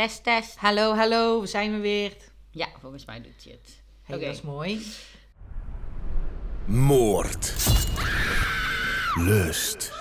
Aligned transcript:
Test, 0.00 0.22
test. 0.24 0.56
Hallo, 0.56 0.94
hallo, 0.94 1.40
we 1.40 1.46
zijn 1.46 1.72
we 1.72 1.78
weer. 1.78 2.16
Ja, 2.50 2.66
volgens 2.80 3.04
mij 3.04 3.20
doet 3.22 3.44
hij 3.44 3.52
het. 3.52 3.82
Hey, 4.02 4.16
Oké. 4.16 4.24
Dat 4.24 4.34
is 4.34 4.42
mooi. 4.42 4.86
Moord. 6.66 7.54
Lust. 9.16 9.92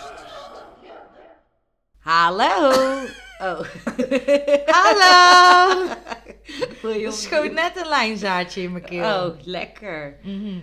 Hallo. 1.99 2.71
Oh. 3.41 3.59
Hallo! 4.65 5.85
Je 6.99 7.05
Er 7.05 7.11
schoot 7.11 7.51
net 7.51 7.77
een 7.77 7.87
lijnzaadje 7.87 8.61
in 8.61 8.71
mijn 8.71 8.83
keel. 8.83 9.25
Oh, 9.29 9.39
lekker. 9.43 10.19
Mhm. 10.23 10.59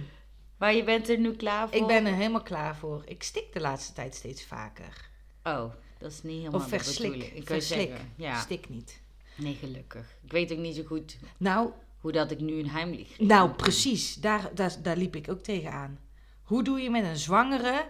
Maar 0.58 0.74
je 0.74 0.84
bent 0.84 1.08
er 1.08 1.18
nu 1.18 1.36
klaar 1.36 1.68
voor? 1.68 1.76
Ik 1.76 1.86
ben 1.86 2.06
er 2.06 2.14
helemaal 2.14 2.42
klaar 2.42 2.76
voor. 2.76 3.02
Ik 3.06 3.22
stik 3.22 3.52
de 3.52 3.60
laatste 3.60 3.92
tijd 3.92 4.14
steeds 4.14 4.44
vaker. 4.44 5.08
Oh, 5.42 5.72
dat 5.98 6.12
is 6.12 6.22
niet 6.22 6.38
helemaal 6.38 6.60
Of 6.60 6.68
verslik. 6.68 7.10
bedoeling. 7.12 7.36
Ik 7.36 7.48
wou 7.48 7.60
Verslik. 7.60 7.88
zeggen, 7.88 8.12
ja. 8.16 8.40
Stik 8.40 8.68
niet. 8.68 9.04
Nee, 9.36 9.54
gelukkig. 9.54 10.16
Ik 10.24 10.32
weet 10.32 10.52
ook 10.52 10.58
niet 10.58 10.76
zo 10.76 10.82
goed 10.84 11.16
Nou, 11.36 11.70
hoe 11.98 12.12
dat 12.12 12.30
ik 12.30 12.40
nu 12.40 12.58
een 12.58 12.70
heimlich 12.70 13.18
nou 13.18 13.50
precies. 13.50 14.14
Daar, 14.14 14.50
daar, 14.54 14.76
daar 14.82 14.96
liep 14.96 15.16
ik 15.16 15.30
ook 15.30 15.40
tegenaan. 15.40 15.98
Hoe 16.42 16.62
doe 16.64 16.80
je 16.80 16.90
met 16.90 17.04
een 17.04 17.16
zwangere 17.16 17.86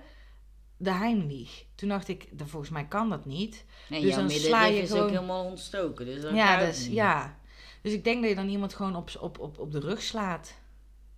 de 0.76 0.92
heimlich? 0.92 1.64
Toen 1.74 1.88
dacht 1.88 2.08
ik, 2.08 2.28
volgens 2.44 2.70
mij 2.70 2.84
kan 2.86 3.10
dat 3.10 3.24
niet. 3.24 3.64
Nee, 3.88 4.02
Dus 4.02 4.14
dan 4.14 4.30
sla 4.30 4.66
is 4.66 4.92
ook 4.92 5.08
helemaal 5.10 5.44
ontstoken. 5.44 6.06
Dus 6.06 6.22
ja, 6.32 6.58
dus, 6.58 6.86
ja. 6.86 7.38
Dus 7.82 7.92
ik 7.92 8.04
denk 8.04 8.20
dat 8.20 8.30
je 8.30 8.36
dan 8.36 8.48
iemand 8.48 8.74
gewoon 8.74 8.96
op, 8.96 9.10
op, 9.20 9.38
op, 9.38 9.58
op 9.58 9.72
de 9.72 9.80
rug 9.80 10.02
slaat. 10.02 10.54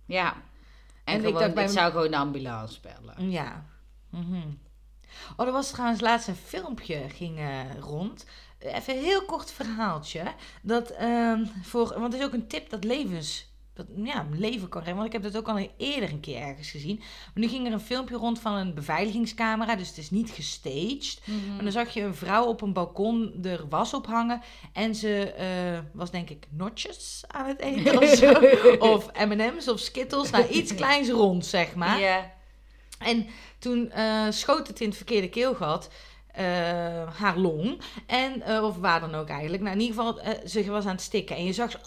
Ja. 0.05 0.33
En, 1.03 1.13
En 1.15 1.25
ik 1.25 1.33
dacht 1.33 1.47
ik, 1.47 1.53
bij- 1.53 1.67
zou 1.67 1.91
gewoon 1.91 2.11
de 2.11 2.17
ambulance 2.17 2.79
bellen. 2.81 3.29
Ja. 3.31 3.65
Mhm. 4.09 4.47
Oh, 5.37 5.45
er 5.45 5.51
was 5.51 5.71
trouwens 5.71 6.01
laatst 6.01 6.27
een 6.27 6.35
filmpje 6.35 7.09
ging 7.09 7.37
eh, 7.37 7.61
rond. 7.79 8.25
Even 8.59 8.95
een 8.95 9.03
heel 9.03 9.25
kort 9.25 9.51
verhaaltje. 9.51 10.23
Dat 10.61 10.89
ehm, 10.89 11.45
voor, 11.61 11.87
want 11.99 12.13
het 12.13 12.21
is 12.21 12.27
ook 12.27 12.33
een 12.33 12.47
tip 12.47 12.69
dat 12.69 12.83
levens. 12.83 13.47
Dat 13.73 13.85
ja, 14.03 14.27
leven 14.31 14.69
kan 14.69 14.81
redden. 14.81 14.95
Want 15.01 15.13
ik 15.13 15.21
heb 15.21 15.31
dat 15.31 15.37
ook 15.37 15.47
al 15.47 15.69
eerder 15.77 16.11
een 16.11 16.19
keer 16.19 16.41
ergens 16.41 16.71
gezien. 16.71 16.97
Maar 16.97 17.43
nu 17.43 17.47
ging 17.47 17.67
er 17.67 17.73
een 17.73 17.79
filmpje 17.79 18.15
rond 18.15 18.39
van 18.39 18.53
een 18.53 18.73
beveiligingscamera. 18.73 19.75
Dus 19.75 19.87
het 19.87 19.97
is 19.97 20.09
niet 20.09 20.29
gestaged. 20.29 21.21
Mhm. 21.25 21.53
Maar 21.53 21.63
dan 21.63 21.71
zag 21.71 21.93
je 21.93 22.01
een 22.01 22.15
vrouw 22.15 22.45
op 22.45 22.61
een 22.61 22.73
balkon 22.73 23.39
er 23.43 23.67
was 23.69 23.93
ophangen. 23.93 24.41
En 24.73 24.95
ze 24.95 25.33
eh, 25.33 25.79
was 25.93 26.11
denk 26.11 26.29
ik 26.29 26.47
notjes 26.49 27.23
aan 27.27 27.47
het 27.47 27.59
eten 27.59 27.97
of 28.01 28.09
zo. 28.09 28.31
Of 28.79 29.11
M&M's 29.27 29.67
of 29.67 29.79
Skittles. 29.79 30.29
Nou, 30.29 30.47
iets 30.47 30.75
kleins 30.75 31.09
rond, 31.09 31.45
zeg 31.45 31.75
maar. 31.75 31.99
Ja. 31.99 32.31
En 32.99 33.27
toen 33.59 33.91
eh, 33.91 34.25
schoot 34.29 34.67
het 34.67 34.79
in 34.79 34.87
het 34.87 34.97
verkeerde 34.97 35.29
keelgat. 35.29 35.89
Eh, 36.39 37.07
haar 37.15 37.37
long. 37.37 37.81
En, 38.05 38.41
eh, 38.41 38.63
of 38.63 38.77
waar 38.77 38.99
dan 38.99 39.15
ook 39.15 39.29
eigenlijk. 39.29 39.63
Nou, 39.63 39.75
in 39.75 39.81
ieder 39.81 39.95
geval, 39.95 40.19
eh, 40.21 40.47
ze 40.47 40.71
was 40.71 40.85
aan 40.85 40.91
het 40.91 41.01
stikken. 41.01 41.35
En 41.35 41.45
je 41.45 41.53
zag 41.53 41.71
zo, 41.71 41.77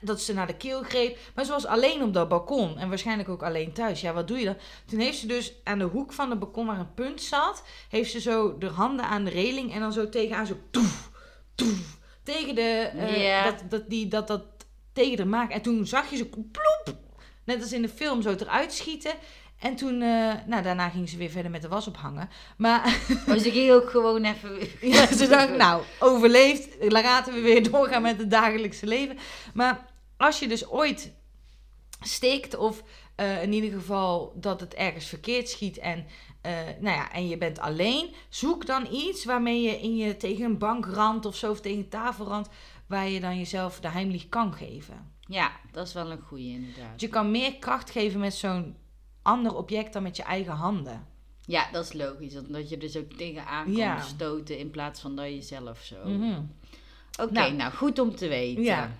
dat 0.00 0.20
ze 0.20 0.34
naar 0.34 0.46
de 0.46 0.56
keel 0.56 0.82
greep. 0.82 1.18
Maar 1.34 1.44
ze 1.44 1.50
was 1.50 1.66
alleen 1.66 2.02
op 2.02 2.14
dat 2.14 2.28
balkon. 2.28 2.78
En 2.78 2.88
waarschijnlijk 2.88 3.28
ook 3.28 3.42
alleen 3.42 3.72
thuis. 3.72 4.00
Ja, 4.00 4.12
wat 4.12 4.28
doe 4.28 4.38
je 4.38 4.44
dan? 4.44 4.56
Toen 4.86 4.98
heeft 4.98 5.18
ze 5.18 5.26
dus 5.26 5.52
aan 5.64 5.78
de 5.78 5.84
hoek 5.84 6.12
van 6.12 6.30
het 6.30 6.38
balkon 6.38 6.66
waar 6.66 6.78
een 6.78 6.94
punt 6.94 7.22
zat. 7.22 7.62
Heeft 7.88 8.10
ze 8.10 8.20
zo 8.20 8.58
de 8.58 8.68
handen 8.68 9.04
aan 9.04 9.24
de 9.24 9.30
reling. 9.30 9.72
En 9.74 9.80
dan 9.80 9.92
zo 9.92 10.08
tegenaan 10.08 10.46
zo 10.46 10.56
toef, 10.70 11.10
toef. 11.54 11.98
Tegen 12.22 12.54
de, 12.54 12.90
Ja. 13.16 13.44
dat, 13.44 13.70
dat, 13.70 13.88
die, 13.88 14.08
dat, 14.08 14.26
dat 14.26 14.42
tegen 14.92 15.16
de 15.16 15.24
maak. 15.24 15.50
En 15.50 15.62
toen 15.62 15.86
zag 15.86 16.10
je 16.10 16.16
ze 16.16 16.26
ploep. 16.28 16.96
Net 17.44 17.62
als 17.62 17.72
in 17.72 17.82
de 17.82 17.88
film 17.88 18.22
zo 18.22 18.30
eruit 18.30 18.72
schieten. 18.72 19.12
En 19.62 19.76
toen, 19.76 20.02
eh, 20.02 20.32
nou 20.46 20.62
daarna 20.62 20.88
ging 20.88 21.08
ze 21.08 21.16
weer 21.16 21.30
verder 21.30 21.50
met 21.50 21.62
de 21.62 21.68
was 21.68 21.86
ophangen. 21.86 22.28
Maar 22.56 22.98
Maar 23.26 23.38
ze 23.46 23.50
ging 23.50 23.70
ook 23.70 23.90
gewoon 23.90 24.24
even... 24.24 24.58
ja, 24.94 25.06
ze 25.06 25.28
dacht, 25.28 25.56
nou, 25.56 25.82
overleefd. 25.98 26.92
Laten 26.92 27.34
we 27.34 27.40
weer 27.40 27.62
doorgaan 27.70 28.02
met 28.02 28.18
het 28.18 28.30
dagelijkse 28.30 28.86
leven. 28.86 29.18
Maar 29.54 29.86
als 30.16 30.38
je 30.38 30.48
dus 30.48 30.68
ooit 30.68 31.12
steekt 32.00 32.56
of 32.56 32.82
eh, 33.14 33.42
in 33.42 33.52
ieder 33.52 33.70
geval 33.70 34.32
dat 34.36 34.60
het 34.60 34.74
ergens 34.74 35.06
verkeerd 35.06 35.48
schiet 35.48 35.78
en, 35.78 36.06
eh, 36.40 36.52
nou 36.80 36.96
ja, 36.96 37.12
en 37.12 37.28
je 37.28 37.38
bent 37.38 37.58
alleen, 37.58 38.14
zoek 38.28 38.66
dan 38.66 38.86
iets 38.92 39.24
waarmee 39.24 39.62
je, 39.62 39.80
in 39.80 39.96
je 39.96 40.16
tegen 40.16 40.44
een 40.44 40.58
bankrand 40.58 41.26
of 41.26 41.36
zo 41.36 41.50
of 41.50 41.60
tegen 41.60 41.78
een 41.78 41.88
tafelrand, 41.88 42.48
waar 42.86 43.08
je 43.08 43.20
dan 43.20 43.38
jezelf 43.38 43.80
de 43.80 43.88
heimlich 43.88 44.28
kan 44.28 44.52
geven. 44.52 45.10
Ja, 45.20 45.52
dat 45.72 45.86
is 45.86 45.92
wel 45.92 46.10
een 46.10 46.20
goeie 46.20 46.52
inderdaad. 46.52 46.88
Want 46.88 47.00
je 47.00 47.08
kan 47.08 47.30
meer 47.30 47.56
kracht 47.56 47.90
geven 47.90 48.20
met 48.20 48.34
zo'n 48.34 48.76
ander 49.22 49.54
object 49.56 49.92
dan 49.92 50.02
met 50.02 50.16
je 50.16 50.22
eigen 50.22 50.52
handen. 50.52 51.06
Ja, 51.46 51.68
dat 51.72 51.84
is 51.84 51.92
logisch. 51.92 52.36
Omdat 52.36 52.68
je 52.68 52.76
dus 52.78 52.96
ook 52.96 53.12
tegenaan 53.12 53.64
kan 53.64 53.74
Ja. 53.76 54.00
stoten 54.00 54.58
in 54.58 54.70
plaats 54.70 55.00
van 55.00 55.16
dat 55.16 55.26
je 55.26 55.42
zelf 55.42 55.78
zo... 55.78 55.96
Mhm. 56.08 56.40
Oké, 57.20 57.32
Nou. 57.32 57.52
nou. 57.52 57.72
goed 57.72 57.98
om 57.98 58.16
te 58.16 58.28
weten. 58.28 58.62
Ja. 58.62 58.90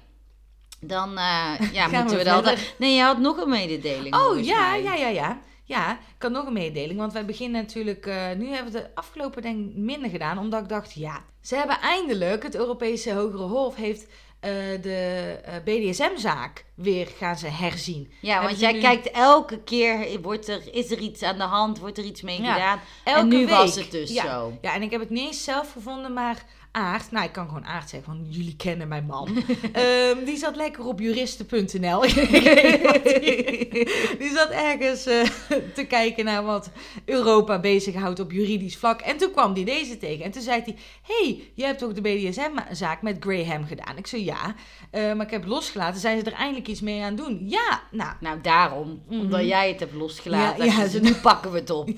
Dan 0.80 1.08
eh, 1.18 1.54
ja, 1.72 1.88
moeten 1.88 2.16
we 2.18 2.24
dat... 2.24 2.58
Nee, 2.78 2.94
je 2.94 3.02
had 3.02 3.18
nog 3.18 3.36
een 3.36 3.48
mededeling 3.48 4.14
Oh 4.16 4.44
ja, 4.44 4.70
mij. 4.70 4.82
ja, 4.82 4.94
ja, 4.94 5.08
ja. 5.08 5.40
Ja, 5.64 5.92
ik 5.92 6.22
had 6.22 6.30
nog 6.32 6.46
een 6.46 6.52
mededeling. 6.52 6.98
Want 6.98 7.12
wij 7.12 7.24
beginnen 7.24 7.62
natuurlijk. 7.62 8.06
eh, 8.06 8.32
nu 8.36 8.48
hebben 8.48 8.72
we 8.72 8.78
de 8.78 8.94
afgelopen 8.94 9.42
denk 9.42 9.70
ik 9.70 9.76
minder 9.76 10.10
gedaan. 10.10 10.38
Omdat 10.38 10.62
ik 10.62 10.68
dacht, 10.68 10.92
ja. 10.92 11.24
Ze 11.40 11.54
hebben 11.56 11.80
eindelijk. 11.80 12.42
Het 12.42 12.54
Europese 12.54 13.12
Hogere 13.12 13.42
Hof 13.42 13.74
heeft 13.76 14.06
eh, 14.42 14.50
de 14.82 15.38
eh, 15.44 15.54
BDSM-zaak 15.64 16.64
weer 16.74 17.08
gaan 17.18 17.38
ze 17.38 17.46
herzien. 17.46 18.12
Ja, 18.20 18.30
Hebben 18.30 18.48
want 18.48 18.60
jij 18.60 18.72
nu- 18.72 18.80
kijkt 18.80 19.10
elke 19.10 19.58
keer, 19.62 20.20
wordt 20.22 20.48
er, 20.48 20.74
is 20.74 20.90
er 20.90 20.98
iets 20.98 21.22
aan 21.22 21.36
de 21.38 21.42
hand, 21.44 21.78
wordt 21.78 21.98
er 21.98 22.04
iets 22.04 22.22
mee 22.22 22.42
Ja, 22.42 22.52
gedaan. 22.52 22.80
Elke 23.04 23.20
en 23.20 23.28
nu 23.28 23.36
week. 23.38 23.48
was 23.48 23.74
het 23.74 23.90
dus 23.90 24.10
ja. 24.12 24.22
zo. 24.24 24.58
Ja, 24.60 24.74
en 24.74 24.82
ik 24.82 24.90
heb 24.90 25.00
het 25.00 25.10
niet 25.10 25.26
eens 25.26 25.44
zelf 25.44 25.72
gevonden, 25.72 26.12
maar 26.12 26.44
Aard, 26.72 27.10
nou 27.10 27.24
ik 27.24 27.32
kan 27.32 27.46
gewoon 27.46 27.66
Aard 27.66 27.88
zeggen, 27.88 28.12
want 28.16 28.34
jullie 28.34 28.56
kennen 28.56 28.88
mijn 28.88 29.04
man. 29.06 29.28
Ehm, 29.72 30.24
die 30.24 30.36
zat 30.36 30.56
lekker 30.56 30.84
op 30.86 31.00
juristen.nl. 31.00 32.00
Die, 34.18 34.30
zat 34.34 34.50
ergens 34.50 35.06
eh, 35.06 35.22
te 35.74 35.84
kijken 35.88 36.24
naar 36.24 36.44
wat 36.44 36.70
Europa 37.04 37.60
bezighoudt 37.60 38.20
op 38.20 38.32
juridisch 38.32 38.76
vlak. 38.76 39.00
En 39.00 39.16
toen 39.16 39.30
kwam 39.30 39.54
die 39.54 39.64
deze 39.64 39.96
tegen. 39.98 40.24
En 40.24 40.30
toen 40.30 40.42
zei 40.42 40.62
hij, 40.64 40.76
hey, 41.02 41.42
je 41.54 41.64
hebt 41.64 41.78
toch 41.78 41.92
de 41.92 42.00
BDSM-zaak 42.00 43.02
met 43.02 43.16
Graham 43.20 43.64
gedaan? 43.66 43.96
Ik 43.96 44.06
zei 44.06 44.24
ja, 44.24 44.54
eh, 44.90 45.12
maar 45.12 45.26
ik 45.26 45.32
heb 45.32 45.44
losgelaten. 45.46 46.00
Zijn 46.00 46.18
ze 46.18 46.24
er 46.24 46.32
eindelijk 46.32 46.68
iets 46.68 46.80
mee 46.80 47.00
aan 47.02 47.16
het 47.16 47.16
doen? 47.24 47.42
Ja, 47.48 47.82
nou, 47.90 48.12
Nou, 48.20 48.40
daarom. 48.40 49.02
Omdat 49.08 49.46
jij 49.46 49.68
het 49.68 49.80
hebt 49.80 49.94
losgelaten. 49.94 50.64
Ja, 50.64 50.72
ja, 50.72 50.82
dus 50.82 50.90
ze- 50.92 51.00
nu 51.00 51.14
pakken 51.14 51.52
we 51.52 51.58
het 51.58 51.70
op. 51.70 51.90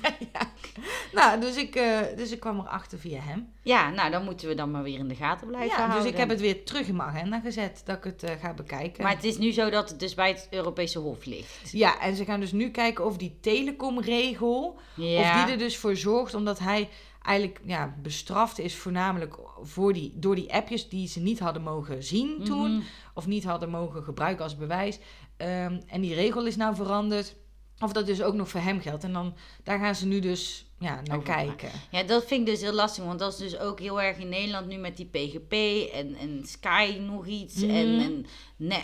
nou 1.12 1.41
dus, 1.41 1.56
ik, 1.56 1.75
eh, 1.75 1.99
dus 2.17 2.31
ik 2.33 2.41
kwam 2.41 2.59
erachter 2.61 2.99
via 2.99 3.21
hem. 3.21 3.53
Ja, 3.64 3.91
nou, 3.91 4.10
dan 4.10 4.25
moeten 4.25 4.48
we 4.48 4.54
dan 4.54 4.70
maar 4.70 4.82
weer 4.82 4.98
in 4.98 5.08
de 5.08 5.14
gaten 5.14 5.47
blijven 5.47 5.69
Ja, 5.70 5.76
houden. 5.76 6.02
dus 6.02 6.10
ik 6.10 6.16
heb 6.16 6.28
het 6.28 6.41
weer 6.41 6.64
terug 6.64 6.88
in 6.88 6.97
mijn 6.97 7.08
agenda 7.08 7.41
gezet 7.41 7.82
dat 7.84 7.97
ik 7.97 8.04
het 8.04 8.22
eh, 8.22 8.30
ga 8.41 8.54
bekijken. 8.54 9.02
Maar 9.02 9.12
het 9.14 9.25
is 9.25 9.38
nu 9.38 9.52
zo 9.52 9.70
dat 9.70 9.88
het 9.91 10.00
dus 10.00 10.14
bij 10.14 10.28
het 10.28 10.47
Europese 10.50 10.98
Hof 10.98 11.25
ligt. 11.25 11.70
Ja, 11.72 12.00
en 12.00 12.16
ze 12.16 12.25
gaan 12.25 12.41
dus 12.41 12.52
nu 12.52 12.70
kijken 12.70 13.04
of 13.04 13.16
die 13.16 13.38
telecomregel, 13.41 14.78
Ja. 14.97 15.20
of 15.41 15.44
die 15.44 15.52
er 15.52 15.58
dus 15.58 15.76
voor 15.76 15.97
zorgt, 15.97 16.34
omdat 16.34 16.58
hij 16.58 16.88
eigenlijk 17.22 17.60
ja, 17.64 17.94
bestraft 18.02 18.58
is 18.58 18.75
voornamelijk 18.76 19.36
voor 19.62 19.92
die, 19.92 20.12
door 20.16 20.34
die 20.34 20.52
appjes 20.54 20.88
die 20.88 21.08
ze 21.08 21.20
niet 21.20 21.38
hadden 21.38 21.62
mogen 21.62 22.02
zien 22.02 22.44
toen, 22.44 22.70
Mhm. 22.75 22.82
of 23.14 23.26
niet 23.26 23.44
hadden 23.44 23.70
mogen 23.70 24.02
gebruiken 24.04 24.44
als 24.44 24.56
bewijs. 24.56 24.98
Ehm, 25.36 25.81
en 25.86 26.00
die 26.00 26.14
regel 26.14 26.46
is 26.46 26.56
nou 26.56 26.75
veranderd. 26.75 27.36
Of 27.84 27.93
dat 27.93 28.06
dus 28.06 28.22
ook 28.22 28.34
nog 28.34 28.49
voor 28.49 28.61
hem 28.61 28.81
geldt. 28.81 29.05
En 29.05 29.12
dan, 29.12 29.34
daar 29.62 29.78
gaan 29.78 29.95
ze 29.95 30.06
nu 30.06 30.19
dus 30.21 30.67
ja, 30.78 31.00
naar 31.05 31.17
Over 31.17 31.34
kijken. 31.34 31.71
Ja, 31.91 32.03
dat 32.03 32.25
vind 32.27 32.41
ik 32.41 32.55
dus 32.55 32.61
heel 32.62 32.72
lastig, 32.72 33.05
want 33.05 33.19
dat 33.19 33.33
is 33.33 33.39
dus 33.39 33.59
ook 33.59 33.81
heel 33.81 34.03
erg 34.03 34.19
in 34.19 34.28
Nederland 34.28 34.67
nu 34.67 34.77
met 34.77 34.97
die 34.97 35.06
PGP 35.06 35.53
en, 35.94 36.15
en 36.15 36.43
Sky 36.47 36.97
nog 37.00 37.27
iets 37.27 37.55
Mhm. 37.55 37.71
en, 37.71 38.00
en 38.00 38.27
ne, 38.56 38.81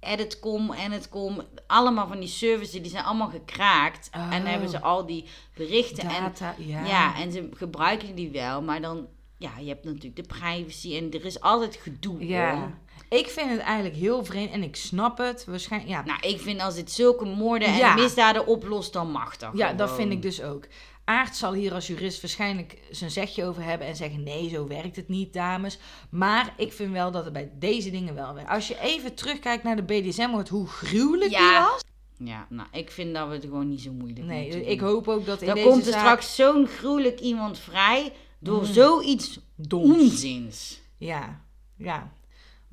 Editcom, 0.00 0.72
Editcom, 0.72 1.42
allemaal 1.66 2.06
van 2.08 2.20
die 2.20 2.28
services, 2.28 2.82
die 2.82 2.90
zijn 2.90 3.04
allemaal 3.04 3.28
gekraakt. 3.28 4.08
En 4.12 4.30
dan 4.30 4.40
Oh. 4.42 4.46
hebben 4.48 4.68
ze 4.68 4.80
al 4.80 5.06
die 5.06 5.24
berichten 5.54 6.08
en, 6.08 6.22
Data, 6.22 6.54
ja. 6.58 6.84
ja, 6.86 7.16
en 7.20 7.32
ze 7.32 7.48
gebruiken 7.54 8.14
die 8.14 8.30
wel, 8.30 8.62
maar 8.62 8.80
dan, 8.80 9.06
ja, 9.38 9.50
je 9.58 9.68
hebt 9.68 9.84
natuurlijk 9.84 10.16
de 10.16 10.22
privacy 10.38 10.96
en 10.96 11.10
er 11.12 11.24
is 11.24 11.40
altijd 11.40 11.76
gedoe 11.76 12.26
Ja. 12.26 12.78
Ik 13.12 13.28
vind 13.28 13.50
het 13.50 13.60
eigenlijk 13.60 13.96
heel 13.96 14.24
vreemd 14.24 14.50
en 14.50 14.62
ik 14.62 14.76
snap 14.76 15.18
het. 15.18 15.44
Waarschijnlijk, 15.44 15.90
ja, 15.92 16.02
Nou, 16.04 16.20
ik 16.20 16.40
vind 16.40 16.60
als 16.60 16.76
het 16.76 16.90
zulke 16.92 17.24
moorden 17.24 17.68
en 17.68 17.76
Ja. 17.76 17.94
misdaden 17.94 18.46
oplost, 18.46 18.92
dan 18.92 19.10
mag 19.10 19.36
dat 19.36 19.50
Ja, 19.54 19.72
dat 19.72 19.94
vind 19.94 20.12
ik 20.12 20.22
dus 20.22 20.42
ook. 20.42 20.66
Aart 21.04 21.36
zal 21.36 21.52
hier 21.52 21.74
als 21.74 21.86
jurist 21.86 22.20
waarschijnlijk 22.20 22.78
zijn 22.90 23.10
zegje 23.10 23.44
over 23.44 23.62
hebben 23.64 23.86
en 23.86 23.96
zeggen: 23.96 24.22
nee, 24.22 24.48
zo 24.48 24.66
werkt 24.66 24.96
het 24.96 25.08
niet, 25.08 25.32
dames. 25.32 25.78
Maar 26.10 26.54
ik 26.56 26.72
vind 26.72 26.92
wel 26.92 27.10
dat 27.10 27.24
het 27.24 27.32
bij 27.32 27.50
deze 27.58 27.90
dingen 27.90 28.14
wel 28.14 28.34
werkt. 28.34 28.50
Als 28.50 28.68
je 28.68 28.80
even 28.80 29.14
terugkijkt 29.14 29.62
naar 29.64 29.76
de 29.76 29.82
BDSM, 29.82 30.30
wordt 30.30 30.48
hoe 30.48 30.66
gruwelijk 30.66 31.30
Ja, 31.30 31.38
die 31.58 31.68
was. 31.70 31.80
Ja, 32.28 32.46
nou, 32.48 32.68
ik 32.72 32.90
vind 32.90 33.14
dat 33.14 33.28
we 33.28 33.34
het 33.34 33.44
gewoon 33.44 33.68
niet 33.68 33.80
zo 33.80 33.92
moeilijk 33.92 34.26
Nee, 34.26 34.42
moeten 34.42 34.70
ik 34.70 34.80
hoop 34.80 35.08
ook 35.08 35.26
dat 35.26 35.40
in 35.40 35.46
Dan 35.46 35.54
deze 35.56 35.68
komt 35.68 35.86
er 35.86 35.92
zaak 35.92 36.00
straks 36.00 36.34
zo'n 36.34 36.66
gruwelijk 36.66 37.20
iemand 37.20 37.58
vrij 37.58 38.12
door 38.38 38.58
Mm. 38.60 38.64
zoiets 38.72 39.38
doms. 39.56 39.98
onzins. 40.00 40.80
Ja, 40.98 41.40
ja. 41.76 42.12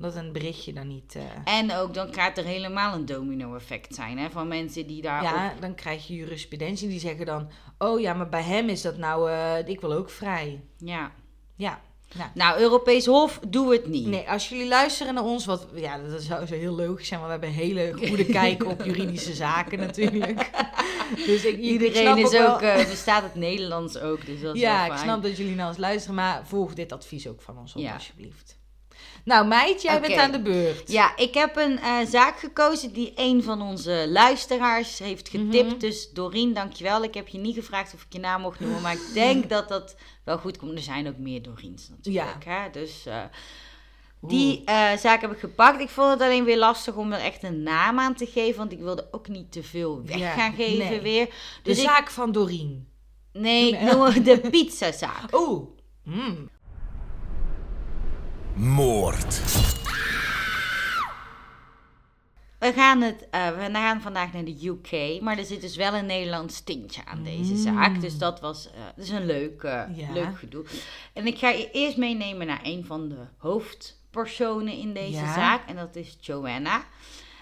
Dat 0.01 0.15
een 0.15 0.31
berichtje 0.31 0.73
dan 0.73 0.87
niet. 0.87 1.15
eh, 1.15 1.53
En 1.59 1.73
ook 1.75 1.93
dan 1.93 2.13
gaat 2.13 2.37
er 2.37 2.43
helemaal 2.43 2.93
een 2.93 3.05
domino-effect 3.05 3.95
zijn 3.95 4.17
hè, 4.17 4.29
van 4.29 4.47
mensen 4.47 4.87
die 4.87 5.01
daar. 5.01 5.23
ja, 5.23 5.53
dan 5.59 5.75
krijg 5.75 6.07
je 6.07 6.15
jurisprudentie 6.15 6.87
die 6.89 6.99
zeggen 6.99 7.25
dan: 7.25 7.49
oh 7.77 7.99
ja, 7.99 8.13
maar 8.13 8.29
bij 8.29 8.41
hem 8.43 8.69
is 8.69 8.81
dat 8.81 8.97
nou, 8.97 9.29
eh, 9.31 9.67
ik 9.67 9.81
wil 9.81 9.93
ook 9.93 10.09
vrij. 10.09 10.61
ja. 10.77 11.11
Ja. 11.55 11.81
Nou. 12.17 12.29
Nou, 12.33 12.59
Europees 12.59 13.05
Hof, 13.05 13.39
doe 13.47 13.71
het 13.71 13.87
niet. 13.87 14.07
Nee, 14.07 14.29
als 14.29 14.49
jullie 14.49 14.67
luisteren 14.67 15.13
naar 15.13 15.23
ons, 15.23 15.45
wat 15.45 15.67
ja, 15.75 15.97
dat 15.97 16.21
zou 16.21 16.45
zo 16.45 16.55
heel 16.55 16.75
logisch 16.75 17.07
zijn, 17.07 17.19
want 17.19 17.33
we 17.33 17.39
hebben 17.45 17.49
een 17.59 17.65
hele 17.67 18.07
goede 18.07 18.25
kijk 18.39 18.65
op 18.65 18.83
juridische 18.83 19.33
zaken 19.33 19.79
natuurlijk. 19.79 20.49
dus 21.25 21.45
ik, 21.45 21.57
Iedereen 21.57 22.17
is 22.17 22.35
ook, 22.35 22.61
eh 22.61 22.75
bestaat 22.87 23.23
het 23.23 23.35
Nederlands 23.35 23.97
ook, 23.97 24.25
dus 24.25 24.41
dat 24.41 24.55
is 24.55 24.61
ja, 24.61 24.85
ik 24.91 24.97
snap 24.97 25.23
dat 25.23 25.37
jullie 25.37 25.55
naar 25.55 25.67
ons 25.67 25.77
luisteren, 25.77 26.15
maar 26.15 26.41
volg 26.47 26.73
dit 26.73 26.91
advies 26.91 27.27
ook 27.27 27.41
van 27.41 27.57
ons 27.57 27.75
op, 27.75 27.81
Ja. 27.81 27.93
alsjeblieft. 27.93 28.58
Nou, 29.29 29.47
meid, 29.47 29.81
jij 29.81 30.01
bent 30.01 30.15
aan 30.15 30.31
de 30.31 30.41
beurt. 30.41 30.91
Ja, 30.91 31.17
ik 31.17 31.33
heb 31.33 31.55
een 31.57 31.79
eh, 31.79 32.05
zaak 32.07 32.39
gekozen 32.39 32.93
die 32.93 33.11
een 33.15 33.43
van 33.43 33.61
onze 33.61 34.05
luisteraars 34.09 34.99
heeft 34.99 35.29
getipt. 35.29 35.69
Mhm. 35.69 35.77
Dus 35.77 36.11
Doreen, 36.11 36.53
dankjewel. 36.53 37.03
Ik 37.03 37.13
heb 37.13 37.27
je 37.27 37.37
niet 37.37 37.55
gevraagd 37.55 37.93
of 37.93 38.01
ik 38.03 38.13
je 38.13 38.19
naam 38.19 38.41
mocht 38.41 38.59
noemen, 38.59 38.81
maar 38.81 38.93
ik 38.93 39.13
denk 39.23 39.49
dat 39.49 39.67
dat 39.69 39.95
wel 40.23 40.37
goed 40.37 40.57
komt. 40.57 40.71
Er 40.71 40.83
zijn 40.83 41.07
ook 41.07 41.17
meer 41.17 41.41
Doreens 41.41 41.89
natuurlijk. 41.89 42.45
Hè? 42.45 42.69
Dus 42.71 43.05
eh, 43.05 43.23
die 44.21 44.63
eh, 44.65 44.97
zaak 44.97 45.21
heb 45.21 45.31
ik 45.31 45.39
gepakt. 45.39 45.81
Ik 45.81 45.89
vond 45.89 46.09
het 46.09 46.21
alleen 46.21 46.43
weer 46.43 46.57
lastig 46.57 46.95
om 46.95 47.11
er 47.11 47.19
echt 47.19 47.43
een 47.43 47.63
naam 47.63 47.99
aan 47.99 48.15
te 48.15 48.25
geven, 48.25 48.57
want 48.57 48.71
ik 48.71 48.79
wilde 48.79 49.07
ook 49.11 49.27
niet 49.27 49.51
te 49.51 49.63
veel 49.63 50.01
weg 50.05 50.17
Ja, 50.17 50.31
gaan 50.31 50.53
geven 50.53 50.89
nee. 50.89 51.01
weer. 51.01 51.25
De 51.25 51.31
Dus 51.63 51.77
ik, 51.77 51.83
zaak 51.83 52.09
van 52.09 52.31
Doreen. 52.31 52.87
nee, 53.33 53.71
ik 53.73 53.81
noem 53.81 54.23
de 54.23 54.39
pizzazaak. 54.51 55.35
Oeh. 55.35 55.67
Mm. 56.03 56.49
Moord. 58.59 59.41
We 62.59 62.73
gaan, 62.73 63.01
het, 63.01 63.27
eh, 63.31 63.47
we 63.49 63.69
gaan 63.73 64.01
vandaag 64.01 64.33
naar 64.33 64.43
de 64.45 64.65
UK, 64.67 65.21
maar 65.21 65.37
er 65.37 65.45
zit 65.45 65.61
dus 65.61 65.75
wel 65.75 65.93
een 65.93 66.05
Nederlands 66.05 66.61
tintje 66.63 67.05
aan 67.05 67.23
deze 67.23 67.55
zaak. 67.55 68.01
Dus 68.01 68.17
dat 68.17 68.39
was 68.39 68.69
eh, 68.71 69.03
is 69.03 69.09
een 69.09 69.25
leuk, 69.25 69.63
eh, 69.63 69.83
Ja. 69.95 70.11
leuk 70.13 70.37
gedoe. 70.37 70.65
En 71.13 71.27
ik 71.27 71.37
ga 71.37 71.49
je 71.49 71.71
eerst 71.71 71.97
meenemen 71.97 72.47
naar 72.47 72.59
een 72.63 72.85
van 72.85 73.09
de 73.09 73.25
hoofdpersonen 73.37 74.73
in 74.73 74.93
deze 74.93 75.11
Ja. 75.19 75.33
zaak. 75.33 75.67
En 75.69 75.75
dat 75.75 75.95
is 75.95 76.17
Joanna. 76.19 76.83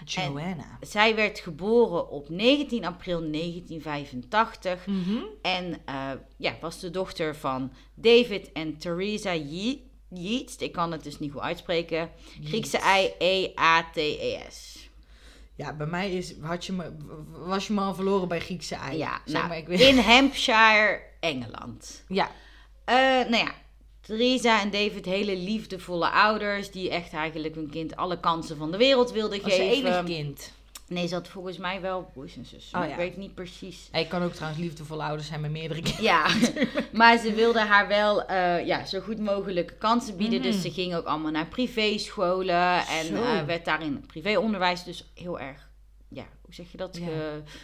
Joanna. 0.04 0.78
Zij 0.80 1.14
werd 1.14 1.38
geboren 1.38 2.10
op 2.10 2.28
19 2.28 2.84
april 2.84 3.20
1985. 3.30 4.86
Mhm. 4.86 5.16
En 5.42 5.78
eh, 5.84 6.10
ja, 6.36 6.54
was 6.60 6.80
de 6.80 6.90
dochter 6.90 7.36
van 7.36 7.72
David 7.94 8.52
en 8.52 8.78
Theresa 8.78 9.34
Ye- 9.34 9.86
Yeats. 10.08 10.56
Ik 10.56 10.72
kan 10.72 10.92
het 10.92 11.02
dus 11.02 11.18
niet 11.18 11.32
goed 11.32 11.40
uitspreken. 11.40 12.10
Griekse 12.44 12.78
I, 12.78 13.12
E-A-T-E-S. 13.18 14.88
Ja, 15.54 15.72
bij 15.72 15.86
mij 15.86 16.12
is, 16.12 16.34
had 16.40 16.66
je 16.66 16.72
me, 16.72 16.92
was 17.46 17.66
je 17.66 17.72
me 17.72 17.80
al 17.80 17.94
verloren 17.94 18.28
bij 18.28 18.40
Griekse 18.40 18.74
ei. 18.74 18.98
Ja, 18.98 19.20
zeg 19.24 19.34
nou, 19.34 19.48
maar, 19.48 19.56
ik 19.56 19.66
weet. 19.66 19.80
in 19.80 19.98
Hampshire, 19.98 21.00
Engeland. 21.20 22.04
Ja, 22.08 22.30
Eh, 22.84 22.94
nou 23.28 23.36
ja, 23.36 23.54
Theresa 24.00 24.60
en 24.60 24.70
David, 24.70 25.04
hele 25.04 25.36
liefdevolle 25.36 26.10
ouders... 26.10 26.70
die 26.70 26.90
echt 26.90 27.12
eigenlijk 27.12 27.54
hun 27.54 27.70
kind 27.70 27.96
alle 27.96 28.20
kansen 28.20 28.56
van 28.56 28.70
de 28.70 28.76
wereld 28.76 29.12
wilden 29.12 29.40
geven. 29.40 29.70
enig 29.70 30.04
kind. 30.04 30.52
Nee, 30.88 31.06
ze 31.06 31.14
had 31.14 31.28
volgens 31.28 31.58
mij 31.58 31.80
wel 31.80 32.10
broers 32.12 32.36
en 32.36 32.44
zussen. 32.44 32.74
Oh, 32.74 32.78
maar 32.80 32.88
ja. 32.88 32.94
Ik 32.94 33.00
weet 33.00 33.16
niet 33.16 33.34
precies. 33.34 33.88
Hij 33.92 34.04
kan 34.06 34.22
ook 34.22 34.32
trouwens 34.32 34.62
liefdevolle 34.62 35.02
ouders 35.02 35.28
zijn 35.28 35.40
met 35.40 35.50
meerdere 35.50 35.82
kinderen. 35.82 36.04
Ja, 36.04 36.26
maar 36.98 37.18
ze 37.18 37.32
wilde 37.34 37.60
haar 37.60 37.88
wel 37.88 38.24
eh, 38.24 38.66
ja, 38.66 38.84
zo 38.84 39.00
goed 39.00 39.18
mogelijke 39.18 39.74
kansen 39.74 40.16
bieden. 40.16 40.40
Mhm. 40.40 40.50
Dus 40.50 40.60
ze 40.62 40.70
ging 40.70 40.94
ook 40.94 41.04
allemaal 41.06 41.30
naar 41.30 41.46
privéscholen. 41.46 42.86
En 42.86 43.16
eh, 43.16 43.42
werd 43.44 43.64
daar 43.64 43.82
in 43.82 43.92
het 43.94 44.06
privéonderwijs 44.06 44.84
dus 44.84 45.10
heel 45.14 45.40
erg, 45.40 45.68
ja, 46.08 46.24
hoe 46.44 46.54
zeg 46.54 46.70
je 46.72 46.76
dat, 46.76 46.96
Ja. 46.96 47.06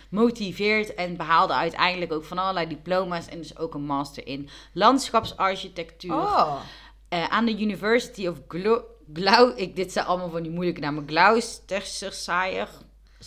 gemotiveerd. 0.08 0.94
En 0.94 1.16
behaalde 1.16 1.52
uiteindelijk 1.52 2.12
ook 2.12 2.24
van 2.24 2.38
allerlei 2.38 2.68
diploma's. 2.68 3.28
En 3.28 3.38
dus 3.38 3.56
ook 3.58 3.74
een 3.74 3.84
master 3.84 4.26
in 4.26 4.48
landschapsarchitectuur. 4.72 6.12
Oh, 6.14 6.60
Eh, 7.08 7.24
aan 7.28 7.44
de 7.44 7.60
University 7.60 8.26
of 8.26 8.38
Glo 8.48 8.84
Glau... 9.12 9.54
Ik, 9.56 9.76
dit 9.76 9.92
zijn 9.92 10.06
allemaal 10.06 10.30
van 10.30 10.42
die 10.42 10.52
moeilijke 10.52 10.80
namen. 10.80 11.04
Gloucestershire. 11.06 12.68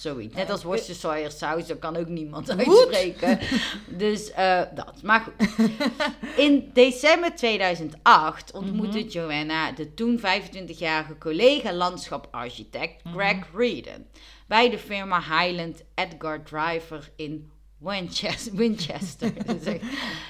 Zoiets. 0.02 0.36
Net 0.36 0.50
als 0.50 0.64
Worcestershire 0.64 1.30
saus, 1.30 1.68
dat 1.68 1.80
kan 1.80 1.96
ook 1.96 2.08
niemand 2.08 2.50
uitspreken. 2.58 3.40
dus 4.04 4.32
eh, 4.32 4.62
dat. 4.76 5.02
Maar 5.04 5.20
goed. 5.22 5.70
In 6.36 6.70
december 6.74 7.36
2008 7.36 8.52
ontmoette 8.52 9.04
Joanna 9.08 9.72
de 9.72 9.94
toen 9.94 10.20
25-jarige 10.20 11.18
collega 11.18 11.74
landschaparchitect 11.74 13.02
Greg 13.14 13.38
Reeden 13.54 14.08
bij 14.48 14.70
de 14.70 14.78
firma 14.78 15.20
Highland 15.20 15.84
Edgar 15.96 16.44
Driver 16.44 17.12
in 17.16 17.52
Winchester. 18.54 19.34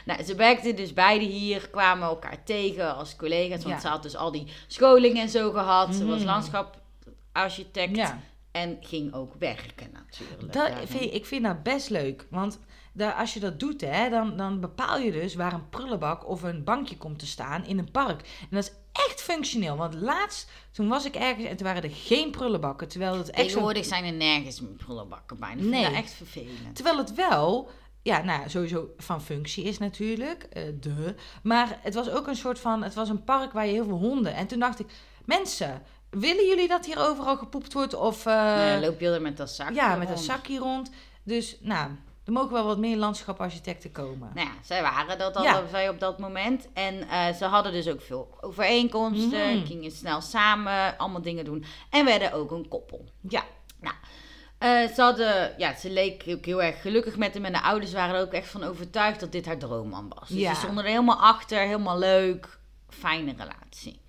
Nou, 0.05 0.23
ze 0.23 0.35
werkten 0.35 0.75
dus 0.75 0.93
beide 0.93 1.25
hier, 1.25 1.69
kwamen 1.69 2.07
elkaar 2.07 2.43
tegen 2.43 2.95
als 2.95 3.15
collega's, 3.15 3.63
want 3.63 3.75
Ja. 3.75 3.79
ze 3.81 3.87
had 3.87 4.03
dus 4.03 4.15
al 4.15 4.31
die 4.31 4.47
scholing 4.67 5.17
en 5.19 5.29
zo 5.29 5.51
gehad. 5.51 5.95
Ze 5.95 6.05
was 6.05 6.17
Mhm. 6.17 6.25
landschaparchitect 6.27 7.95
ja. 7.95 8.19
En 8.57 8.77
ging 8.81 9.13
ook 9.13 9.33
werken 9.39 9.89
natuurlijk. 9.93 10.53
Dat 10.53 10.71
vind, 10.85 11.13
ik 11.13 11.25
vind 11.25 11.43
dat 11.43 11.63
best 11.63 11.89
leuk. 11.89 12.27
Want 12.29 12.59
daar, 12.93 13.13
als 13.13 13.33
je 13.33 13.39
dat 13.39 13.59
doet, 13.59 13.81
hè, 13.81 14.09
dan, 14.09 14.37
dan 14.37 14.59
bepaal 14.59 14.99
je 14.99 15.11
dus 15.11 15.35
waar 15.35 15.53
een 15.53 15.69
prullenbak 15.69 16.27
of 16.27 16.43
een 16.43 16.63
bankje 16.63 16.97
komt 16.97 17.19
te 17.19 17.27
staan 17.27 17.65
in 17.65 17.77
een 17.77 17.91
park. 17.91 18.21
En 18.21 18.47
dat 18.49 18.63
is 18.63 18.71
echt 18.91 19.21
functioneel. 19.21 19.77
Want 19.77 19.93
laatst, 19.93 20.49
toen 20.71 20.87
was 20.87 21.05
ik 21.05 21.15
ergens 21.15 21.47
en 21.47 21.57
toen 21.57 21.65
waren 21.65 21.83
er 21.83 21.91
geen 21.91 22.31
prullenbakken. 22.31 22.87
Terwijl 22.87 23.17
het 23.17 23.29
echt 23.29 23.37
zo 23.37 23.43
Tegenwoordig 23.43 23.85
zijn 23.85 24.05
er 24.05 24.13
nergens 24.13 24.61
prullenbakken 24.77 25.39
bijna. 25.39 25.61
Nee. 25.61 25.83
dat 25.83 25.93
echt 25.93 26.11
vervelend. 26.11 26.75
Terwijl 26.75 26.97
het 26.97 27.13
wel, 27.13 27.69
ja, 28.01 28.23
nou 28.23 28.49
sowieso 28.49 28.89
van 28.97 29.21
functie 29.21 29.63
is 29.63 29.77
natuurlijk, 29.77 30.43
eh, 30.43 30.63
de. 30.79 31.15
Maar 31.43 31.79
het 31.81 31.93
was 31.93 32.09
ook 32.09 32.27
een 32.27 32.35
soort 32.35 32.59
van, 32.59 32.83
het 32.83 32.93
was 32.93 33.09
een 33.09 33.23
park 33.23 33.51
waar 33.51 33.65
je 33.65 33.71
heel 33.71 33.85
veel 33.85 33.97
honden. 33.97 34.33
En 34.33 34.47
toen 34.47 34.59
dacht 34.59 34.79
ik, 34.79 34.87
mensen, 35.25 35.81
willen 36.19 36.47
jullie 36.47 36.67
dat 36.67 36.85
hier 36.85 36.99
overal 36.99 37.37
gepoept 37.37 37.73
wordt? 37.73 37.93
Of, 37.93 38.25
eh, 38.25 38.33
Ja, 38.33 38.79
loop 38.79 38.99
je 38.99 39.09
er 39.09 39.21
met 39.21 39.37
dat 39.37 39.49
zak 39.49 39.73
ja, 39.73 39.95
met 39.95 40.07
een 40.07 40.13
rond. 40.13 40.25
zakje 40.25 40.57
rond. 40.59 40.89
Dus, 41.23 41.57
nou, 41.61 41.89
er 42.25 42.31
mogen 42.33 42.51
wel 42.53 42.65
wat 42.65 42.77
meer 42.77 42.97
landschaparchitecten 42.97 43.91
komen. 43.91 44.31
Nou 44.33 44.47
ja, 44.47 44.53
zij 44.63 44.81
waren 44.81 45.17
dat 45.17 45.35
al 45.35 45.43
Ja. 45.43 45.63
zij 45.71 45.89
op 45.89 45.99
dat 45.99 46.19
moment. 46.19 46.67
En 46.73 47.09
eh, 47.09 47.33
ze 47.33 47.45
hadden 47.45 47.71
dus 47.71 47.87
ook 47.87 48.01
veel 48.01 48.37
overeenkomsten. 48.41 49.57
Mhm. 49.57 49.65
Gingen 49.65 49.91
snel 49.91 50.21
samen 50.21 50.97
allemaal 50.97 51.21
dingen 51.21 51.45
doen. 51.45 51.65
En 51.89 52.05
werden 52.05 52.33
ook 52.33 52.51
een 52.51 52.67
koppel. 52.67 53.05
Ja, 53.29 53.43
Eh, 54.59 54.87
ze, 54.95 55.01
hadden, 55.01 55.53
ja, 55.57 55.75
ze 55.75 55.89
leek 55.89 56.23
ook 56.27 56.45
heel 56.45 56.61
erg 56.63 56.81
gelukkig 56.81 57.17
met 57.17 57.33
hem. 57.33 57.45
En 57.45 57.53
de 57.53 57.61
ouders 57.61 57.93
waren 57.93 58.15
er 58.15 58.21
ook 58.21 58.31
echt 58.33 58.47
van 58.49 58.63
overtuigd 58.63 59.19
dat 59.19 59.31
dit 59.31 59.45
haar 59.45 59.57
droomman 59.57 60.11
was. 60.19 60.29
Dus 60.29 60.37
Ja. 60.39 60.53
ze 60.53 60.59
stonden 60.59 60.83
er 60.83 60.89
helemaal 60.89 61.21
achter. 61.21 61.59
Helemaal 61.59 61.97
leuk. 61.99 62.59
Fijne 62.89 63.33
relatie. 63.37 63.99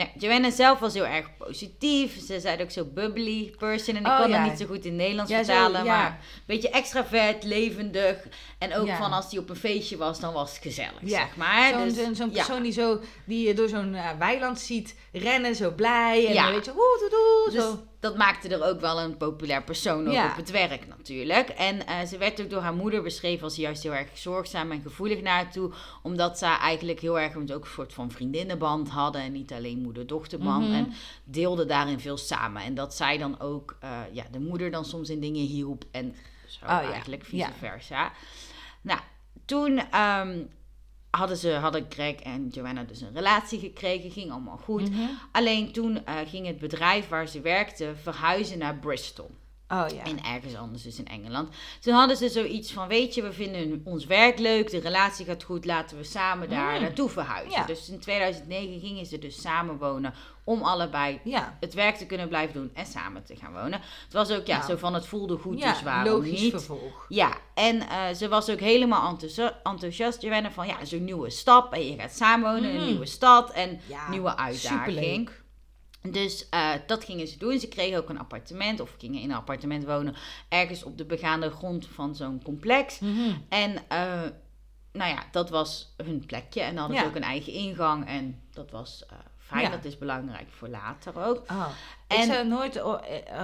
Nou, 0.00 0.10
Joanna 0.18 0.50
zelf 0.50 0.78
was 0.78 0.94
heel 0.94 1.06
erg 1.06 1.36
positief. 1.38 2.20
Ze 2.26 2.40
zei 2.40 2.62
ook 2.62 2.70
zo 2.70 2.84
bubbly 2.84 3.54
person. 3.58 3.94
En 3.94 4.00
ik 4.00 4.06
Oh, 4.06 4.18
kan 4.18 4.30
ja. 4.30 4.44
niet 4.44 4.58
zo 4.58 4.66
goed 4.66 4.84
in 4.84 4.90
het 4.92 5.00
Nederlands 5.00 5.30
Ja, 5.30 5.38
zo, 5.38 5.44
vertalen. 5.52 5.84
ja. 5.84 5.96
Maar 5.96 6.10
een 6.10 6.42
beetje 6.46 6.70
extravert, 6.70 7.44
levendig. 7.44 8.16
En 8.58 8.74
ook 8.76 8.88
van 8.88 9.12
als 9.12 9.30
hij 9.30 9.38
op 9.40 9.50
een 9.50 9.56
feestje 9.56 9.96
was, 9.96 10.20
dan 10.20 10.32
was 10.32 10.50
het 10.52 10.62
gezellig, 10.62 11.00
Ja. 11.00 11.08
zeg 11.18 11.36
maar. 11.36 11.72
zo'n 11.72 11.84
Dus, 12.08 12.16
zo'n- 12.18 12.30
persoon 12.30 12.62
die, 12.62 12.72
zo, 12.72 13.00
die 13.24 13.46
je 13.46 13.54
door 13.54 13.68
zo'n 13.68 13.94
eh, 13.94 14.08
weiland 14.18 14.60
ziet 14.60 14.94
rennen, 15.12 15.54
zo 15.54 15.70
blij. 15.70 16.26
En 16.26 16.34
dan 16.34 16.52
weet 16.52 16.64
je, 16.64 16.72
woe, 16.72 16.96
doe, 17.00 17.10
doe, 17.10 17.54
Dus 17.54 17.62
zo. 17.64 17.84
Dat 18.00 18.16
maakte 18.16 18.48
er 18.48 18.64
ook 18.64 18.80
wel 18.80 19.00
een 19.00 19.16
populair 19.16 19.62
persoon 19.62 20.10
Ja. 20.10 20.30
op 20.30 20.36
het 20.36 20.50
werk 20.50 20.86
natuurlijk. 20.88 21.48
En 21.48 21.86
eh, 21.86 22.02
ze 22.06 22.18
werd 22.18 22.40
ook 22.40 22.50
door 22.50 22.60
haar 22.60 22.74
moeder 22.74 23.02
beschreven 23.02 23.44
als 23.44 23.56
juist 23.56 23.82
heel 23.82 23.94
erg 23.94 24.08
zorgzaam 24.14 24.70
en 24.72 24.80
gevoelig 24.82 25.22
naar 25.22 25.34
haar 25.34 25.52
toe. 25.52 25.72
Omdat 26.02 26.38
ze 26.38 26.46
eigenlijk 26.46 27.00
heel 27.00 27.20
erg 27.20 27.36
ook 27.36 27.48
een 27.64 27.64
soort 27.66 27.92
van 27.92 28.10
vriendinnenband 28.10 28.88
hadden. 28.88 29.20
En 29.22 29.32
niet 29.32 29.52
alleen 29.52 29.78
moeder-dochterband. 29.82 30.66
Mhm. 30.66 30.74
En 30.76 30.92
deelden 31.24 31.68
daarin 31.68 32.00
veel 32.00 32.16
samen. 32.16 32.62
En 32.62 32.74
dat 32.74 32.94
zij 32.94 33.18
dan 33.18 33.40
ook 33.40 33.76
eh, 33.80 34.00
ja, 34.12 34.24
de 34.30 34.40
moeder 34.40 34.70
dan 34.70 34.84
soms 34.84 35.10
in 35.10 35.20
dingen 35.20 35.46
hielp. 35.46 35.84
En 35.90 36.14
zo 36.46 36.64
Oh 36.64 36.70
ja, 36.70 36.92
eigenlijk 36.92 37.24
vice 37.24 37.36
ja. 37.36 37.52
versa. 37.58 38.12
Nou, 38.80 39.00
toen 39.44 39.78
ehm, 39.90 40.38
hadden, 41.10 41.36
ze, 41.36 41.50
hadden 41.52 41.86
Greg 41.88 42.14
en 42.14 42.48
Joanna 42.48 42.84
dus 42.84 43.00
een 43.00 43.14
relatie 43.14 43.58
gekregen. 43.58 44.10
Ging 44.10 44.30
allemaal 44.30 44.56
goed. 44.56 44.90
Mhm. 44.90 45.00
Alleen 45.32 45.72
toen 45.72 46.04
eh, 46.04 46.14
ging 46.26 46.46
het 46.46 46.58
bedrijf 46.58 47.08
waar 47.08 47.28
ze 47.28 47.40
werkte 47.40 47.92
verhuizen 48.02 48.58
naar 48.58 48.76
Bristol. 48.78 49.30
Oh 49.72 49.84
ja. 49.94 50.02
En 50.04 50.24
ergens 50.24 50.54
anders, 50.56 50.82
dus 50.82 50.98
in 50.98 51.06
Engeland. 51.06 51.48
Toen 51.80 51.94
hadden 51.94 52.16
ze 52.16 52.28
zoiets 52.28 52.72
van, 52.72 52.88
weet 52.88 53.14
je, 53.14 53.22
we 53.22 53.32
vinden 53.32 53.80
ons 53.84 54.04
werk 54.06 54.38
leuk, 54.38 54.70
de 54.70 54.78
relatie 54.78 55.24
gaat 55.26 55.42
goed, 55.42 55.64
laten 55.64 55.96
we 55.96 56.04
samen 56.04 56.48
daar 56.50 56.74
Mm. 56.74 56.80
naartoe 56.82 57.08
verhuizen. 57.08 57.60
Ja. 57.60 57.66
Dus 57.66 57.88
in 57.88 57.98
2009 58.00 58.80
gingen 58.80 59.06
ze 59.06 59.18
dus 59.18 59.40
samen 59.40 59.78
wonen 59.78 60.14
om 60.44 60.62
allebei 60.62 61.20
ja. 61.24 61.56
het 61.60 61.74
werk 61.74 61.96
te 61.96 62.06
kunnen 62.06 62.28
blijven 62.28 62.54
doen 62.54 62.70
en 62.74 62.86
samen 62.86 63.24
te 63.24 63.36
gaan 63.36 63.52
wonen. 63.52 63.80
Het 64.04 64.12
was 64.12 64.30
ook, 64.30 64.46
ja, 64.46 64.66
zo 64.66 64.76
van 64.76 64.94
het 64.94 65.06
voelde 65.06 65.36
goed, 65.38 65.62
dus 65.62 65.82
waarom 65.82 66.12
logisch 66.14 66.40
niet? 66.40 66.50
vervolg. 66.50 67.06
Ja, 67.08 67.36
en 67.54 67.80
eh, 67.88 68.14
ze 68.16 68.28
was 68.28 68.50
ook 68.50 68.60
helemaal 68.60 69.08
enthousi- 69.08 69.54
enthousiast, 69.62 70.22
Joanna, 70.22 70.50
van 70.50 70.66
ja, 70.66 70.84
zo'n 70.84 71.04
nieuwe 71.04 71.30
stap 71.30 71.72
en 71.72 71.86
je 71.90 71.96
gaat 71.98 72.12
samenwonen 72.16 72.64
in 72.70 72.74
Mhm. 72.74 72.80
een 72.82 72.88
nieuwe 72.90 73.06
stad 73.06 73.50
en 73.52 73.80
Ja, 73.86 74.10
nieuwe 74.10 74.36
uitdaging. 74.36 74.84
superleuk. 74.96 75.39
Dus 76.02 76.48
eh, 76.48 76.72
dat 76.86 77.04
gingen 77.04 77.26
ze 77.28 77.38
doen. 77.38 77.58
Ze 77.58 77.68
kregen 77.68 77.98
ook 77.98 78.08
een 78.08 78.18
appartement 78.18 78.80
of 78.80 78.94
gingen 78.98 79.20
in 79.20 79.30
een 79.30 79.36
appartement 79.36 79.84
wonen 79.84 80.14
ergens 80.48 80.82
op 80.82 80.98
de 80.98 81.04
begaande 81.04 81.50
grond 81.50 81.86
van 81.86 82.14
zo'n 82.16 82.42
complex. 82.42 82.98
Mhm. 82.98 83.30
En 83.48 83.88
eh, 83.88 84.22
nou 84.92 85.10
ja, 85.10 85.24
dat 85.30 85.50
was 85.50 85.94
hun 85.96 86.26
plekje. 86.26 86.60
En 86.60 86.68
dan 86.74 86.78
hadden 86.78 86.96
Ja. 86.96 87.02
ze 87.02 87.08
ook 87.08 87.16
een 87.16 87.22
eigen 87.22 87.52
ingang. 87.52 88.06
En 88.06 88.40
dat 88.50 88.70
was 88.70 89.06
eh, 89.06 89.16
fijn. 89.38 89.62
Ja. 89.62 89.70
Dat 89.70 89.84
is 89.84 89.98
belangrijk 89.98 90.48
voor 90.50 90.68
later 90.68 91.24
ook. 91.26 91.36
Oh. 91.50 91.66
En- 92.06 92.18
Ik 92.18 92.24
zou 92.32 92.46
nooit, 92.48 92.82
oh, 92.82 93.00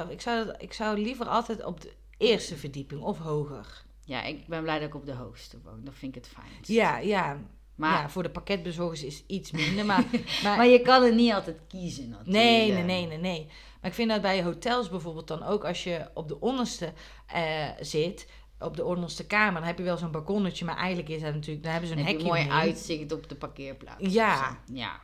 ik, 0.09 0.21
zou, 0.21 0.51
ik 0.59 0.73
zou 0.73 0.99
liever 0.99 1.27
altijd 1.29 1.65
op 1.65 1.81
de 1.81 1.93
eerste 2.19 2.57
verdieping 2.57 3.01
of 3.01 3.19
hoger. 3.19 3.85
Ja, 4.05 4.23
ik 4.23 4.47
ben 4.47 4.63
blij 4.63 4.79
dat 4.79 4.89
ik 4.89 4.95
op 4.95 5.07
de 5.07 5.13
hoogste 5.15 5.59
woon. 5.65 5.85
Dat 5.85 5.95
vind 5.95 6.17
ik 6.17 6.25
het 6.25 6.33
fijn. 6.35 6.53
Ja, 6.63 6.99
ja. 6.99 7.37
Maar, 7.77 8.01
ja, 8.03 8.09
voor 8.09 8.23
de 8.23 8.31
pakketbezorgers 8.31 9.05
is 9.05 9.23
iets 9.27 9.51
minder, 9.51 9.85
maar... 9.85 10.05
maar, 10.45 10.57
maar 10.57 10.67
je 10.67 10.81
kan 10.81 11.03
het 11.03 11.15
niet 11.15 11.33
altijd 11.33 11.61
kiezen 11.69 12.09
natuurlijk. 12.09 12.37
nee, 12.37 12.73
nee, 12.73 12.83
nee, 12.83 13.07
nee, 13.07 13.19
nee. 13.19 13.47
Maar 13.81 13.91
ik 13.91 13.97
vind 13.97 14.11
dat 14.11 14.21
bij 14.23 14.43
hotels 14.43 14.89
bijvoorbeeld 14.89 15.29
dan 15.29 15.43
ook 15.43 15.65
als 15.65 15.85
je 15.85 16.09
op 16.15 16.29
de 16.29 16.41
onderste 16.41 16.93
eh, 17.27 17.69
zit, 17.81 18.29
op 18.59 18.77
de 18.77 18.85
onderste 18.85 19.27
kamer, 19.27 19.55
dan 19.55 19.63
heb 19.69 19.79
je 19.79 19.85
wel 19.85 19.97
zo'n 19.97 20.11
balkonnetje, 20.11 20.65
maar 20.65 20.77
eigenlijk 20.77 21.09
is 21.09 21.21
dat 21.23 21.35
natuurlijk, 21.35 21.63
dan 21.63 21.73
hebben 21.73 21.91
ze 21.91 21.97
Dan 21.97 22.05
een 22.05 22.11
heb 22.11 22.21
je 22.21 22.27
hekje 22.27 22.41
mooi 22.41 22.51
omheen. 22.55 22.69
uitzicht 22.69 23.13
op 23.13 23.29
de 23.29 23.35
parkeerplaats. 23.35 24.13
Ja. 24.13 24.59
Ja. 24.73 25.01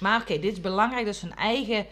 Maar 0.00 0.20
oké, 0.20 0.38
dit 0.38 0.52
is 0.52 0.60
belangrijk 0.60 1.06
dat 1.06 1.16
ze 1.16 1.26
een 1.26 1.36
eigen 1.36 1.86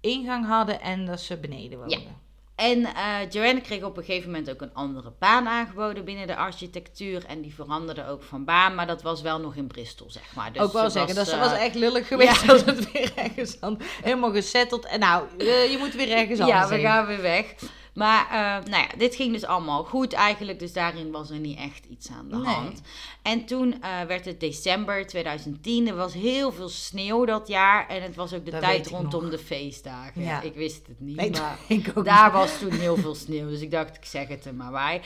ingang 0.00 0.46
hadden 0.46 0.80
en 0.80 1.06
dat 1.06 1.20
ze 1.20 1.36
beneden 1.36 1.78
woonden. 1.78 2.24
En 2.56 2.84
eh 2.84 3.30
Joanne 3.30 3.60
kreeg 3.60 3.82
op 3.82 3.96
een 3.96 4.04
gegeven 4.04 4.30
moment 4.30 4.50
ook 4.50 4.60
een 4.60 4.74
andere 4.74 5.12
baan 5.18 5.48
aangeboden 5.48 6.04
binnen 6.04 6.26
de 6.26 6.36
architectuur. 6.36 7.24
En 7.26 7.40
die 7.40 7.54
veranderde 7.54 8.06
ook 8.08 8.22
van 8.22 8.44
baan, 8.44 8.74
maar 8.74 8.86
dat 8.86 9.02
was 9.02 9.22
wel 9.22 9.40
nog 9.40 9.54
in 9.54 9.66
Bristol, 9.66 10.10
zeg 10.10 10.34
maar. 10.34 10.52
Dus 10.52 10.62
ook 10.62 10.72
wel 10.72 10.84
ze 10.84 10.90
zeggen, 10.90 11.14
was, 11.14 11.24
dat 11.24 11.34
eh, 11.34 11.40
was 11.40 11.58
echt 11.58 11.74
lullig 11.74 12.08
geweest 12.08 12.42
ja. 12.42 12.48
als 12.52 12.64
het 12.64 12.92
weer 12.92 13.12
ergens 13.16 13.58
dan 13.58 13.80
helemaal 14.02 14.32
gezetteld. 14.32 14.86
En 14.86 15.00
nou, 15.00 15.24
eh, 15.38 15.70
je 15.70 15.76
moet 15.78 15.94
weer 15.94 16.10
ergens 16.10 16.40
anders 16.40 16.58
Ja, 16.58 16.68
we 16.68 16.74
heen. 16.74 16.84
gaan 16.84 17.06
weer 17.06 17.22
weg. 17.22 17.54
Maar 17.96 18.24
eh, 18.26 18.70
nou 18.70 18.82
ja, 18.82 18.88
dit 18.98 19.14
ging 19.14 19.32
dus 19.32 19.44
allemaal 19.44 19.84
goed 19.84 20.12
eigenlijk. 20.12 20.58
Dus 20.58 20.72
daarin 20.72 21.10
was 21.10 21.30
er 21.30 21.38
niet 21.38 21.58
echt 21.58 21.84
iets 21.90 22.08
aan 22.10 22.28
de 22.28 22.36
Nee. 22.36 22.44
hand. 22.54 22.80
En 23.22 23.44
toen 23.44 23.82
eh, 23.82 24.00
werd 24.02 24.24
het 24.24 24.40
december 24.40 25.06
2010. 25.06 25.88
Er 25.88 25.96
was 25.96 26.14
heel 26.14 26.52
veel 26.52 26.68
sneeuw 26.68 27.24
dat 27.24 27.48
jaar. 27.48 27.88
En 27.88 28.02
het 28.02 28.14
was 28.16 28.32
ook 28.32 28.44
de 28.44 28.50
Dat 28.50 28.60
tijd 28.60 28.86
rondom 28.86 29.30
de 29.30 29.38
feestdagen. 29.38 30.22
Ja. 30.22 30.42
Ik 30.42 30.54
wist 30.54 30.86
het 30.86 31.00
niet, 31.00 31.16
Nee, 31.16 31.30
maar 31.30 31.40
daar 32.04 32.28
niet. 32.28 32.32
was 32.32 32.58
toen 32.58 32.72
heel 32.72 32.96
veel 32.96 33.14
sneeuw. 33.14 33.48
Dus 33.48 33.60
ik 33.60 33.70
dacht, 33.70 33.96
ik 33.96 34.04
zeg 34.04 34.28
het 34.28 34.44
er 34.44 34.54
maar 34.54 34.72
bij. 34.72 35.00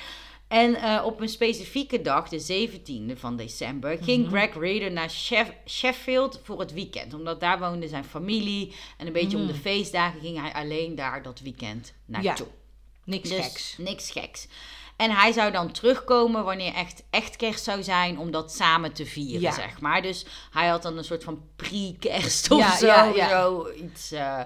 En 0.49 0.75
eh, 0.75 1.05
op 1.05 1.21
een 1.21 1.29
specifieke 1.29 2.03
dag, 2.03 2.29
de 2.29 2.69
17e 3.13 3.17
van 3.19 3.37
december, 3.37 3.99
ging 4.03 4.25
Mhm. 4.27 4.35
Greg 4.37 4.55
Rader 4.55 4.93
naar 4.93 5.11
Sheff- 5.11 5.53
Sheffield 5.67 6.41
voor 6.43 6.61
het 6.61 6.73
weekend. 6.73 7.15
Omdat 7.15 7.41
daar 7.41 7.59
woonde 7.59 7.89
zijn 7.89 8.05
familie. 8.05 8.75
En 8.97 9.07
een 9.07 9.13
beetje 9.13 9.37
om 9.37 9.47
de 9.47 9.55
feestdagen 9.55 10.21
ging 10.21 10.41
hij 10.41 10.53
alleen 10.53 10.95
daar 10.95 11.23
dat 11.23 11.41
weekend 11.41 11.95
naartoe. 12.07 12.47
Niks 13.11 13.29
Dus 13.29 13.45
geks. 13.45 13.75
niks 13.79 14.11
geks. 14.11 14.47
En 14.97 15.11
hij 15.11 15.33
zou 15.33 15.53
dan 15.53 15.73
terugkomen 15.73 16.45
wanneer 16.45 16.75
echt, 16.75 17.03
echt 17.11 17.37
kerst 17.37 17.65
zou 17.65 17.83
zijn, 17.83 18.19
om 18.19 18.31
dat 18.31 18.53
samen 18.53 18.93
te 18.93 19.07
vieren, 19.07 19.41
Ja. 19.41 19.53
zeg 19.53 19.81
maar. 19.81 20.03
Dus 20.03 20.25
hij 20.51 20.69
had 20.69 20.83
dan 20.83 20.99
een 20.99 21.05
soort 21.05 21.25
van 21.25 21.43
pre-kerst 21.57 22.51
of 22.51 22.59
Ja, 22.59 22.77
zo. 22.77 22.87
ja, 22.87 23.05
ja. 23.05 23.29
zo 23.29 23.71
iets, 23.71 24.13
eh. 24.13 24.41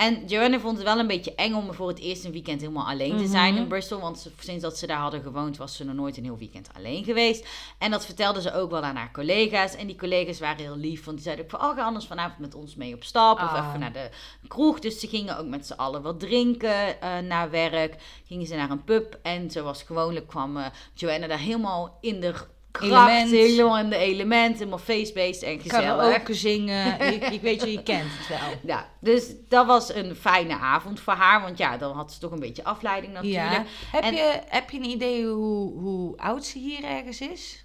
En 0.00 0.26
Joanne 0.26 0.60
vond 0.60 0.76
het 0.76 0.86
wel 0.86 0.98
een 0.98 1.06
beetje 1.06 1.34
eng 1.34 1.54
om 1.54 1.74
voor 1.74 1.88
het 1.88 1.98
eerst 1.98 2.24
een 2.24 2.32
weekend 2.32 2.60
helemaal 2.60 2.86
alleen 2.86 3.16
te 3.16 3.26
zijn 3.26 3.52
Mhm. 3.52 3.62
in 3.62 3.68
Bristol. 3.68 4.00
Want 4.00 4.18
ze- 4.18 4.30
sinds 4.38 4.62
dat 4.62 4.78
ze 4.78 4.86
daar 4.86 4.98
hadden 4.98 5.22
gewoond, 5.22 5.56
was 5.56 5.76
ze 5.76 5.84
nog 5.84 5.94
nooit 5.94 6.16
een 6.16 6.24
heel 6.24 6.38
weekend 6.38 6.68
alleen 6.76 7.04
geweest. 7.04 7.46
En 7.78 7.90
dat 7.90 8.04
vertelde 8.06 8.40
ze 8.40 8.52
ook 8.54 8.70
wel 8.70 8.82
aan 8.82 8.96
haar 8.96 9.10
collega's. 9.12 9.74
En 9.74 9.86
die 9.86 9.96
collega's 9.96 10.38
waren 10.40 10.64
heel 10.64 10.76
lief, 10.76 11.04
want 11.04 11.16
die 11.16 11.24
zeiden 11.26 11.44
ook 11.44 11.50
van... 11.50 11.60
Oh, 11.70 11.76
ga 11.76 11.84
anders 11.84 12.06
vanavond 12.06 12.38
met 12.38 12.54
ons 12.54 12.74
mee 12.74 12.94
op 12.94 13.04
stap. 13.04 13.34
Of 13.42 13.48
Ah. 13.52 13.66
even 13.68 13.80
naar 13.80 13.92
de 13.92 14.10
kroeg. 14.48 14.78
Dus 14.80 15.00
ze 15.00 15.08
gingen 15.08 15.38
ook 15.38 15.46
met 15.46 15.66
z'n 15.66 15.72
allen 15.72 16.02
wat 16.02 16.20
drinken 16.20 17.00
eh 17.00 17.18
na 17.18 17.50
werk. 17.50 17.96
Gingen 18.26 18.46
ze 18.46 18.54
naar 18.54 18.70
een 18.70 18.84
pub. 18.84 19.18
En 19.22 19.50
zoals 19.50 19.82
gewoonlijk 19.82 20.26
kwam 20.26 20.56
eh, 20.56 20.66
Joanna 20.94 21.26
daar 21.26 21.38
helemaal 21.38 21.98
in 22.00 22.20
de 22.20 22.34
kracht. 22.70 23.10
Element. 23.10 23.30
Helemaal 23.30 23.78
in 23.78 23.90
de 23.90 23.96
element. 23.96 24.58
Helemaal 24.58 24.78
face-based 24.78 25.42
en 25.42 25.60
gezellig. 25.60 25.86
Karaoke 25.86 26.34
zingen. 26.34 27.00
ik, 27.14 27.28
ik 27.28 27.40
weet 27.40 27.60
je, 27.62 27.72
je 27.72 27.82
kent 27.82 28.10
het 28.18 28.28
wel. 28.28 28.58
Ja, 28.62 28.88
dus 29.00 29.32
dat 29.48 29.66
was 29.66 29.94
een 29.94 30.14
fijne 30.16 30.58
avond 30.58 31.00
voor 31.00 31.12
haar. 31.12 31.40
Want 31.42 31.58
ja, 31.58 31.76
dan 31.76 31.96
had 31.96 32.12
ze 32.12 32.18
toch 32.18 32.30
een 32.30 32.40
beetje 32.40 32.64
afleiding 32.64 33.12
natuurlijk. 33.12 33.52
Ja. 33.52 33.64
Heb, 33.92 34.02
En- 34.02 34.14
je, 34.14 34.40
heb 34.46 34.70
je 34.70 34.78
een 34.78 34.90
idee 34.90 35.26
hoe, 35.26 35.78
hoe 35.80 36.16
oud 36.18 36.44
ze 36.44 36.58
hier 36.58 36.84
ergens 36.84 37.20
is? 37.20 37.64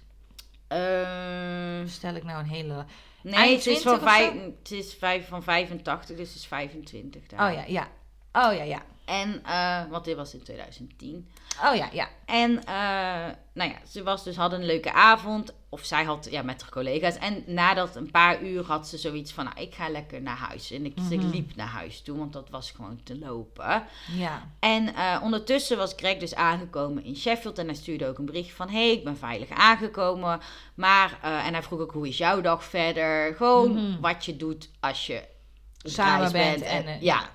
Eh, 0.68 0.78
Stel 1.86 2.14
ik 2.14 2.24
nou 2.24 2.38
een 2.38 2.48
hele... 2.48 2.84
nee, 3.22 3.52
het 3.52 3.66
is, 3.66 3.66
21 3.66 3.82
van 3.82 4.00
vijf, 4.00 4.32
het 4.58 4.70
is 4.70 4.94
vijf, 4.94 5.28
van 5.28 5.42
85, 5.42 6.16
dus 6.16 6.28
het 6.28 6.36
is 6.36 6.46
25 6.46 7.26
daar. 7.26 7.48
Oh 7.48 7.54
ja, 7.54 7.64
ja. 7.66 7.88
Oh 8.32 8.56
ja, 8.56 8.62
ja. 8.62 8.82
En, 9.06 9.44
eh, 9.44 9.80
want 9.90 10.04
dit 10.04 10.16
was 10.16 10.34
in 10.34 10.42
2010. 10.42 11.28
Oh 11.64 11.74
ja, 11.76 11.88
ja. 11.92 12.08
En, 12.24 12.64
eh, 12.64 12.74
nou 13.52 13.70
ja, 13.70 13.76
ze 13.88 14.02
was 14.02 14.24
dus, 14.24 14.36
hadden 14.36 14.60
een 14.60 14.66
leuke 14.66 14.92
avond. 14.92 15.52
Of 15.68 15.84
zij 15.84 16.04
had, 16.04 16.28
ja, 16.30 16.42
met 16.42 16.60
haar 16.62 16.70
collega's. 16.70 17.16
En 17.18 17.42
nadat 17.46 17.96
een 17.96 18.10
paar 18.10 18.42
uur 18.42 18.64
had 18.64 18.88
ze 18.88 18.98
zoiets 18.98 19.32
van, 19.32 19.44
nou, 19.44 19.60
ik 19.60 19.74
ga 19.74 19.88
lekker 19.88 20.22
naar 20.22 20.36
huis. 20.36 20.70
En 20.70 20.84
ik, 20.84 20.96
dus 20.96 21.10
ik 21.10 21.20
Mhm. 21.20 21.30
liep 21.30 21.56
naar 21.56 21.66
huis 21.66 22.02
toe, 22.02 22.18
want 22.18 22.32
dat 22.32 22.50
was 22.50 22.70
gewoon 22.70 23.00
te 23.02 23.18
lopen. 23.18 23.84
Ja. 24.16 24.50
En 24.58 24.94
eh, 24.94 25.20
ondertussen 25.22 25.76
was 25.76 25.92
Greg 25.96 26.18
dus 26.18 26.34
aangekomen 26.34 27.04
in 27.04 27.16
Sheffield. 27.16 27.58
En 27.58 27.66
hij 27.66 27.74
stuurde 27.74 28.06
ook 28.06 28.18
een 28.18 28.24
bericht 28.26 28.52
van... 28.52 28.68
hey, 28.68 28.90
ik 28.92 29.04
ben 29.04 29.16
veilig 29.18 29.48
aangekomen. 29.50 30.40
Maar, 30.74 31.18
en 31.22 31.52
hij 31.52 31.62
vroeg 31.62 31.80
ook, 31.80 31.92
hoe 31.92 32.08
is 32.08 32.18
jouw 32.18 32.40
dag 32.40 32.64
verder? 32.64 33.34
Gewoon 33.34 33.72
Mhm. 33.72 34.00
wat 34.00 34.24
je 34.24 34.36
doet 34.36 34.70
als 34.80 35.06
je 35.06 35.22
Samen 35.82 36.32
bent 36.32 36.62
en, 36.62 36.98
ja. 37.00 37.34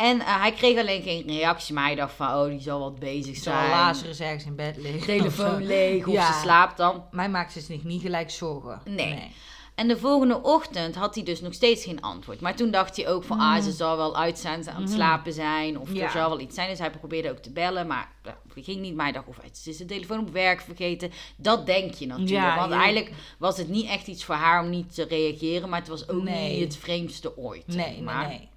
En 0.00 0.20
eh, 0.20 0.40
hij 0.40 0.52
kreeg 0.52 0.78
alleen 0.78 1.02
geen 1.02 1.22
reactie. 1.26 1.74
Maar 1.74 1.84
hij 1.84 1.94
dacht 1.94 2.12
van, 2.14 2.26
oh, 2.34 2.44
die 2.48 2.60
zal 2.60 2.80
wat 2.80 2.98
bezig 2.98 3.36
zijn. 3.36 3.68
Lazarus 3.70 4.20
ergens 4.20 4.44
in 4.44 4.56
bed 4.56 4.76
liggen. 4.76 5.00
Telefoon 5.06 5.66
leeg 5.66 6.06
of 6.06 6.12
Ja. 6.12 6.32
ze 6.32 6.40
slaapt 6.40 6.76
dan. 6.76 7.04
Mij 7.10 7.28
maakt 7.28 7.52
ze 7.52 7.64
niet, 7.68 7.84
niet 7.84 8.02
gelijk 8.02 8.30
zorgen. 8.30 8.80
Nee. 8.84 9.30
En 9.74 9.88
de 9.88 9.96
volgende 9.96 10.42
ochtend 10.42 10.94
had 10.94 11.14
hij 11.14 11.24
dus 11.24 11.40
nog 11.40 11.54
steeds 11.54 11.84
geen 11.84 12.00
antwoord. 12.00 12.40
Maar 12.40 12.56
toen 12.56 12.70
dacht 12.70 12.96
hij 12.96 13.08
ook 13.08 13.24
van, 13.24 13.38
ah, 13.40 13.62
ze 13.62 13.72
zal 13.72 13.96
wel 13.96 14.16
uit 14.16 14.38
zijn, 14.38 14.62
ze 14.64 14.70
aan 14.70 14.76
het 14.80 14.84
Mhm. 14.84 14.94
slapen 14.94 15.32
zijn. 15.32 15.78
Of 15.78 15.92
Ja. 15.92 16.04
er 16.04 16.10
zal 16.10 16.28
wel 16.28 16.40
iets 16.40 16.54
zijn. 16.54 16.68
Dus 16.70 16.78
hij 16.78 16.90
probeerde 16.90 17.30
ook 17.30 17.38
te 17.38 17.50
bellen, 17.52 17.86
maar 17.86 18.08
het 18.22 18.64
ging 18.64 18.80
niet. 18.80 18.94
Maar 18.94 19.04
hij 19.04 19.14
dacht, 19.14 19.26
of 19.28 19.36
ze 19.52 19.70
is 19.70 19.76
de 19.76 19.84
telefoon 19.84 20.18
op 20.18 20.32
werk 20.32 20.60
vergeten. 20.60 21.12
Dat 21.36 21.66
denk 21.66 21.94
je 21.94 22.06
natuurlijk. 22.06 22.30
Ja, 22.30 22.56
Want 22.56 22.72
eigenlijk 22.72 23.10
was 23.38 23.56
het 23.56 23.68
niet 23.68 23.86
echt 23.88 24.06
iets 24.06 24.24
voor 24.24 24.34
haar 24.34 24.62
om 24.62 24.70
niet 24.70 24.94
te 24.94 25.04
reageren. 25.08 25.68
Maar 25.68 25.78
het 25.80 25.88
was 25.88 26.08
ook 26.08 26.22
Nee. 26.22 26.52
niet 26.52 26.64
het 26.64 26.76
vreemdste 26.76 27.36
ooit. 27.36 27.66
Nee, 27.66 27.76
nee, 27.90 28.02
maar. 28.02 28.28
nee. 28.28 28.48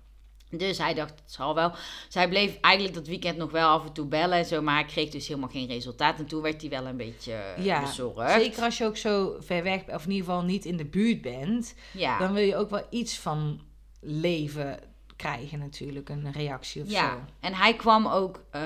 Dus 0.57 0.77
hij 0.77 0.93
dacht, 0.93 1.09
het 1.19 1.31
zal 1.31 1.55
wel. 1.55 1.71
Zij 2.09 2.29
bleef 2.29 2.57
eigenlijk 2.61 2.95
dat 2.95 3.07
weekend 3.07 3.37
nog 3.37 3.51
wel 3.51 3.67
af 3.69 3.85
en 3.85 3.93
toe 3.93 4.05
bellen 4.05 4.37
en 4.37 4.45
zo. 4.45 4.61
Maar 4.61 4.75
hij 4.75 4.85
kreeg 4.85 5.09
dus 5.09 5.27
helemaal 5.27 5.49
geen 5.49 5.67
resultaat. 5.67 6.19
En 6.19 6.25
toen 6.25 6.41
werd 6.41 6.61
hij 6.61 6.69
wel 6.69 6.85
een 6.85 6.97
beetje 6.97 7.33
eh, 7.33 7.65
Ja, 7.65 7.79
bezorgd. 7.81 8.31
Zeker 8.31 8.63
als 8.63 8.77
je 8.77 8.85
ook 8.85 8.97
zo 8.97 9.35
ver 9.39 9.63
weg, 9.63 9.81
of 9.87 10.05
in 10.05 10.11
ieder 10.11 10.25
geval 10.25 10.41
niet 10.43 10.65
in 10.65 10.77
de 10.77 10.85
buurt 10.85 11.21
bent, 11.21 11.75
Ja. 11.93 12.19
dan 12.19 12.33
wil 12.33 12.43
je 12.43 12.55
ook 12.55 12.69
wel 12.69 12.87
iets 12.89 13.17
van 13.19 13.61
leven 13.99 14.79
krijgen 15.15 15.59
natuurlijk, 15.59 16.09
een 16.09 16.31
reactie 16.31 16.81
of 16.81 16.89
Ja, 16.89 17.09
zo. 17.11 17.17
en 17.39 17.53
hij 17.53 17.73
kwam 17.75 18.07
ook 18.07 18.43
eh, 18.51 18.61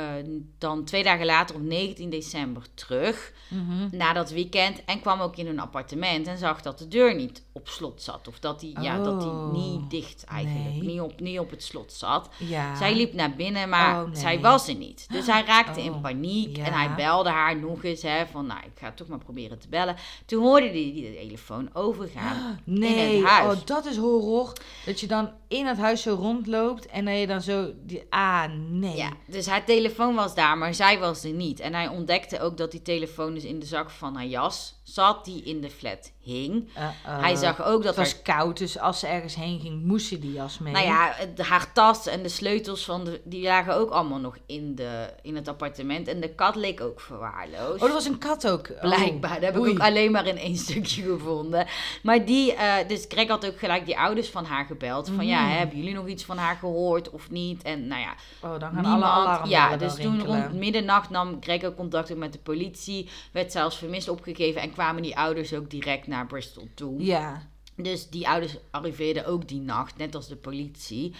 dan 0.58 0.84
twee 0.86 1.04
dagen 1.04 1.26
later 1.26 1.56
op 1.56 1.62
19 1.62 2.10
december 2.10 2.64
terug 2.74 3.34
Mhm. 3.50 3.88
na 3.98 4.14
dat 4.14 4.30
weekend 4.32 4.86
en 4.86 5.02
kwam 5.02 5.20
ook 5.22 5.36
in 5.38 5.46
hun 5.46 5.60
appartement 5.60 6.28
en 6.28 6.38
zag 6.38 6.62
dat 6.62 6.78
de 6.80 6.88
deur 6.88 7.16
niet 7.16 7.44
op 7.58 7.68
slot 7.68 8.02
zat. 8.02 8.28
Of 8.28 8.40
dat 8.40 8.62
hij, 8.62 8.76
ja, 8.82 9.04
dat 9.04 9.22
hij 9.24 9.32
Oh, 9.32 9.52
niet 9.54 9.90
dicht 9.90 10.24
eigenlijk, 10.24 10.70
nee. 10.76 10.82
niet, 10.84 11.02
op, 11.02 11.20
niet 11.20 11.40
op 11.40 11.50
het 11.50 11.64
slot 11.64 11.94
zat. 11.94 12.30
Ja. 12.38 12.76
Zij 12.76 12.96
liep 12.96 13.14
naar 13.14 13.36
binnen, 13.36 13.70
maar 13.70 14.02
Oh, 14.04 14.08
nee. 14.08 14.16
zij 14.22 14.40
was 14.40 14.68
er 14.68 14.76
niet. 14.76 15.06
Dus 15.12 15.28
hij 15.28 15.44
raakte 15.46 15.82
in 15.84 15.94
Oh, 15.94 16.02
paniek 16.02 16.58
ja. 16.58 16.66
en 16.66 16.74
hij 16.74 16.96
belde 16.96 17.30
haar 17.30 17.58
nog 17.60 17.84
eens 17.84 18.02
hè, 18.02 18.26
van, 18.32 18.46
nou, 18.46 18.60
ik 18.60 18.80
ga 18.80 18.92
toch 18.92 19.08
maar 19.08 19.18
proberen 19.18 19.60
te 19.60 19.68
bellen. 19.68 19.96
Toen 20.26 20.42
hoorde 20.44 20.66
hij 20.66 20.74
die 20.74 21.12
de 21.12 21.18
telefoon 21.18 21.70
overgaan 21.74 22.60
in 22.66 22.80
Nee, 22.80 23.18
het 23.18 23.26
huis. 23.26 23.58
oh, 23.60 23.66
dat 23.66 23.86
is 23.86 23.98
horror. 23.98 24.54
Dat 24.86 25.00
je 25.00 25.08
dan 25.08 25.30
in 25.48 25.66
het 25.66 25.78
huis 25.78 26.02
zo 26.02 26.14
rondloopt 26.20 26.86
en 26.86 27.06
dat 27.06 27.18
je 27.20 27.28
dan 27.28 27.42
zo... 27.42 27.72
Die, 27.84 28.04
ah, 28.10 28.44
nee. 28.70 28.96
Ja, 28.96 29.10
dus 29.28 29.46
haar 29.48 29.66
telefoon 29.66 30.16
was 30.16 30.36
daar, 30.36 30.58
maar 30.58 30.74
zij 30.74 31.00
was 31.00 31.24
er 31.24 31.32
niet. 31.34 31.60
En 31.60 31.74
hij 31.74 31.88
ontdekte 31.88 32.40
ook 32.40 32.58
dat 32.58 32.72
die 32.72 32.82
telefoon 32.82 33.34
dus 33.34 33.44
in 33.44 33.60
de 33.60 33.66
zak 33.66 33.90
van 33.90 34.16
haar 34.16 34.26
jas 34.26 34.76
zat, 34.94 35.26
die 35.26 35.44
in 35.44 35.62
de 35.62 35.70
flat 35.70 36.12
hing. 36.22 36.70
Uh, 36.78 36.84
uh, 36.84 36.90
hij 37.22 37.36
zag 37.36 37.64
ook 37.64 37.84
dat 37.84 37.96
Het 37.96 38.06
was 38.06 38.22
koud, 38.22 38.58
dus 38.58 38.80
als 38.80 39.00
ze 39.00 39.08
ergens 39.08 39.36
heen 39.36 39.60
ging, 39.60 39.84
moest 39.84 40.08
ze 40.08 40.20
die 40.20 40.32
jas 40.32 40.60
mee. 40.60 40.74
nou 40.74 40.86
ja, 40.86 41.14
haar 41.38 41.74
tas 41.74 42.08
en 42.08 42.24
de 42.24 42.30
sleutels 42.30 42.86
van 42.86 43.04
de, 43.04 43.22
die 43.24 43.44
lagen 43.44 43.76
ook 43.76 43.90
allemaal 43.90 44.20
nog 44.20 44.38
in, 44.46 44.76
de, 44.76 45.10
in 45.22 45.36
het 45.36 45.48
appartement. 45.48 46.08
En 46.08 46.20
de 46.20 46.30
kat 46.36 46.56
leek 46.56 46.82
ook 46.82 47.02
verwaarloosd. 47.02 47.82
Oh, 47.82 47.88
er 47.88 47.94
was 47.94 48.06
een 48.06 48.18
kat 48.18 48.50
ook. 48.50 48.70
Oh, 48.70 48.80
Blijkbaar, 48.82 49.34
dat 49.34 49.42
heb 49.54 49.56
ik 49.58 49.66
ook 49.68 49.80
alleen 49.80 50.12
maar 50.12 50.28
in 50.28 50.38
één 50.38 50.56
stukje 50.68 51.02
gevonden. 51.04 51.68
Maar 52.04 52.26
die, 52.26 52.54
eh, 52.54 52.88
dus 52.88 53.06
Greg 53.08 53.28
had 53.28 53.46
ook 53.46 53.60
gelijk 53.60 53.86
die 53.86 53.98
ouders 53.98 54.30
van 54.30 54.46
haar 54.46 54.66
gebeld. 54.66 55.10
Van 55.16 55.26
ja, 55.26 55.42
Mhm. 55.46 55.58
hebben 55.58 55.78
jullie 55.78 55.94
nog 55.94 56.08
iets 56.08 56.24
van 56.26 56.38
haar 56.38 56.56
gehoord 56.56 57.10
of 57.10 57.30
niet? 57.30 57.64
En 57.64 57.88
nou 57.88 58.02
ja, 58.02 58.14
Oh, 58.42 58.60
dan 58.60 58.72
gaan 58.74 58.82
Niemand, 58.92 59.50
ja, 59.50 59.78
dus 59.78 59.96
toen 59.96 60.24
rond 60.26 60.54
middernacht 60.54 61.10
nam 61.10 61.38
Greg 61.40 61.64
ook 61.64 61.76
contact 61.76 62.12
op 62.12 62.18
met 62.18 62.34
de 62.34 62.40
politie. 62.40 63.10
Werd 63.32 63.52
zelfs 63.52 63.78
vermist 63.78 64.10
opgegeven 64.10 64.62
en 64.62 64.72
kwamen 64.78 65.02
die 65.04 65.18
ouders 65.18 65.54
ook 65.54 65.70
direct 65.70 66.08
naar 66.08 66.28
Bristol 66.28 66.68
toe. 66.76 67.04
Ja. 67.06 67.48
Dus 67.76 68.10
die 68.10 68.28
ouders 68.28 68.56
arriveerden 68.72 69.26
ook 69.26 69.48
die 69.48 69.60
nacht, 69.60 69.98
net 69.98 70.16
als 70.16 70.28
de 70.28 70.36
politie. 70.36 71.14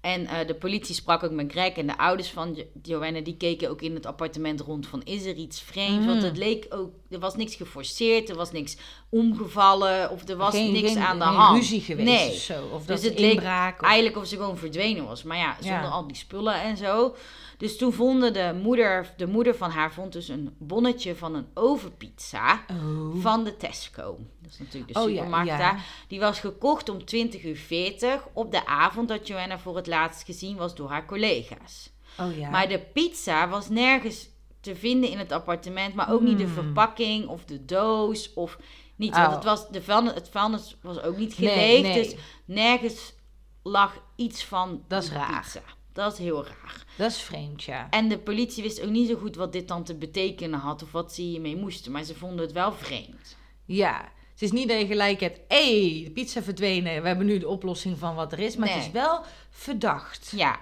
En 0.00 0.26
eh, 0.26 0.46
de 0.46 0.54
politie 0.54 0.94
sprak 0.94 1.22
ook 1.22 1.30
met 1.30 1.50
Greg 1.52 1.72
en 1.72 1.86
de 1.86 1.98
ouders 1.98 2.28
van 2.28 2.54
Jo- 2.54 2.64
Joanna, 2.82 3.20
die 3.20 3.36
keken 3.36 3.70
ook 3.70 3.82
in 3.82 3.94
het 3.94 4.06
appartement 4.06 4.60
rond 4.60 4.86
van 4.86 5.02
is 5.04 5.24
er 5.24 5.34
iets 5.34 5.60
vreemds? 5.60 6.06
Want 6.06 6.18
Mm. 6.18 6.24
het 6.24 6.36
leek 6.36 6.66
ook, 6.68 6.90
er 7.10 7.18
was 7.18 7.36
niks 7.36 7.54
geforceerd, 7.54 8.28
er 8.28 8.36
was 8.36 8.52
niks 8.52 8.76
omgevallen 9.08 10.10
of 10.10 10.28
er 10.28 10.36
was 10.36 10.54
geen, 10.54 10.72
niks 10.72 10.92
geen, 10.92 11.02
aan 11.02 11.18
de 11.18 11.24
geen 11.24 11.34
hand. 11.34 11.58
ruzie 11.58 11.80
geweest 11.80 12.08
Nee. 12.08 12.28
of 12.30 12.36
zo. 12.36 12.64
Of 12.72 12.84
Dus 12.86 13.00
dat 13.00 13.10
het 13.10 13.18
leek 13.20 13.32
inbraak. 13.34 13.80
Of... 13.80 13.86
Eigenlijk 13.86 14.16
of 14.16 14.26
ze 14.26 14.36
gewoon 14.36 14.56
verdwenen 14.58 15.04
was. 15.06 15.22
Maar 15.22 15.36
ja, 15.36 15.56
zonder 15.60 15.80
Ja. 15.80 15.88
al 15.88 16.06
die 16.06 16.16
spullen 16.16 16.62
en 16.62 16.76
zo. 16.76 17.14
Dus 17.64 17.76
toen 17.76 17.92
vonden 17.92 18.32
de 18.32 18.58
moeder, 18.62 19.12
de 19.16 19.26
moeder 19.26 19.54
van 19.56 19.70
haar 19.70 19.92
vond 19.92 20.12
dus 20.12 20.28
een 20.28 20.54
bonnetje 20.58 21.16
van 21.16 21.34
een 21.34 21.46
ovenpizza 21.54 22.64
Oh. 22.70 23.20
van 23.22 23.44
de 23.44 23.56
Tesco. 23.56 24.18
Dat 24.40 24.50
is 24.52 24.58
natuurlijk 24.58 24.92
de 24.92 25.00
Oh, 25.00 25.06
supermarkt 25.06 25.48
ja. 25.48 25.58
daar. 25.58 25.84
Die 26.08 26.20
was 26.20 26.40
gekocht 26.40 26.88
om 26.88 27.04
20 27.04 27.44
uur 27.44 27.56
40 27.56 28.26
op 28.32 28.50
de 28.50 28.66
avond 28.66 29.08
dat 29.08 29.26
Joanna 29.26 29.58
voor 29.58 29.76
het 29.76 29.86
laatst 29.86 30.24
gezien 30.24 30.56
was 30.56 30.74
door 30.74 30.88
haar 30.88 31.06
collega's. 31.06 31.90
Oh 32.20 32.36
ja. 32.38 32.50
Maar 32.50 32.68
de 32.68 32.78
pizza 32.78 33.48
was 33.48 33.68
nergens 33.68 34.28
te 34.60 34.76
vinden 34.76 35.10
in 35.10 35.18
het 35.18 35.32
appartement, 35.32 35.94
maar 35.94 36.12
ook 36.12 36.20
niet 36.22 36.38
de 36.38 36.44
Hmm. 36.44 36.52
verpakking 36.52 37.26
of 37.28 37.44
de 37.44 37.64
doos 37.64 38.32
of 38.34 38.58
niet. 38.96 39.14
Oh. 39.14 39.20
Want 39.20 39.34
het, 39.34 39.44
was, 39.44 39.68
de 39.68 39.82
vuilnis, 39.82 40.14
het 40.14 40.28
vuilnis 40.28 40.76
was 40.82 41.02
ook 41.02 41.16
niet 41.16 41.34
geleegd, 41.34 41.82
nee. 41.82 42.02
dus 42.02 42.14
nergens 42.44 43.12
lag 43.62 43.96
iets 44.16 44.44
van 44.44 44.84
Dat 44.88 45.02
is 45.02 45.10
raar. 45.10 45.40
pizza. 45.40 45.60
Dat 45.94 46.12
is 46.12 46.18
heel 46.18 46.44
raar. 46.44 46.84
Dat 46.96 47.10
is 47.10 47.20
vreemd, 47.20 47.62
ja. 47.62 47.86
En 47.90 48.08
de 48.08 48.18
politie 48.18 48.62
wist 48.62 48.82
ook 48.82 48.90
niet 48.90 49.08
zo 49.08 49.14
goed 49.16 49.36
wat 49.36 49.52
dit 49.52 49.68
dan 49.68 49.84
te 49.84 49.94
betekenen 49.94 50.58
had 50.60 50.82
of 50.82 50.92
wat 50.92 51.12
ze 51.14 51.22
hiermee 51.22 51.56
moesten, 51.56 51.92
maar 51.92 52.02
ze 52.04 52.14
vonden 52.14 52.38
het 52.44 52.52
wel 52.52 52.72
vreemd. 52.72 53.36
Ja. 53.64 54.12
Het 54.32 54.42
is 54.42 54.52
niet 54.52 54.68
dat 54.68 54.80
je 54.80 54.86
gelijk 54.86 55.20
hebt, 55.20 55.40
hé, 55.48 55.90
hey, 55.90 56.04
de 56.04 56.10
pizza 56.10 56.42
verdwenen. 56.42 57.02
We 57.02 57.06
hebben 57.08 57.26
nu 57.26 57.38
de 57.38 57.48
oplossing 57.48 57.98
van 57.98 58.14
wat 58.14 58.32
er 58.32 58.38
is. 58.38 58.56
Maar 58.56 58.68
het 58.68 58.76
Nee. 58.76 58.86
is 58.86 58.92
wel 58.92 59.20
verdacht. 59.50 60.32
Ja, 60.36 60.58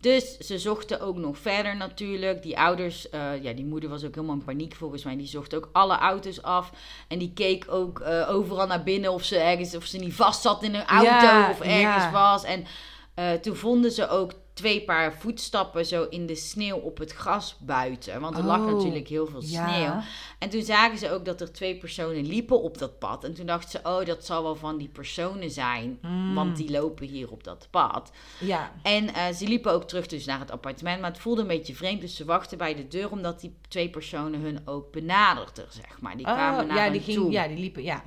dus 0.00 0.36
ze 0.38 0.58
zochten 0.58 1.00
ook 1.00 1.16
nog 1.16 1.38
verder 1.38 1.76
natuurlijk. 1.76 2.42
Die 2.42 2.58
ouders, 2.58 3.08
eh, 3.10 3.42
ja, 3.42 3.52
die 3.52 3.64
moeder 3.64 3.90
was 3.90 4.04
ook 4.04 4.14
helemaal 4.14 4.36
in 4.36 4.44
paniek 4.44 4.74
volgens 4.74 5.04
mij. 5.04 5.16
Die 5.16 5.26
zocht 5.26 5.54
ook 5.54 5.68
alle 5.72 5.98
auto's 5.98 6.42
af. 6.42 6.72
En 7.08 7.18
die 7.18 7.32
keek 7.34 7.64
ook 7.68 8.00
eh, 8.00 8.30
overal 8.30 8.66
naar 8.66 8.82
binnen 8.82 9.12
of 9.12 9.24
ze 9.24 9.36
ergens, 9.38 9.74
of 9.76 9.84
ze 9.84 9.98
niet 9.98 10.14
vast 10.14 10.42
zat 10.42 10.62
in 10.62 10.74
een 10.74 10.86
auto 10.86 11.04
Ja, 11.10 11.50
of 11.50 11.60
ergens 11.60 12.04
ja. 12.04 12.10
was. 12.10 12.44
En 12.44 12.64
eh, 13.14 13.32
toen 13.32 13.56
vonden 13.56 13.92
ze 13.92 14.08
ook 14.08 14.32
twee 14.54 14.84
paar 14.84 15.14
voetstappen 15.18 15.86
zo 15.86 16.06
in 16.10 16.26
de 16.26 16.34
sneeuw 16.34 16.76
op 16.76 16.98
het 16.98 17.12
gras 17.12 17.56
buiten. 17.60 18.20
Want 18.20 18.36
er 18.36 18.44
lag 18.44 18.58
Oh, 18.58 18.66
natuurlijk 18.66 19.08
heel 19.08 19.26
veel 19.26 19.42
ja. 19.42 19.68
sneeuw. 19.68 20.00
En 20.38 20.48
toen 20.48 20.62
zagen 20.62 20.98
ze 20.98 21.10
ook 21.10 21.24
dat 21.24 21.40
er 21.40 21.52
twee 21.52 21.76
personen 21.76 22.26
liepen 22.26 22.62
op 22.62 22.78
dat 22.78 22.98
pad. 22.98 23.24
En 23.24 23.34
toen 23.34 23.46
dachten 23.46 23.70
ze, 23.70 23.88
oh, 23.88 24.04
dat 24.04 24.24
zal 24.24 24.42
wel 24.42 24.56
van 24.56 24.78
die 24.78 24.88
personen 24.88 25.50
zijn. 25.50 25.98
Mm. 26.02 26.34
Want 26.34 26.56
die 26.56 26.70
lopen 26.70 27.06
hier 27.06 27.30
op 27.30 27.44
dat 27.44 27.68
pad. 27.70 28.10
Ja. 28.40 28.72
En 28.82 29.14
eh, 29.14 29.32
ze 29.32 29.48
liepen 29.48 29.72
ook 29.72 29.84
terug 29.84 30.06
dus 30.06 30.24
naar 30.24 30.38
het 30.38 30.50
appartement, 30.50 31.00
maar 31.00 31.10
het 31.10 31.20
voelde 31.20 31.40
een 31.40 31.46
beetje 31.46 31.74
vreemd. 31.74 32.00
Dus 32.00 32.16
ze 32.16 32.24
wachten 32.24 32.58
bij 32.58 32.74
de 32.74 32.88
deur, 32.88 33.10
omdat 33.10 33.40
die 33.40 33.54
twee 33.68 33.90
personen 33.90 34.40
hun 34.40 34.58
ook 34.64 34.92
benaderden, 34.92 35.66
zeg 35.68 36.00
maar. 36.00 36.16
Die 36.16 36.26
kwamen 36.26 36.60
Oh, 36.60 36.68
naar 36.68 36.84
ja, 36.86 36.90
die 36.92 37.00
ging, 37.00 37.16
toe. 37.16 37.30
ja, 37.30 37.48
die 37.48 37.58
liepen, 37.58 37.82
ja. 37.82 38.04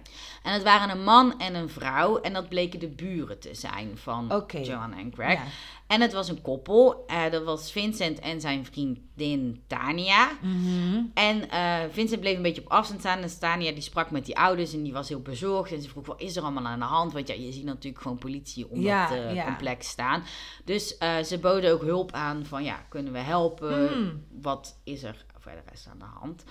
En 0.47 0.53
het 0.53 0.63
waren 0.63 0.89
een 0.89 1.03
man 1.03 1.39
en 1.39 1.55
een 1.55 1.69
vrouw. 1.69 2.19
En 2.19 2.33
dat 2.33 2.49
bleken 2.49 2.79
de 2.79 2.87
buren 2.87 3.39
te 3.39 3.53
zijn 3.53 3.97
van. 3.97 4.31
Joanna 4.63 4.97
en 4.97 5.11
Greg. 5.13 5.33
Ja. 5.33 5.43
En 5.87 6.01
het 6.01 6.13
was 6.13 6.29
een 6.29 6.41
koppel. 6.41 7.03
Eh, 7.07 7.31
dat 7.31 7.43
was 7.43 7.71
Vincent 7.71 8.19
en 8.19 8.41
zijn 8.41 8.65
vriendin 8.65 9.63
Tania. 9.67 10.29
Mhm. 10.41 11.03
En 11.13 11.49
eh, 11.49 11.79
Vincent 11.91 12.19
bleef 12.19 12.35
een 12.35 12.41
beetje 12.41 12.61
op 12.61 12.71
afstand 12.71 12.99
staan. 12.99 13.21
En 13.21 13.39
Tania 13.39 13.71
die 13.71 13.81
sprak 13.81 14.11
met 14.11 14.25
die 14.25 14.37
ouders 14.37 14.73
en 14.73 14.83
die 14.83 14.93
was 14.93 15.09
heel 15.09 15.21
bezorgd. 15.21 15.71
En 15.71 15.81
ze 15.81 15.89
vroeg, 15.89 16.05
wat 16.05 16.21
is 16.21 16.35
er 16.35 16.43
allemaal 16.43 16.65
aan 16.65 16.79
de 16.79 16.85
hand? 16.85 17.13
Want 17.13 17.27
ja, 17.27 17.33
je 17.33 17.51
ziet 17.51 17.65
natuurlijk 17.65 18.01
gewoon 18.01 18.17
politie 18.17 18.69
om 18.69 18.81
Ja, 18.81 19.09
dat 19.09 19.17
eh, 19.17 19.33
ja. 19.33 19.45
complex 19.45 19.87
staan. 19.87 20.23
Dus 20.65 20.97
ze 21.23 21.37
boden 21.41 21.73
ook 21.73 21.81
hulp 21.81 22.11
aan 22.11 22.45
van, 22.45 22.63
ja, 22.63 22.85
kunnen 22.89 23.13
we 23.13 23.19
helpen? 23.19 23.87
Hmm. 23.87 24.25
Wat 24.41 24.79
is 24.83 25.03
er 25.03 25.25
verder 25.39 25.63
rest 25.69 25.87
aan 25.87 25.99
de 25.99 26.19
hand? 26.19 26.43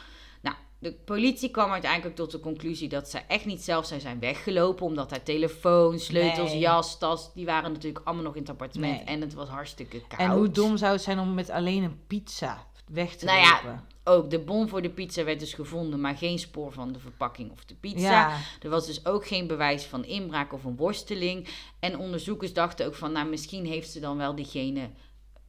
De 0.79 0.93
politie 0.93 1.51
kwam 1.51 1.71
uiteindelijk 1.71 2.17
tot 2.17 2.31
de 2.31 2.41
conclusie 2.41 2.89
dat 2.89 3.09
ze 3.11 3.19
echt 3.19 3.45
niet 3.45 3.63
zelf 3.63 3.87
zou 3.87 4.01
zijn 4.01 4.19
weggelopen. 4.19 4.87
Omdat 4.87 5.11
haar 5.11 5.23
telefoon, 5.23 5.99
sleutels, 5.99 6.51
Nee. 6.51 6.59
jas, 6.59 6.99
tas, 6.99 7.35
die 7.35 7.47
waren 7.47 7.73
natuurlijk 7.73 8.07
allemaal 8.07 8.25
nog 8.25 8.35
in 8.35 8.41
het 8.41 8.51
appartement. 8.51 8.97
Nee. 8.97 9.05
En 9.05 9.21
het 9.21 9.35
was 9.35 9.49
hartstikke 9.49 10.01
koud. 10.09 10.21
En 10.21 10.31
hoe 10.31 10.51
dom 10.51 10.77
zou 10.77 10.93
het 10.93 11.03
zijn 11.03 11.19
om 11.19 11.35
met 11.35 11.51
alleen 11.51 11.83
een 11.83 12.01
pizza 12.07 12.67
weg 12.87 13.17
te 13.17 13.25
Nou 13.25 13.39
ja, 13.39 13.61
lopen? 13.65 13.85
Ook 14.05 14.31
de 14.31 14.39
bon 14.39 14.69
voor 14.69 14.83
de 14.83 14.91
pizza 14.91 15.25
werd 15.25 15.41
dus 15.41 15.55
gevonden, 15.55 16.01
maar 16.01 16.17
geen 16.17 16.39
spoor 16.39 16.73
van 16.73 16.93
de 16.93 16.99
verpakking 16.99 17.53
of 17.53 17.65
de 17.65 17.75
pizza. 17.75 18.29
Ja. 18.29 18.39
Er 18.63 18.71
was 18.71 18.87
dus 18.87 19.07
ook 19.07 19.27
geen 19.27 19.47
bewijs 19.47 19.85
van 19.85 20.05
inbraak 20.05 20.53
of 20.53 20.65
een 20.65 20.77
worsteling. 20.77 21.49
En 21.79 21.99
onderzoekers 21.99 22.53
dachten 22.53 22.87
ook 22.87 22.95
van, 22.95 23.13
nou 23.13 23.29
misschien 23.29 23.67
heeft 23.67 23.91
ze 23.91 24.01
dan 24.01 24.17
wel 24.17 24.35
diegene 24.35 24.91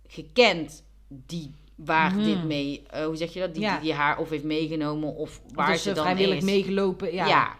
gekend 0.08 0.84
die 1.08 1.54
waar 1.78 2.12
Mhm. 2.14 2.24
dit 2.24 2.44
mee, 2.44 2.84
eh, 2.90 3.06
hoe 3.06 3.16
zeg 3.16 3.34
je 3.34 3.40
dat, 3.40 3.54
die, 3.54 3.64
Ja. 3.64 3.72
die, 3.74 3.82
die 3.82 3.94
haar 3.94 4.18
of 4.18 4.30
heeft 4.30 4.44
meegenomen 4.44 5.16
of 5.16 5.42
waar 5.54 5.72
dus 5.72 5.82
ze 5.84 5.92
dan 5.94 6.04
vrijwillig 6.04 6.38
is. 6.38 6.44
meegelopen. 6.44 7.14
Ja. 7.14 7.26
Ja. 7.28 7.56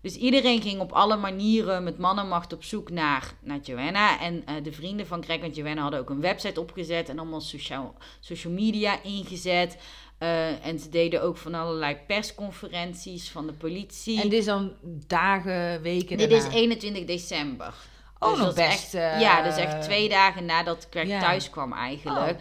Dus 0.00 0.16
iedereen 0.16 0.62
ging 0.62 0.80
op 0.80 0.92
alle 0.92 1.16
manieren 1.16 1.84
met 1.84 1.98
mannenmacht 1.98 2.52
op 2.52 2.64
zoek 2.64 2.90
naar, 2.90 3.32
naar 3.40 3.58
Joanna. 3.62 4.20
En 4.20 4.42
eh, 4.46 4.54
de 4.62 4.72
vrienden 4.72 5.06
van 5.06 5.24
Greg 5.24 5.38
en 5.40 5.50
Joanna 5.50 5.82
hadden 5.82 6.00
ook 6.00 6.10
een 6.10 6.20
website 6.20 6.60
opgezet 6.60 7.08
en 7.08 7.18
allemaal 7.18 7.40
sociaal, 7.40 7.94
social 8.20 8.52
media 8.52 9.02
ingezet. 9.02 9.76
Eh, 10.18 10.66
en 10.66 10.78
ze 10.78 10.88
deden 10.88 11.22
ook 11.22 11.36
van 11.36 11.54
allerlei 11.54 11.96
persconferenties 12.06 13.30
van 13.30 13.46
de 13.46 13.52
politie. 13.52 14.20
En 14.22 14.28
dit 14.28 14.38
is 14.38 14.44
dan 14.44 14.72
dagen, 15.06 15.82
weken 15.82 16.16
Dit 16.16 16.30
daarna. 16.30 16.46
is 16.48 16.54
21 16.54 17.04
december. 17.04 17.74
Oh, 18.18 18.30
Dus 18.30 18.38
nog 18.38 18.54
best, 18.54 18.94
Echt, 18.94 19.20
ja, 19.20 19.42
dus 19.42 19.56
echt 19.56 19.82
twee 19.82 20.08
dagen 20.08 20.44
nadat 20.44 20.86
Greg 20.90 21.20
thuis 21.20 21.50
kwam 21.50 21.72
eigenlijk. 21.72 22.30
Oh. 22.36 22.40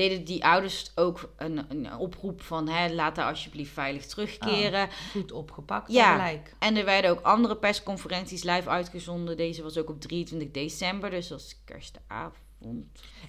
Deden 0.00 0.24
die 0.24 0.44
ouders 0.44 0.92
ook 0.94 1.32
een, 1.36 1.64
een 1.68 1.96
oproep 1.96 2.42
van... 2.42 2.68
Hè, 2.68 2.92
laat 2.94 3.16
haar 3.16 3.28
alsjeblieft 3.28 3.72
veilig 3.72 4.06
terugkeren. 4.06 4.88
Goed 5.10 5.32
opgepakt 5.32 5.92
Ja. 5.92 6.12
gelijk. 6.16 6.54
En 6.58 6.76
er 6.76 6.84
werden 6.84 7.10
ook 7.10 7.20
andere 7.20 7.56
persconferenties 7.56 8.42
live 8.42 8.68
uitgezonden. 8.68 9.36
Deze 9.36 9.62
was 9.62 9.78
ook 9.78 9.88
op 9.88 10.00
23 10.00 10.50
december, 10.50 11.10
dus 11.10 11.28
dat 11.28 11.40
is 11.40 11.60
kerstavond. 11.64 12.34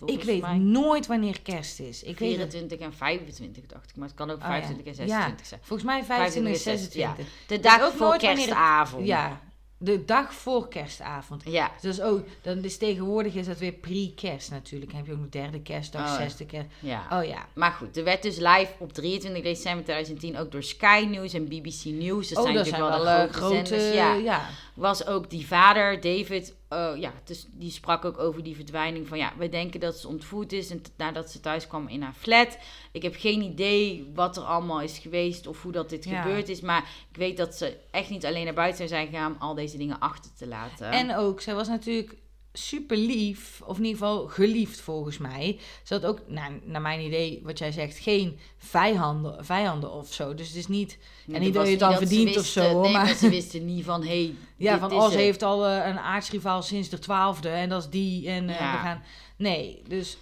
Ik 0.05 0.23
weet 0.23 0.41
mij. 0.41 0.57
nooit 0.57 1.07
wanneer 1.07 1.41
kerst 1.41 1.79
is. 1.79 2.03
Ik 2.03 2.19
weet 2.19 2.37
het. 2.37 2.51
24 2.51 2.79
en 2.79 2.93
25 2.93 3.65
dacht 3.65 3.89
ik, 3.89 3.95
maar 3.95 4.07
het 4.07 4.17
kan 4.17 4.29
ook 4.29 4.35
Oh, 4.37 4.41
ja. 4.43 4.47
25 4.49 4.85
en 4.87 4.95
26 4.95 5.39
Ja, 5.39 5.45
zijn. 5.47 5.59
Volgens 5.63 5.87
mij 5.89 6.03
25 6.03 6.51
en 6.53 6.59
26, 6.59 6.93
26. 7.15 7.47
De 7.47 7.59
dag 7.59 7.91
voor 7.91 7.99
wanneer 8.07 8.29
het- 8.29 8.37
kerstavond. 8.39 9.05
Ja, 9.07 9.41
de 9.83 10.05
dag 10.05 10.33
voor 10.33 10.67
kerstavond. 10.67 11.43
Ja. 11.45 11.71
Dus 11.81 12.01
ook, 12.01 12.25
dan 12.41 12.63
is 12.63 12.77
tegenwoordig 12.77 13.33
is 13.33 13.45
dat 13.45 13.57
weer 13.57 13.71
pre-kerst 13.71 14.49
natuurlijk. 14.51 14.91
Dan 14.91 14.99
heb 14.99 15.09
je 15.09 15.13
ook 15.13 15.19
nog 15.19 15.29
derde 15.29 15.61
kerstdag, 15.61 16.09
Oh, 16.09 16.15
zesde 16.15 16.45
kerst. 16.45 16.67
ja. 16.79 17.07
Oh 17.11 17.23
ja. 17.23 17.45
Maar 17.53 17.71
goed, 17.71 17.97
er 17.97 18.03
werd 18.03 18.21
dus 18.21 18.37
live 18.37 18.69
op 18.77 18.93
23 18.93 19.43
december 19.43 19.83
2010 19.83 20.37
ook 20.37 20.51
door 20.51 20.63
Sky 20.63 21.07
News 21.09 21.33
en 21.33 21.45
BBC 21.45 21.83
News. 21.85 22.29
Dat 22.29 22.37
oh, 22.37 22.43
zijn 22.43 22.55
dat 22.55 22.67
zijn 22.67 22.81
natuurlijk 22.81 23.05
wel 23.05 23.15
wel 23.15 23.27
de 23.27 23.33
grote, 23.33 23.53
grote... 23.53 23.65
zenders. 23.65 23.95
Ja. 23.95 24.13
ja. 24.13 24.49
was 24.73 25.05
ook 25.05 25.29
die 25.29 25.47
vader, 25.47 26.01
David, 26.01 26.53
eh, 26.71 26.91
ja, 26.95 27.13
dus 27.23 27.45
die 27.51 27.71
sprak 27.71 28.05
ook 28.05 28.17
over 28.19 28.43
die 28.43 28.55
verdwijning 28.55 29.07
van 29.07 29.17
ja, 29.17 29.33
we 29.37 29.49
denken 29.49 29.79
dat 29.79 29.97
ze 29.97 30.07
ontvoerd 30.07 30.53
is 30.53 30.69
en 30.69 30.81
nadat 30.97 31.31
ze 31.31 31.39
thuis 31.39 31.67
kwam 31.67 31.87
in 31.87 32.01
haar 32.01 32.13
flat. 32.13 32.57
Ik 32.91 33.01
heb 33.01 33.15
geen 33.17 33.41
idee 33.41 34.11
wat 34.13 34.37
er 34.37 34.43
allemaal 34.43 34.81
is 34.81 34.97
geweest 34.97 35.47
of 35.47 35.61
hoe 35.61 35.71
dat 35.71 35.89
dit 35.89 36.03
Ja. 36.05 36.21
gebeurd 36.21 36.49
is, 36.49 36.61
maar 36.61 36.89
ik 37.11 37.17
weet 37.17 37.37
dat 37.37 37.55
ze 37.55 37.77
echt 37.91 38.09
niet 38.09 38.25
alleen 38.25 38.45
naar 38.45 38.53
buiten 38.53 38.87
zijn 38.87 39.07
gegaan 39.07 39.31
om 39.33 39.41
al 39.41 39.55
deze 39.55 39.77
dingen 39.77 39.99
achter 39.99 40.31
te 40.37 40.47
laten. 40.47 40.91
En 40.91 41.15
ook, 41.15 41.41
zij 41.41 41.55
was 41.55 41.67
natuurlijk 41.67 42.15
super 42.53 42.97
lief, 42.97 43.61
of 43.65 43.77
in 43.77 43.83
ieder 43.85 43.99
geval 43.99 44.27
geliefd 44.27 44.81
volgens 44.81 45.17
mij. 45.17 45.59
Ze 45.83 45.93
had 45.93 46.05
ook, 46.05 46.19
nou, 46.27 46.61
naar 46.63 46.81
mijn 46.81 46.99
idee, 46.99 47.39
wat 47.43 47.57
jij 47.57 47.71
zegt, 47.71 47.97
geen 47.97 48.39
vijanden, 48.57 49.45
vijanden 49.45 49.91
of 49.91 50.13
zo. 50.13 50.33
Dus 50.33 50.47
het 50.47 50.55
is 50.55 50.67
niet, 50.67 50.97
en 51.31 51.41
niet 51.41 51.53
dat 51.53 51.65
je 51.65 51.71
het 51.71 51.79
dan 51.79 51.97
verdient 51.97 52.37
of 52.37 52.45
zo, 52.45 52.61
hoor, 52.69 52.81
Nee, 52.81 52.91
maar- 52.91 53.15
ze 53.15 53.29
wisten 53.29 53.65
niet 53.65 53.85
van, 53.85 54.03
hey, 54.05 54.33
ja, 54.57 54.79
van 54.79 54.91
oh, 54.91 55.09
ze 55.09 55.17
heeft 55.17 55.43
al 55.43 55.65
eh, 55.67 55.87
een 55.87 55.99
aardsrivaal 55.99 56.61
sinds 56.61 56.89
de 56.89 56.99
twaalfde 56.99 57.49
en 57.49 57.69
dat 57.69 57.83
is 57.83 57.89
die 57.89 58.29
en 58.29 58.49
eh, 58.49 58.59
Ja. 58.59 58.71
we 58.71 58.77
gaan... 58.77 59.03
Nee, 59.37 59.81
dus 59.87 60.17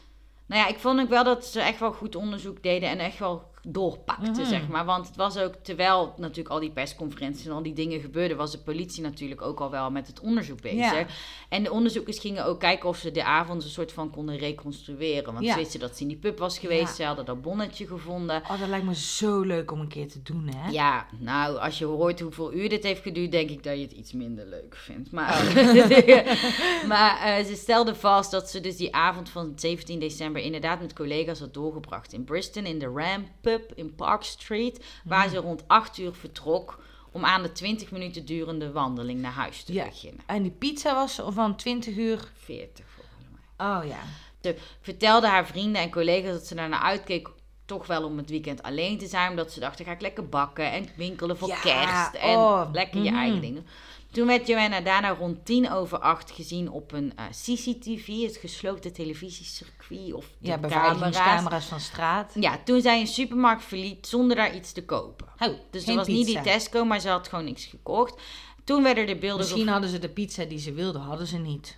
Nou 0.45 0.61
ja, 0.61 0.67
ik 0.67 0.77
vond 0.79 0.99
ook 0.99 1.09
wel 1.09 1.23
dat 1.23 1.45
ze 1.45 1.61
echt 1.61 1.79
wel 1.79 1.91
goed 1.93 2.15
onderzoek 2.15 2.63
deden 2.63 2.89
en 2.89 2.99
echt 2.99 3.19
wel 3.19 3.48
doorpakten, 3.63 4.31
Mhm. 4.31 4.45
zeg 4.45 4.67
maar. 4.67 4.85
Want 4.85 5.07
het 5.07 5.15
was 5.15 5.37
ook, 5.37 5.53
terwijl 5.61 6.13
natuurlijk 6.17 6.49
al 6.49 6.59
die 6.59 6.71
persconferenties 6.71 7.45
en 7.45 7.51
al 7.51 7.63
die 7.63 7.73
dingen 7.73 7.99
gebeurden, 7.99 8.37
was 8.37 8.51
de 8.51 8.57
politie 8.57 9.03
natuurlijk 9.03 9.41
ook 9.41 9.59
al 9.59 9.71
wel 9.71 9.91
met 9.91 10.07
het 10.07 10.19
onderzoek 10.19 10.61
bezig. 10.61 10.77
Ja. 10.79 11.05
En 11.49 11.63
de 11.63 11.71
onderzoekers 11.71 12.19
gingen 12.19 12.45
ook 12.45 12.59
kijken 12.59 12.89
of 12.89 12.97
ze 12.97 13.11
de 13.11 13.23
avond 13.23 13.63
een 13.63 13.69
soort 13.69 13.91
van 13.91 14.09
konden 14.09 14.37
reconstrueren. 14.37 15.33
Want 15.33 15.45
Ja. 15.45 15.51
ze 15.53 15.57
wisten 15.59 15.79
dat 15.79 15.95
ze 15.95 16.01
in 16.01 16.07
die 16.07 16.17
pub 16.17 16.39
was 16.39 16.59
geweest, 16.59 16.87
Ja. 16.87 16.93
ze 16.93 17.03
hadden 17.03 17.25
dat 17.25 17.41
bonnetje 17.41 17.87
gevonden. 17.87 18.41
oh, 18.41 18.59
dat 18.59 18.69
lijkt 18.69 18.85
me 18.85 18.95
zo 18.95 19.41
leuk 19.41 19.71
om 19.71 19.79
een 19.79 19.87
keer 19.87 20.07
te 20.07 20.21
doen, 20.21 20.49
hè? 20.55 20.69
Ja, 20.69 21.05
nou, 21.19 21.57
als 21.57 21.77
je 21.79 21.85
hoort 21.85 22.19
hoeveel 22.19 22.53
uur 22.53 22.69
dit 22.69 22.83
heeft 22.83 23.01
geduurd, 23.01 23.31
denk 23.31 23.49
ik 23.49 23.63
dat 23.63 23.75
je 23.75 23.81
het 23.81 23.91
iets 23.91 24.13
minder 24.13 24.45
leuk 24.45 24.75
vindt. 24.75 25.11
Maar, 25.11 25.43
maar 26.87 27.21
eh, 27.21 27.45
ze 27.45 27.55
stelde 27.55 27.95
vast 27.95 28.31
dat 28.31 28.49
ze 28.49 28.61
dus 28.61 28.77
die 28.77 28.95
avond 28.95 29.29
van 29.29 29.53
17 29.55 29.99
december 29.99 30.41
inderdaad 30.41 30.81
met 30.81 30.93
collega's 30.93 31.39
had 31.39 31.53
doorgebracht 31.53 32.13
in 32.13 32.23
Bristol, 32.23 32.63
in 32.63 32.79
de 32.79 32.91
Ram 32.95 33.27
Pub 33.49 33.71
in 33.75 33.95
Park 33.95 34.23
Street, 34.23 34.85
waar 35.03 35.29
ze 35.29 35.37
rond 35.37 35.63
8 35.67 35.97
uur 35.97 36.13
vertrok 36.13 36.79
om 37.11 37.25
aan 37.25 37.41
de 37.41 37.51
20 37.51 37.91
minuten 37.91 38.25
durende 38.25 38.71
wandeling 38.71 39.21
naar 39.21 39.31
huis 39.31 39.63
te 39.63 39.73
Ja. 39.73 39.85
beginnen. 39.85 40.21
En 40.25 40.41
die 40.41 40.51
pizza 40.51 40.93
was 40.93 41.21
van 41.27 41.55
20 41.55 41.95
uur. 41.95 42.31
40 42.33 42.85
volgens 42.95 43.25
mij. 43.31 43.67
Oh 43.67 43.85
ja. 43.87 43.99
Ze 44.41 44.55
vertelde 44.81 45.27
haar 45.27 45.47
vrienden 45.47 45.81
en 45.81 45.91
collega's 45.91 46.31
dat 46.31 46.45
ze 46.45 46.55
daarnaar 46.55 46.81
uitkeek 46.81 47.29
toch 47.65 47.87
wel 47.87 48.03
om 48.03 48.17
het 48.17 48.29
weekend 48.29 48.63
alleen 48.63 48.97
te 48.97 49.07
zijn. 49.07 49.29
Omdat 49.29 49.51
ze 49.51 49.59
dachten, 49.59 49.85
ga 49.85 49.91
ik 49.91 50.01
lekker 50.01 50.29
bakken 50.29 50.71
en 50.71 50.87
winkelen 50.95 51.37
voor 51.37 51.47
Ja, 51.47 51.59
kerst. 51.59 52.13
En 52.13 52.37
oh, 52.37 52.69
lekker 52.71 53.01
je 53.03 53.09
mhm. 53.09 53.19
eigen 53.19 53.41
dingen. 53.41 53.65
Toen 54.11 54.27
werd 54.27 54.47
Joanna 54.47 54.81
daarna 54.81 55.09
rond 55.09 55.45
tien 55.45 55.71
over 55.71 55.99
acht 55.99 56.31
gezien 56.31 56.69
op 56.71 56.91
een 56.91 57.13
eh, 57.15 57.25
CCTV, 57.29 58.07
het 58.21 58.37
gesloten 58.37 58.93
televisiecircuit 58.93 60.13
of 60.13 60.25
de 60.25 60.47
Ja, 60.47 60.53
camera's. 60.55 60.73
beveiligingscamera's 60.79 61.65
van 61.65 61.79
straat. 61.79 62.31
Ja, 62.39 62.59
toen 62.65 62.81
zij 62.81 62.99
een 62.99 63.07
supermarkt 63.07 63.63
verliet 63.63 64.07
zonder 64.07 64.35
daar 64.35 64.55
iets 64.55 64.71
te 64.71 64.85
kopen. 64.85 65.27
Oh, 65.39 65.53
Dus 65.71 65.85
het 65.85 65.95
was 65.95 66.07
niet 66.07 66.25
die. 66.25 66.41
Tesco, 66.41 66.85
maar 66.85 66.99
ze 66.99 67.09
had 67.09 67.27
gewoon 67.27 67.45
niks 67.45 67.65
gekocht. 67.65 68.21
Toen 68.63 68.83
werden 68.83 69.07
de 69.07 69.15
beelden... 69.17 69.39
Misschien 69.39 69.67
hadden 69.67 69.89
ze 69.89 69.99
de 69.99 70.09
pizza 70.09 70.43
die 70.45 70.59
ze 70.59 70.73
wilden, 70.73 71.01
hadden 71.01 71.27
ze 71.27 71.37
niet. 71.37 71.77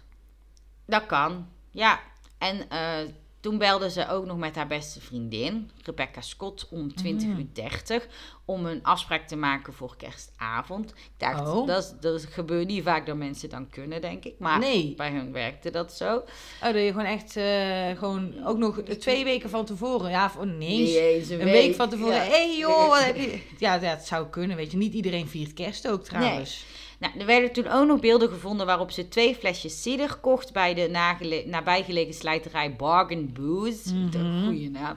Dat 0.86 1.06
kan, 1.06 1.48
ja. 1.72 2.00
En 2.38 2.70
eh, 2.70 2.98
toen 3.42 3.58
belde 3.58 3.90
ze 3.90 4.08
ook 4.10 4.26
nog 4.26 4.38
met 4.38 4.56
haar 4.56 4.68
beste 4.68 5.02
vriendin, 5.02 5.72
Rebecca 5.84 6.22
Scott, 6.22 6.68
om 6.70 6.96
20 6.96 7.28
Mm. 7.28 7.38
uur 7.40 7.46
30 7.54 8.08
om 8.46 8.66
een 8.66 8.84
afspraak 8.84 9.28
te 9.28 9.36
maken 9.36 9.74
voor 9.74 9.96
kerstavond. 9.98 10.90
Ik 10.90 10.96
dacht, 11.18 11.48
Oh. 11.48 11.68
dat, 11.68 11.96
dat 12.00 12.24
gebeurt 12.26 12.68
niet 12.68 12.84
vaak 12.84 13.06
dat 13.06 13.16
mensen 13.16 13.50
dan 13.50 13.70
kunnen, 13.70 14.02
denk 14.02 14.26
ik. 14.26 14.34
Maar 14.40 14.60
Nee. 14.60 14.94
bij 14.96 15.12
hun 15.12 15.32
werkte 15.32 15.70
dat 15.72 15.94
zo. 15.94 16.16
Oh, 16.16 16.24
dat 16.62 16.74
je 16.76 16.88
gewoon 16.92 17.06
echt, 17.06 17.36
eh, 17.36 17.98
gewoon 17.98 18.46
ook 18.46 18.58
nog 18.58 18.82
twee 19.00 19.24
weken 19.24 19.50
van 19.50 19.66
tevoren, 19.66 20.10
ja, 20.12 20.26
of 20.26 20.46
nee, 20.46 20.70
eens, 20.70 20.90
Niet 20.90 20.98
eens 20.98 21.30
een 21.30 21.38
week, 21.38 21.76
van 21.76 21.90
tevoren. 21.90 22.16
ja. 22.16 22.22
Hé 22.22 22.30
hey, 22.30 22.58
joh, 22.58 22.88
wat 22.90 23.04
heb 23.04 23.16
je? 23.16 23.40
Ja, 23.58 23.80
het 23.80 24.06
zou 24.08 24.28
kunnen, 24.28 24.58
weet 24.58 24.72
je. 24.72 24.78
Niet 24.78 24.94
iedereen 24.94 25.28
viert 25.28 25.54
kerst 25.54 25.88
ook 25.88 26.04
trouwens. 26.04 26.66
Nou, 27.02 27.20
er 27.20 27.26
werden 27.26 27.52
toen 27.54 27.68
ook 27.68 27.88
nog 27.88 28.00
beelden 28.00 28.30
gevonden 28.30 28.66
waarop 28.66 28.92
ze 28.92 29.08
twee 29.08 29.36
flesjes 29.36 29.82
cider 29.82 30.16
kocht 30.16 30.54
bij 30.54 30.74
de 30.74 30.90
nabijgelegen 31.46 32.14
slijterij 32.14 32.76
Bargain 32.76 33.34
Booze. 33.34 33.94
Mhm. 33.96 34.18
Een 34.18 34.44
goede 34.46 34.70
naam. 34.70 34.96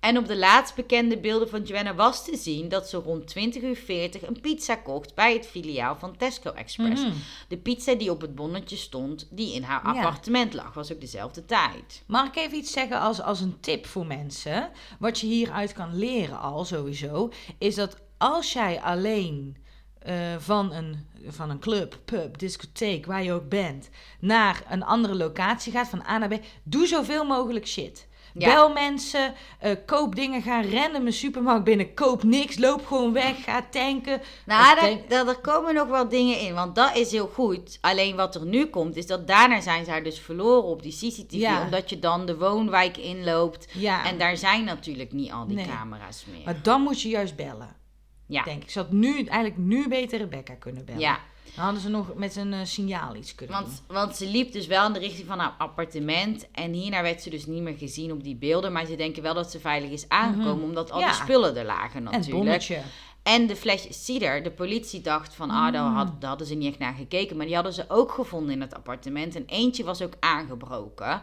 En 0.00 0.18
op 0.18 0.26
de 0.26 0.36
laatst 0.36 0.74
bekende 0.74 1.18
beelden 1.18 1.48
van 1.48 1.62
Joanna 1.62 1.94
was 1.94 2.24
te 2.24 2.36
zien 2.36 2.68
dat 2.68 2.88
ze 2.88 2.96
rond 2.96 3.26
20 3.26 3.62
uur 3.62 3.76
40 3.76 4.26
een 4.26 4.40
pizza 4.40 4.74
kocht 4.74 5.14
bij 5.14 5.32
het 5.32 5.46
filiaal 5.46 5.96
van 5.96 6.16
Tesco 6.16 6.50
Express. 6.50 7.02
Mhm. 7.04 7.12
De 7.48 7.56
pizza 7.56 7.94
die 7.94 8.10
op 8.10 8.20
het 8.20 8.34
bonnetje 8.34 8.76
stond, 8.76 9.28
die 9.30 9.54
in 9.54 9.62
haar 9.62 9.82
Ja. 9.84 9.92
appartement 9.92 10.54
lag, 10.54 10.74
was 10.74 10.92
ook 10.92 11.00
dezelfde 11.00 11.44
tijd. 11.44 12.02
Mag 12.06 12.26
ik 12.26 12.36
even 12.36 12.58
iets 12.58 12.72
zeggen 12.72 13.00
als, 13.00 13.20
als 13.20 13.40
een 13.40 13.60
tip 13.60 13.86
voor 13.86 14.06
mensen? 14.06 14.70
Wat 14.98 15.20
je 15.20 15.26
hieruit 15.26 15.72
kan 15.72 15.96
leren 15.98 16.40
al 16.40 16.64
sowieso, 16.64 17.30
is 17.58 17.74
dat 17.74 17.96
als 18.18 18.52
jij 18.52 18.80
alleen 18.80 19.56
eh, 20.04 20.14
van, 20.38 20.72
een, 20.72 21.06
van 21.28 21.50
een 21.50 21.58
club, 21.58 21.98
pub, 22.04 22.38
discotheek, 22.38 23.06
waar 23.06 23.22
je 23.22 23.32
ook 23.32 23.48
bent, 23.48 23.88
naar 24.20 24.62
een 24.68 24.84
andere 24.84 25.14
locatie 25.14 25.72
gaat, 25.72 25.88
van 25.88 26.02
A 26.08 26.18
naar 26.18 26.28
B, 26.28 26.40
doe 26.62 26.86
zoveel 26.86 27.24
mogelijk 27.24 27.66
shit. 27.66 28.10
Ja. 28.34 28.54
Bel 28.54 28.72
mensen, 28.72 29.34
eh, 29.58 29.72
koop 29.86 30.14
dingen, 30.14 30.42
ga 30.42 30.62
random 30.62 31.06
een 31.06 31.12
supermarkt 31.12 31.64
binnen, 31.64 31.94
koop 31.94 32.22
niks, 32.22 32.58
loop 32.58 32.86
gewoon 32.86 33.12
weg, 33.12 33.44
ga 33.44 33.66
tanken. 33.70 34.20
Nou, 34.46 34.80
daar, 34.80 34.96
daar, 35.08 35.24
daar 35.24 35.40
komen 35.40 35.74
nog 35.74 35.88
wel 35.88 36.08
dingen 36.08 36.40
in, 36.40 36.54
want 36.54 36.74
dat 36.74 36.96
is 36.96 37.10
heel 37.10 37.30
goed. 37.34 37.78
Alleen 37.80 38.16
wat 38.16 38.34
er 38.34 38.46
nu 38.46 38.66
komt, 38.66 38.96
is 38.96 39.06
dat 39.06 39.26
daarna 39.26 39.60
zijn 39.60 39.84
ze 39.84 39.90
haar 39.90 40.02
dus 40.02 40.18
verloren 40.20 40.64
op 40.64 40.82
die 40.82 40.92
CCTV. 40.92 41.24
Ja. 41.36 41.64
Omdat 41.64 41.90
je 41.90 41.98
dan 41.98 42.26
de 42.26 42.36
woonwijk 42.36 42.96
inloopt. 42.96 43.66
Ja, 43.72 44.04
En 44.04 44.18
daar 44.18 44.36
zijn 44.36 44.64
natuurlijk 44.64 45.12
niet 45.12 45.32
al 45.32 45.46
die 45.46 45.56
Nee. 45.56 45.66
camera's 45.66 46.24
meer. 46.32 46.44
maar 46.44 46.62
dan 46.62 46.80
moet 46.82 47.02
je 47.02 47.08
juist 47.08 47.36
bellen, 47.36 47.76
ja. 48.26 48.42
denk 48.42 48.62
ik. 48.62 48.70
Ze 48.70 48.78
had 48.78 48.90
nu, 48.92 49.14
eigenlijk 49.16 49.56
nu 49.56 49.88
beter 49.88 50.18
Rebecca 50.18 50.54
kunnen 50.54 50.84
bellen. 50.84 51.00
ja, 51.00 51.18
Dan 51.54 51.64
hadden 51.64 51.82
ze 51.82 51.88
nog 51.88 52.14
met 52.14 52.36
een 52.36 52.52
eh, 52.52 52.60
signaal 52.64 53.14
iets 53.14 53.34
kunnen 53.34 53.56
doen. 53.56 53.64
want, 53.64 53.82
want 53.86 54.16
ze 54.16 54.26
liep 54.26 54.52
dus 54.52 54.66
wel 54.66 54.86
in 54.86 54.92
de 54.92 54.98
richting 54.98 55.26
van 55.26 55.38
haar 55.38 55.54
appartement. 55.58 56.50
En 56.52 56.72
hierna 56.72 57.02
werd 57.02 57.22
ze 57.22 57.30
dus 57.30 57.46
niet 57.46 57.62
meer 57.62 57.76
gezien 57.76 58.12
op 58.12 58.22
die 58.22 58.36
beelden. 58.36 58.72
Maar 58.72 58.86
ze 58.86 58.96
denken 58.96 59.22
wel 59.22 59.34
dat 59.34 59.50
ze 59.50 59.60
veilig 59.60 59.90
is 59.90 60.08
aangekomen, 60.08 60.64
omdat 60.64 60.90
al 60.90 60.98
Mhm. 60.98 61.08
Ja. 61.08 61.14
die 61.14 61.22
spullen 61.22 61.56
er 61.56 61.64
lagen 61.64 61.98
En 61.98 62.04
het 62.04 62.12
natuurlijk. 62.12 62.36
bonnetje. 62.44 62.80
En 63.22 63.46
de 63.46 63.56
flesjes 63.56 64.04
cider. 64.04 64.42
De 64.42 64.50
politie 64.50 65.00
dacht 65.00 65.34
van, 65.34 65.50
ah, 65.50 65.72
daar, 65.72 65.88
Mm. 65.90 65.94
had, 65.96 66.20
daar 66.20 66.28
hadden 66.28 66.46
ze 66.46 66.54
niet 66.54 66.68
echt 66.68 66.78
naar 66.78 66.94
gekeken. 66.94 67.36
Maar 67.36 67.46
die 67.46 67.54
hadden 67.54 67.72
ze 67.72 67.84
ook 67.88 68.12
gevonden 68.12 68.54
in 68.54 68.60
het 68.60 68.74
appartement. 68.74 69.36
En 69.36 69.44
eentje 69.46 69.84
was 69.84 70.02
ook 70.02 70.12
aangebroken. 70.20 71.22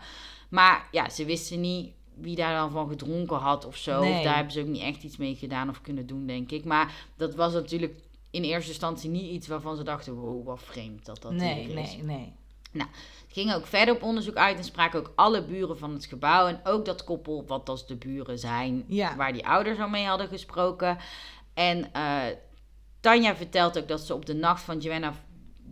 Maar 0.49 0.88
ja, 0.91 1.09
ze 1.09 1.25
wisten 1.25 1.62
niet 1.62 1.91
wie 2.21 2.36
daar 2.36 2.55
dan 2.55 2.71
van 2.71 2.89
gedronken 2.89 3.38
had 3.38 3.65
of 3.65 3.75
zo. 3.77 4.01
Nee. 4.01 4.17
Of 4.17 4.23
daar 4.23 4.36
hebben 4.36 4.53
ze 4.53 4.60
ook 4.62 4.67
niet 4.67 4.82
echt 4.82 5.03
iets 5.03 5.17
mee 5.17 5.36
gedaan 5.36 5.69
of 5.69 5.82
kunnen 5.82 6.08
doen, 6.08 6.25
denk 6.25 6.51
ik. 6.51 6.65
Maar 6.65 6.93
dat 7.15 7.36
was 7.36 7.53
natuurlijk 7.53 7.99
in 8.32 8.43
eerste 8.43 8.69
instantie 8.69 9.10
niet 9.10 9.32
iets 9.32 9.47
waarvan 9.47 9.75
ze 9.75 9.84
dachten, 9.84 10.13
wow, 10.13 10.45
wat 10.45 10.60
vreemd 10.63 11.05
dat 11.05 11.21
dat 11.21 11.32
Nee, 11.32 11.65
hier 11.65 11.77
is. 11.77 11.95
nee, 12.01 12.34
nee. 12.71 12.88
Ze 13.27 13.36
gingen 13.36 13.55
ook 13.55 13.65
verder 13.65 13.95
op 13.95 14.03
onderzoek 14.03 14.36
uit 14.36 14.58
en 14.58 14.63
spraken 14.63 14.99
ook 14.99 15.12
alle 15.15 15.43
buren 15.43 15.77
van 15.77 15.93
het 15.93 16.05
gebouw. 16.05 16.47
En 16.47 16.60
ook 16.63 16.86
dat 16.86 17.03
koppel, 17.03 17.43
wat 17.47 17.69
als 17.69 17.88
de 17.88 17.95
buren 17.95 18.39
zijn, 18.39 18.84
Ja. 18.88 19.15
waar 19.15 19.34
die 19.34 19.47
ouders 19.47 19.79
al 19.79 19.89
mee 19.89 20.05
hadden 20.05 20.27
gesproken. 20.27 20.97
En 21.53 21.93
eh, 21.93 22.21
Tanja 22.99 23.36
vertelt 23.36 23.77
ook 23.77 23.88
dat 23.88 23.99
ze 24.01 24.13
op 24.13 24.25
de 24.25 24.34
nacht 24.34 24.62
van 24.62 24.79
Joanna, 24.79 25.13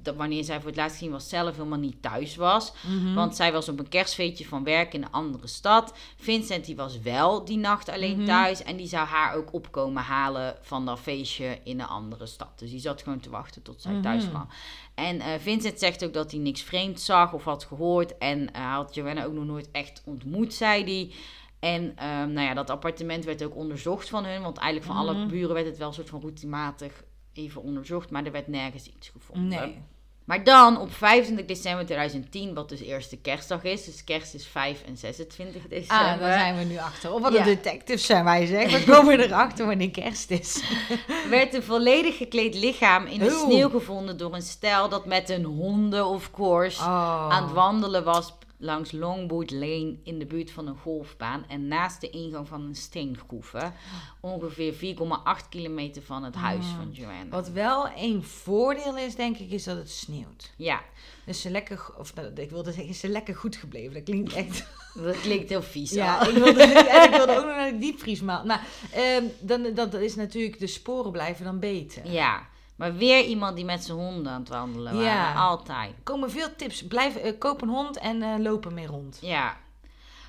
dat 0.07 0.15
wanneer 0.15 0.43
zij 0.43 0.57
voor 0.59 0.67
het 0.67 0.75
laatst 0.77 0.97
gezien 0.97 1.11
was, 1.11 1.29
zelf 1.29 1.55
helemaal 1.55 1.79
niet 1.79 2.01
thuis 2.01 2.35
was. 2.35 2.73
Mhm. 2.87 3.13
Want 3.13 3.35
zij 3.35 3.51
was 3.51 3.69
op 3.69 3.79
een 3.79 3.89
kerstfeestje 3.89 4.45
van 4.45 4.63
werk 4.63 4.93
in 4.93 5.03
een 5.03 5.11
andere 5.11 5.47
stad. 5.47 5.93
Vincent 6.15 6.65
die 6.65 6.75
was 6.75 6.99
wel 6.99 7.45
die 7.45 7.57
nacht 7.57 7.89
alleen 7.89 8.17
Mhm. 8.17 8.25
thuis. 8.25 8.63
En 8.63 8.77
die 8.77 8.87
zou 8.87 9.07
haar 9.07 9.35
ook 9.35 9.53
opkomen 9.53 10.03
halen 10.03 10.55
van 10.61 10.85
dat 10.85 10.99
feestje 10.99 11.59
in 11.63 11.79
een 11.79 11.87
andere 11.87 12.25
stad. 12.25 12.59
Dus 12.59 12.69
die 12.69 12.79
zat 12.79 13.01
gewoon 13.01 13.19
te 13.19 13.29
wachten 13.29 13.61
tot 13.61 13.81
zij 13.81 14.01
thuis 14.01 14.23
Mhm. 14.23 14.31
kwam. 14.31 14.47
En 14.95 15.19
eh, 15.19 15.27
Vincent 15.39 15.79
zegt 15.79 16.05
ook 16.05 16.13
dat 16.13 16.31
hij 16.31 16.39
niks 16.39 16.61
vreemds 16.61 17.05
zag 17.05 17.33
of 17.33 17.43
had 17.43 17.63
gehoord. 17.63 18.17
En 18.17 18.53
eh, 18.53 18.73
had 18.73 18.93
Joanna 18.95 19.23
ook 19.25 19.33
nog 19.33 19.45
nooit 19.45 19.71
echt 19.71 20.01
ontmoet, 20.05 20.53
zei 20.53 20.83
hij. 20.83 21.11
En 21.59 21.91
ehm, 21.95 22.31
nou 22.33 22.47
ja, 22.47 22.53
dat 22.53 22.69
appartement 22.69 23.25
werd 23.25 23.43
ook 23.43 23.55
onderzocht 23.55 24.09
van 24.09 24.25
hun. 24.25 24.41
Want 24.41 24.57
eigenlijk 24.57 24.91
van 24.91 24.97
alle 25.01 25.25
buren 25.25 25.53
werd 25.53 25.65
het 25.65 25.77
wel 25.77 25.87
een 25.87 25.93
soort 25.93 26.09
van 26.09 26.21
routinematig 26.21 27.03
even 27.33 27.61
onderzocht. 27.61 28.09
Maar 28.09 28.25
er 28.25 28.31
werd 28.31 28.47
nergens 28.47 28.87
iets 28.87 29.09
gevonden. 29.09 29.59
Nee. 29.59 29.81
Maar 30.27 30.43
dan 30.43 30.79
op 30.79 30.93
25 30.93 31.45
december 31.45 31.85
2010, 31.85 32.53
wat 32.53 32.69
dus 32.69 32.79
eerste 32.81 33.17
kerstdag 33.17 33.63
is. 33.63 33.85
Dus 33.85 34.03
kerst 34.03 34.33
is 34.33 34.45
5 34.47 34.81
en 34.87 34.97
26 34.97 35.61
december. 35.69 35.97
Ah, 36.13 36.19
daar 36.19 36.39
zijn 36.39 36.57
we 36.57 36.63
nu 36.63 36.77
achter. 36.77 37.13
Of 37.13 37.21
wat 37.21 37.33
Ja. 37.33 37.39
een 37.39 37.45
detectives 37.45 38.05
zijn 38.05 38.23
wij, 38.23 38.45
zeg. 38.45 38.85
We 38.85 38.91
komen 38.91 39.19
erachter 39.19 39.65
wanneer 39.65 39.91
kerst 39.91 40.31
is. 40.31 40.63
werd 41.29 41.53
een 41.53 41.63
volledig 41.63 42.17
gekleed 42.17 42.55
lichaam 42.55 43.05
in 43.05 43.19
de 43.19 43.25
Oeh. 43.25 43.39
sneeuw 43.39 43.69
gevonden 43.69 44.17
door 44.17 44.33
een 44.33 44.41
stel 44.41 44.89
dat 44.89 45.05
met 45.05 45.27
hun 45.27 45.43
honden, 45.43 46.05
of 46.05 46.31
course, 46.31 46.81
Oh. 46.81 47.29
aan 47.33 47.43
het 47.43 47.53
wandelen 47.53 48.03
was 48.03 48.33
langs 48.59 48.91
Longboot 48.91 49.51
Lane 49.51 49.95
in 50.03 50.19
de 50.19 50.25
buurt 50.25 50.51
van 50.51 50.67
een 50.67 50.77
golfbaan 50.77 51.45
en 51.47 51.67
naast 51.67 52.01
de 52.01 52.09
ingang 52.09 52.47
van 52.47 52.61
een 52.61 52.75
steengroeve. 52.75 53.71
Ongeveer 54.19 54.73
4,8 54.73 55.49
kilometer 55.49 56.01
van 56.01 56.23
het 56.23 56.35
huis 56.35 56.65
Ah. 56.65 56.75
van 56.75 56.91
Joanna. 56.91 57.29
Wat 57.29 57.49
wel 57.49 57.89
een 57.95 58.23
voordeel 58.23 58.97
is, 58.97 59.15
denk 59.15 59.37
ik, 59.37 59.51
is 59.51 59.63
dat 59.63 59.77
het 59.77 59.89
sneeuwt. 59.91 60.53
Ja, 60.57 60.81
Dus 61.25 61.41
ze 61.41 61.49
lekker, 61.49 61.85
of 61.97 62.15
nou, 62.15 62.33
ik 62.33 62.49
wilde 62.49 62.71
zeggen, 62.71 62.93
ze 62.95 63.09
lekker 63.09 63.35
goed 63.35 63.55
gebleven. 63.55 63.93
Dat 63.93 64.03
klinkt 64.03 64.33
echt... 64.33 64.65
dat 65.03 65.19
klinkt 65.21 65.49
heel 65.49 65.61
vies. 65.61 65.91
Ja, 65.91 66.17
al. 66.17 66.29
ik 66.29 66.35
wilde, 66.35 66.63
en 66.95 67.03
ik 67.03 67.15
wilde 67.15 67.31
ook 67.37 67.45
nog 67.45 67.55
naar 67.55 67.71
de 67.71 67.77
diepvriesmaal. 67.77 68.45
Nou, 68.45 68.59
ehm, 68.93 69.23
dan, 69.39 69.73
dat 69.73 69.93
is 69.93 70.15
natuurlijk, 70.15 70.59
de 70.59 70.67
sporen 70.67 71.11
blijven 71.11 71.45
dan 71.45 71.59
beter. 71.59 72.11
ja, 72.11 72.47
maar 72.77 72.95
weer 72.95 73.23
iemand 73.25 73.55
die 73.55 73.65
met 73.65 73.83
zijn 73.83 73.97
honden 73.97 74.31
aan 74.31 74.39
het 74.39 74.49
wandelen 74.49 74.93
waren. 74.93 75.07
Ja. 75.09 75.33
Altijd. 75.33 75.89
Er 75.95 76.03
komen 76.03 76.31
veel 76.31 76.55
tips. 76.55 76.83
Blijf, 76.87 77.15
eh, 77.15 77.31
koop 77.39 77.61
een 77.61 77.69
hond 77.69 77.97
en 77.97 78.21
eh, 78.21 78.35
loop 78.39 78.65
ermee 78.65 78.85
rond. 78.87 79.17
Ja. 79.21 79.57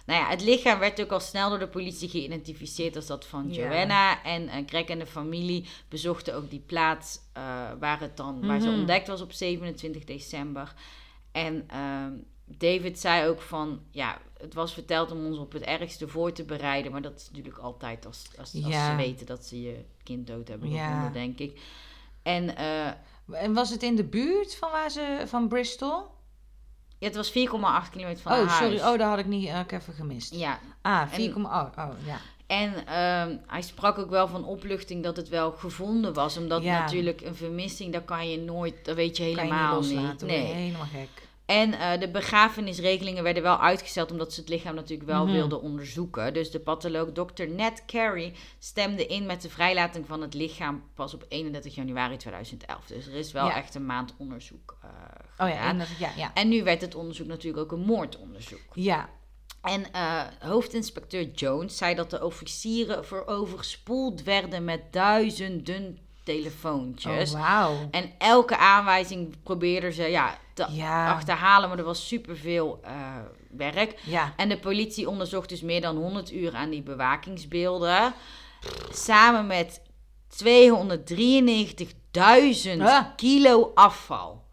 Nou 0.07 0.21
ja, 0.21 0.29
het 0.29 0.43
lichaam 0.43 0.79
werd 0.79 1.01
ook 1.01 1.11
al 1.13 1.21
snel 1.21 1.49
door 1.49 1.59
de 1.59 1.69
politie 1.69 2.09
geïdentificeerd 2.09 2.97
als 2.97 3.07
dat 3.07 3.27
van 3.27 3.53
Ja. 3.53 3.69
Joanna. 3.73 4.23
En 4.23 4.49
eh, 4.49 4.63
Greg 4.67 4.85
en 4.85 4.99
de 4.99 5.07
familie 5.07 5.69
bezochten 5.89 6.35
ook 6.35 6.51
die 6.51 6.63
plaats 6.67 7.19
waar, 7.79 8.01
het 8.01 8.17
dan, 8.17 8.47
waar 8.47 8.61
ze 8.61 8.69
Mhm. 8.69 8.79
ontdekt 8.79 9.09
was 9.09 9.21
op 9.21 9.33
27 9.33 10.05
december. 10.05 10.75
En 11.33 11.65
ehm, 11.69 12.13
David 12.45 12.99
zei 12.99 13.29
ook 13.29 13.41
van, 13.41 13.81
ja, 13.91 14.19
het 14.39 14.55
was 14.55 14.73
verteld 14.73 15.11
om 15.11 15.27
ons 15.27 15.39
op 15.39 15.53
het 15.53 15.63
ergste 15.63 16.09
voor 16.09 16.33
te 16.33 16.45
bereiden. 16.45 16.93
Maar 16.93 17.03
dat 17.03 17.17
is 17.17 17.29
natuurlijk 17.31 17.59
altijd 17.59 18.07
als, 18.07 18.25
als, 18.39 18.55
als 18.65 18.73
Ja. 18.75 18.91
ze 18.91 18.97
weten 18.97 19.27
dat 19.27 19.45
ze 19.45 19.63
je 19.63 19.85
kind 20.03 20.27
dood 20.27 20.49
hebben 20.49 20.71
gevonden, 20.71 21.13
denk 21.13 21.39
ik. 21.39 21.61
En 22.23 22.57
eh, 22.57 22.87
En 23.43 23.53
was 23.55 23.71
het 23.71 23.83
in 23.83 23.97
de 23.97 24.05
buurt 24.05 24.57
van, 24.57 24.71
waar 24.71 24.91
ze, 24.91 25.23
van 25.27 25.49
Bristol? 25.49 26.07
ja, 26.99 27.07
het 27.07 27.17
was 27.17 27.29
4,8 27.31 27.35
kilometer 27.91 28.23
van 28.23 28.33
oh, 28.33 28.39
haar 28.39 28.51
sorry. 28.51 28.79
huis. 28.79 28.93
Oh, 28.93 28.99
daar 28.99 29.09
had 29.09 29.19
ik 29.19 29.27
niet 29.27 29.51
had 29.51 29.65
ik 29.65 29.73
even 29.73 29.95
gemist. 29.95 30.35
Ja, 30.35 30.59
Ah, 30.83 31.01
En- 31.01 31.09
4, 31.09 31.37
oh, 31.37 31.45
oh, 31.79 31.89
ja. 32.05 32.17
En 32.47 32.87
ehm, 32.87 33.37
hij 33.47 33.63
sprak 33.63 33.99
ook 33.99 34.11
wel 34.11 34.29
van 34.29 34.45
opluchting 34.45 35.03
dat 35.03 35.17
het 35.17 35.29
wel 35.29 35.51
gevonden 35.53 36.15
was. 36.15 36.37
Omdat 36.37 36.63
Ja. 36.63 36.79
natuurlijk 36.81 37.21
een 37.21 37.35
vermissing, 37.35 37.93
dat 37.93 38.05
kan 38.05 38.31
je 38.31 38.39
nooit, 38.39 38.85
dat 38.85 38.95
weet 38.97 39.17
je 39.17 39.23
Kan 39.23 39.31
je 39.47 39.53
niet 39.53 39.61
helemaal 39.61 39.81
niet. 39.81 39.93
loslaten. 39.93 40.27
Nee. 40.27 40.43
helemaal 40.45 40.87
gek. 40.87 41.28
En 41.49 41.73
eh, 41.75 42.01
de 42.01 42.11
begrafenisregelingen 42.11 43.23
werden 43.23 43.43
wel 43.43 43.59
uitgesteld 43.61 44.11
omdat 44.11 44.33
ze 44.33 44.41
het 44.41 44.49
lichaam 44.49 44.75
natuurlijk 44.75 45.09
wel 45.09 45.25
Mhm. 45.25 45.33
wilden 45.35 45.61
onderzoeken. 45.63 46.35
Dus 46.35 46.51
de 46.51 46.61
patholoog 46.61 47.09
Dr. 47.13 47.47
Ned 47.49 47.83
Carey 47.87 48.35
stemde 48.59 49.07
in 49.07 49.27
met 49.27 49.43
de 49.43 49.49
vrijlating 49.51 50.07
van 50.07 50.21
het 50.23 50.35
lichaam 50.35 50.83
pas 50.95 51.15
op 51.15 51.25
31 51.29 51.75
januari 51.75 52.17
2011. 52.17 52.87
Dus 52.87 53.07
er 53.07 53.15
is 53.15 53.33
wel 53.33 53.47
Ja. 53.47 53.57
echt 53.57 53.75
een 53.75 53.87
maand 53.87 54.15
onderzoek 54.19 54.77
Oh 55.39 55.49
ja, 55.49 55.55
gedaan. 55.57 55.81
en 55.81 55.87
ja, 55.99 56.11
ja. 56.17 56.31
En 56.35 56.49
nu 56.49 56.63
werd 56.63 56.81
het 56.81 56.95
onderzoek 56.95 57.27
natuurlijk 57.27 57.63
ook 57.65 57.73
een 57.79 57.85
moordonderzoek. 57.87 58.61
Ja, 58.75 59.09
En 59.63 59.93
eh, 59.93 60.23
hoofdinspecteur 60.39 61.25
Jones 61.31 61.77
zei 61.77 61.95
dat 61.95 62.11
de 62.11 62.25
officieren 62.25 63.05
vooroverspoeld 63.05 64.23
werden 64.23 64.65
met 64.65 64.81
duizenden 64.93 65.99
telefoontjes. 66.37 67.33
oh, 67.35 67.41
wauw. 67.41 67.89
En 67.91 68.13
elke 68.19 68.57
aanwijzing 68.57 69.35
probeerden 69.43 69.93
ze 69.93 70.03
ja, 70.03 70.39
te 70.55 70.67
Ja. 70.71 71.11
achterhalen, 71.13 71.69
maar 71.69 71.79
er 71.79 71.85
was 71.85 72.09
superveel 72.09 72.81
eh 72.83 73.17
werk. 73.51 74.01
Ja, 74.05 74.33
En 74.37 74.49
de 74.49 74.59
politie 74.59 75.09
onderzocht 75.09 75.49
dus 75.49 75.61
meer 75.63 75.81
dan 75.81 75.97
100 75.97 76.33
uur 76.33 76.55
aan 76.55 76.71
die 76.71 76.83
bewakingsbeelden. 76.83 78.13
Samen 78.93 79.47
met 79.47 79.81
293.000 80.29 82.83
Huh? 82.83 83.01
kilo 83.17 83.71
afval. 83.75 84.45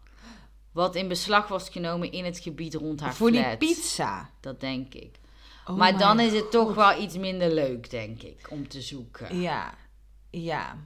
Wat 0.72 0.94
in 0.94 1.08
beslag 1.08 1.48
was 1.48 1.68
genomen 1.68 2.12
in 2.12 2.24
het 2.24 2.38
gebied 2.38 2.74
rond 2.74 3.00
haar 3.00 3.14
voor 3.14 3.30
die 3.30 3.56
pizza. 3.56 4.30
Dat 4.40 4.60
denk 4.60 4.94
ik. 4.94 5.18
Oh 5.66 5.76
maar 5.76 5.98
dan 5.98 6.20
is 6.20 6.32
het 6.32 6.50
toch 6.50 6.74
wel 6.74 7.00
iets 7.00 7.16
minder 7.16 7.54
leuk, 7.54 7.90
denk 7.90 8.22
ik, 8.22 8.46
om 8.50 8.68
te 8.68 8.80
zoeken. 8.80 9.40
Ja, 9.40 9.74
ja. 10.30 10.76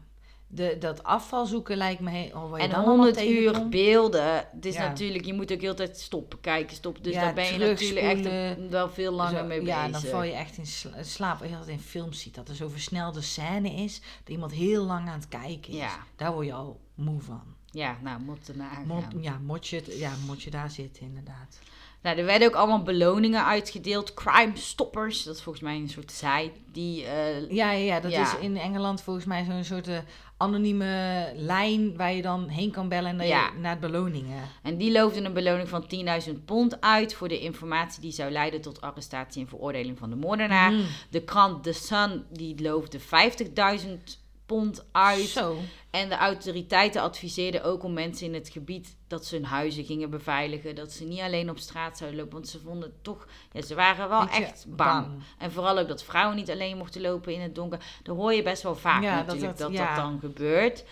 De, 0.53 0.77
dat 0.79 1.03
afval 1.03 1.47
zoeken 1.47 1.77
lijkt 1.77 2.01
me... 2.01 2.11
Heel, 2.11 2.31
oh, 2.35 2.61
En 2.63 2.69
dan 2.71 2.79
allemaal 2.79 2.97
100 2.97 3.17
uur 3.21 3.23
tegenkomt. 3.25 3.71
beelden. 3.71 4.35
Het 4.53 4.67
is 4.67 4.75
Ja. 4.75 4.89
natuurlijk, 4.89 5.25
je 5.25 5.35
moet 5.35 5.53
ook 5.53 5.61
heel 5.61 5.75
tijd 5.75 5.99
stoppen, 5.99 6.41
kijken, 6.41 6.77
stoppen. 6.77 7.03
Dus 7.03 7.15
Ja, 7.15 7.21
daar 7.21 7.35
ben 7.35 7.45
je 7.53 7.59
natuurlijk 7.59 8.01
echt 8.07 8.29
wel 8.71 8.89
veel 8.91 9.13
langer 9.13 9.39
Zo, 9.41 9.47
mee 9.47 9.65
ja, 9.65 9.87
bezig. 9.87 10.01
dan 10.03 10.11
val 10.11 10.23
je 10.23 10.33
echt 10.33 10.57
in 10.57 10.67
sla- 10.67 11.03
slaap. 11.03 11.41
Als 11.41 11.51
je 11.51 11.57
dat 11.57 11.69
in 11.69 11.81
films 11.81 12.21
ziet, 12.21 12.35
dat 12.35 12.49
er 12.49 12.55
zo'n 12.55 12.71
versnelde 12.71 13.21
scène 13.21 13.71
is, 13.75 14.01
dat 14.01 14.29
iemand 14.29 14.53
heel 14.53 14.85
lang 14.85 15.09
aan 15.09 15.19
het 15.19 15.29
kijken 15.29 15.73
is. 15.73 15.79
Ja. 15.79 15.97
Daar 16.17 16.33
word 16.33 16.47
je 16.47 16.53
al 16.53 16.81
moe 16.95 17.21
van. 17.21 17.43
Ja, 17.71 17.97
nou, 18.03 18.21
moet 18.21 18.57
Mot, 18.87 19.05
gaan. 19.05 19.23
ja, 19.23 19.39
moet 19.43 19.69
je, 19.69 19.83
ja, 19.99 20.13
moet 20.27 20.43
je 20.43 20.51
daar 20.51 20.71
zitten, 20.71 21.03
inderdaad. 21.03 21.59
Nou, 22.03 22.19
er 22.19 22.25
werden 22.25 22.49
ook 22.49 22.55
allemaal 22.55 22.83
beloningen 22.83 23.45
uitgedeeld. 23.45 24.15
Crime 24.15 24.53
Stoppers, 24.57 25.23
dat 25.23 25.35
is 25.37 25.43
volgens 25.43 25.65
mij 25.65 25.77
een 25.77 25.89
soort 25.89 26.11
site. 26.11 26.53
Die, 26.73 27.05
eh, 27.05 27.51
Ja, 27.51 27.71
ja, 27.71 27.85
ja 27.85 28.01
dat 28.01 28.13
Ja. 28.13 28.23
is 28.23 28.39
in 28.41 28.57
Engeland 28.57 29.03
volgens 29.03 29.25
mij 29.27 29.45
zo'n 29.45 29.65
soort 29.65 29.89
eh, 29.89 29.99
anonieme 30.41 31.33
lijn 31.37 31.97
waar 31.97 32.13
je 32.13 32.23
dan 32.23 32.49
heen 32.49 32.71
kan 32.71 32.89
bellen 32.89 33.27
Ja. 33.27 33.51
je 33.55 33.61
naar 33.61 33.79
beloningen. 33.79 34.43
en 34.63 34.77
die 34.77 34.93
loofden 34.93 35.25
een 35.25 35.33
beloning 35.33 35.69
van 35.69 35.85
10.000 36.29 36.45
pond 36.45 36.81
uit 36.81 37.15
voor 37.15 37.29
de 37.29 37.41
informatie 37.41 38.01
die 38.01 38.13
zou 38.13 38.31
leiden 38.31 38.61
tot 38.61 38.81
arrestatie 38.81 39.43
en 39.43 39.49
veroordeling 39.49 39.99
van 39.99 40.11
de 40.11 40.17
moordenaar. 40.17 40.73
Mm. 40.73 40.85
De 41.11 41.23
krant 41.23 41.63
The 41.63 41.73
Sun 41.73 42.25
die 42.33 42.63
loofde 42.63 42.99
50.000 43.01 44.20
pond 44.57 44.85
uit. 44.93 45.27
Zo. 45.29 45.57
En 45.91 46.09
de 46.09 46.15
autoriteiten 46.17 47.03
adviseerden 47.03 47.65
ook 47.65 47.83
om 47.83 47.93
mensen 47.93 48.27
in 48.27 48.35
het 48.35 48.49
gebied 48.49 48.97
dat 49.09 49.25
ze 49.27 49.35
hun 49.35 49.45
huizen 49.45 49.85
gingen 49.85 50.11
beveiligen. 50.11 50.75
Dat 50.75 50.93
ze 50.93 51.05
niet 51.05 51.21
alleen 51.21 51.51
op 51.51 51.59
straat 51.59 51.99
zouden 51.99 52.19
lopen. 52.19 52.35
Want 52.35 52.49
ze 52.49 52.61
vonden 52.61 52.93
toch, 53.03 53.27
ja, 53.53 53.63
ze 53.63 53.75
waren 53.75 54.09
wel 54.09 54.21
Beetje 54.25 54.45
echt 54.45 54.65
bang. 54.69 55.07
bang. 55.07 55.23
En 55.39 55.53
vooral 55.53 55.79
ook 55.79 55.89
dat 55.89 56.03
vrouwen 56.03 56.37
niet 56.37 56.51
alleen 56.51 56.77
mochten 56.77 57.01
lopen 57.01 57.33
in 57.33 57.41
het 57.41 57.55
donker. 57.55 57.79
Daar 58.03 58.15
hoor 58.15 58.33
je 58.33 58.43
best 58.43 58.63
wel 58.63 58.77
vaak 58.77 59.03
Ja, 59.03 59.17
dat 59.17 59.27
natuurlijk 59.27 59.59
dat 59.59 59.69
dat- 59.69 59.77
dat, 59.79 59.87
ja. 59.89 59.97
dan 59.97 60.19
gebeurt. 60.21 60.85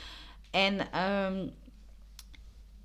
En 0.51 0.93
ehm, 0.93 1.47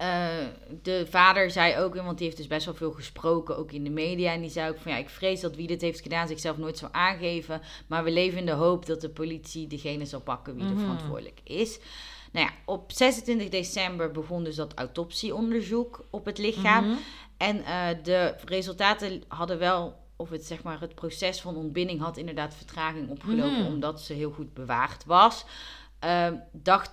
eh, 0.03 0.45
de 0.81 1.05
vader 1.09 1.51
zei 1.51 1.77
ook, 1.77 1.95
want 1.95 2.17
die 2.17 2.25
heeft 2.25 2.37
dus 2.39 2.47
best 2.47 2.65
wel 2.65 2.75
veel 2.75 2.91
gesproken, 2.91 3.57
ook 3.57 3.71
in 3.71 3.83
de 3.83 3.89
media. 3.89 4.31
En 4.33 4.41
die 4.41 4.49
zei 4.49 4.69
ook 4.69 4.79
van 4.79 4.91
ja, 4.91 4.97
ik 4.97 5.09
vrees 5.09 5.41
dat 5.41 5.55
wie 5.55 5.67
dit 5.67 5.81
heeft 5.81 6.01
gedaan 6.01 6.27
zichzelf 6.27 6.57
nooit 6.57 6.77
zou 6.77 6.91
aangeven. 6.93 7.61
Maar 7.87 8.03
we 8.03 8.11
leven 8.11 8.39
in 8.39 8.45
de 8.45 8.51
hoop 8.51 8.85
dat 8.85 9.01
de 9.01 9.09
politie 9.09 9.67
degene 9.67 10.05
zal 10.05 10.21
pakken 10.21 10.55
wie 10.55 10.63
er 10.63 10.69
Mhm. 10.71 10.79
verantwoordelijk 10.79 11.39
is. 11.43 11.79
Nou 12.31 12.45
ja, 12.45 12.51
op 12.65 12.91
26 12.91 13.49
december 13.49 14.11
begon 14.11 14.43
dus 14.43 14.55
dat 14.55 14.73
autopsieonderzoek 14.73 16.05
op 16.09 16.25
het 16.25 16.37
lichaam. 16.37 16.85
Mhm. 16.87 16.97
En 17.37 17.63
eh, 17.65 17.87
de 18.03 18.35
resultaten 18.45 19.23
hadden 19.27 19.59
wel, 19.59 19.95
of 20.15 20.29
het 20.29 20.45
zeg 20.45 20.63
maar, 20.63 20.79
het 20.79 20.95
proces 20.95 21.41
van 21.41 21.55
ontbinding 21.55 22.01
had 22.01 22.17
inderdaad 22.17 22.55
vertraging 22.55 23.09
opgelopen, 23.09 23.59
Mhm. 23.61 23.65
omdat 23.73 24.01
ze 24.01 24.13
heel 24.13 24.31
goed 24.31 24.53
bewaard 24.53 25.05
was. 25.05 25.45
Dacht, 26.51 26.91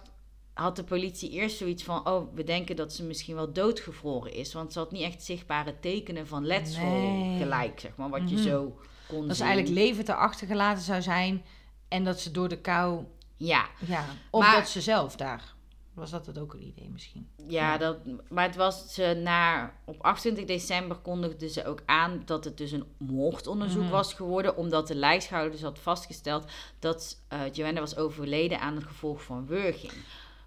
had 0.61 0.77
de 0.77 0.85
politie 0.85 1.31
eerst 1.31 1.57
zoiets 1.57 1.83
van, 1.83 2.09
oh, 2.09 2.35
we 2.35 2.45
denken 2.45 2.77
dat 2.77 2.93
ze 2.93 3.05
misschien 3.05 3.35
wel 3.35 3.53
doodgevroren 3.53 4.33
is, 4.33 4.53
want 4.53 4.73
ze 4.73 4.79
had 4.79 4.93
niet 4.93 5.03
echt 5.03 5.23
zichtbare 5.23 5.75
tekenen 5.81 6.27
van 6.27 6.47
letsel 6.47 6.85
Nee. 6.85 7.39
gelijk, 7.39 7.81
zeg 7.81 7.97
maar, 7.97 8.09
wat 8.09 8.31
je 8.31 8.37
Mhm. 8.37 8.45
zo 8.49 8.79
kon 9.09 9.27
Dat 9.29 9.37
ze 9.37 9.43
eigenlijk 9.45 9.75
levend 9.75 10.09
erachter 10.09 10.47
gelaten 10.47 10.83
zou 10.83 11.03
zijn 11.03 11.45
en 11.89 12.05
dat 12.05 12.21
ze 12.21 12.31
door 12.31 12.49
de 12.49 12.59
kou, 12.61 13.05
Ja, 13.37 13.67
ja, 13.87 14.05
of 14.31 14.43
Maar- 14.43 14.55
dat 14.57 14.69
ze 14.69 14.81
zelf 14.81 15.17
daar. 15.17 15.55
Was 15.95 16.11
dat 16.11 16.27
het 16.27 16.39
ook 16.39 16.53
een 16.55 16.67
idee 16.67 16.89
misschien? 16.93 17.29
Ja, 17.49 17.79
dat, 17.79 17.97
maar 18.29 18.47
het 18.47 18.57
was 18.57 18.95
ze 18.95 19.21
na, 19.23 19.73
op 19.85 20.01
28 20.03 20.45
december 20.45 20.97
kondigden 20.97 21.51
ze 21.51 21.65
ook 21.67 21.83
aan 21.87 22.23
dat 22.25 22.45
het 22.45 22.57
dus 22.57 22.73
een 22.73 22.85
moordonderzoek 22.99 23.83
Mhm. 23.83 23.91
was 23.91 24.15
geworden, 24.15 24.57
omdat 24.57 24.87
de 24.89 24.95
lijkschouder 24.95 25.53
dus 25.53 25.63
had 25.63 25.79
vastgesteld 25.79 26.45
dat 26.79 27.23
eh 27.29 27.41
Joanna 27.53 27.81
was 27.81 27.97
overleden 27.97 28.61
aan 28.61 28.75
het 28.75 28.85
gevolg 28.85 29.23
van 29.23 29.47
wurging. 29.47 29.93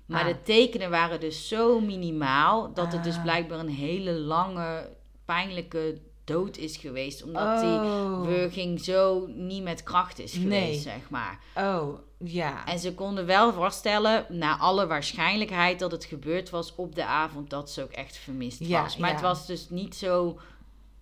Maar 0.05 0.21
Ah. 0.21 0.27
de 0.27 0.41
tekenen 0.41 0.89
waren 0.89 1.19
dus 1.19 1.47
zo 1.47 1.79
minimaal 1.79 2.73
dat 2.73 2.91
het 2.91 3.03
dus 3.03 3.15
Ah. 3.15 3.21
blijkbaar 3.23 3.59
een 3.59 3.69
hele 3.69 4.11
lange, 4.11 4.89
pijnlijke 5.25 5.97
dood 6.23 6.57
is 6.57 6.77
geweest, 6.77 7.23
omdat 7.23 7.59
die 7.59 7.69
Oh. 7.69 8.21
wurging 8.25 8.79
zo 8.83 9.25
niet 9.27 9.63
met 9.63 9.83
kracht 9.83 10.19
is 10.19 10.33
geweest, 10.33 10.49
Nee. 10.49 10.79
zeg 10.79 11.09
maar. 11.09 11.39
Oh, 11.57 11.99
ja. 12.17 12.65
En 12.65 12.79
ze 12.79 12.93
konden 12.93 13.25
wel 13.25 13.53
vaststellen, 13.53 14.25
naar 14.29 14.57
alle 14.57 14.87
waarschijnlijkheid, 14.87 15.79
dat 15.79 15.91
het 15.91 16.05
gebeurd 16.05 16.49
was 16.49 16.75
op 16.75 16.95
de 16.95 17.05
avond 17.05 17.49
dat 17.49 17.69
ze 17.71 17.83
ook 17.83 17.91
echt 17.91 18.17
vermist 18.17 18.59
Ja, 18.59 18.81
was. 18.81 18.97
Maar 18.97 19.09
ja. 19.09 19.15
het 19.15 19.23
was 19.23 19.45
dus 19.47 19.69
niet 19.69 19.95
zo 19.95 20.39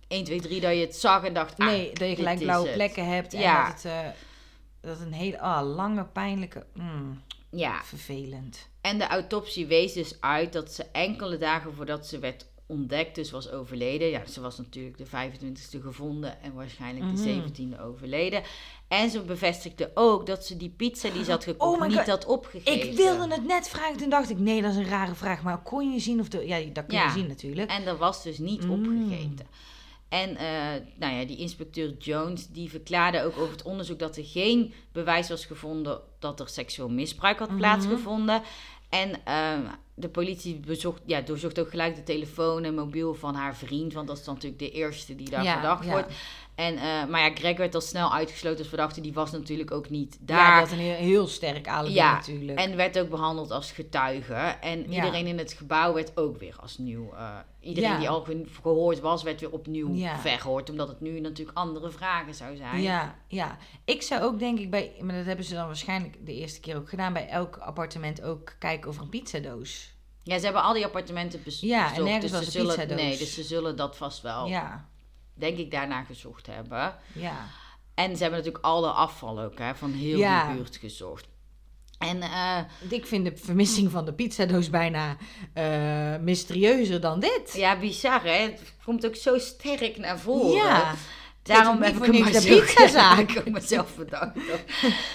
1, 0.08 0.24
2, 0.24 0.40
3 0.40 0.60
dat 0.60 0.72
je 0.74 0.80
het 0.80 0.96
zag 0.96 1.24
en 1.24 1.34
dacht, 1.34 1.58
ah, 1.58 1.66
Nee, 1.66 1.92
dat 1.92 2.08
je 2.08 2.14
gelijk 2.14 2.38
blauwe 2.38 2.68
plekken 2.72 3.06
hebt 3.08 3.34
en 3.34 3.40
Ja. 3.40 3.64
dat 3.66 3.72
het, 3.82 3.84
eh, 3.92 3.98
dat 4.80 5.00
een 5.00 5.12
hele 5.12 5.40
ah, 5.40 5.74
lange, 5.74 6.04
pijnlijke... 6.04 6.66
mm, 6.74 7.22
Ja, 7.54 7.80
vervelend. 7.84 8.68
en 8.80 8.98
de 8.98 9.06
autopsie 9.06 9.66
wees 9.66 9.92
dus 9.92 10.20
uit 10.20 10.52
dat 10.52 10.72
ze 10.72 10.84
enkele 10.92 11.38
dagen 11.38 11.74
voordat 11.74 12.06
ze 12.06 12.18
werd 12.18 12.50
ontdekt, 12.66 13.14
dus 13.14 13.30
was 13.30 13.50
overleden. 13.50 14.08
Ja, 14.08 14.26
ze 14.26 14.40
was 14.40 14.58
natuurlijk 14.58 14.96
de 14.98 15.06
25e 15.06 15.80
gevonden 15.82 16.42
en 16.42 16.52
waarschijnlijk 16.54 17.16
de 17.16 17.22
Mhm. 17.22 17.22
17e 17.22 17.80
overleden. 17.80 18.42
En 18.88 19.10
ze 19.10 19.20
bevestigde 19.22 19.90
ook 19.94 20.26
dat 20.26 20.46
ze 20.46 20.56
die 20.56 20.68
pizza 20.76 21.10
die 21.10 21.24
ze 21.24 21.30
had 21.30 21.44
gekocht 21.44 21.80
Oh 21.80 21.86
niet 21.88 21.96
God. 21.96 22.06
had 22.06 22.24
opgegeten. 22.26 22.88
Ik 22.90 22.96
wilde 22.96 23.34
het 23.34 23.44
net 23.46 23.68
vragen, 23.68 23.96
toen 23.96 24.10
dacht 24.10 24.30
ik, 24.30 24.38
nee, 24.38 24.62
dat 24.62 24.70
is 24.70 24.76
een 24.76 24.88
rare 24.88 25.14
vraag. 25.14 25.42
Maar 25.42 25.62
kon 25.62 25.92
je 25.92 25.98
zien 26.00 26.20
of 26.20 26.28
de... 26.28 26.46
Ja, 26.46 26.58
dat 26.72 26.86
kun 26.86 26.98
je 26.98 27.04
Ja. 27.04 27.12
zien 27.12 27.26
natuurlijk. 27.26 27.70
En 27.70 27.84
dat 27.84 27.98
was 27.98 28.22
dus 28.22 28.38
niet 28.38 28.64
Mm. 28.64 28.70
opgegeten. 28.70 29.46
En 30.12 30.36
eh, 30.36 30.46
nou 30.96 31.14
ja, 31.14 31.24
die 31.24 31.36
inspecteur 31.36 31.94
Jones 31.98 32.46
die 32.48 32.70
verklaarde 32.70 33.22
ook 33.24 33.36
over 33.38 33.52
het 33.52 33.62
onderzoek 33.62 33.98
dat 33.98 34.16
er 34.16 34.24
geen 34.24 34.72
bewijs 34.92 35.28
was 35.28 35.44
gevonden 35.44 36.00
dat 36.18 36.40
er 36.40 36.48
seksueel 36.48 36.88
misbruik 36.88 37.38
had 37.38 37.48
Mhm. 37.48 37.56
plaatsgevonden. 37.58 38.42
En 38.88 39.24
eh, 39.24 39.58
de 39.94 40.08
politie 40.08 40.60
bezocht, 40.60 41.02
ja, 41.06 41.20
doorzocht 41.20 41.58
ook 41.60 41.70
gelijk 41.70 41.94
de 41.96 42.02
telefoon 42.02 42.64
en 42.64 42.74
mobiel 42.74 43.14
van 43.14 43.34
haar 43.34 43.56
vriend, 43.56 43.92
want 43.92 44.08
dat 44.08 44.18
is 44.18 44.24
dan 44.24 44.34
natuurlijk 44.34 44.62
de 44.62 44.70
eerste 44.70 45.16
die 45.16 45.30
daar 45.30 45.44
Ja, 45.44 45.52
verdacht 45.52 45.84
ja. 45.84 45.90
wordt. 45.90 46.12
En, 46.54 46.76
eh, 46.76 47.06
maar 47.06 47.20
ja, 47.20 47.30
Greg 47.34 47.56
werd 47.56 47.74
al 47.74 47.80
snel 47.80 48.12
uitgesloten 48.12 48.58
als 48.58 48.68
verdachte, 48.68 49.00
die 49.00 49.12
was 49.12 49.30
natuurlijk 49.30 49.70
ook 49.70 49.90
niet 49.90 50.16
Ja, 50.20 50.26
daar. 50.26 50.60
dat 50.60 50.70
een 50.70 50.78
heel, 50.78 50.94
heel 50.94 51.26
sterk 51.26 51.68
alibi 51.68 51.94
Ja, 51.94 52.12
natuurlijk. 52.12 52.58
En 52.58 52.76
werd 52.76 52.98
ook 52.98 53.08
behandeld 53.08 53.50
als 53.50 53.72
getuige. 53.72 54.34
En 54.34 54.78
Ja. 54.78 54.86
iedereen 55.04 55.26
in 55.26 55.38
het 55.38 55.52
gebouw 55.52 55.92
werd 55.94 56.16
ook 56.16 56.38
weer 56.38 56.56
als 56.60 56.78
nieuw. 56.78 57.12
eh, 57.12 57.36
iedereen 57.60 57.90
Ja. 57.90 57.98
die 57.98 58.08
al 58.08 58.20
ge- 58.22 58.44
gehoord 58.62 59.00
was, 59.00 59.22
werd 59.22 59.40
weer 59.40 59.50
opnieuw 59.52 59.94
Ja. 59.94 60.18
verhoord. 60.18 60.70
Omdat 60.70 60.88
het 60.88 61.00
nu 61.00 61.20
natuurlijk 61.20 61.58
andere 61.58 61.90
vragen 61.90 62.34
zou 62.34 62.56
zijn. 62.56 62.82
Ja, 62.82 63.14
ja. 63.26 63.56
Ik 63.84 64.02
zou 64.02 64.22
ook 64.22 64.38
denk 64.38 64.58
ik 64.58 64.70
bij, 64.70 64.92
maar 65.00 65.16
dat 65.16 65.24
hebben 65.26 65.44
ze 65.44 65.54
dan 65.54 65.66
waarschijnlijk 65.66 66.26
de 66.26 66.34
eerste 66.34 66.60
keer 66.60 66.76
ook 66.76 66.88
gedaan, 66.88 67.12
bij 67.12 67.28
elk 67.28 67.56
appartement 67.56 68.22
ook 68.22 68.54
kijken 68.58 68.88
over 68.88 69.02
een 69.02 69.08
pizzadoos. 69.08 69.90
Ja, 70.22 70.38
ze 70.38 70.44
hebben 70.44 70.62
al 70.62 70.72
die 70.72 70.84
appartementen 70.84 71.40
bes- 71.44 71.60
Ja, 71.60 71.82
en 71.84 71.88
bezocht. 71.88 72.08
nergens 72.08 72.22
dus 72.32 72.40
was 72.40 72.40
ze 72.40 72.46
een 72.46 72.52
zullen, 72.66 72.74
pizzadoos. 72.86 73.00
Nee, 73.08 73.18
dus 73.18 73.34
ze 73.34 73.42
zullen 73.42 73.76
dat 73.76 73.96
vast 73.96 74.22
wel, 74.22 74.46
Ja, 74.46 74.88
denk 75.34 75.58
ik, 75.58 75.70
daarna 75.70 76.02
gezocht 76.04 76.46
hebben. 76.46 76.94
ja. 77.12 77.46
En 77.94 78.16
ze 78.16 78.22
hebben 78.22 78.38
natuurlijk 78.38 78.64
alle 78.64 78.90
afval 78.90 79.40
ook 79.40 79.58
hè, 79.58 79.74
van 79.74 79.92
heel 79.92 80.18
Ja. 80.18 80.46
die 80.46 80.56
buurt 80.56 80.76
gezocht. 80.76 81.28
En 81.98 82.22
eh, 82.22 82.58
Ik 82.88 83.06
vind 83.06 83.24
de 83.24 83.36
vermissing 83.36 83.90
van 83.90 84.04
de 84.04 84.12
pizzadoos 84.12 84.70
bijna 84.70 85.16
eh, 85.54 86.16
mysterieuzer 86.20 87.00
dan 87.00 87.20
dit. 87.20 87.52
ja, 87.56 87.78
bizar 87.78 88.22
hè. 88.24 88.30
Het 88.30 88.74
komt 88.84 89.06
ook 89.06 89.16
zo 89.16 89.38
sterk 89.38 89.96
naar 89.98 90.18
voren. 90.18 90.52
Ja. 90.66 90.94
Daarom 91.42 91.82
heb 91.82 91.96
ik 91.96 92.12
hem 92.12 92.20
maar 92.20 92.32
de 92.32 92.60
pizzazaak. 92.66 93.30
Ik 93.44 93.50
mezelf 93.52 93.96
bedankt. 93.96 94.38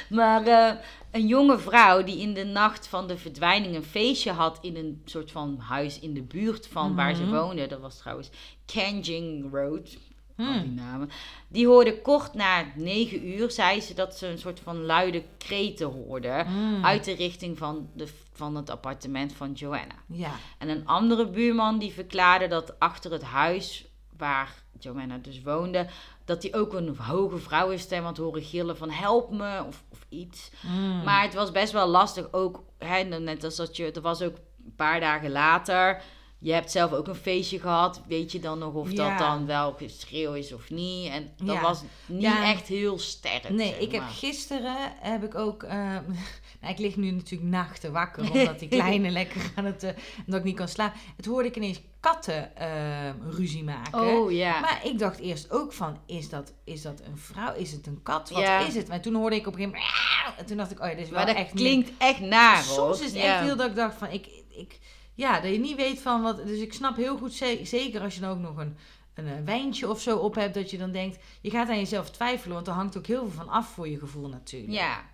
Maar 0.09 0.47
eh, 0.47 0.71
een 1.11 1.27
jonge 1.27 1.59
vrouw 1.59 2.03
die 2.03 2.17
in 2.19 2.33
de 2.33 2.43
nacht 2.45 2.87
van 2.87 3.07
de 3.07 3.17
verdwijning 3.17 3.75
een 3.75 3.83
feestje 3.83 4.31
had 4.31 4.57
in 4.61 4.75
een 4.75 5.01
soort 5.05 5.31
van 5.31 5.59
huis 5.59 5.99
in 5.99 6.13
de 6.13 6.23
buurt 6.23 6.67
van 6.67 6.95
waar 6.95 7.15
ze 7.15 7.21
Mhm. 7.23 7.31
woonde. 7.35 7.67
Dat 7.67 7.79
was 7.79 7.97
trouwens 7.97 8.29
Kanjing 8.65 9.53
Road. 9.53 9.97
Al 10.37 10.45
Hmm. 10.45 10.61
die 10.61 10.71
namen. 10.71 11.09
Die 11.47 11.67
hoorde 11.67 12.01
kort 12.01 12.33
na 12.33 12.65
negen 12.75 13.27
uur, 13.27 13.51
zei 13.51 13.81
ze 13.81 13.93
dat 13.93 14.17
ze 14.17 14.27
een 14.27 14.37
soort 14.37 14.59
van 14.59 14.85
luide 14.85 15.23
kreten 15.37 15.87
hoorde. 15.87 16.45
Mm. 16.47 16.85
Uit 16.85 17.03
de 17.03 17.13
richting 17.13 17.57
van, 17.57 17.89
de, 17.93 18.07
van 18.33 18.55
het 18.55 18.69
appartement 18.69 19.33
van 19.33 19.51
Joanna. 19.51 19.95
Ja. 20.07 20.31
En 20.57 20.69
een 20.69 20.87
andere 20.87 21.29
buurman 21.29 21.79
die 21.79 21.93
verklaarde 21.93 22.47
dat 22.47 22.79
achter 22.79 23.11
het 23.11 23.23
huis 23.23 23.85
waar 24.17 24.63
Joanna 24.79 25.17
dus 25.17 25.41
woonde, 25.41 25.87
dat 26.25 26.43
hij 26.43 26.55
ook 26.55 26.73
een 26.73 26.97
hoge 26.97 27.37
vrouwenstem 27.37 28.03
had 28.03 28.17
horen 28.17 28.43
gillen 28.43 28.77
van 28.77 28.89
help 28.89 29.31
me 29.31 29.63
of, 29.67 29.83
of 29.89 30.05
iets. 30.09 30.51
Mm. 30.61 31.03
Maar 31.03 31.21
het 31.23 31.33
was 31.33 31.51
best 31.51 31.71
wel 31.71 31.87
lastig 31.87 32.27
ook, 32.31 32.63
hè, 32.77 33.03
net 33.03 33.43
als 33.43 33.55
dat 33.55 33.75
je, 33.77 33.91
er 33.91 34.01
was 34.01 34.21
ook 34.21 34.35
een 34.65 34.75
paar 34.75 34.99
dagen 34.99 35.31
later, 35.31 36.01
je 36.39 36.53
hebt 36.53 36.71
zelf 36.71 36.91
ook 36.91 37.07
een 37.07 37.15
feestje 37.15 37.59
gehad, 37.59 38.01
weet 38.07 38.31
je 38.31 38.39
dan 38.39 38.59
nog 38.59 38.73
of 38.73 38.91
Ja. 38.91 39.09
dat 39.09 39.17
dan 39.27 39.45
wel 39.45 39.73
geschreeuw 39.77 40.33
is 40.33 40.53
of 40.53 40.69
niet. 40.69 41.09
En 41.11 41.31
dat 41.37 41.55
Ja. 41.55 41.61
was 41.61 41.81
niet 42.05 42.21
Ja. 42.21 42.51
echt 42.51 42.67
heel 42.67 42.99
sterk. 42.99 43.49
Nee, 43.49 43.67
zeg 43.69 43.79
ik 43.79 43.91
heb 43.91 44.03
gisteren 44.09 44.75
heb 44.99 45.23
ik 45.23 45.35
ook. 45.35 45.63
eh, 45.63 45.75
nou, 46.61 46.73
ik 46.73 46.77
lig 46.77 46.95
nu 46.95 47.11
natuurlijk 47.11 47.49
nachten 47.51 47.91
wakker 47.91 48.31
omdat 48.31 48.59
die 48.59 48.67
kleine 48.67 49.09
lekker 49.19 49.51
aan 49.55 49.65
het. 49.65 49.83
eh, 49.83 49.91
dat 50.25 50.39
ik 50.39 50.43
niet 50.45 50.55
kan 50.55 50.67
slapen. 50.67 50.99
Het 51.15 51.25
hoorde 51.25 51.47
ik 51.47 51.55
ineens 51.55 51.79
katten 51.99 52.55
eh, 52.55 53.09
ruzie 53.29 53.63
maken. 53.63 53.99
Oh 54.01 54.31
ja. 54.31 54.59
Maar 54.59 54.79
ik 54.83 54.99
dacht 54.99 55.19
eerst 55.19 55.51
ook 55.51 55.73
van, 55.73 55.97
is 56.05 56.29
dat, 56.29 56.53
is 56.63 56.81
dat 56.81 57.01
een 57.05 57.17
vrouw? 57.17 57.53
Is 57.55 57.71
het 57.71 57.87
een 57.87 57.99
kat? 58.03 58.29
Wat 58.29 58.67
is 58.67 58.75
het? 58.75 58.87
Maar 58.87 59.01
toen 59.01 59.15
hoorde 59.15 59.35
ik 59.35 59.47
op 59.47 59.53
een 59.53 59.59
gegeven 59.59 59.79
moment... 59.79 60.39
En 60.39 60.45
toen 60.45 60.57
dacht 60.57 60.71
ik, 60.71 60.79
oh 60.79 60.85
ja, 60.87 60.93
dit 60.93 61.03
is 61.03 61.09
wel 61.09 61.17
maar 61.17 61.27
dat 61.27 61.35
echt 61.35 61.53
niet- 61.53 61.63
klinkt 61.63 61.91
echt 61.97 62.19
naar 62.19 62.65
hoor. 62.65 62.75
Soms 62.95 62.99
is 62.99 63.05
het 63.13 63.23
echt 63.23 63.39
heel 63.39 63.55
dat 63.55 63.69
ik 63.69 63.75
dacht 63.75 63.97
van, 63.97 64.09
ik, 64.11 64.27
ik, 64.49 64.79
ja, 65.17 65.39
dat 65.39 65.51
je 65.51 65.59
niet 65.59 65.75
weet 65.75 65.99
van 66.01 66.21
wat... 66.21 66.47
Dus 66.47 66.59
ik 66.59 66.73
snap 66.73 66.95
heel 66.95 67.17
goed, 67.17 67.33
ze- 67.33 67.59
zeker 67.63 68.01
als 68.01 68.15
je 68.15 68.21
dan 68.21 68.29
ook 68.31 68.39
nog 68.39 68.57
een, 68.57 68.77
een, 69.13 69.27
eh, 69.27 69.33
wijntje 69.45 69.89
of 69.89 70.01
zo 70.01 70.17
op 70.17 70.35
hebt, 70.35 70.53
dat 70.53 70.71
je 70.71 70.77
dan 70.77 70.91
denkt, 70.91 71.17
je 71.41 71.49
gaat 71.49 71.69
aan 71.69 71.77
jezelf 71.77 72.09
twijfelen, 72.11 72.55
want 72.55 72.67
er 72.67 72.73
hangt 72.73 72.97
ook 72.97 73.07
heel 73.07 73.19
veel 73.29 73.43
van 73.43 73.49
af 73.49 73.67
voor 73.67 73.87
je 73.87 73.99
gevoel 73.99 74.27
natuurlijk. 74.29 74.73
Ja. 74.73 75.05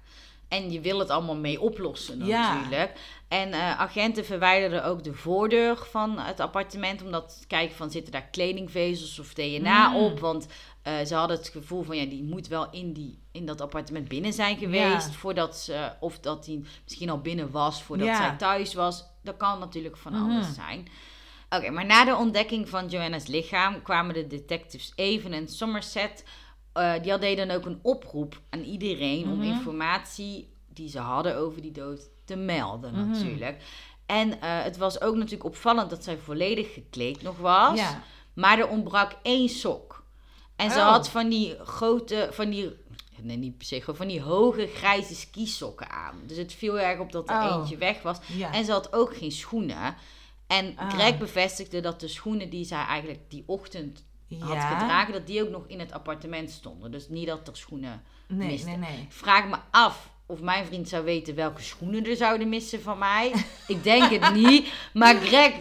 En 0.47 0.71
je 0.71 0.79
wil 0.81 0.99
het 0.99 1.09
allemaal 1.09 1.35
mee 1.35 1.61
oplossen 1.61 2.25
Ja. 2.25 2.53
natuurlijk. 2.53 2.91
En 3.27 3.51
eh, 3.51 3.79
agenten 3.79 4.25
verwijderden 4.25 4.83
ook 4.85 5.03
de 5.03 5.13
voordeur 5.13 5.77
van 5.91 6.19
het 6.19 6.39
appartement. 6.39 7.03
Om 7.03 7.11
dat 7.11 7.37
te 7.41 7.47
kijken 7.47 7.75
van 7.75 7.91
zitten 7.91 8.11
daar 8.11 8.27
kledingvezels 8.31 9.19
of 9.19 9.33
DNA 9.33 9.89
Mm. 9.89 9.95
op. 9.95 10.19
Want 10.19 10.47
eh, 10.81 10.93
ze 11.05 11.15
hadden 11.15 11.37
het 11.37 11.47
gevoel 11.49 11.83
van 11.83 11.97
ja, 11.97 12.05
die 12.05 12.23
moet 12.23 12.47
wel 12.47 12.67
in, 12.71 12.93
die, 12.93 13.19
in 13.31 13.45
dat 13.45 13.61
appartement 13.61 14.07
binnen 14.07 14.33
zijn 14.33 14.57
geweest. 14.57 15.07
Ja. 15.07 15.13
Voordat 15.13 15.57
ze, 15.57 15.91
of 15.99 16.19
dat 16.19 16.45
die 16.45 16.65
misschien 16.83 17.09
al 17.09 17.19
binnen 17.21 17.51
was 17.51 17.83
voordat 17.83 18.07
Ja. 18.07 18.17
zij 18.17 18.35
thuis 18.37 18.73
was. 18.73 19.05
Dat 19.23 19.37
kan 19.37 19.59
natuurlijk 19.59 19.97
van 19.97 20.13
Mhm. 20.13 20.23
alles 20.31 20.53
zijn. 20.53 20.87
Oké, 21.49 21.69
maar 21.69 21.85
na 21.85 22.05
de 22.05 22.15
ontdekking 22.15 22.69
van 22.69 22.87
Joanna's 22.87 23.27
lichaam 23.27 23.81
kwamen 23.81 24.13
de 24.13 24.27
detectives 24.27 24.91
Even 24.95 25.33
en 25.33 25.47
Somerset. 25.47 26.23
eh, 26.73 26.93
die 27.01 27.17
deden 27.17 27.47
dan 27.47 27.57
ook 27.57 27.65
een 27.65 27.79
oproep 27.81 28.41
aan 28.49 28.59
iedereen 28.63 29.27
om 29.29 29.37
Mhm. 29.37 29.43
informatie 29.47 30.49
die 30.67 30.89
ze 30.89 30.99
hadden 30.99 31.35
over 31.37 31.61
die 31.61 31.71
dood 31.71 32.09
te 32.25 32.35
melden 32.35 32.93
Mhm. 32.93 33.09
natuurlijk. 33.09 33.63
En 34.05 34.41
eh, 34.41 34.63
het 34.63 34.77
was 34.77 35.01
ook 35.01 35.15
natuurlijk 35.15 35.43
opvallend 35.43 35.89
dat 35.89 36.03
zij 36.03 36.17
volledig 36.17 36.73
gekleed 36.73 37.21
nog 37.21 37.37
was. 37.37 37.79
Ja. 37.79 38.01
Maar 38.33 38.59
er 38.59 38.67
ontbrak 38.67 39.11
één 39.21 39.49
sok. 39.49 40.03
En 40.55 40.71
ze 40.71 40.79
Oh. 40.79 40.87
had 40.89 41.09
van 41.09 41.29
die 41.29 41.55
grote, 41.63 42.27
van 42.31 42.49
die, 42.49 42.75
nee 43.21 43.37
niet 43.37 43.57
per 43.57 43.67
se, 43.67 43.79
gewoon 43.79 43.95
van 43.95 44.07
die 44.07 44.21
hoge 44.21 44.67
grijze 44.67 45.15
skisokken 45.15 45.89
aan. 45.89 46.19
Dus 46.25 46.37
het 46.37 46.53
viel 46.53 46.79
erg 46.79 46.99
op 46.99 47.11
dat 47.11 47.29
er 47.29 47.35
Oh. 47.35 47.55
eentje 47.59 47.77
weg 47.77 48.01
was. 48.01 48.17
Ja. 48.27 48.53
En 48.53 48.65
ze 48.65 48.71
had 48.71 48.93
ook 48.93 49.17
geen 49.17 49.31
schoenen. 49.31 49.95
En 50.47 50.73
Ah. 50.77 50.89
Greg 50.89 51.17
bevestigde 51.17 51.79
dat 51.81 51.99
de 51.99 52.07
schoenen 52.07 52.49
die 52.49 52.65
zij 52.65 52.83
eigenlijk 52.85 53.19
die 53.29 53.43
ochtend 53.45 54.05
had 54.39 54.63
gedragen, 54.63 55.13
dat 55.13 55.27
die 55.27 55.43
ook 55.43 55.49
nog 55.49 55.63
in 55.67 55.79
het 55.79 55.91
appartement 55.91 56.49
stonden. 56.51 56.91
Dus 56.91 57.09
niet 57.09 57.27
dat 57.27 57.47
er 57.47 57.57
schoenen 57.57 58.03
Nee, 58.27 58.47
miste. 58.47 58.67
nee, 58.69 58.77
nee. 58.77 59.01
Ik 59.01 59.11
vraag 59.11 59.47
me 59.47 59.57
af 59.71 60.09
of 60.25 60.41
mijn 60.41 60.65
vriend 60.65 60.89
zou 60.89 61.03
weten 61.03 61.35
welke 61.35 61.61
schoenen 61.61 62.05
er 62.05 62.15
zouden 62.15 62.49
missen 62.49 62.81
van 62.81 62.97
mij. 62.97 63.33
Ik 63.67 63.83
denk 63.83 64.09
het 64.11 64.33
niet, 64.33 64.73
maar 64.93 65.15
Greg 65.15 65.53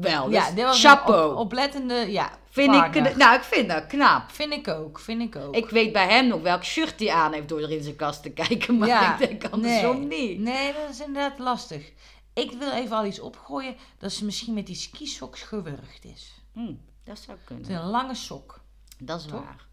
wel. 0.00 0.24
Dus 0.24 0.34
ja, 0.34 0.50
dit 0.50 0.64
was 0.64 0.80
chapeau. 0.80 1.32
op, 1.32 1.36
oplettende, 1.38 1.94
ja, 1.94 2.38
vind 2.50 2.74
ik, 2.74 2.80
partner. 2.80 3.16
nou, 3.16 3.36
ik 3.36 3.42
vind 3.42 3.68
dat 3.68 3.86
knap. 3.86 4.30
Vind 4.30 4.52
ik 4.52 4.68
ook, 4.68 4.98
vind 5.00 5.22
ik 5.22 5.36
ook. 5.36 5.54
Ik 5.56 5.70
weet 5.70 5.92
bij 5.92 6.08
hem 6.08 6.26
nog 6.26 6.40
welk 6.42 6.64
shirt 6.64 6.98
hij 7.00 7.10
aan 7.12 7.32
heeft 7.32 7.48
door 7.48 7.60
er 7.60 7.70
in 7.70 7.82
zijn 7.82 7.96
kast 7.96 8.22
te 8.22 8.30
kijken. 8.30 8.78
Maar 8.78 8.88
Ja, 8.88 9.18
ik 9.18 9.28
denk 9.28 9.52
andersom 9.52 10.06
nee. 10.06 10.28
niet. 10.28 10.38
Nee, 10.38 10.72
dat 10.72 10.90
is 10.90 11.00
inderdaad 11.00 11.38
lastig. 11.38 11.92
Ik 12.34 12.52
wil 12.52 12.70
even 12.70 12.96
al 12.96 13.04
iets 13.06 13.20
opgooien 13.20 13.76
dat 13.98 14.12
ze 14.12 14.24
misschien 14.24 14.54
met 14.54 14.66
die 14.66 14.74
skisoks 14.76 15.42
gewurgd 15.42 16.04
is. 16.04 16.32
Hm, 16.52 16.74
dat 17.04 17.18
zou 17.18 17.38
Het 17.44 17.60
is 17.60 17.66
kunnen. 17.66 17.82
een 17.84 17.90
lange 17.90 18.14
sok. 18.14 18.60
Dat 18.98 19.20
is 19.20 19.26
Toch? 19.26 19.40
waar. 19.40 19.66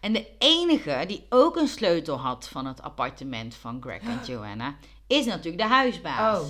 En 0.00 0.12
de 0.12 0.26
enige 0.38 1.04
die 1.06 1.26
ook 1.28 1.56
een 1.56 1.68
sleutel 1.68 2.16
had 2.18 2.48
van 2.48 2.66
het 2.66 2.82
appartement 2.82 3.54
van 3.54 3.82
Greg 3.82 4.00
en 4.02 4.20
Joanna, 4.32 4.76
is 5.06 5.24
natuurlijk 5.26 5.62
de 5.62 5.68
huisbaas. 5.68 6.40
Oh. 6.40 6.48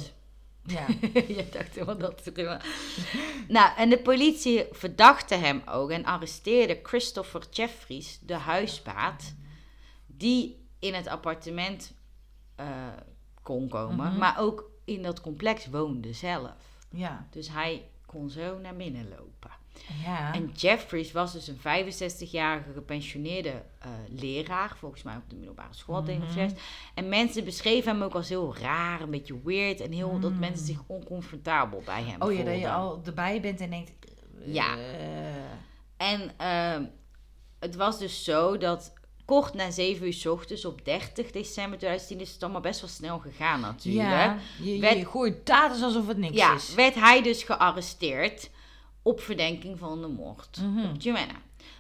Ja. 0.63 0.87
Je 1.37 1.47
dacht 1.53 1.75
helemaal 1.75 1.99
dat 1.99 2.21
helemaal- 2.35 2.61
Nou, 3.49 3.77
en 3.77 3.89
de 3.91 3.99
politie 3.99 4.65
verdachte 4.73 5.35
hem 5.35 5.63
ook 5.67 5.91
en 5.91 6.05
arresteerde 6.05 6.81
Christopher 6.83 7.43
Jeffries, 7.51 8.19
de 8.23 8.35
huisbaat, 8.35 9.35
die 10.07 10.67
in 10.79 10.95
het 10.95 11.07
appartement 11.07 11.95
eh, 12.57 12.67
kon 13.43 13.69
komen, 13.69 14.07
Mhm. 14.11 14.19
maar 14.19 14.39
ook 14.39 14.71
in 14.85 15.03
dat 15.03 15.21
complex 15.21 15.67
woonde 15.67 16.13
zelf. 16.13 16.53
Ja. 16.91 17.27
Dus 17.31 17.49
hij 17.51 17.89
kon 18.07 18.31
zo 18.31 18.59
naar 18.59 18.77
binnen 18.77 19.09
lopen. 19.09 19.51
Ja. 20.05 20.35
En 20.35 20.51
Jeffries 20.57 21.13
was 21.13 21.33
dus 21.33 21.49
een 21.49 21.59
65-jarige 21.59 22.73
gepensioneerde 22.75 23.63
eh, 23.79 23.91
leraar, 24.09 24.77
volgens 24.79 25.03
mij 25.03 25.17
op 25.17 25.23
de 25.31 25.37
middelbare 25.37 25.75
school, 25.75 26.05
denk 26.05 26.19
ik 26.23 26.29
of 26.29 26.35
Mhm. 26.35 26.39
zoiets. 26.39 26.61
En 26.95 27.09
mensen 27.09 27.45
beschreven 27.45 27.93
hem 27.93 28.03
ook 28.03 28.15
als 28.15 28.29
heel 28.29 28.57
raar, 28.57 29.01
een 29.01 29.11
beetje 29.11 29.41
weird 29.45 29.81
en 29.81 29.93
heel, 29.93 30.19
dat 30.21 30.33
Mm. 30.33 30.39
mensen 30.39 30.67
zich 30.67 30.81
oncomfortabel 30.87 31.83
bij 31.85 32.03
hem 32.03 32.23
oh 32.23 32.33
ja, 32.33 32.39
dat 32.39 32.47
je 32.47 32.53
voelden. 32.53 32.73
al 32.73 33.01
erbij 33.05 33.41
bent 33.41 33.61
en 33.61 33.71
denkt... 33.71 33.91
Ja. 34.45 34.77
eh, 34.77 36.07
En 36.13 36.31
ehm, 36.37 36.85
het 37.59 37.77
was 37.77 37.99
dus 37.99 38.25
zo 38.25 38.59
dat 38.59 38.93
kort 39.25 39.55
na 39.55 39.71
7 39.71 40.07
uur 40.07 40.13
's 40.13 40.27
ochtends 40.27 40.65
op 40.65 40.85
30 40.85 41.31
december 41.31 41.79
2010 41.79 42.21
is 42.21 42.33
het 42.33 42.43
allemaal 42.43 42.61
best 42.61 42.81
wel 42.81 42.91
snel 42.91 43.19
gegaan 43.19 43.61
natuurlijk. 43.61 44.09
ja, 44.09 44.39
je, 44.63 44.79
Werd- 44.79 44.99
je 44.99 45.07
gooit 45.07 45.51
alsof 45.51 46.07
het 46.07 46.17
niks 46.17 46.37
Ja, 46.37 46.55
is. 46.55 46.75
werd 46.75 46.95
hij 46.95 47.23
dus 47.23 47.43
gearresteerd 47.43 48.51
op 49.09 49.21
verdenking 49.21 49.79
van 49.79 50.01
de 50.01 50.09
moord 50.09 50.59
Mhm. 50.63 50.85
op 50.89 51.01
Joanna. 51.01 51.35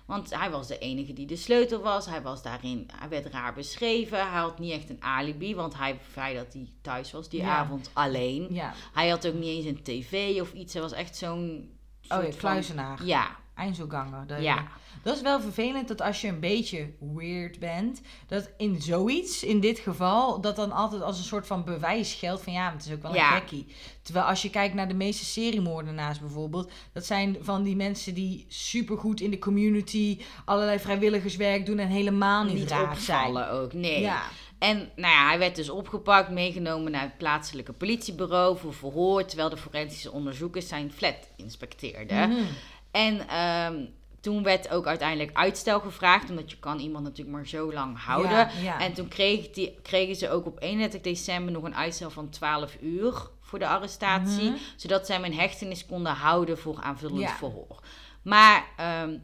Want 0.07 0.35
hij 0.39 0.51
was 0.51 0.67
de 0.67 0.79
enige 0.79 1.13
die 1.13 1.27
de 1.27 1.37
sleutel 1.37 1.81
was. 1.81 2.07
Hij 2.07 2.23
was 2.23 2.43
daarin, 2.43 2.89
hij 2.97 3.09
werd 3.09 3.27
raar 3.27 3.55
beschreven. 3.55 4.19
Hij 4.31 4.41
had 4.41 4.59
niet 4.59 4.73
echt 4.73 4.91
een 4.91 5.03
alibi, 5.03 5.55
want 5.55 5.77
hij 5.79 5.99
zei 6.15 6.35
dat 6.35 6.53
hij 6.53 6.69
thuis 6.83 7.13
was 7.13 7.29
die 7.29 7.41
Ja. 7.41 7.57
avond 7.57 7.91
alleen. 7.93 8.47
Ja. 8.51 8.73
Hij 8.93 9.09
had 9.09 9.27
ook 9.27 9.35
niet 9.35 9.45
eens 9.45 9.65
een 9.67 9.83
tv 9.83 10.41
of 10.41 10.53
iets. 10.53 10.73
Hij 10.73 10.83
was 10.83 10.93
echt 10.93 11.17
zo'n. 11.17 11.71
Oh 12.03 12.23
ja, 12.23 12.23
van- 12.23 12.37
kluizenaar. 12.37 13.05
Ja, 13.05 13.37
Einzelganger. 13.55 14.43
Ja. 14.43 14.67
Dat 15.03 15.17
is 15.17 15.23
wel 15.23 15.41
vervelend 15.41 15.89
dat 15.89 16.01
als 16.03 16.21
je 16.21 16.29
een 16.29 16.41
beetje 16.41 16.91
weird 17.15 17.59
bent, 17.59 18.01
dat 18.27 18.51
in 18.57 18.83
zoiets, 18.83 19.43
in 19.45 19.61
dit 19.61 19.79
geval, 19.79 20.41
dat 20.41 20.57
dan 20.57 20.73
altijd 20.73 21.03
als 21.03 21.19
een 21.19 21.25
soort 21.25 21.47
van 21.47 21.65
bewijs 21.65 22.15
geldt 22.15 22.43
van 22.43 22.53
ja, 22.53 22.63
maar 22.65 22.73
het 22.73 22.87
is 22.87 22.93
ook 22.93 23.03
wel 23.03 23.15
Ja. 23.15 23.35
een 23.35 23.41
gekkie. 23.41 23.67
Terwijl 24.03 24.27
als 24.27 24.43
je 24.43 24.51
kijkt 24.51 24.75
naar 24.75 24.89
de 24.89 24.95
meeste 24.95 25.25
seriemoordenaars 25.25 26.19
bijvoorbeeld, 26.19 26.71
dat 26.93 27.07
zijn 27.07 27.37
van 27.41 27.63
die 27.63 27.77
mensen 27.77 28.15
die 28.15 28.45
supergoed 28.49 29.21
in 29.21 29.31
de 29.31 29.39
community 29.39 30.19
allerlei 30.45 30.79
vrijwilligerswerk 30.79 31.67
doen 31.67 31.79
en 31.79 31.89
helemaal 31.89 32.45
niet, 32.45 32.55
Niet 32.55 32.71
raar 32.71 32.97
zijn. 32.97 33.37
ook, 33.37 33.73
nee. 33.73 34.01
Ja. 34.01 34.23
En 34.59 34.77
nou 34.97 35.15
ja, 35.15 35.27
hij 35.29 35.39
werd 35.39 35.57
dus 35.57 35.71
opgepakt, 35.71 36.31
meegenomen 36.31 36.93
naar 36.93 37.03
het 37.03 37.19
plaatselijke 37.19 37.73
politiebureau 37.73 38.59
voor 38.59 38.75
verhoor, 38.75 39.25
terwijl 39.25 39.49
de 39.49 39.57
forensische 39.57 40.13
onderzoekers 40.13 40.69
zijn 40.69 40.93
flat 40.93 41.17
inspecteerden. 41.37 42.29
Mhm. 42.31 42.43
En 42.91 43.29
ehm, 43.29 43.85
toen 44.29 44.43
werd 44.43 44.69
ook 44.71 44.87
uiteindelijk 44.87 45.37
uitstel 45.37 45.81
gevraagd, 45.81 46.31
omdat 46.31 46.51
je 46.51 46.59
kan 46.59 46.79
iemand 46.79 47.05
natuurlijk 47.05 47.37
maar 47.37 47.47
zo 47.47 47.73
lang 47.73 47.99
houden. 48.05 48.31
Ja, 48.31 48.51
ja. 48.63 48.81
En 48.81 48.93
toen 48.93 49.09
kreeg 49.09 49.51
die, 49.51 49.79
kregen 49.83 50.17
ze 50.17 50.31
ook 50.31 50.47
op 50.47 50.57
31 50.63 51.01
december 51.01 51.53
nog 51.53 51.63
een 51.65 51.75
uitstel 51.77 52.11
van 52.11 52.29
12 52.31 52.77
uur 52.81 53.31
voor 53.41 53.59
de 53.59 53.67
arrestatie, 53.69 54.51
Mhm. 54.51 54.59
zodat 54.77 55.07
zij 55.07 55.21
in 55.23 55.33
hechtenis 55.33 55.87
konden 55.87 56.13
houden 56.13 56.59
voor 56.59 56.79
aanvullend 56.81 57.21
Ja. 57.21 57.37
verhoor. 57.37 57.81
Maar 58.23 58.65
ehm, 58.77 59.19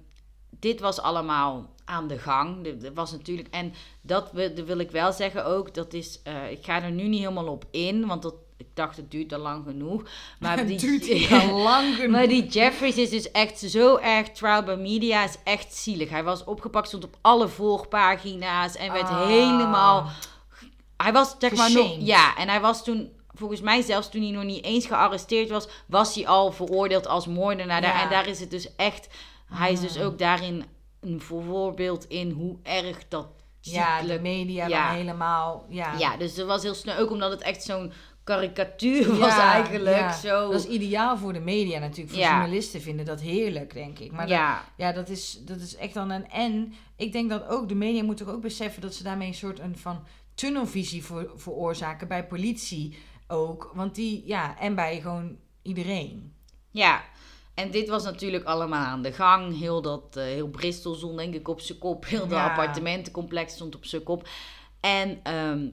dit 0.50 0.80
was 0.80 1.00
allemaal 1.00 1.72
aan 1.84 2.08
de 2.08 2.18
gang. 2.18 2.66
Er 2.84 2.94
was 2.94 3.12
natuurlijk, 3.12 3.48
en 3.50 3.72
dat, 4.00 4.30
dat 4.34 4.58
wil 4.66 4.78
ik 4.78 4.90
wel 4.90 5.12
zeggen 5.12 5.44
ook, 5.46 5.74
dat 5.74 5.92
is, 5.92 6.22
eh, 6.22 6.50
ik 6.50 6.64
ga 6.64 6.82
er 6.82 6.90
nu 6.90 7.08
niet 7.08 7.20
helemaal 7.20 7.48
op 7.48 7.64
in, 7.70 8.06
want 8.06 8.22
dat 8.22 8.34
ik 8.56 8.66
dacht, 8.74 8.96
het 8.96 9.10
duurt 9.10 9.32
al 9.32 9.38
lang 9.38 9.64
genoeg. 9.66 10.02
Maar 10.40 10.58
Het 10.58 10.68
die, 10.68 10.78
duurt 10.78 11.32
al 11.32 11.58
lang 11.58 11.94
genoeg. 11.94 12.10
maar 12.16 12.28
die 12.28 12.46
Jeffries 12.46 12.96
is 12.96 13.10
dus 13.10 13.30
echt 13.30 13.58
zo 13.58 13.96
erg 13.96 14.28
trial 14.30 14.62
by 14.62 14.74
media. 14.78 15.24
Is 15.24 15.36
echt 15.44 15.74
zielig. 15.74 16.10
Hij 16.10 16.24
was 16.24 16.44
opgepakt, 16.44 16.88
stond 16.88 17.04
op 17.04 17.16
alle 17.20 17.48
voorpagina's 17.48 18.76
en 18.76 18.92
werd 18.92 19.08
Ah. 19.08 19.26
helemaal... 19.26 20.08
Hij 20.96 21.12
was 21.12 21.34
zeg 21.38 21.54
maar 21.54 21.72
nog... 21.72 21.96
Ja, 21.98 22.36
en 22.36 22.48
hij 22.48 22.60
was 22.60 22.84
toen... 22.84 23.12
Volgens 23.36 23.60
mij 23.60 23.82
zelfs 23.82 24.10
toen 24.10 24.22
hij 24.22 24.30
nog 24.30 24.44
niet 24.44 24.64
eens 24.64 24.86
gearresteerd 24.86 25.50
was... 25.50 25.68
was 25.86 26.14
hij 26.14 26.26
al 26.26 26.52
veroordeeld 26.52 27.06
als 27.06 27.26
moordenaar. 27.26 27.82
Ja. 27.82 28.02
En 28.02 28.08
daar 28.10 28.26
is 28.28 28.40
het 28.40 28.50
dus 28.50 28.76
echt... 28.76 29.08
Hij 29.52 29.72
is 29.72 29.80
dus 29.80 29.98
Ah. 29.98 30.04
ook 30.06 30.18
daarin 30.18 30.64
een 31.00 31.20
voorbeeld 31.20 32.04
in 32.08 32.30
hoe 32.30 32.56
erg 32.62 32.98
dat 33.08 33.26
ja, 33.60 34.02
de 34.02 34.20
media 34.20 34.66
Ja. 34.66 34.90
helemaal... 34.90 35.66
Ja, 35.68 35.94
Ja, 35.98 36.16
dus 36.16 36.34
dat 36.34 36.46
was 36.46 36.62
heel 36.62 36.74
snel. 36.74 36.96
Ook 36.98 37.10
omdat 37.10 37.30
het 37.30 37.42
echt 37.42 37.62
zo'n 37.62 37.92
karikatuur 38.24 39.16
was 39.18 39.34
Ja, 39.36 39.52
eigenlijk. 39.52 39.96
ja. 39.96 40.12
Zo. 40.12 40.50
Dat 40.50 40.60
is 40.60 40.66
ideaal 40.66 41.16
voor 41.18 41.32
de 41.32 41.40
media 41.40 41.78
natuurlijk. 41.78 42.10
Voor 42.10 42.18
Ja. 42.22 42.30
journalisten 42.38 42.80
vinden 42.80 43.04
dat 43.06 43.20
heerlijk, 43.20 43.74
denk 43.74 43.98
ik. 43.98 44.10
Maar 44.12 44.20
dat- 44.26 44.36
ja, 44.36 44.64
ja, 44.76 44.92
dat 44.92 45.08
is, 45.08 45.38
dat 45.44 45.56
is 45.60 45.76
echt 45.76 45.94
dan 45.94 46.10
een... 46.10 46.30
En 46.30 46.72
ik 46.96 47.12
denk 47.12 47.30
dat 47.30 47.46
ook 47.48 47.68
de 47.68 47.74
media 47.74 48.02
moeten 48.02 48.26
ook 48.28 48.40
beseffen... 48.42 48.82
dat 48.82 48.94
ze 48.94 49.02
daarmee 49.02 49.28
een 49.28 49.34
soort 49.34 49.58
een 49.58 49.78
van 49.78 50.04
tunnelvisie 50.34 51.04
voor, 51.04 51.32
veroorzaken. 51.36 52.08
Bij 52.08 52.26
politie 52.26 52.98
ook. 53.28 53.70
Want 53.74 53.94
die... 53.94 54.22
Ja, 54.26 54.58
en 54.58 54.74
bij 54.74 55.00
gewoon 55.00 55.36
iedereen. 55.62 56.32
ja. 56.70 57.02
En 57.54 57.70
dit 57.70 57.88
was 57.88 58.04
natuurlijk 58.04 58.44
allemaal 58.44 58.84
aan 58.84 59.02
de 59.02 59.12
gang. 59.12 59.58
Heel, 59.58 59.82
dat, 59.82 60.16
eh, 60.16 60.24
heel 60.24 60.48
Bristol 60.48 60.94
stond 60.94 61.16
denk 61.18 61.34
ik 61.34 61.48
op 61.48 61.60
zijn 61.60 61.78
kop. 61.78 62.06
Heel 62.06 62.20
dat 62.20 62.30
Ja. 62.38 62.48
appartementencomplex 62.48 63.52
stond 63.52 63.74
op 63.76 63.84
zijn 63.84 64.02
kop. 64.02 64.28
En 64.80 65.20
ehm, 65.22 65.68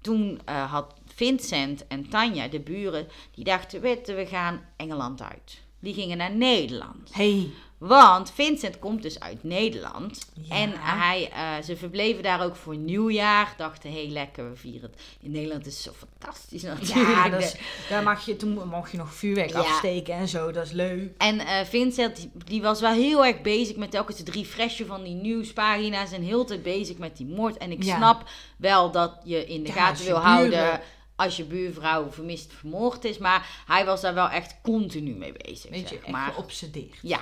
toen 0.00 0.40
eh, 0.44 0.70
had 0.72 0.94
Vincent 1.14 1.86
en 1.86 2.08
Tanja, 2.08 2.48
de 2.48 2.60
buren, 2.60 3.08
die 3.34 3.44
dachten, 3.44 3.80
weet 3.80 4.06
je, 4.06 4.14
we 4.14 4.26
gaan 4.26 4.60
Engeland 4.76 5.22
uit. 5.22 5.62
Die 5.80 5.94
gingen 5.94 6.16
naar 6.16 6.34
Nederland. 6.34 7.10
Hey. 7.12 7.50
Want 7.78 8.30
Vincent 8.34 8.78
komt 8.78 9.02
dus 9.02 9.20
uit 9.20 9.42
Nederland. 9.44 10.28
Ja. 10.34 10.54
En 10.56 10.72
hij, 10.76 11.30
eh, 11.32 11.64
ze 11.64 11.76
verbleven 11.76 12.22
daar 12.22 12.44
ook 12.44 12.56
voor 12.56 12.76
nieuwjaar. 12.76 13.54
Dachten, 13.56 13.90
hé, 13.92 14.02
hey, 14.02 14.12
lekker, 14.12 14.50
we 14.50 14.56
vieren 14.56 14.90
het. 14.90 15.00
In 15.20 15.30
Nederland 15.30 15.66
is 15.66 15.74
het 15.74 15.82
zo 15.82 15.92
fantastisch 16.08 16.62
natuurlijk. 16.62 17.08
Ja, 17.08 17.28
dat 17.28 17.42
is, 17.42 17.56
daar 17.88 18.02
mag 18.02 18.26
je, 18.26 18.36
toen 18.36 18.68
mocht 18.68 18.90
je 18.90 18.96
nog 18.96 19.14
vuurwerk 19.14 19.50
Ja. 19.50 19.58
afsteken 19.58 20.14
en 20.14 20.28
zo. 20.28 20.50
Dat 20.52 20.64
is 20.66 20.72
leuk. 20.72 21.12
En 21.18 21.40
eh, 21.40 21.64
Vincent, 21.64 22.16
die, 22.16 22.30
die 22.44 22.62
was 22.62 22.80
wel 22.80 22.92
heel 22.92 23.24
erg 23.24 23.40
bezig 23.40 23.76
met 23.76 23.90
telkens 23.90 24.16
de 24.16 24.22
drie 24.22 24.44
freshen 24.46 24.86
van 24.86 25.02
die 25.02 25.14
nieuwspagina's. 25.14 26.12
En 26.12 26.22
heel 26.22 26.44
tijd 26.44 26.62
bezig 26.62 26.98
met 26.98 27.16
die 27.16 27.26
moord. 27.26 27.56
En 27.56 27.70
ik 27.70 27.82
Ja. 27.82 27.96
snap 27.96 28.30
wel 28.56 28.90
dat 28.90 29.20
je 29.24 29.46
in 29.46 29.62
de 29.64 29.72
gaten 29.72 30.04
wil 30.04 30.16
houden 30.18 30.80
als 31.16 31.36
je 31.36 31.44
buurvrouw 31.44 32.10
vermist 32.10 32.52
vermoord 32.52 33.04
is. 33.04 33.18
Maar 33.18 33.62
hij 33.66 33.84
was 33.84 34.00
daar 34.00 34.14
wel 34.14 34.28
echt 34.28 34.56
continu 34.62 35.14
mee 35.14 35.32
bezig, 35.32 35.70
Weet 35.70 35.80
je, 35.80 35.88
zeg 35.88 35.98
echt 35.98 36.08
maar. 36.12 36.32
geobsedeerd. 36.32 36.98
Ja. 37.02 37.20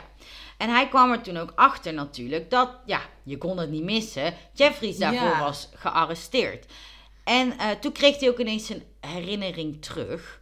En 0.59 0.71
hij 0.71 0.89
kwam 0.89 1.11
er 1.11 1.21
toen 1.21 1.37
ook 1.37 1.53
achter 1.55 1.93
natuurlijk 1.95 2.51
dat, 2.51 2.71
ja, 2.87 3.01
je 3.23 3.39
kon 3.39 3.59
het 3.59 3.71
niet 3.71 3.83
missen. 3.83 4.35
Jeffries 4.53 4.99
daarvoor 4.99 5.29
Ja. 5.29 5.41
was 5.41 5.69
gearresteerd. 5.75 6.73
En 7.25 7.59
eh, 7.59 7.71
toen 7.71 7.93
kreeg 7.93 8.21
hij 8.21 8.29
ook 8.29 8.39
ineens 8.39 8.67
zijn 8.67 8.83
herinnering 9.01 9.83
terug. 9.83 10.41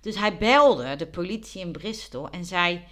Dus 0.00 0.16
hij 0.16 0.38
belde 0.38 0.96
de 0.96 1.06
politie 1.06 1.60
in 1.60 1.72
Bristol 1.72 2.30
en 2.30 2.44
zei... 2.44 2.84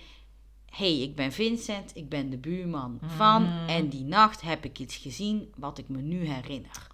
hey, 0.70 1.00
ik 1.00 1.16
ben 1.16 1.32
Vincent, 1.32 1.90
ik 1.94 2.08
ben 2.08 2.30
de 2.30 2.38
buurman 2.38 2.98
van... 3.16 3.42
Mhm. 3.42 3.68
en 3.68 3.88
die 3.88 4.04
nacht 4.04 4.40
heb 4.40 4.64
ik 4.64 4.78
iets 4.78 4.96
gezien 4.96 5.52
wat 5.56 5.78
ik 5.78 5.88
me 5.88 6.00
nu 6.00 6.26
herinner. 6.28 6.86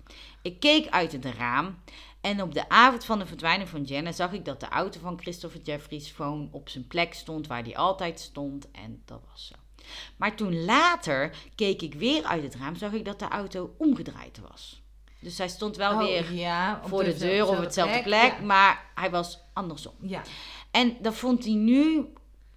Ik 0.43 0.61
keek 0.61 0.89
uit 0.89 1.12
het 1.12 1.25
raam 1.25 1.79
en 2.27 2.43
op 2.43 2.55
de 2.55 2.68
avond 2.68 3.05
van 3.05 3.18
de 3.18 3.27
verdwijning 3.27 3.68
van 3.68 3.83
Jenna... 3.83 4.12
zag 4.12 4.33
ik 4.33 4.45
dat 4.45 4.61
de 4.61 4.68
auto 4.68 5.01
van 5.01 5.20
Christopher 5.20 5.61
Jeffries 5.62 6.11
gewoon 6.11 6.49
op 6.53 6.68
zijn 6.68 6.87
plek 6.87 7.14
stond... 7.14 7.47
waar 7.47 7.64
die 7.64 7.79
altijd 7.79 8.20
stond 8.20 8.70
en 8.70 9.03
dat 9.05 9.20
was 9.31 9.47
zo. 9.47 9.55
Maar 10.16 10.37
toen 10.37 10.64
later 10.64 11.37
keek 11.55 11.83
ik 11.83 11.95
weer 11.95 12.24
uit 12.24 12.43
het 12.43 12.55
raam, 12.55 12.77
zag 12.77 12.93
ik 12.93 13.05
dat 13.05 13.18
de 13.18 13.29
auto 13.29 13.74
omgedraaid 13.79 14.41
was. 14.49 14.83
Dus 15.20 15.39
hij 15.39 15.49
stond 15.49 15.77
wel 15.77 15.93
Oh, 15.93 15.99
weer 15.99 16.33
ja, 16.33 16.81
voor 16.85 17.05
de 17.05 17.16
deur 17.16 17.49
op 17.49 17.59
hetzelfde 17.59 18.03
plek, 18.03 18.33
Ja. 18.39 18.45
maar 18.45 18.85
hij 18.95 19.11
was 19.11 19.39
andersom. 19.53 19.95
ja. 20.03 20.22
En 20.70 20.97
dat 21.01 21.14
vond 21.14 21.45
hij 21.45 21.55
nu, 21.55 22.07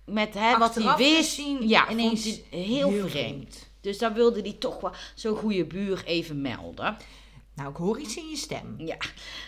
met 0.05 0.33
hè, 0.33 0.57
wat 0.57 0.75
hij 0.75 0.95
wist, 0.95 1.35
gezien 1.35 1.67
ja, 1.67 1.89
ineens 1.89 2.23
vond 2.23 2.41
hij 2.49 2.59
heel, 2.59 2.89
heel 2.89 3.07
vreemd. 3.07 3.69
Dus 3.81 3.97
daar 3.97 4.13
wilde 4.13 4.41
hij 4.41 4.53
toch 4.53 4.79
wel 4.81 4.91
zo'n 5.15 5.35
goede 5.37 5.65
buur 5.65 6.03
even 6.05 6.41
melden. 6.41 6.97
Nou, 7.59 7.71
ik 7.71 7.77
hoor 7.77 7.99
iets 7.99 8.17
in 8.17 8.29
je 8.29 8.35
stem. 8.35 8.75
Ja, 8.77 8.97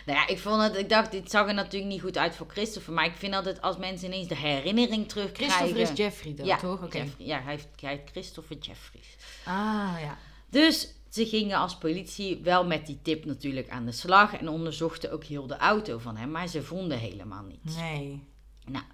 nou 0.06 0.18
ja, 0.18 0.26
ik 0.26 0.38
vond 0.38 0.62
het, 0.62 0.76
ik 0.76 0.88
dacht, 0.88 1.10
dit 1.10 1.30
zag 1.30 1.48
er 1.48 1.54
natuurlijk 1.54 1.92
niet 1.92 2.00
goed 2.00 2.18
uit 2.18 2.36
voor 2.36 2.46
Christopher, 2.48 2.92
maar 2.92 3.04
ik 3.04 3.16
vind 3.16 3.34
altijd 3.34 3.62
als 3.62 3.76
mensen 3.76 4.06
ineens 4.08 4.28
de 4.28 4.36
herinnering 4.36 5.08
terugkrijgen. 5.08 5.56
Christopher 5.56 5.90
is 5.92 5.98
Jeffrey 5.98 6.34
dan, 6.34 6.46
ja, 6.46 6.56
toch? 6.56 6.82
Oké. 6.82 7.04
Ja, 7.18 7.40
hij 7.42 7.52
heeft, 7.52 7.68
hij 7.80 8.02
Christopher 8.10 8.56
Jeffries. 8.58 9.16
Ah, 9.44 9.94
ja. 10.00 10.18
Dus 10.50 10.94
ze 11.10 11.26
gingen 11.26 11.58
als 11.58 11.76
politie 11.78 12.40
wel 12.42 12.66
met 12.66 12.86
die 12.86 12.98
tip 13.02 13.24
natuurlijk 13.24 13.68
aan 13.68 13.84
de 13.84 13.92
slag 13.92 14.34
en 14.36 14.48
onderzochten 14.48 15.12
ook 15.12 15.24
heel 15.24 15.46
de 15.46 15.56
auto 15.56 15.98
van 15.98 16.16
hem, 16.16 16.30
maar 16.30 16.48
ze 16.48 16.62
vonden 16.62 16.98
helemaal 16.98 17.42
niets. 17.42 17.76
Nee. 17.76 18.22
Nou, 18.64 18.84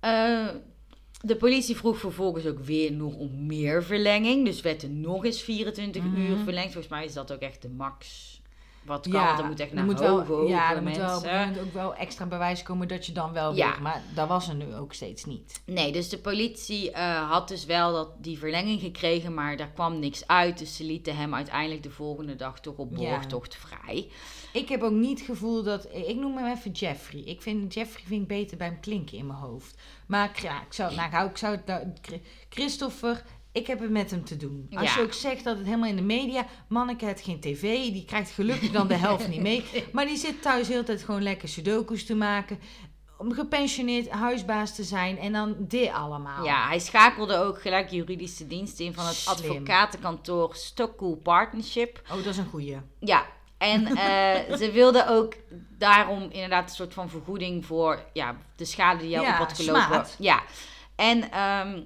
eh, 0.00 0.54
de 1.20 1.36
politie 1.36 1.76
vroeg 1.76 1.98
vervolgens 1.98 2.46
ook 2.46 2.58
weer 2.58 2.92
nog 2.92 3.14
om 3.14 3.46
meer 3.46 3.84
verlenging. 3.84 4.44
Dus 4.44 4.60
werd 4.60 4.82
er 4.82 4.90
nog 4.90 5.24
eens 5.24 5.40
24 5.42 6.02
Mhm. 6.02 6.20
uur 6.20 6.36
verlengd. 6.36 6.72
Volgens 6.72 6.92
mij 6.92 7.04
is 7.04 7.12
dat 7.12 7.32
ook 7.32 7.40
echt 7.40 7.62
de 7.62 7.68
max 7.68 8.31
wat 8.84 9.02
kan. 9.08 9.12
Ja, 9.20 9.38
er 9.38 9.44
moet 9.44 9.60
echt 9.60 9.72
naar 9.72 9.84
moet 9.84 10.00
hoge, 10.00 10.28
wel, 10.28 10.46
ja, 10.48 10.74
er 10.74 10.82
moet 10.82 10.96
wel 10.96 11.16
op 11.18 11.24
een 11.24 11.60
ook 11.60 11.72
wel 11.72 11.94
extra 11.94 12.26
bewijs 12.26 12.62
komen 12.62 12.88
dat 12.88 13.06
je 13.06 13.12
dan 13.12 13.32
wel 13.32 13.54
Ja. 13.56 13.70
weet. 13.70 13.80
Maar 13.80 14.02
dat 14.14 14.28
was 14.28 14.48
er 14.48 14.54
nu 14.54 14.74
ook 14.74 14.92
steeds 14.92 15.24
niet. 15.24 15.62
Nee, 15.66 15.92
dus 15.92 16.08
de 16.08 16.18
politie 16.18 16.90
eh, 16.90 17.30
had 17.30 17.48
dus 17.48 17.64
wel 17.64 17.92
dat, 17.92 18.08
die 18.18 18.38
verlenging 18.38 18.80
gekregen, 18.80 19.34
maar 19.34 19.56
daar 19.56 19.70
kwam 19.70 19.98
niks 19.98 20.26
uit. 20.26 20.58
Dus 20.58 20.76
ze 20.76 20.84
lieten 20.84 21.16
hem 21.16 21.34
uiteindelijk 21.34 21.82
de 21.82 21.90
volgende 21.90 22.36
dag 22.36 22.60
toch 22.60 22.76
op 22.76 22.96
Ja. 22.96 23.10
borgtocht 23.10 23.56
vrij. 23.56 24.10
Ik 24.52 24.68
heb 24.68 24.82
ook 24.82 24.92
niet 24.92 25.18
het 25.18 25.28
gevoel 25.28 25.62
dat... 25.62 25.88
Ik 25.92 26.16
noem 26.16 26.36
hem 26.36 26.46
even 26.56 26.70
Jeffrey. 26.70 27.20
Ik 27.20 27.42
vind 27.42 27.74
Jeffrey 27.74 28.04
vind 28.06 28.22
ik 28.22 28.28
beter 28.28 28.56
bij 28.56 28.66
hem 28.66 28.80
klinken 28.80 29.18
in 29.18 29.26
mijn 29.26 29.38
hoofd. 29.38 29.74
Maar 30.06 30.30
ja, 30.42 30.60
ik 30.62 30.72
zou, 30.72 30.94
nou, 30.94 31.28
ik 31.28 31.36
zou 31.36 31.56
het... 31.56 31.66
nou, 31.66 31.92
Chri- 32.02 32.22
Christopher, 32.48 33.22
ik 33.52 33.66
heb 33.66 33.80
het 33.80 33.90
met 33.90 34.10
hem 34.10 34.24
te 34.24 34.36
doen. 34.36 34.66
Als 34.74 34.94
Ja. 34.94 35.00
je 35.00 35.02
ook 35.06 35.12
zegt 35.12 35.44
dat 35.44 35.56
het 35.56 35.66
helemaal 35.66 35.88
in 35.88 35.96
de 35.96 36.02
media... 36.02 36.46
Manneke 36.68 37.04
heeft 37.04 37.22
geen 37.24 37.40
tv, 37.40 37.60
die 37.92 38.04
krijgt 38.04 38.30
gelukkig 38.30 38.70
dan 38.70 38.88
de 38.88 38.94
helft 38.94 39.28
niet 39.28 39.40
mee. 39.40 39.64
Maar 39.92 40.06
die 40.06 40.16
zit 40.16 40.42
thuis 40.42 40.68
heel 40.68 40.78
de 40.80 40.84
tijd 40.84 41.02
gewoon 41.02 41.22
lekker 41.22 41.48
sudokus 41.48 42.06
te 42.06 42.14
maken. 42.14 42.58
Om 43.18 43.32
gepensioneerd 43.32 44.08
huisbaas 44.10 44.74
te 44.74 44.84
zijn. 44.84 45.18
En 45.18 45.32
dan 45.32 45.54
dit 45.58 45.90
allemaal. 45.92 46.44
Ja, 46.44 46.66
hij 46.68 46.78
schakelde 46.78 47.36
ook 47.36 47.60
gelijk 47.60 47.90
juridische 47.90 48.46
diensten 48.46 48.84
in 48.84 48.94
van 48.94 49.06
het 49.06 49.14
Slim. 49.14 49.50
advocatenkantoor 49.50 50.54
Stockcool 50.54 51.16
Partnership. 51.16 52.02
Oh, 52.10 52.16
dat 52.16 52.26
is 52.26 52.36
een 52.36 52.46
goeie. 52.50 52.76
Ja, 53.00 53.26
en 53.58 53.86
eh, 53.96 54.56
ze 54.56 54.70
wilden 54.72 55.08
ook 55.08 55.34
daarom 55.78 56.22
inderdaad 56.30 56.68
een 56.68 56.74
soort 56.74 56.94
van 56.94 57.08
vergoeding 57.08 57.66
voor 57.66 58.02
ja, 58.12 58.36
de 58.56 58.64
schade 58.64 58.98
die 59.00 59.08
jou 59.08 59.24
Ja, 59.26 59.32
op 59.32 59.38
had 59.48 59.52
gelopen. 59.58 59.82
smaad. 59.82 60.16
Ja, 60.18 60.42
en 60.96 61.30
ehm, 61.30 61.82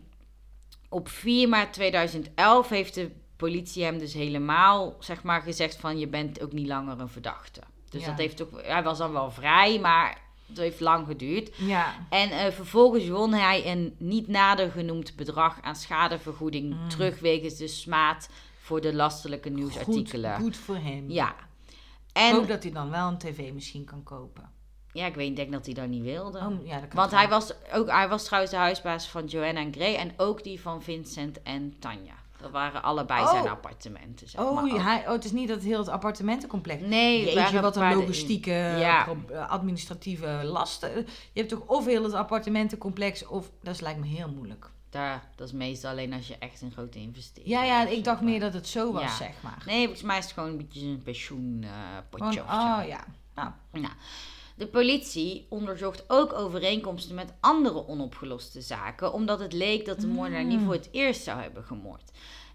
op 0.89 1.09
4 1.09 1.49
maart 1.49 1.73
2011 1.73 2.69
heeft 2.69 2.95
de 2.95 3.11
politie 3.37 3.85
hem 3.85 3.99
dus 3.99 4.13
helemaal 4.13 4.97
zeg 4.99 5.23
maar, 5.23 5.43
gezegd 5.43 5.77
van 5.77 5.99
je 5.99 6.09
bent 6.09 6.41
ook 6.43 6.53
niet 6.53 6.67
langer 6.67 7.01
een 7.01 7.09
verdachte. 7.09 7.61
Dus 7.91 8.01
Ja. 8.01 8.07
dat 8.09 8.19
heeft 8.19 8.43
ook, 8.43 8.63
hij 8.63 8.83
was 8.83 8.99
dan 8.99 9.13
wel 9.13 9.31
vrij, 9.31 9.81
maar 9.81 10.19
het 10.47 10.57
heeft 10.59 10.81
lang 10.81 11.07
geduurd. 11.07 11.57
Ja. 11.57 11.95
En 12.11 12.31
eh, 12.31 12.53
vervolgens 12.53 13.09
won 13.09 13.33
hij 13.33 13.67
een 13.73 13.95
niet 13.99 14.29
nader 14.29 14.71
genoemd 14.71 15.17
bedrag 15.17 15.59
aan 15.63 15.77
schadevergoeding 15.77 16.75
Mm. 16.75 16.89
terug 16.89 17.19
wegens 17.21 17.57
de 17.57 17.69
smaad 17.69 18.29
voor 18.61 18.81
de 18.81 18.95
lastelijke 18.95 19.49
nieuwsartikelen. 19.49 20.35
Goed, 20.35 20.43
goed 20.43 20.57
voor 20.57 20.77
hem. 20.77 21.11
Ja. 21.11 21.29
Ik 21.29 22.23
En 22.23 22.33
hoop 22.35 22.49
dat 22.49 22.63
hij 22.63 22.73
dan 22.73 22.91
wel 22.91 23.09
een 23.09 23.19
tv 23.19 23.53
misschien 23.53 23.85
kan 23.85 24.03
kopen. 24.03 24.51
Ja, 24.97 25.07
ik 25.07 25.15
weet, 25.15 25.37
denk 25.37 25.53
dat 25.53 25.65
hij 25.67 25.75
dat 25.75 25.89
niet 25.89 26.03
wilde. 26.03 26.39
Oh, 26.39 26.67
ja, 26.67 26.81
dat 26.81 26.93
Want 26.93 27.11
hij 27.11 27.29
was, 27.29 27.53
ook, 27.73 27.91
hij 27.91 28.09
was 28.09 28.25
trouwens 28.25 28.53
de 28.53 28.59
huisbaas 28.59 29.09
van 29.09 29.25
Joanna 29.27 29.61
en 29.61 29.73
Gray 29.75 29.95
en 29.95 30.13
ook 30.17 30.43
die 30.45 30.61
van 30.61 30.83
Vincent 30.83 31.43
en 31.43 31.75
Tanja. 31.79 32.15
Dat 32.41 32.51
waren 32.51 32.83
allebei 32.83 33.23
Oh. 33.23 33.31
zijn 33.31 33.49
appartementen, 33.49 34.29
zeg. 34.29 34.41
Oh, 34.41 34.85
hij, 34.85 35.07
oh, 35.07 35.13
het 35.13 35.25
is 35.25 35.33
niet 35.33 35.49
dat 35.49 35.63
heel 35.63 35.79
het 35.79 35.89
appartementencomplex. 35.89 36.83
Nee, 36.83 37.21
Jeetje, 37.21 37.35
waren 37.35 37.63
wat 37.63 37.77
een 37.77 37.95
logistieke, 37.95 38.51
Ja. 38.51 39.07
administratieve 39.49 40.41
lasten. 40.45 40.91
Je 41.33 41.41
hebt 41.41 41.49
toch 41.49 41.61
of 41.67 41.85
heel 41.87 42.03
het 42.03 42.13
appartementencomplex, 42.13 43.27
of 43.27 43.51
dat 43.63 43.81
lijkt 43.81 44.01
me 44.01 44.07
heel 44.07 44.29
moeilijk. 44.29 44.71
Daar, 44.91 45.29
dat 45.37 45.47
is 45.47 45.53
meestal 45.53 45.91
alleen 45.91 46.13
als 46.13 46.29
je 46.29 46.37
echt 46.39 46.61
een 46.63 46.73
grote 46.73 46.99
investering 46.99 47.49
Ja, 47.55 47.65
ja, 47.65 47.87
ik 47.87 48.05
dacht 48.05 48.21
maar. 48.21 48.31
meer 48.31 48.41
dat 48.41 48.53
het 48.53 48.69
zo 48.69 48.93
was, 48.93 49.03
Ja. 49.03 49.09
zeg 49.17 49.33
maar. 49.43 49.63
Nee, 49.67 49.81
volgens 49.85 50.03
mij 50.07 50.19
is 50.19 50.25
het 50.25 50.33
gewoon 50.33 50.49
een 50.49 50.57
beetje 50.57 50.87
een 50.87 51.03
pensioenpotje 51.03 52.33
zo. 52.33 52.41
oh 52.41 52.81
ja. 52.87 53.05
Nou, 53.35 53.51
Nou, 53.73 53.93
de 54.57 54.67
politie 54.67 55.47
onderzocht 55.49 56.05
ook 56.07 56.33
overeenkomsten 56.33 57.15
met 57.15 57.35
andere 57.41 57.89
onopgeloste 57.89 58.61
zaken, 58.61 59.13
omdat 59.13 59.41
het 59.41 59.53
leek 59.53 59.85
dat 59.85 60.01
de 60.01 60.07
moordenaar 60.07 60.45
niet 60.45 60.59
Mm. 60.59 60.65
voor 60.65 60.75
het 60.75 60.89
eerst 60.93 61.23
zou 61.23 61.41
hebben 61.41 61.65
gemoord. 61.65 62.11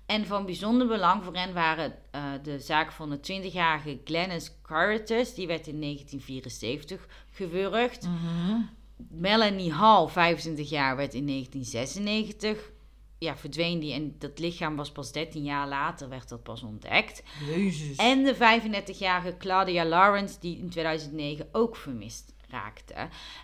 En 0.05 0.25
van 0.25 0.45
bijzonder 0.45 0.87
belang 0.87 1.23
voor 1.23 1.35
hen 1.35 1.53
waren 1.53 1.93
uh, 2.15 2.21
de 2.43 2.59
zaak 2.59 2.91
van 2.91 3.09
de 3.09 3.17
20-jarige 3.17 3.99
Glennis 4.03 4.51
Caritas. 4.61 5.33
Die 5.33 5.47
werd 5.47 5.67
in 5.67 5.81
1974 5.81 7.07
gewurgd. 7.31 8.07
Mhm. 8.07 8.61
Melanie 9.09 9.73
Hall, 9.73 10.07
25 10.07 10.69
jaar, 10.69 10.95
werd 10.95 11.13
in 11.13 11.25
1996 11.27 12.71
ja, 13.25 13.37
verdween 13.37 13.79
die 13.79 13.93
en 13.93 14.15
dat 14.19 14.39
lichaam 14.39 14.75
was 14.75 14.91
pas 14.91 15.11
13 15.11 15.43
jaar 15.43 15.67
later 15.67 16.09
werd 16.09 16.29
dat 16.29 16.43
pas 16.43 16.63
ontdekt. 16.63 17.23
Jezus. 17.55 17.95
En 17.97 18.23
de 18.23 18.35
35-jarige 18.35 19.37
Claudia 19.37 19.85
Lawrence, 19.85 20.39
die 20.39 20.57
in 20.57 20.69
2009 20.69 21.47
ook 21.51 21.75
vermist 21.75 22.33
raakte. 22.49 22.95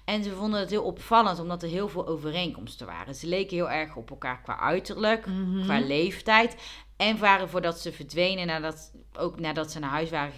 En 0.05 0.23
ze 0.23 0.31
vonden 0.35 0.59
het 0.59 0.69
heel 0.69 0.83
opvallend, 0.83 1.39
omdat 1.39 1.63
er 1.63 1.69
heel 1.69 1.89
veel 1.89 2.07
overeenkomsten 2.07 2.87
waren. 2.87 3.15
Ze 3.15 3.27
leken 3.27 3.55
heel 3.57 3.69
erg 3.69 3.95
op 3.95 4.09
elkaar 4.09 4.41
qua 4.41 4.59
uiterlijk, 4.59 5.25
Mhm. 5.25 5.63
qua 5.63 5.79
leeftijd. 5.79 6.55
En 6.95 7.19
waren 7.19 7.49
voordat 7.49 7.79
ze 7.79 7.91
verdwenen, 7.91 8.47
nadat, 8.47 8.91
ook 9.17 9.39
nadat 9.39 9.71
ze 9.71 9.79
naar 9.79 9.89
huis 9.89 10.09
waren 10.09 10.33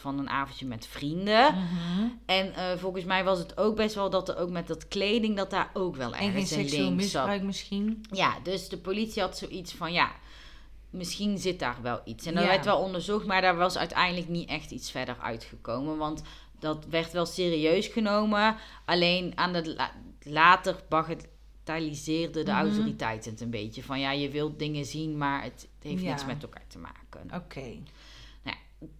van 0.00 0.18
een 0.18 0.28
avondje 0.30 0.66
met 0.66 0.86
vrienden. 0.86 1.54
Mhm. 1.54 2.06
En 2.26 2.54
eh, 2.54 2.64
volgens 2.76 3.04
mij 3.04 3.24
was 3.24 3.38
het 3.38 3.56
ook 3.58 3.76
best 3.76 3.94
wel 3.94 4.10
dat 4.10 4.28
er 4.28 4.36
ook 4.36 4.50
met 4.50 4.66
dat 4.66 4.88
kleding, 4.88 5.36
dat 5.36 5.50
daar 5.50 5.70
ook 5.74 5.96
wel 5.96 6.12
En 6.12 6.18
geen 6.18 6.28
ergens 6.28 6.50
een 6.50 6.58
seksueel 6.58 6.82
link 6.84 7.00
zat. 7.00 7.04
misbruik 7.12 7.42
misschien. 7.42 8.04
Ja, 8.10 8.34
dus 8.42 8.68
de 8.68 8.78
politie 8.78 9.22
had 9.22 9.38
zoiets 9.38 9.72
van, 9.74 9.92
ja, 9.92 10.10
misschien 10.90 11.38
zit 11.38 11.58
daar 11.58 11.76
wel 11.82 12.00
iets. 12.04 12.26
En 12.26 12.34
dat 12.34 12.42
Ja. 12.42 12.48
werd 12.48 12.64
wel 12.64 12.78
onderzocht, 12.78 13.26
maar 13.26 13.40
daar 13.42 13.56
was 13.56 13.76
uiteindelijk 13.78 14.28
niet 14.28 14.48
echt 14.48 14.70
iets 14.70 14.90
verder 14.90 15.16
uitgekomen. 15.22 15.96
Want 15.96 16.22
dat 16.58 16.86
werd 16.90 17.12
wel 17.12 17.26
serieus 17.26 17.86
genomen. 17.86 18.56
Alleen 18.84 19.32
aan 19.34 19.52
de 19.52 19.74
la- 19.74 19.92
later 20.22 20.76
bagatelliseerden 21.64 22.44
de 22.44 22.50
Mhm. 22.50 22.60
autoriteiten 22.60 23.30
het 23.30 23.40
een 23.40 23.50
beetje. 23.50 23.82
Van 23.82 24.00
ja, 24.00 24.10
je 24.12 24.28
wilt 24.28 24.58
dingen 24.58 24.84
zien, 24.84 25.18
maar 25.18 25.42
het 25.42 25.68
heeft 25.82 26.02
Ja. 26.02 26.08
niks 26.08 26.24
met 26.26 26.42
elkaar 26.42 26.66
te 26.68 26.78
maken. 26.78 27.30
Oké. 27.34 27.76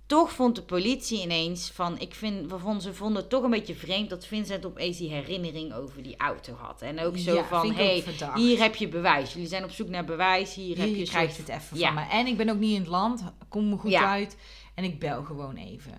Toch 0.06 0.32
vond 0.32 0.56
de 0.56 0.62
politie 0.62 1.22
ineens 1.22 1.70
van, 1.70 1.98
ik 1.98 2.14
vind, 2.14 2.50
we 2.50 2.58
vonden, 2.58 2.82
ze 2.82 2.94
vonden 2.94 3.20
het 3.20 3.30
toch 3.30 3.42
een 3.42 3.50
beetje 3.50 3.74
vreemd 3.74 4.10
dat 4.10 4.26
Vincent 4.26 4.66
opeens 4.66 4.96
die 4.98 5.10
herinnering 5.10 5.74
over 5.74 6.02
die 6.02 6.16
auto 6.16 6.54
had. 6.54 6.82
En 6.82 7.00
ook 7.00 7.18
zo 7.18 7.34
Ja, 7.34 7.44
van, 7.44 7.72
hey, 7.72 8.04
hier 8.34 8.58
heb 8.58 8.74
je 8.76 8.88
bewijs. 8.88 9.32
Jullie 9.32 9.48
zijn 9.48 9.64
op 9.64 9.70
zoek 9.70 9.88
naar 9.88 10.04
bewijs, 10.04 10.54
hier, 10.54 10.76
heb 10.78 10.86
Hier, 10.86 10.96
je 10.96 11.04
krijgt 11.04 11.36
het 11.36 11.48
even 11.48 11.78
Ja. 11.78 11.86
van 11.86 11.94
me. 11.94 12.10
En 12.10 12.26
ik 12.26 12.36
ben 12.36 12.48
ook 12.48 12.58
niet 12.58 12.74
in 12.74 12.80
het 12.80 12.88
land. 12.88 13.24
Kom 13.48 13.68
me 13.68 13.76
goed 13.76 13.90
Ja. 13.90 14.10
uit. 14.10 14.36
En 14.74 14.84
ik 14.84 14.98
bel 14.98 15.22
gewoon 15.24 15.56
even. 15.56 15.92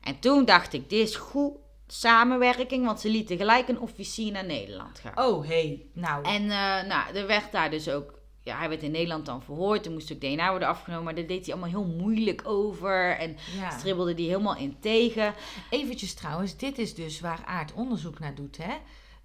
En 0.00 0.18
toen 0.18 0.44
dacht 0.44 0.72
ik, 0.72 0.90
dit 0.90 1.08
is 1.08 1.16
goed 1.16 1.52
samenwerking, 1.86 2.84
want 2.84 3.00
ze 3.00 3.08
lieten 3.08 3.36
gelijk 3.36 3.68
een 3.68 3.80
officier 3.80 4.32
naar 4.32 4.46
Nederland 4.46 4.98
gaan. 4.98 5.26
Oh, 5.26 5.46
hey. 5.46 5.86
Nou. 5.94 6.24
En 6.24 6.42
eh, 6.42 6.88
nou, 6.88 7.14
er 7.14 7.26
werd 7.26 7.52
daar 7.52 7.70
dus 7.70 7.88
ook, 7.88 8.18
ja, 8.42 8.58
hij 8.58 8.68
werd 8.68 8.82
in 8.82 8.90
Nederland 8.90 9.26
dan 9.26 9.42
verhoord, 9.42 9.86
er 9.86 9.92
moest 9.92 10.12
ook 10.12 10.20
DNA 10.20 10.50
worden 10.50 10.68
afgenomen, 10.68 11.04
maar 11.04 11.14
daar 11.14 11.26
deed 11.26 11.44
hij 11.44 11.54
allemaal 11.54 11.82
heel 11.82 11.96
moeilijk 11.96 12.42
over 12.44 13.16
en 13.16 13.36
ja. 13.56 13.70
stribbelde 13.70 14.14
die 14.14 14.28
helemaal 14.28 14.56
in 14.56 14.76
tegen. 14.80 15.34
Eventjes 15.70 16.14
trouwens, 16.14 16.56
dit 16.56 16.78
is 16.78 16.94
dus 16.94 17.20
waar 17.20 17.44
Aard 17.44 17.72
onderzoek 17.72 18.18
naar 18.18 18.34
doet, 18.34 18.56
hè? 18.56 18.74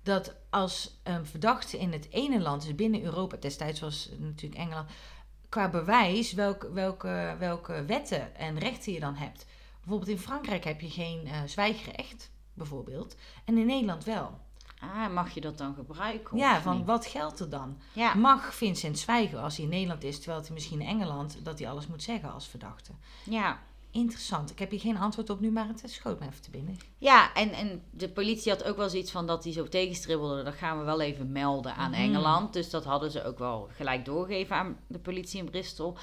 Dat 0.04 0.36
als 0.50 1.00
een 1.04 1.26
verdachte 1.26 1.78
in 1.78 1.92
het 1.92 2.08
ene 2.12 2.40
land, 2.40 2.62
dus 2.66 2.76
binnen 2.76 3.04
Europa, 3.04 3.38
destijds 3.40 3.80
was 3.80 4.10
natuurlijk 4.18 4.62
Engeland, 4.62 4.90
qua 5.50 5.70
bewijs 5.70 6.34
welke, 6.34 6.72
welke, 6.72 7.36
welke 7.40 7.86
wetten 7.86 8.36
en 8.36 8.60
rechten 8.60 8.94
je 8.94 9.00
dan 9.00 9.16
hebt. 9.16 9.46
Bijvoorbeeld 9.80 10.10
in 10.10 10.20
Frankrijk 10.20 10.64
heb 10.64 10.82
je 10.82 10.90
geen 10.90 11.28
eh, 11.28 11.42
zwijgrecht, 11.46 12.32
bijvoorbeeld. 12.54 13.16
En 13.46 13.58
in 13.58 13.66
Nederland 13.66 14.04
wel. 14.04 14.40
Ah, 14.80 15.14
mag 15.14 15.30
je 15.34 15.42
dat 15.42 15.58
dan 15.58 15.74
gebruiken? 15.74 16.38
ja, 16.38 16.62
van 16.62 16.78
niet? 16.78 16.86
wat 16.86 17.06
geldt 17.06 17.40
er 17.40 17.50
dan? 17.50 17.78
Ja. 17.94 18.14
Mag 18.14 18.56
Vincent 18.56 19.00
zwijgen 19.00 19.42
als 19.42 19.56
hij 19.56 19.66
in 19.66 19.72
Nederland 19.72 20.04
is, 20.04 20.18
terwijl 20.20 20.42
hij 20.42 20.54
misschien 20.54 20.82
in 20.82 20.88
Engeland, 20.88 21.46
dat 21.46 21.60
hij 21.60 21.70
alles 21.70 21.88
moet 21.88 22.04
zeggen 22.04 22.34
als 22.34 22.48
verdachte? 22.48 22.92
ja. 23.24 23.60
Interessant. 23.92 24.50
Ik 24.52 24.60
heb 24.60 24.70
hier 24.72 24.80
geen 24.80 24.98
antwoord 24.98 25.30
op 25.30 25.40
nu, 25.40 25.52
maar 25.52 25.68
het 25.68 25.84
schoot 25.86 26.20
me 26.20 26.26
even 26.26 26.42
te 26.42 26.50
binnen. 26.50 26.78
Ja, 26.98 27.34
en, 27.34 27.52
en 27.52 27.82
de 27.92 28.10
politie 28.10 28.52
had 28.52 28.64
ook 28.64 28.78
wel 28.78 28.90
zoiets 28.90 29.12
van 29.12 29.28
dat 29.28 29.44
hij 29.44 29.54
zo 29.54 29.68
tegenstribbelde. 29.68 30.44
Dat 30.44 30.54
gaan 30.54 30.78
we 30.80 30.84
wel 30.84 31.02
even 31.02 31.32
melden 31.32 31.76
aan 31.76 31.92
Mhm. 31.92 32.00
Engeland. 32.02 32.54
Dus 32.54 32.70
dat 32.70 32.84
hadden 32.86 33.12
ze 33.12 33.24
ook 33.26 33.40
wel 33.40 33.68
gelijk 33.76 34.06
doorgegeven 34.06 34.56
aan 34.56 34.78
de 34.88 35.00
politie 35.00 35.40
in 35.40 35.50
Bristol. 35.50 35.96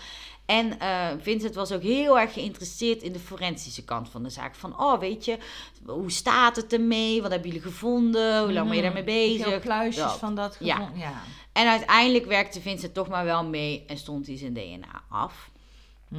En 0.46 0.78
eh, 0.80 1.08
Vincent 1.20 1.54
was 1.54 1.72
ook 1.72 1.82
heel 1.82 2.18
erg 2.18 2.32
geïnteresseerd 2.32 3.02
in 3.02 3.12
de 3.12 3.18
forensische 3.18 3.84
kant 3.84 4.08
van 4.08 4.22
de 4.22 4.30
zaak. 4.30 4.54
Van, 4.54 4.80
oh, 4.80 4.98
weet 4.98 5.24
je, 5.24 5.38
hoe 5.86 6.10
staat 6.10 6.56
het 6.56 6.72
ermee? 6.72 7.22
Wat 7.22 7.30
hebben 7.30 7.48
jullie 7.50 7.64
gevonden? 7.66 8.42
Hoe 8.42 8.52
lang 8.52 8.66
ben 8.68 8.76
je 8.76 8.82
daarmee 8.82 9.02
Mhm. 9.02 9.12
Heb 9.38 9.44
bezig? 9.44 9.60
pluisjes 9.60 10.02
Dat. 10.04 10.18
van 10.18 10.34
dat 10.34 10.56
Ja. 10.60 10.74
gevonden. 10.76 10.98
Ja. 10.98 11.12
En 11.52 11.68
uiteindelijk 11.68 12.26
werkte 12.26 12.60
Vincent 12.60 12.94
toch 12.94 13.08
maar 13.08 13.24
wel 13.24 13.44
mee 13.44 13.84
en 13.86 13.98
stond 13.98 14.26
hij 14.26 14.36
zijn 14.36 14.52
DNA 14.54 15.02
af. 15.08 15.50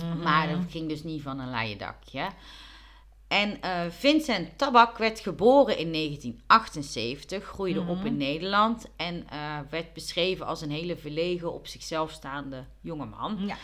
Mhm. 0.04 0.20
Maar 0.24 0.50
dat 0.50 0.60
ging 0.70 0.90
dus 0.90 1.04
niet 1.04 1.22
van 1.22 1.40
een 1.40 1.50
leien 1.50 1.78
dakje. 1.78 2.28
En 3.28 3.62
eh, 3.62 3.82
Vincent 3.90 4.58
Tabak 4.58 4.98
werd 4.98 5.20
geboren 5.20 5.78
in 5.78 5.92
1978, 5.92 7.44
groeide 7.44 7.80
op 7.80 7.98
Mhm. 7.98 8.06
in 8.06 8.18
Nederland 8.18 8.86
en 8.96 9.28
eh, 9.30 9.58
werd 9.70 9.94
beschreven 9.94 10.46
als 10.46 10.62
een 10.62 10.72
hele 10.72 10.98
verlegen, 10.98 11.54
op 11.54 11.68
zichzelf 11.68 12.12
staande 12.12 12.66
jongeman. 12.82 13.38
Ja. 13.48 13.56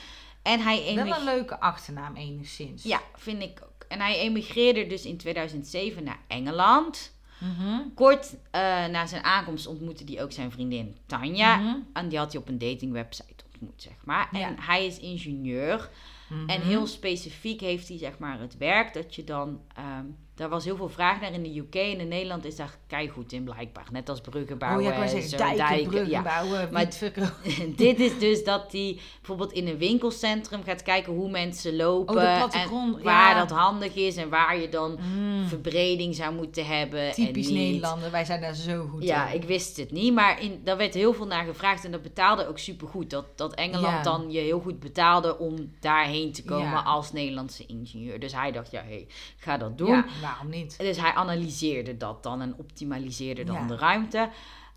En 0.42 0.60
hij 0.60 0.78
Wel 0.78 0.88
emig- 1.06 1.18
een 1.18 1.24
leuke 1.24 1.60
achternaam 1.60 2.16
enigszins. 2.16 2.84
Ja, 2.84 3.02
vind 3.16 3.42
ik 3.42 3.60
ook. 3.64 3.86
En 3.88 4.00
hij 4.00 4.18
emigreerde 4.20 4.88
dus 4.88 5.06
in 5.06 5.18
2007 5.18 6.04
naar 6.04 6.20
Engeland. 6.28 7.14
Mhm. 7.38 7.80
Kort 7.96 8.36
eh, 8.52 8.62
na 8.86 9.06
zijn 9.06 9.24
aankomst 9.24 9.68
ontmoette 9.68 10.04
hij 10.06 10.24
ook 10.24 10.32
zijn 10.32 10.52
vriendin 10.52 10.98
Tanja. 11.06 11.58
Mhm. 11.58 11.76
En 11.94 12.10
die 12.10 12.18
had 12.18 12.32
hij 12.32 12.42
op 12.42 12.48
een 12.48 12.58
datingwebsite 12.58 13.44
ontmoet, 13.52 13.82
zeg 13.82 13.94
maar. 14.06 14.30
En 14.32 14.40
Ja. 14.40 14.54
hij 14.60 14.86
is 14.86 15.00
ingenieur. 15.00 15.90
Mhm. 16.32 16.50
En 16.50 16.62
heel 16.62 16.88
specifiek 16.88 17.62
heeft 17.62 17.88
hij 17.88 17.98
zeg 17.98 18.18
maar 18.18 18.40
het 18.40 18.58
werk 18.58 18.94
dat 18.94 19.16
je 19.16 19.24
dan... 19.24 19.62
ehm, 19.76 20.06
daar 20.42 20.50
was 20.50 20.66
heel 20.66 20.76
veel 20.76 20.90
vraag 20.90 21.22
naar 21.22 21.34
in 21.34 21.44
de 21.44 21.58
UK. 21.58 21.76
En 21.76 22.00
in 22.00 22.08
Nederland 22.08 22.46
is 22.46 22.56
daar 22.56 22.78
keigoed 22.88 23.32
in 23.32 23.44
blijkbaar. 23.44 23.86
Net 23.92 24.10
als 24.10 24.22
bruggen 24.22 24.58
bouwen. 24.58 24.92
Oh 24.92 24.98
ja, 24.98 25.08
zeggen, 25.08 25.58
dijken, 25.58 25.88
bruggen 25.90 26.10
ja. 26.10 26.22
bouwen, 26.22 26.70
Maar-. 26.72 26.90
Dit 27.76 28.00
is 28.00 28.20
dus 28.20 28.44
dat 28.44 28.72
hij 28.72 29.00
bijvoorbeeld 29.18 29.52
in 29.52 29.68
een 29.68 29.78
winkelcentrum 29.78 30.64
gaat 30.64 30.84
kijken 30.84 31.14
hoe 31.14 31.30
mensen 31.30 31.76
lopen. 31.76 32.16
Oh, 32.16 32.56
en 32.56 33.04
waar 33.04 33.36
ja. 33.36 33.40
dat 33.40 33.50
handig 33.58 33.96
is 33.96 34.16
en 34.16 34.30
waar 34.30 34.60
je 34.60 34.70
dan 34.70 35.00
Mm. 35.02 35.48
verbreding 35.48 36.16
zou 36.16 36.34
moeten 36.34 36.66
hebben. 36.66 37.12
Typisch 37.12 37.48
en. 37.48 37.54
Nederlander, 37.54 38.12
wij 38.12 38.26
zijn 38.26 38.42
daar 38.42 38.56
zo 38.56 38.88
goed 38.88 39.04
Ja, 39.04 39.28
in. 39.30 39.36
ik 39.36 39.44
wist 39.44 39.78
het 39.78 39.92
niet, 39.92 40.14
maar 40.14 40.42
in, 40.42 40.62
daar 40.64 40.78
werd 40.78 40.94
heel 40.94 41.14
veel 41.14 41.28
naar 41.28 41.46
gevraagd 41.46 41.86
en 41.86 41.92
dat 41.92 42.02
betaalde 42.02 42.48
ook 42.48 42.60
supergoed. 42.60 43.10
Dat, 43.10 43.26
dat 43.38 43.54
Engeland 43.54 43.86
Ja. 43.86 44.04
dan 44.04 44.32
je 44.32 44.40
heel 44.40 44.60
goed 44.60 44.80
betaalde 44.80 45.38
om 45.38 45.72
daarheen 45.80 46.32
te 46.32 46.44
komen 46.44 46.86
als 46.86 47.12
Nederlandse 47.12 47.66
ingenieur. 47.66 48.20
Dus 48.20 48.34
hij 48.34 48.52
dacht, 48.52 48.72
ja, 48.72 48.84
hé, 48.84 48.96
ik 48.96 49.34
ga 49.38 49.58
dat 49.58 49.78
doen. 49.78 49.90
Ja, 49.96 50.06
waarom 50.32 50.50
niet? 50.50 50.78
Dus 50.80 50.98
hij 50.98 51.14
analyseerde 51.14 51.98
dat 51.98 52.24
dan 52.24 52.42
en 52.42 52.54
optimaliseerde 52.58 53.44
dan 53.44 53.56
Ja. 53.56 53.68
de 53.68 53.76
ruimte. 53.76 54.30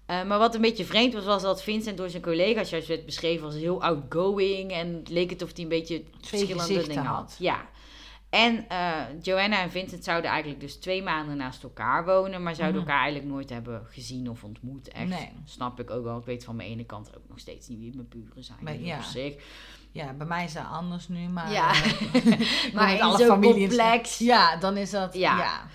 Eh, 0.07 0.25
maar 0.25 0.39
wat 0.39 0.55
een 0.55 0.61
beetje 0.61 0.85
vreemd 0.85 1.13
was, 1.15 1.25
was 1.25 1.43
dat 1.43 1.63
Vincent 1.63 1.97
door 1.97 2.11
zijn 2.11 2.23
collega's 2.23 2.71
juist 2.71 2.89
werd 2.89 3.05
beschreven 3.07 3.47
als 3.47 3.55
heel 3.55 3.83
outgoing. 3.83 4.73
En 4.73 4.95
het 4.95 5.09
leek 5.09 5.31
het 5.31 5.43
of 5.43 5.51
hij 5.55 5.63
een 5.63 5.69
beetje 5.69 6.03
verschillende 6.21 6.83
dingen 6.87 7.05
had. 7.05 7.17
had. 7.17 7.37
Ja. 7.39 7.69
En 8.31 8.69
eh, 8.69 8.93
Joanna 9.23 9.63
en 9.63 9.71
Vincent 9.71 10.05
zouden 10.05 10.31
eigenlijk 10.31 10.61
dus 10.61 10.77
twee 10.77 11.03
maanden 11.03 11.37
naast 11.37 11.63
elkaar 11.63 12.05
wonen, 12.05 12.43
maar 12.43 12.55
zouden 12.55 12.81
Mhm. 12.81 12.89
elkaar 12.91 13.03
eigenlijk 13.05 13.33
nooit 13.35 13.51
hebben 13.51 13.87
gezien 13.91 14.31
of 14.31 14.45
ontmoet. 14.45 14.89
Echt, 14.89 15.09
Nee. 15.09 15.29
snap 15.45 15.81
ik 15.81 15.91
ook 15.91 16.05
wel. 16.05 16.19
Ik 16.19 16.25
weet 16.25 16.45
van 16.45 16.57
mijn 16.57 16.69
ene 16.69 16.85
kant 16.85 17.17
ook 17.17 17.29
nog 17.29 17.39
steeds 17.39 17.69
niet 17.69 17.79
wie 17.79 17.93
mijn 17.95 18.09
buren 18.09 18.45
zijn. 18.45 18.59
Maar 18.61 18.81
ja. 18.81 18.97
op 18.97 19.03
zich. 19.03 19.35
Ja, 19.95 20.13
bij 20.13 20.27
mij 20.27 20.45
is 20.45 20.53
dat 20.53 20.67
anders 20.71 21.09
nu, 21.09 21.29
maar... 21.29 21.53
Ja. 21.53 21.73
eh, 21.73 22.73
maar 22.75 22.95
in 22.95 23.03
alle 23.03 23.25
in- 23.25 23.41
complex. 23.41 24.19
Ja, 24.19 24.57
dan 24.57 24.77
is 24.77 24.91
dat... 24.91 25.15
Ja. 25.15 25.39
Ja. 25.39 25.69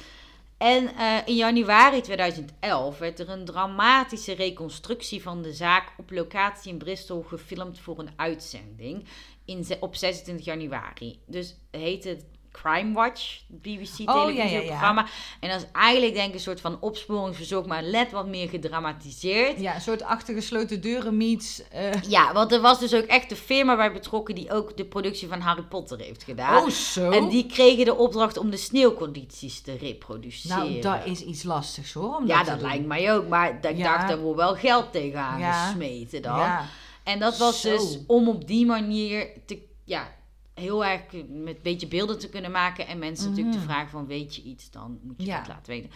En 0.58 0.96
eh, 0.96 1.18
in 1.26 1.36
januari 1.36 2.02
2011 2.02 2.98
werd 2.98 3.20
er 3.20 3.30
een 3.30 3.46
dramatische 3.46 4.34
reconstructie 4.34 5.22
van 5.22 5.42
de 5.42 5.54
zaak 5.54 5.94
op 5.98 6.12
locatie 6.12 6.72
in 6.72 6.78
Bristol 6.78 7.22
gefilmd 7.22 7.80
voor 7.80 8.00
een 8.00 8.10
uitzending 8.16 9.08
in, 9.46 9.66
op 9.80 9.96
26 9.96 10.46
januari. 10.46 11.20
Dus 11.26 11.56
het 11.72 11.82
heette 11.82 12.20
Crime 12.62 12.94
Watch, 12.94 13.40
BBC 13.48 14.00
Oh, 14.00 14.06
ja, 14.06 14.14
ja, 14.16 14.28
ja. 14.28 14.34
televisieprogramma. 14.34 15.06
En 15.40 15.50
dat 15.50 15.60
is 15.62 15.66
eigenlijk 15.72 16.14
denk 16.14 16.28
ik 16.28 16.34
een 16.34 16.40
soort 16.40 16.62
van 16.62 16.78
opsporingsverzoek, 16.82 17.66
maar 17.66 17.84
net 17.84 18.12
wat 18.12 18.28
meer 18.28 18.50
gedramatiseerd. 18.50 19.60
Ja, 19.60 19.76
een 19.76 19.82
soort 19.82 20.04
achter 20.04 20.34
gesloten 20.34 20.82
deuren 20.82 21.18
meets... 21.18 21.62
eh, 21.72 22.02
Ja, 22.02 22.34
want 22.34 22.52
er 22.52 22.62
was 22.62 22.80
dus 22.80 22.94
ook 22.94 23.06
echt 23.06 23.30
de 23.30 23.36
firma 23.36 23.76
bij 23.76 23.92
betrokken 23.94 24.36
die 24.36 24.52
ook 24.52 24.78
de 24.78 24.86
productie 24.86 25.28
van 25.28 25.40
Harry 25.40 25.64
Potter 25.64 26.00
heeft 26.00 26.24
gedaan. 26.24 26.64
oh, 26.64 26.70
zo? 26.70 27.10
En 27.12 27.28
die 27.30 27.46
kregen 27.46 27.86
de 27.86 27.96
opdracht 27.96 28.38
om 28.38 28.50
de 28.50 28.58
sneeuwcondities 28.58 29.62
te 29.62 29.76
reproduceren. 29.78 30.58
Nou, 30.58 30.80
dat 30.82 31.06
is 31.06 31.22
iets 31.22 31.44
lastigs 31.44 31.94
hoor. 31.94 32.16
Om 32.16 32.28
Ja, 32.28 32.44
dat 32.44 32.62
lijkt 32.62 32.86
mij 32.86 33.14
ook. 33.14 33.28
Maar 33.28 33.50
ik 33.50 33.84
dacht, 33.84 34.08
daar 34.08 34.20
wordt 34.20 34.40
wel 34.40 34.56
geld 34.56 34.92
tegenaan 34.92 35.40
Ja. 35.40 35.66
gesmeten 35.66 36.22
dan. 36.22 36.38
Ja. 36.38 36.66
En 37.04 37.20
dat 37.20 37.38
was 37.38 37.62
Zo. 37.62 37.70
dus 37.70 38.00
om 38.08 38.28
op 38.28 38.48
die 38.48 38.66
manier 38.66 39.28
te, 39.46 39.60
ja, 39.84 40.18
heel 40.60 40.86
erg 40.86 41.02
met 41.28 41.56
een 41.56 41.58
beetje 41.64 41.88
beelden 41.88 42.20
te 42.20 42.30
kunnen 42.30 42.52
maken. 42.52 42.88
En 42.88 43.00
mensen 43.00 43.30
natuurlijk 43.30 43.56
te 43.56 43.62
Mhm. 43.64 43.70
vragen 43.72 43.90
van, 43.90 44.08
weet 44.08 44.36
je 44.36 44.42
iets, 44.42 44.72
dan 44.72 45.00
moet 45.04 45.16
je 45.18 45.26
Ja. 45.26 45.38
dat 45.38 45.48
laten 45.48 45.74
weten. 45.74 45.90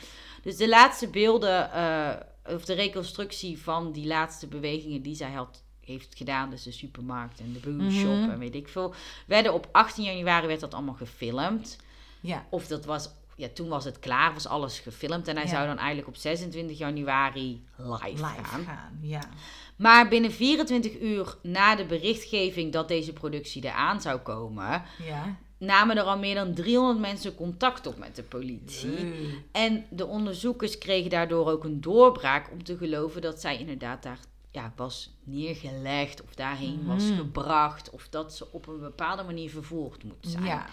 Dus 0.44 0.56
de 0.58 0.68
laatste 0.70 1.08
beelden, 1.08 1.72
eh, 1.72 2.10
of 2.56 2.66
de 2.66 2.74
reconstructie 2.74 3.58
van 3.62 3.92
die 3.92 4.08
laatste 4.08 4.48
bewegingen 4.48 5.02
die 5.02 5.16
zij 5.16 5.32
had 5.32 5.64
heeft 5.80 6.16
gedaan. 6.16 6.50
Dus 6.50 6.64
de 6.64 6.72
supermarkt 6.72 7.40
en 7.40 7.54
de 7.54 7.70
boershop 7.70 8.18
Mhm. 8.20 8.30
en 8.30 8.40
weet 8.40 8.56
ik 8.56 8.68
veel. 8.68 8.94
Werden 9.28 9.54
op 9.54 9.68
18 9.72 10.04
januari 10.04 10.48
werd 10.48 10.60
dat 10.60 10.74
allemaal 10.74 10.94
gefilmd. 10.94 11.78
Ja. 12.22 12.46
Of 12.50 12.68
dat 12.68 12.86
was, 12.86 13.10
ja, 13.36 13.48
toen 13.54 13.68
was 13.68 13.86
het 13.86 14.00
klaar, 14.00 14.34
was 14.34 14.48
alles 14.48 14.80
gefilmd. 14.80 15.28
En 15.28 15.36
hij 15.36 15.46
Ja. 15.46 15.50
zou 15.52 15.68
dan 15.68 15.78
eigenlijk 15.78 16.08
op 16.08 16.16
26 16.16 16.78
januari 16.78 17.64
live, 17.78 18.06
Live 18.06 18.44
gaan. 18.44 18.64
gaan. 18.64 19.00
Ja. 19.02 19.22
Maar 19.76 20.08
binnen 20.08 20.32
24 20.32 21.00
uur 21.02 21.36
na 21.42 21.76
de 21.76 21.86
berichtgeving 21.86 22.72
dat 22.72 22.88
deze 22.88 23.14
productie 23.14 23.64
eraan 23.66 24.02
zou 24.02 24.20
komen, 24.20 24.84
Ja. 25.06 25.36
namen 25.58 25.98
er 25.98 26.04
al 26.04 26.18
meer 26.18 26.36
dan 26.36 26.54
300 26.54 27.00
mensen 27.00 27.36
contact 27.36 27.88
op 27.88 27.98
met 27.98 28.16
de 28.16 28.24
politie. 28.24 28.96
En 29.52 29.86
de 29.90 30.06
onderzoekers 30.06 30.78
kregen 30.78 31.10
daardoor 31.10 31.50
ook 31.50 31.64
een 31.64 31.82
doorbraak 31.82 32.52
om 32.52 32.64
te 32.64 32.78
geloven 32.78 33.22
dat 33.22 33.42
zij 33.42 33.58
inderdaad 33.60 34.04
daar 34.04 34.20
ja, 34.52 34.74
was 34.76 35.14
neergelegd 35.24 36.24
of 36.24 36.34
daarheen 36.36 36.86
was 36.86 37.04
Mhm. 37.04 37.16
gebracht 37.18 37.90
of 37.90 38.08
dat 38.10 38.34
ze 38.36 38.48
op 38.52 38.68
een 38.68 38.80
bepaalde 38.80 39.24
manier 39.24 39.50
vervolgd 39.50 40.04
moet 40.04 40.16
zijn. 40.28 40.44
Ja. 40.46 40.66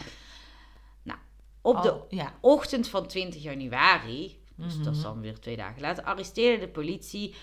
Op 1.63 1.83
de 1.83 2.01
ja. 2.17 2.35
ochtend 2.41 2.89
van 2.89 3.07
20 3.07 3.43
januari, 3.43 4.39
dus 4.55 4.77
dat 4.83 4.87
is 4.93 4.99
Mhm. 4.99 5.03
dan 5.03 5.21
weer 5.21 5.39
twee 5.41 5.57
dagen 5.57 5.81
later, 5.81 6.05
arresteerde 6.05 6.61
de 6.65 6.69
politie 6.73 7.35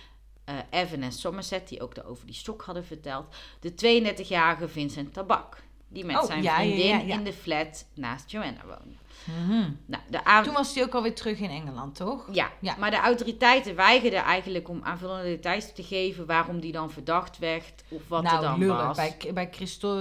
eh, 0.43 0.55
Evan 0.69 1.01
en 1.01 1.11
Somerset, 1.11 1.67
die 1.67 1.81
ook 1.81 1.95
daarover 1.95 2.25
die 2.25 2.35
stok 2.35 2.61
hadden 2.61 2.85
verteld, 2.85 3.35
de 3.59 3.73
32-jarige 3.73 4.67
Vincent 4.67 5.13
Tabak. 5.13 5.63
Die 5.87 6.05
met 6.05 6.15
Oh, 6.15 6.23
zijn 6.25 6.43
ja, 6.43 6.55
vriendin 6.55 7.07
ja. 7.07 7.13
in 7.13 7.23
de 7.23 7.33
flat 7.33 7.85
naast 7.93 8.31
Joanna 8.31 8.61
woonde. 8.65 8.95
Mhm. 9.45 9.69
Nou, 9.85 10.03
de 10.09 10.41
Toen 10.43 10.53
was 10.53 10.75
hij 10.75 10.83
ook 10.83 10.93
alweer 10.93 11.15
terug 11.15 11.39
in 11.39 11.49
Engeland, 11.49 11.95
toch? 11.95 12.27
ja, 12.31 12.49
Ja. 12.59 12.75
maar 12.79 12.91
de 12.91 12.97
autoriteiten 12.97 13.75
weigerden 13.75 14.23
eigenlijk 14.23 14.69
om 14.69 14.79
aanvullende 14.83 15.23
details 15.23 15.73
te 15.73 15.83
geven 15.83 16.25
waarom 16.25 16.59
die 16.59 16.71
dan 16.71 16.91
verdacht 16.91 17.37
werd 17.37 17.83
of 17.89 18.01
wat 18.07 18.23
nou, 18.23 18.35
er 18.35 18.41
dan 18.41 18.59
lullig. 18.59 18.85
was. 18.85 18.95
Bij, 18.95 19.17
bij 19.33 19.47
Christo, 19.51 19.97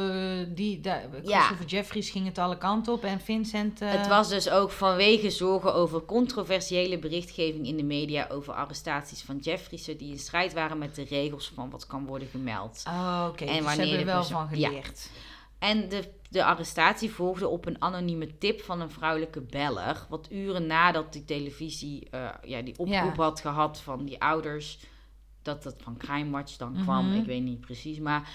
die, 0.49 0.81
daar- 0.81 1.05
Christopher 1.25 1.67
Jeffries 1.67 2.11
ging 2.11 2.27
het 2.27 2.39
alle 2.39 2.59
kanten 2.59 2.93
op 2.93 3.05
en 3.05 3.21
Vincent... 3.21 3.81
eh, 3.81 3.91
Het 3.91 4.09
was 4.09 4.29
dus 4.29 4.51
ook 4.51 4.71
vanwege 4.71 5.31
zorgen 5.31 5.75
over 5.75 6.05
controversiële 6.05 6.99
berichtgeving 6.99 7.67
in 7.67 7.77
de 7.77 7.83
media 7.85 8.27
over 8.31 8.53
arrestaties 8.55 9.23
van 9.23 9.37
Jeffreysen 9.39 9.97
die 9.97 10.11
in 10.11 10.19
strijd 10.19 10.53
waren 10.53 10.79
met 10.79 10.95
de 10.95 11.05
regels 11.05 11.53
van 11.55 11.71
wat 11.71 11.87
kan 11.87 12.07
worden 12.07 12.29
gemeld. 12.29 12.83
Oh, 12.89 13.27
oké. 13.31 13.45
En 13.45 13.47
dus 13.47 13.57
ze 13.57 13.63
wanneer 13.63 13.77
hebben 13.97 13.99
er 13.99 14.05
de 14.05 14.05
wel 14.13 14.25
van 14.25 14.49
Ja. 14.59 14.71
En 15.59 15.89
de, 15.89 16.13
de 16.31 16.45
arrestatie 16.45 17.11
volgde 17.11 17.49
op 17.49 17.67
een 17.67 17.83
anonieme 17.83 18.39
tip 18.39 18.61
van 18.61 18.81
een 18.81 18.91
vrouwelijke 18.91 19.41
beller. 19.41 20.07
Wat 20.09 20.29
uren 20.31 20.67
nadat 20.67 21.13
die 21.13 21.25
televisie 21.25 22.11
eh, 22.11 22.29
ja, 22.43 22.63
die 22.63 22.79
oproep 22.79 23.17
Ja. 23.17 23.23
had 23.23 23.41
gehad 23.41 23.81
van 23.81 24.05
die 24.05 24.21
ouders. 24.23 24.79
Dat 25.43 25.63
dat 25.63 25.77
van 25.83 25.97
Crime 25.97 26.31
Watch 26.31 26.57
dan 26.57 26.77
kwam, 26.83 27.07
Mhm. 27.09 27.19
ik 27.21 27.27
weet 27.27 27.43
niet 27.43 27.61
precies. 27.61 27.99
Maar 27.99 28.31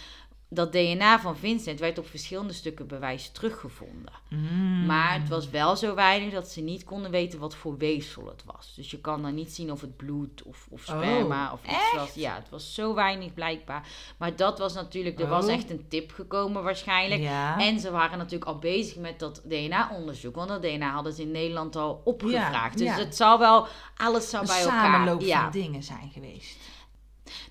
dat 0.54 0.72
DNA 0.72 1.20
van 1.20 1.38
Vincent 1.38 1.80
werd 1.80 1.98
op 1.98 2.08
verschillende 2.08 2.54
stukken 2.54 2.88
bewijs 2.88 3.30
teruggevonden. 3.32 4.14
Mm. 4.30 4.86
Maar 4.86 5.14
het 5.14 5.30
was 5.30 5.50
wel 5.50 5.76
zo 5.76 5.96
weinig 5.96 6.34
dat 6.34 6.48
ze 6.50 6.62
niet 6.62 6.84
konden 6.84 7.12
weten 7.12 7.40
wat 7.40 7.56
voor 7.56 7.78
weefsel 7.78 8.28
het 8.28 8.44
was. 8.46 8.74
Dus 8.76 8.92
je 8.92 9.00
kan 9.02 9.22
dan 9.22 9.36
niet 9.36 9.52
zien 9.52 9.72
of 9.72 9.82
het 9.82 9.98
bloed 9.98 10.44
of, 10.44 10.68
of 10.70 10.82
sperma 10.82 11.48
Oh, 11.48 11.54
of 11.54 11.60
iets 11.64 11.94
was. 11.96 12.14
Ja, 12.14 12.36
het 12.36 12.50
was 12.50 12.74
zo 12.74 12.94
weinig 12.94 13.34
blijkbaar. 13.34 13.88
Maar 14.18 14.36
dat 14.36 14.60
was 14.60 14.74
natuurlijk, 14.74 15.20
er 15.20 15.28
was 15.28 15.46
Oh. 15.46 15.52
echt 15.52 15.70
een 15.70 15.86
tip 15.88 16.12
gekomen 16.12 16.64
waarschijnlijk. 16.64 17.22
Ja. 17.22 17.60
En 17.60 17.80
ze 17.80 17.92
waren 17.92 18.18
natuurlijk 18.18 18.46
al 18.52 18.60
bezig 18.60 18.96
met 18.98 19.20
dat 19.20 19.42
DNA-onderzoek. 19.46 20.36
Want 20.36 20.50
dat 20.50 20.62
DNA 20.62 20.92
hadden 20.92 21.14
ze 21.14 21.22
in 21.22 21.32
Nederland 21.32 21.76
al 21.76 22.02
opgevraagd. 22.04 22.80
Ja, 22.80 22.86
dus 22.86 22.96
ja. 22.98 23.04
het 23.04 23.16
zal 23.16 23.40
wel, 23.40 23.68
alles 23.98 24.34
een 24.34 24.46
bij 24.46 24.62
elkaar. 24.62 24.92
samenloop 24.92 25.24
van 25.24 25.52
dingen 25.52 25.84
zijn 25.84 26.10
geweest. 26.14 26.58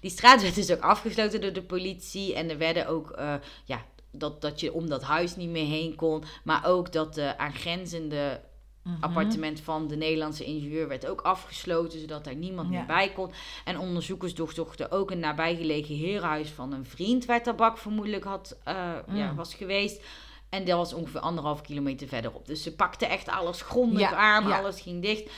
Die 0.01 0.11
straat 0.11 0.43
werd 0.43 0.55
dus 0.55 0.71
ook 0.73 0.81
afgesloten 0.81 1.41
door 1.41 1.53
de 1.53 1.63
politie. 1.63 2.35
En 2.35 2.51
er 2.51 2.59
werden 2.59 2.87
ook, 2.89 3.11
eh, 3.11 3.35
ja, 3.65 3.85
dat, 4.13 4.41
dat 4.41 4.61
je 4.61 4.73
om 4.73 4.89
dat 4.89 5.03
huis 5.03 5.37
niet 5.37 5.51
meer 5.51 5.67
heen 5.67 5.95
kon. 5.95 6.25
Maar 6.45 6.67
ook 6.67 6.93
dat 6.93 7.15
de 7.15 7.39
aangrenzende 7.39 8.41
Mhm. 8.83 8.97
appartement 9.03 9.61
van 9.61 9.89
de 9.89 9.97
Nederlandse 9.97 10.45
ingenieur 10.45 10.89
werd 10.89 11.07
ook 11.07 11.21
afgesloten, 11.21 12.01
zodat 12.01 12.25
daar 12.25 12.35
niemand 12.35 12.69
Ja. 12.71 12.77
meer 12.77 12.87
bij 12.87 13.13
kon. 13.13 13.31
En 13.65 13.79
onderzoekers 13.79 14.35
doorzochten 14.35 14.91
ook 14.91 15.11
een 15.11 15.19
nabijgelegen 15.19 15.97
herenhuis 15.97 16.49
van 16.49 16.73
een 16.73 16.85
vriend 16.87 17.25
waar 17.25 17.43
tabak 17.43 17.79
vermoedelijk 17.79 18.25
had, 18.25 18.59
eh, 18.65 18.75
ja, 19.13 19.31
Mm. 19.31 19.37
was 19.37 19.55
geweest. 19.55 20.03
En 20.49 20.65
dat 20.65 20.77
was 20.77 20.93
ongeveer 20.93 21.21
anderhalf 21.21 21.61
kilometer 21.61 22.09
verderop. 22.09 22.47
Dus 22.47 22.63
ze 22.63 22.75
pakten 22.75 23.09
echt 23.09 23.29
alles 23.29 23.63
grondig 23.63 24.01
Ja, 24.11 24.17
aan, 24.17 24.53
alles 24.53 24.81
ging 24.81 25.03
dicht. 25.03 25.31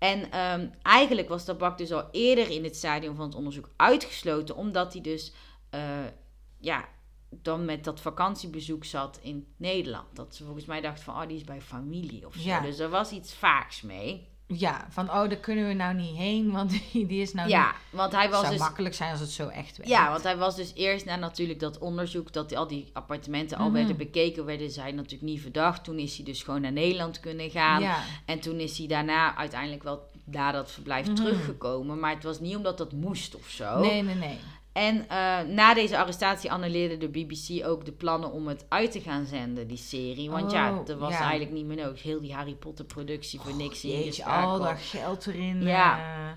En 0.00 0.30
ehm, 0.30 0.68
eigenlijk 0.82 1.28
was 1.28 1.44
tabak 1.44 1.78
dus 1.78 1.92
al 1.92 2.08
eerder 2.10 2.50
in 2.50 2.64
het 2.64 2.76
stadium 2.76 3.14
van 3.14 3.26
het 3.26 3.34
onderzoek 3.34 3.70
uitgesloten, 3.76 4.56
omdat 4.56 4.92
hij 4.92 5.02
dus 5.02 5.32
eh, 5.70 6.04
ja, 6.58 6.88
dan 7.30 7.64
met 7.64 7.84
dat 7.84 8.00
vakantiebezoek 8.00 8.84
zat 8.84 9.18
in 9.22 9.54
Nederland. 9.56 10.16
Dat 10.16 10.34
ze 10.34 10.44
volgens 10.44 10.64
mij 10.64 10.80
dachten 10.80 11.04
van, 11.04 11.14
oh, 11.14 11.28
die 11.28 11.36
is 11.36 11.44
bij 11.44 11.60
familie 11.60 12.26
of 12.26 12.34
zo. 12.34 12.40
Ja. 12.48 12.60
Dus 12.60 12.78
er 12.78 12.88
was 12.88 13.12
iets 13.12 13.34
vaaks 13.34 13.82
mee. 13.82 14.28
Ja, 14.52 14.86
van 14.90 15.04
oh, 15.10 15.14
daar 15.14 15.36
kunnen 15.36 15.66
we 15.68 15.72
nou 15.74 15.94
niet 15.94 16.16
heen, 16.16 16.50
want 16.56 16.70
die, 16.92 17.06
die 17.06 17.22
is 17.22 17.32
nou 17.32 17.48
ja, 17.48 17.66
niet... 17.66 17.74
want 17.90 18.12
hij 18.12 18.22
Het 18.22 18.30
was 18.30 18.40
zou 18.40 18.52
dus... 18.52 18.60
makkelijk 18.60 18.94
zijn 18.94 19.10
als 19.10 19.20
het 19.20 19.30
zo 19.30 19.48
echt 19.48 19.76
werkt. 19.76 19.92
Ja, 19.92 20.10
want 20.10 20.22
hij 20.22 20.36
was 20.36 20.56
dus 20.56 20.72
eerst 20.74 21.04
na 21.04 21.16
natuurlijk 21.16 21.60
dat 21.60 21.78
onderzoek, 21.78 22.32
dat 22.32 22.54
al 22.54 22.66
die 22.66 22.90
appartementen 22.92 23.56
al 23.58 23.64
Mhm. 23.64 23.74
werden 23.74 23.96
bekeken, 23.96 24.44
werden 24.44 24.70
zij 24.70 24.92
natuurlijk 24.92 25.22
niet 25.22 25.40
verdacht. 25.40 25.84
Toen 25.84 25.98
is 25.98 26.16
hij 26.16 26.24
dus 26.24 26.42
gewoon 26.42 26.60
naar 26.60 26.72
Nederland 26.72 27.20
kunnen 27.20 27.50
gaan. 27.50 27.82
Ja. 27.82 28.02
En 28.26 28.40
toen 28.40 28.58
is 28.58 28.78
hij 28.78 28.86
daarna 28.86 29.36
uiteindelijk 29.36 29.82
wel 29.82 30.08
naar 30.24 30.52
dat 30.52 30.70
verblijf 30.70 31.06
Mhm. 31.06 31.14
teruggekomen. 31.14 31.98
Maar 31.98 32.14
het 32.14 32.24
was 32.24 32.40
niet 32.40 32.56
omdat 32.56 32.78
dat 32.78 32.92
moest 32.92 33.34
of 33.36 33.48
zo. 33.48 33.78
Nee, 33.80 34.02
nee, 34.02 34.14
nee. 34.14 34.38
En 34.72 35.08
eh, 35.08 35.40
na 35.40 35.74
deze 35.74 35.98
arrestatie 35.98 36.52
annuleerde 36.52 36.96
de 36.96 37.08
BBC 37.08 37.66
ook 37.66 37.84
de 37.84 37.92
plannen 37.92 38.32
om 38.32 38.48
het 38.48 38.66
uit 38.68 38.92
te 38.92 39.00
gaan 39.00 39.26
zenden, 39.26 39.66
die 39.66 39.76
serie. 39.76 40.30
Want 40.30 40.50
ja, 40.52 40.72
Oh, 40.78 40.88
er 40.88 40.98
was 40.98 41.12
ja. 41.12 41.20
eigenlijk 41.20 41.50
niet 41.52 41.64
meer 41.66 41.76
nodig. 41.76 42.02
Heel 42.02 42.20
die 42.20 42.34
Harry 42.34 42.54
Potter 42.54 42.84
productie 42.84 43.40
voor 43.40 43.54
niks 43.54 43.82
Jeetje, 43.82 43.98
ingeschakeld. 44.02 44.60
al 44.60 44.66
dat 44.66 44.78
geld 44.80 45.26
erin. 45.26 45.62
Ja. 45.62 45.98
eh. 45.98 46.32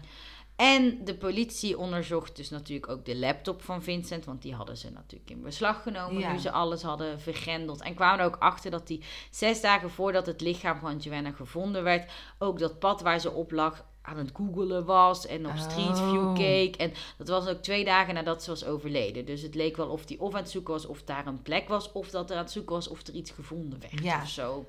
En 0.55 0.99
de 1.03 1.15
politie 1.15 1.77
onderzocht 1.77 2.35
dus 2.35 2.49
natuurlijk 2.49 2.89
ook 2.91 3.05
de 3.05 3.15
laptop 3.17 3.61
van 3.61 3.83
Vincent. 3.83 4.25
Want 4.25 4.41
die 4.41 4.53
hadden 4.55 4.77
ze 4.77 4.91
natuurlijk 4.91 5.29
in 5.29 5.41
beslag 5.41 5.83
genomen 5.83 6.19
Ja. 6.21 6.31
nu 6.31 6.37
ze 6.37 6.51
alles 6.51 6.81
hadden 6.81 7.19
vergrendeld. 7.19 7.81
En 7.81 7.93
kwamen 7.95 8.25
ook 8.25 8.35
achter 8.39 8.71
dat 8.71 8.87
die 8.87 9.03
zes 9.31 9.61
dagen 9.61 9.89
voordat 9.89 10.25
het 10.25 10.41
lichaam 10.41 10.79
van 10.79 10.97
Joanna 10.97 11.31
gevonden 11.31 11.83
werd... 11.83 12.11
ook 12.39 12.59
dat 12.59 12.79
pad 12.79 13.01
waar 13.01 13.19
ze 13.19 13.31
op 13.31 13.51
lag 13.51 13.85
aan 14.05 14.17
het 14.17 14.29
googelen 14.33 14.85
was 14.85 15.25
en 15.27 15.45
op 15.47 15.57
Street 15.57 15.97
View 15.99 16.27
Oh. 16.27 16.33
keek. 16.33 16.75
En 16.75 16.93
dat 17.17 17.27
was 17.27 17.47
ook 17.47 17.61
twee 17.61 17.85
dagen 17.85 18.13
nadat 18.13 18.43
ze 18.43 18.49
was 18.49 18.65
overleden. 18.65 19.25
Dus 19.25 19.41
het 19.41 19.55
leek 19.55 19.77
wel 19.77 19.87
of 19.87 20.05
die 20.05 20.19
of 20.21 20.33
aan 20.33 20.41
het 20.41 20.49
zoeken 20.51 20.73
was 20.73 20.85
of 20.85 21.03
daar 21.03 21.27
een 21.27 21.41
plek 21.41 21.67
was... 21.67 21.91
of 21.91 22.09
dat 22.09 22.29
er 22.29 22.35
aan 22.35 22.43
het 22.43 22.51
zoeken 22.51 22.75
was 22.75 22.87
of 22.87 23.07
er 23.07 23.13
iets 23.13 23.31
gevonden 23.31 23.79
werd 23.79 24.03
Ja. 24.03 24.21
of 24.21 24.27
zo. 24.29 24.65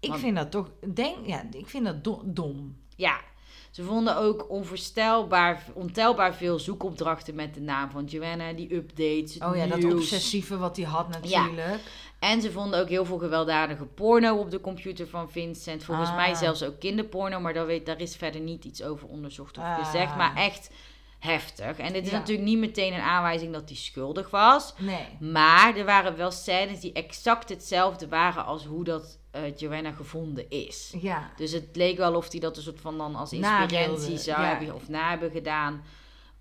Ik 0.00 0.08
Want- 0.08 0.20
vind 0.20 0.36
dat 0.36 0.50
toch... 0.50 0.70
Denk, 0.94 1.26
ja, 1.26 1.44
ik 1.52 1.66
vind 1.68 1.84
dat 1.84 2.04
do- 2.04 2.22
dom. 2.24 2.76
Ja, 2.96 3.20
ze 3.70 3.82
vonden 3.82 4.16
ook 4.16 4.50
onvoorstelbaar, 4.50 5.64
ontelbaar 5.74 6.34
veel 6.34 6.58
zoekopdrachten 6.58 7.34
met 7.34 7.54
de 7.54 7.60
naam 7.60 7.90
van 7.90 8.04
Joanna, 8.04 8.52
die 8.52 8.74
updates, 8.74 9.38
Oh 9.38 9.56
ja, 9.56 9.66
dat 9.66 9.84
obsessieve 9.84 10.56
wat 10.58 10.76
hij 10.76 10.86
had 10.86 11.08
natuurlijk. 11.08 11.80
En 12.20 12.40
ze 12.40 12.52
vonden 12.52 12.80
ook 12.80 12.88
heel 12.88 13.04
veel 13.04 13.18
gewelddadige 13.18 13.84
porno 13.84 14.36
op 14.36 14.50
de 14.50 14.60
computer 14.60 15.08
van 15.08 15.30
Vincent. 15.30 15.84
Volgens 15.84 16.08
Ah. 16.10 16.16
mij 16.16 16.34
zelfs 16.34 16.62
ook 16.62 16.78
kinderporno, 16.78 17.40
maar 17.40 17.52
daar, 17.54 17.66
weet, 17.66 17.86
daar 17.86 18.00
is 18.00 18.16
verder 18.16 18.40
niet 18.40 18.64
iets 18.64 18.82
over 18.82 19.08
onderzocht 19.08 19.58
of 19.58 19.64
Ah. 19.64 19.84
gezegd. 19.84 20.16
Maar 20.16 20.36
echt 20.36 20.70
heftig. 21.18 21.78
En 21.78 21.92
dit 21.92 22.04
is 22.04 22.10
Ja. 22.10 22.18
natuurlijk 22.18 22.48
niet 22.48 22.58
meteen 22.58 22.92
een 22.92 23.00
aanwijzing 23.00 23.52
dat 23.52 23.68
hij 23.68 23.76
schuldig 23.78 24.30
was. 24.30 24.74
Nee. 24.78 25.06
Maar 25.30 25.76
er 25.76 25.84
waren 25.84 26.16
wel 26.16 26.30
scènes 26.30 26.80
die 26.80 26.92
exact 26.92 27.48
hetzelfde 27.48 28.08
waren 28.08 28.44
als 28.44 28.64
hoe 28.64 28.84
dat 28.84 29.18
eh, 29.30 29.56
Joanna 29.56 29.92
gevonden 29.92 30.50
is. 30.50 30.94
Ja. 31.00 31.30
Dus 31.36 31.52
het 31.52 31.68
leek 31.72 31.96
wel 31.96 32.14
of 32.14 32.30
hij 32.30 32.40
dat 32.40 32.56
een 32.56 32.62
soort 32.62 32.80
van 32.80 32.98
dan 32.98 33.14
als 33.14 33.32
inspiratie 33.32 34.18
zou 34.18 34.40
ja. 34.42 34.46
hebben 34.48 34.74
of 34.74 34.88
na 34.88 35.08
hebben 35.10 35.30
gedaan. 35.30 35.82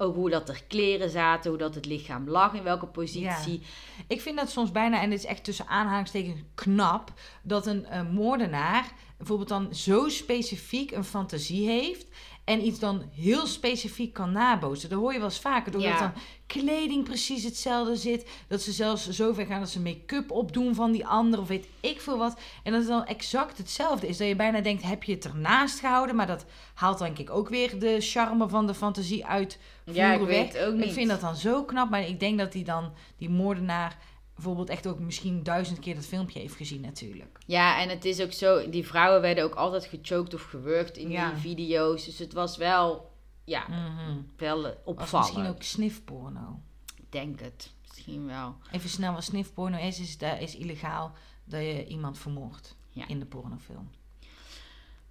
Ook 0.02 0.16
hoe 0.16 0.30
dat 0.30 0.50
er 0.50 0.64
kleren 0.68 1.10
zaten, 1.10 1.50
hoe 1.50 1.60
dat 1.60 1.76
het 1.76 1.86
lichaam 1.86 2.30
lag, 2.30 2.54
in 2.54 2.64
welke 2.64 2.86
positie. 2.86 3.62
Ik 4.08 4.22
vind 4.22 4.38
dat 4.38 4.50
soms 4.50 4.72
bijna, 4.72 5.02
en 5.02 5.10
dit 5.10 5.20
is 5.20 5.26
echt 5.26 5.44
tussen 5.44 5.68
aanhalingstekens 5.68 6.42
knap, 6.56 7.14
dat 7.44 7.66
een 7.66 7.86
eh, 7.86 8.10
moordenaar 8.12 8.92
bijvoorbeeld 9.18 9.50
dan 9.50 9.76
zo 9.76 10.10
specifiek 10.10 10.92
een 10.92 11.04
fantasie 11.04 11.70
heeft 11.70 12.08
en 12.50 12.66
iets 12.66 12.80
dan 12.80 13.04
heel 13.16 13.48
specifiek 13.48 14.14
kan 14.14 14.32
nabootsen. 14.32 14.90
Dat 14.90 15.00
hoor 15.00 15.12
je 15.12 15.18
wel 15.20 15.28
eens 15.28 15.40
vaker, 15.40 15.72
doordat 15.72 15.92
Ja. 15.92 16.00
dan 16.00 16.12
kleding 16.48 17.04
precies 17.04 17.44
hetzelfde 17.44 17.96
zit, 17.96 18.30
dat 18.48 18.62
ze 18.62 18.72
zelfs 18.72 19.10
zo 19.10 19.34
ver 19.34 19.46
gaan 19.46 19.60
dat 19.60 19.70
ze 19.70 19.80
make-up 19.82 20.32
opdoen 20.32 20.76
van 20.76 20.92
die 20.92 21.06
ander 21.06 21.40
of 21.40 21.48
weet 21.48 21.66
ik 21.80 22.02
veel 22.02 22.18
wat. 22.18 22.40
En 22.64 22.72
dat 22.72 22.82
het 22.82 22.90
dan 22.90 23.06
exact 23.06 23.58
hetzelfde 23.58 24.08
is, 24.08 24.18
dat 24.18 24.28
je 24.28 24.36
bijna 24.36 24.62
denkt, 24.62 24.84
heb 24.84 25.04
je 25.04 25.14
het 25.14 25.26
ernaast 25.26 25.80
gehouden? 25.80 26.16
Maar 26.16 26.28
dat 26.28 26.46
haalt 26.74 26.98
denk 26.98 27.18
ik 27.18 27.30
ook 27.30 27.50
weer 27.50 27.80
de 27.80 27.98
charme 28.00 28.50
van 28.50 28.68
de 28.68 28.74
fantasie 28.74 29.26
uit 29.26 29.60
Ja, 29.84 30.14
ik 30.14 30.22
weet 30.22 30.58
ook 30.58 30.74
niet. 30.74 30.86
Ik 30.86 30.94
vind 30.94 31.10
dat 31.10 31.22
dan 31.22 31.36
zo 31.36 31.64
knap, 31.64 31.90
maar 31.90 32.08
ik 32.08 32.20
denk 32.20 32.38
dat 32.38 32.52
die 32.52 32.64
dan, 32.64 32.92
die 33.18 33.30
moordenaar, 33.30 33.98
bijvoorbeeld 34.40 34.70
echt 34.70 34.88
ook 34.88 35.00
misschien 35.00 35.44
duizend 35.44 35.80
keer 35.80 35.96
dat 35.96 36.06
filmpje 36.06 36.40
heeft 36.40 36.56
gezien 36.56 36.82
natuurlijk. 36.82 37.38
Ja, 37.46 37.82
en 37.82 37.90
het 37.90 38.06
is 38.06 38.22
ook 38.22 38.32
zo, 38.34 38.70
die 38.70 38.88
vrouwen 38.88 39.22
werden 39.22 39.44
ook 39.44 39.56
altijd 39.56 39.86
gechoked 39.86 40.34
of 40.34 40.44
gewurgd 40.44 40.98
in 40.98 41.10
Ja. 41.10 41.30
die 41.32 41.40
video's. 41.40 42.06
Dus 42.06 42.20
het 42.20 42.34
was 42.34 42.58
wel, 42.58 43.12
ja, 43.44 43.68
Mhm. 43.68 44.18
wel 44.38 44.58
eh, 44.58 44.64
Was 44.64 44.76
opvallend. 44.86 45.28
misschien 45.36 45.54
ook 45.56 45.64
snifporno. 45.64 46.60
Ik 46.96 47.12
denk 47.12 47.40
het. 47.40 47.72
misschien 47.88 48.26
wel. 48.28 48.56
Even 48.72 48.90
snel 48.90 49.14
wat 49.14 49.24
snifporno 49.24 49.78
is, 49.78 50.00
is, 50.00 50.18
dat 50.18 50.40
is 50.40 50.56
illegaal 50.56 51.12
dat 51.44 51.62
je 51.62 51.88
iemand 51.88 52.18
vermoordt 52.18 52.76
Ja. 52.90 53.08
in 53.08 53.20
de 53.20 53.26
pornofilm. 53.26 53.90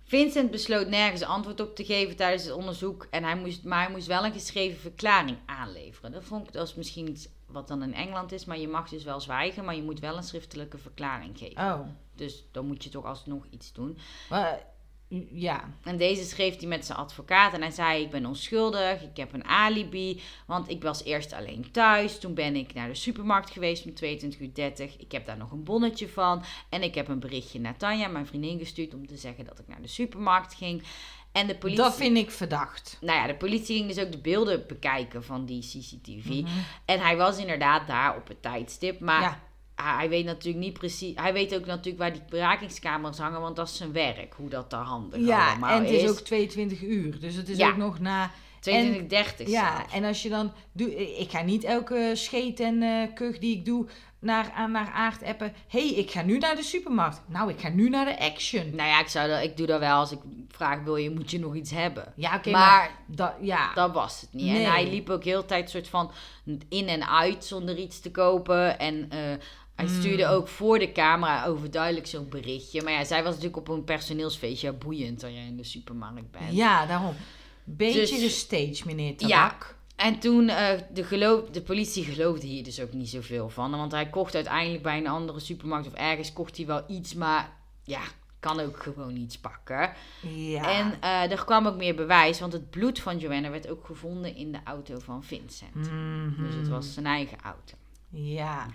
Vincent 0.05 0.51
besloot 0.51 0.89
nergens 0.89 1.23
antwoord 1.23 1.61
op 1.61 1.77
te 1.77 1.85
geven 1.85 2.17
tijdens 2.17 2.45
het 2.45 2.53
onderzoek. 2.53 3.07
En 3.11 3.25
hij 3.25 3.37
moest, 3.37 3.65
maar 3.65 3.83
hij 3.83 3.91
moest 3.93 4.07
wel 4.07 4.25
een 4.25 4.33
geschreven 4.33 4.81
verklaring 4.81 5.37
aanleveren. 5.47 6.13
Dat 6.13 6.25
vond 6.25 6.47
ik 6.47 6.53
dat 6.53 6.69
is 6.69 6.75
misschien 6.75 7.09
iets 7.11 7.29
wat 7.51 7.69
dan 7.69 7.83
in 7.83 7.95
Engeland 7.95 8.33
is. 8.33 8.45
Maar 8.45 8.59
je 8.59 8.69
mag 8.69 8.89
dus 8.89 9.05
wel 9.05 9.21
zwijgen, 9.21 9.65
maar 9.65 9.75
je 9.77 9.83
moet 9.83 10.01
wel 10.01 10.17
een 10.17 10.23
schriftelijke 10.23 10.79
verklaring 10.79 11.39
geven. 11.39 11.73
Oh, 11.73 11.81
Dus 12.15 12.45
dan 12.53 12.67
moet 12.67 12.85
je 12.85 12.91
toch 12.91 13.05
alsnog 13.05 13.47
iets 13.51 13.73
doen. 13.73 13.99
maar, 14.29 14.63
ja. 15.31 15.75
En 15.83 15.97
deze 15.97 16.25
schreef 16.25 16.59
hij 16.59 16.69
met 16.69 16.87
zijn 16.87 16.99
advocaat. 16.99 17.53
En 17.53 17.61
hij 17.61 17.71
zei: 17.71 18.03
Ik 18.03 18.11
ben 18.11 18.27
onschuldig, 18.27 19.03
ik 19.03 19.17
heb 19.17 19.33
een 19.33 19.45
alibi. 19.45 20.23
Want 20.47 20.69
ik 20.69 20.83
was 20.83 21.05
eerst 21.05 21.33
alleen 21.33 21.71
thuis. 21.71 22.19
Toen 22.19 22.35
ben 22.35 22.57
ik 22.57 22.75
naar 22.75 22.89
de 22.89 22.95
supermarkt 22.95 23.51
geweest 23.51 23.85
om 23.85 23.91
22.30 23.91 24.41
uur. 24.41 24.95
Ik 24.99 25.13
heb 25.13 25.27
daar 25.27 25.37
nog 25.37 25.51
een 25.51 25.65
bonnetje 25.65 26.09
van. 26.09 26.43
En 26.69 26.83
ik 26.83 26.95
heb 26.95 27.09
een 27.09 27.21
berichtje 27.21 27.61
naar 27.61 27.77
Tanja, 27.77 28.09
mijn 28.09 28.27
vriendin, 28.27 28.59
gestuurd. 28.59 28.95
om 28.95 29.07
te 29.07 29.17
zeggen 29.17 29.45
dat 29.45 29.59
ik 29.59 29.69
naar 29.69 29.83
de 29.83 29.89
supermarkt 29.89 30.55
ging. 30.55 30.83
En 31.39 31.47
de 31.47 31.57
politie. 31.57 31.83
Dat 31.83 31.97
vind 31.97 32.17
ik 32.17 32.31
verdacht. 32.31 32.99
Nou 33.01 33.19
ja, 33.19 33.27
de 33.27 33.35
politie 33.35 33.77
ging 33.77 33.95
dus 33.95 34.05
ook 34.05 34.13
de 34.13 34.19
beelden 34.21 34.65
bekijken 34.69 35.25
van 35.25 35.45
die 35.45 35.61
CCTV. 35.63 36.29
Mhm. 36.29 36.47
En 36.85 37.01
hij 37.01 37.17
was 37.17 37.39
inderdaad 37.39 37.87
daar 37.87 38.17
op 38.17 38.29
het 38.29 38.43
tijdstip. 38.43 39.01
Maar 39.01 39.21
Ja. 39.23 39.41
hij, 39.97 40.09
weet 40.09 40.25
natuurlijk 40.25 40.65
niet 40.65 40.79
precies. 40.79 41.13
Hij 41.15 41.33
weet 41.33 41.55
ook 41.55 41.67
natuurlijk 41.67 41.99
waar 41.99 42.13
die 42.13 42.23
bewakingskamers 42.29 43.19
hangen. 43.19 43.41
Want 43.41 43.57
dat 43.57 43.69
is 43.69 43.77
zijn 43.77 43.93
werk. 43.93 44.35
Hoe 44.37 44.49
dat 44.49 44.71
daar 44.71 44.85
handig 44.85 45.21
Ja, 45.27 45.49
allemaal 45.51 45.71
en 45.77 45.81
het 45.85 45.91
is 45.91 46.03
is. 46.03 46.11
ook 46.11 46.19
22 46.21 46.83
uur. 46.83 47.21
Dus 47.21 47.35
het 47.35 47.49
is 47.49 47.57
Ja. 47.57 47.69
ook 47.71 47.77
nog 47.77 47.99
na... 47.99 48.31
2230 48.61 49.49
Ja, 49.49 49.77
zelfs. 49.77 49.95
en 49.95 50.05
als 50.05 50.23
je 50.23 50.29
dan... 50.29 50.53
Doe, 50.73 51.19
ik 51.19 51.31
ga 51.31 51.43
niet 51.43 51.65
elke 51.65 52.11
scheet 52.15 52.61
en 52.61 52.83
eh 52.83 53.15
kuch 53.15 53.39
die 53.39 53.57
ik 53.57 53.65
doe 53.65 53.87
naar, 54.21 54.71
naar 54.71 54.91
Aard 54.95 55.23
appen. 55.23 55.53
hey, 55.69 55.89
ik 55.89 56.11
ga 56.11 56.23
nu 56.23 56.39
naar 56.39 56.57
de 56.57 56.63
supermarkt. 56.63 57.21
Nou, 57.27 57.51
ik 57.51 57.61
ga 57.61 57.69
nu 57.69 57.89
naar 57.89 58.05
de 58.05 58.19
Action. 58.21 58.71
Nou 58.75 58.89
ja, 58.89 59.01
ik, 59.01 59.09
zou 59.09 59.29
dat, 59.29 59.43
ik 59.43 59.57
doe 59.57 59.67
dat 59.67 59.81
wel 59.81 59.97
als 59.97 60.13
ik 60.13 60.19
vraag, 60.49 60.83
wil 60.83 60.97
je, 60.97 61.11
moet 61.11 61.31
je 61.31 61.39
nog 61.39 61.55
iets 61.55 61.71
hebben? 61.71 62.13
Ja, 62.17 62.35
oké, 62.37 62.51
maar, 62.51 62.61
maar... 62.61 62.91
dat, 63.07 63.33
ja. 63.41 63.75
dat 63.75 63.93
was 63.93 64.21
het 64.21 64.33
niet. 64.33 64.47
Nee. 64.47 64.65
En 64.65 64.71
hij 64.71 64.89
liep 64.91 65.11
ook 65.11 65.25
heel 65.25 65.41
de 65.41 65.47
tijd 65.47 65.71
soort 65.71 65.89
van 65.89 66.11
in 66.69 66.89
en 66.89 67.09
uit 67.09 67.45
zonder 67.45 67.77
iets 67.79 68.01
te 68.01 68.11
kopen. 68.11 68.79
En 68.79 69.07
eh, 69.11 69.19
hij 69.75 69.87
Mm. 69.87 70.01
stuurde 70.01 70.27
ook 70.27 70.49
voor 70.49 70.79
de 70.79 70.93
camera 70.93 71.45
overduidelijk 71.47 72.07
zo'n 72.07 72.29
berichtje. 72.29 72.83
Maar 72.83 72.93
ja, 72.93 73.05
zij 73.05 73.23
was 73.23 73.31
natuurlijk 73.35 73.57
op 73.57 73.69
een 73.69 73.85
personeelsfeestje. 73.85 74.67
Ja, 74.67 74.73
boeiend 74.73 75.21
dat 75.21 75.31
jij 75.33 75.47
in 75.47 75.57
de 75.57 75.65
supermarkt 75.65 76.31
bent. 76.31 76.53
ja, 76.53 76.87
daarom. 76.87 77.15
Beetje 77.65 78.01
Dus- 78.01 78.11
gestaged, 78.11 78.85
meneer 78.85 79.15
Ja. 79.17 79.57
En 79.99 80.19
toen, 80.19 80.49
eh, 80.49 80.79
de, 80.93 81.05
geloof, 81.05 81.51
de 81.51 81.63
politie 81.63 82.05
geloofde 82.05 82.47
hier 82.47 82.65
dus 82.65 82.81
ook 82.81 82.93
niet 82.93 83.09
zoveel 83.09 83.49
van. 83.49 83.71
Want 83.71 83.93
hij 83.93 84.09
kocht 84.09 84.35
uiteindelijk 84.35 84.83
bij 84.83 84.99
een 84.99 85.07
andere 85.07 85.41
supermarkt 85.41 85.87
of 85.87 85.93
ergens 85.93 86.33
kocht 86.33 86.57
hij 86.57 86.67
wel 86.67 86.85
iets. 86.89 87.15
Maar 87.15 87.53
ja, 87.83 88.01
kan 88.41 88.61
ook 88.61 88.83
gewoon 88.83 89.17
iets 89.17 89.39
pakken. 89.39 89.93
Ja. 90.21 90.73
En 90.79 91.01
eh, 91.01 91.31
er 91.31 91.45
kwam 91.45 91.67
ook 91.67 91.77
meer 91.77 91.95
bewijs, 91.95 92.41
want 92.41 92.53
het 92.53 92.71
bloed 92.71 93.01
van 93.01 93.19
Joanna 93.19 93.51
werd 93.51 93.69
ook 93.69 93.87
gevonden 93.87 94.37
in 94.37 94.53
de 94.53 94.61
auto 94.65 94.99
van 94.99 95.25
Vincent. 95.25 95.75
Mhm. 95.75 96.45
Dus 96.45 96.55
het 96.55 96.69
was 96.69 96.95
zijn 96.95 97.07
eigen 97.07 97.39
auto. 97.43 97.75
Ja. 98.09 98.67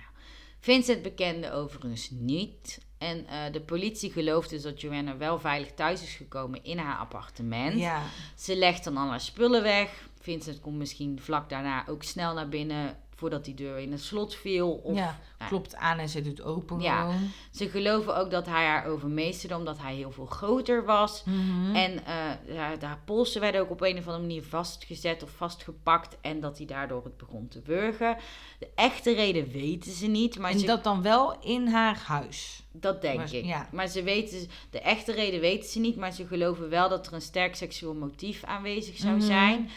Vincent 0.59 1.01
bekende 1.01 1.51
overigens 1.51 2.09
niet. 2.11 2.79
En 2.97 3.27
eh, 3.27 3.51
de 3.51 3.61
politie 3.61 4.11
gelooft 4.11 4.49
dus 4.49 4.61
dat 4.61 4.81
Joanna 4.81 5.17
wel 5.17 5.39
veilig 5.39 5.73
thuis 5.73 6.03
is 6.03 6.15
gekomen 6.15 6.63
in 6.63 6.77
haar 6.77 6.97
appartement. 6.97 7.79
Ja. 7.79 8.01
Ze 8.35 8.55
legt 8.55 8.83
dan 8.83 8.97
al 8.97 9.09
haar 9.09 9.21
spullen 9.21 9.63
weg. 9.63 10.09
Vincent 10.23 10.59
komt 10.61 10.77
misschien 10.77 11.19
vlak 11.21 11.49
daarna 11.49 11.87
ook 11.87 12.03
snel 12.03 12.33
naar 12.33 12.49
binnen 12.49 12.97
voordat 13.15 13.45
die 13.45 13.53
deur 13.53 13.77
in 13.79 13.91
het 13.91 14.01
slot 14.01 14.35
viel. 14.35 14.71
Of, 14.71 14.95
ja. 14.97 15.19
Klopt 15.47 15.75
aan 15.75 15.97
en 15.97 16.09
ze 16.09 16.21
doet 16.21 16.41
open 16.43 16.79
Ja. 16.79 16.99
gewoon. 17.01 17.29
Ze 17.51 17.69
geloven 17.69 18.15
ook 18.17 18.31
dat 18.31 18.45
hij 18.45 18.65
haar 18.65 18.85
overmeesterde 18.85 19.55
omdat 19.57 19.77
hij 19.79 19.95
heel 19.95 20.11
veel 20.11 20.25
groter 20.25 20.85
was. 20.85 21.23
Mhm. 21.23 21.75
En 21.75 22.05
eh 22.05 22.55
ja, 22.55 22.75
de 22.75 22.85
haar 22.85 23.01
polsen 23.05 23.41
werden 23.41 23.61
ook 23.61 23.69
op 23.69 23.81
een 23.81 23.97
of 23.97 24.05
andere 24.07 24.19
manier 24.19 24.43
vastgezet 24.43 25.23
of 25.23 25.29
vastgepakt. 25.29 26.17
En 26.21 26.39
dat 26.39 26.57
hij 26.57 26.65
daardoor 26.67 27.03
het 27.03 27.17
begon 27.17 27.47
te 27.47 27.61
wurgen. 27.65 28.17
De 28.59 28.69
echte 28.75 29.13
reden 29.13 29.47
weten 29.51 29.91
ze 29.91 30.07
niet. 30.07 30.39
Maar 30.39 30.51
En 30.51 30.59
ze, 30.59 30.65
dat 30.65 30.83
dan 30.83 31.01
wel 31.01 31.39
in 31.41 31.67
haar 31.67 31.97
huis. 32.05 32.63
dat 32.71 33.01
denk 33.01 33.17
maar- 33.17 33.33
ik. 33.33 33.45
ja. 33.45 33.67
Maar 33.71 33.87
ze 33.87 34.03
weten, 34.03 34.47
de 34.69 34.79
echte 34.79 35.11
reden 35.11 35.39
weten 35.39 35.69
ze 35.69 35.79
niet. 35.79 35.95
Maar 35.95 36.11
ze 36.11 36.27
geloven 36.27 36.69
wel 36.69 36.89
dat 36.89 37.07
er 37.07 37.13
een 37.13 37.21
sterk 37.21 37.55
seksueel 37.55 37.93
motief 37.93 38.43
aanwezig 38.43 38.97
zou 38.97 39.15
Mhm. 39.15 39.25
zijn. 39.25 39.69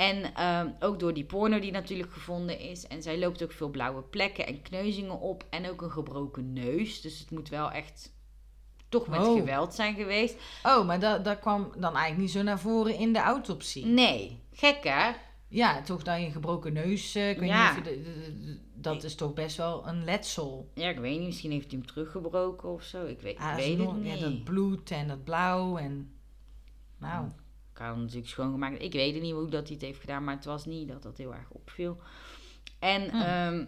En 0.00 0.34
ehm, 0.34 0.68
ook 0.80 0.98
door 0.98 1.14
die 1.14 1.24
porno 1.24 1.58
die 1.58 1.70
natuurlijk 1.72 2.12
gevonden 2.12 2.58
is. 2.60 2.86
En 2.86 3.02
zij 3.02 3.18
loopt 3.18 3.42
ook 3.42 3.52
veel 3.52 3.68
blauwe 3.68 4.02
plekken 4.02 4.46
en 4.46 4.62
kneuzingen 4.62 5.20
op. 5.20 5.44
En 5.50 5.70
ook 5.70 5.82
een 5.82 5.90
gebroken 5.90 6.52
neus. 6.52 7.00
Dus 7.00 7.18
het 7.18 7.30
moet 7.30 7.48
wel 7.48 7.70
echt 7.70 8.12
toch 8.88 9.06
met 9.08 9.20
Oh. 9.26 9.34
geweld 9.38 9.74
zijn 9.74 9.94
geweest. 9.94 10.36
Oh, 10.62 10.86
maar 10.86 11.00
dat, 11.00 11.24
dat 11.24 11.38
kwam 11.38 11.62
dan 11.76 11.82
eigenlijk 11.96 12.18
niet 12.18 12.30
zo 12.30 12.42
naar 12.42 12.58
voren 12.60 12.94
in 12.98 13.12
de 13.12 13.18
autopsie. 13.18 13.86
Nee, 13.86 14.42
gek 14.52 14.78
hè? 14.84 15.10
Ja, 15.48 15.82
toch 15.82 16.02
dat 16.02 16.18
je 16.18 16.24
een 16.26 16.32
gebroken 16.32 16.72
neus... 16.72 17.14
eh, 17.14 17.30
ik 17.30 17.38
weet 17.38 17.48
Ja. 17.48 17.70
niet 17.74 17.80
of 17.80 17.88
je 17.88 17.96
de- 17.96 18.02
de- 18.02 18.40
de- 18.44 18.60
dat 18.74 19.02
is 19.04 19.14
toch 19.14 19.32
best 19.34 19.56
wel 19.56 19.86
een 19.88 20.04
letsel. 20.04 20.70
Ja, 20.74 20.88
ik 20.88 20.98
weet 20.98 21.16
niet. 21.18 21.26
Misschien 21.26 21.50
heeft 21.50 21.70
hij 21.70 21.78
hem 21.78 21.86
teruggebroken 21.88 22.68
of 22.72 22.82
zo. 22.82 23.06
Ik 23.06 23.20
weet, 23.20 23.38
Ah, 23.38 23.50
ik 23.50 23.56
weet 23.56 23.78
zo- 23.78 23.92
het 23.92 24.02
niet. 24.02 24.18
Ja, 24.18 24.20
dat 24.28 24.44
bloed 24.44 24.90
en 24.90 25.08
dat 25.08 25.24
blauw 25.24 25.76
en... 25.76 26.12
Nou, 26.98 27.26
Ik 27.26 27.32
natuurlijk 27.88 28.28
schoongemaakt. 28.28 28.82
Ik 28.82 28.92
weet 28.92 29.22
niet 29.22 29.32
hoe 29.32 29.50
dat 29.50 29.66
hij 29.66 29.74
het 29.74 29.84
heeft 29.84 30.00
gedaan. 30.00 30.24
Maar 30.24 30.34
het 30.34 30.44
was 30.44 30.64
niet 30.64 30.88
dat 30.88 31.02
dat 31.02 31.16
heel 31.16 31.34
erg 31.34 31.50
opviel. 31.50 31.96
En 32.78 33.10
Hm. 33.10 33.16
ehm, 33.16 33.64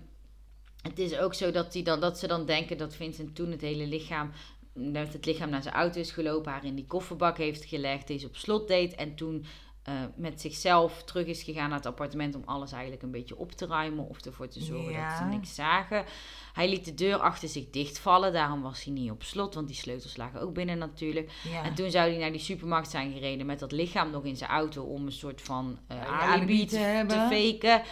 het 0.83 0.99
is 0.99 1.19
ook 1.19 1.35
zo 1.35 1.51
dat, 1.51 1.73
hij 1.75 1.83
dan, 1.83 2.01
dat 2.01 2.19
ze 2.19 2.27
dan 2.27 2.47
denken 2.47 2.79
dat 2.79 2.95
Vincent 2.95 3.35
toen 3.35 3.51
het 3.51 3.61
hele 3.61 3.87
lichaam... 3.87 4.31
Dat 4.75 5.13
het 5.13 5.27
lichaam 5.27 5.51
naar 5.51 5.63
zijn 5.63 5.75
auto 5.75 6.01
is 6.01 6.11
gelopen. 6.11 6.53
Haar 6.53 6.65
in 6.65 6.75
die 6.75 6.87
kofferbak 6.87 7.39
heeft 7.39 7.65
gelegd. 7.65 8.07
Deze 8.07 8.27
op 8.27 8.37
slot 8.37 8.69
deed. 8.69 8.95
En 8.95 9.15
toen... 9.15 9.45
eh, 9.83 9.95
met 10.15 10.41
zichzelf 10.41 11.03
terug 11.05 11.27
is 11.27 11.43
gegaan 11.43 11.69
naar 11.69 11.79
het 11.79 11.87
appartement 11.87 12.35
om 12.35 12.43
alles 12.45 12.73
eigenlijk 12.73 13.03
een 13.03 13.11
beetje 13.11 13.37
op 13.37 13.53
te 13.53 13.67
ruimen 13.67 14.09
of 14.09 14.21
ervoor 14.21 14.49
te 14.49 14.61
zorgen 14.61 14.93
dat 14.93 15.17
ze 15.19 15.25
niks 15.25 15.55
zagen. 15.55 16.05
Hij 16.53 16.69
liet 16.69 16.85
de 16.85 16.95
deur 16.95 17.19
achter 17.19 17.49
zich 17.49 17.71
dichtvallen, 17.71 18.33
daarom 18.33 18.63
was 18.63 18.85
hij 18.85 18.93
niet 18.93 19.11
op 19.11 19.23
slot, 19.23 19.55
want 19.55 19.67
die 19.67 19.77
sleutels 19.77 20.17
lagen 20.17 20.41
ook 20.41 20.55
binnen 20.55 20.79
natuurlijk. 20.79 21.31
ja. 21.51 21.65
En 21.65 21.75
toen 21.75 21.91
zou 21.91 22.11
hij 22.11 22.19
naar 22.19 22.31
die 22.31 22.41
supermarkt 22.41 22.91
zijn 22.91 23.13
gereden 23.13 23.47
met 23.47 23.59
dat 23.59 23.73
lichaam 23.73 24.11
nog 24.11 24.25
in 24.25 24.37
zijn 24.37 24.51
auto 24.51 24.83
om 24.83 25.07
een 25.07 25.13
soort 25.13 25.43
van 25.43 25.79
alibi, 25.89 26.11
alibi 26.11 26.67
te, 26.67 27.05
te 27.09 27.15
faken. 27.15 27.83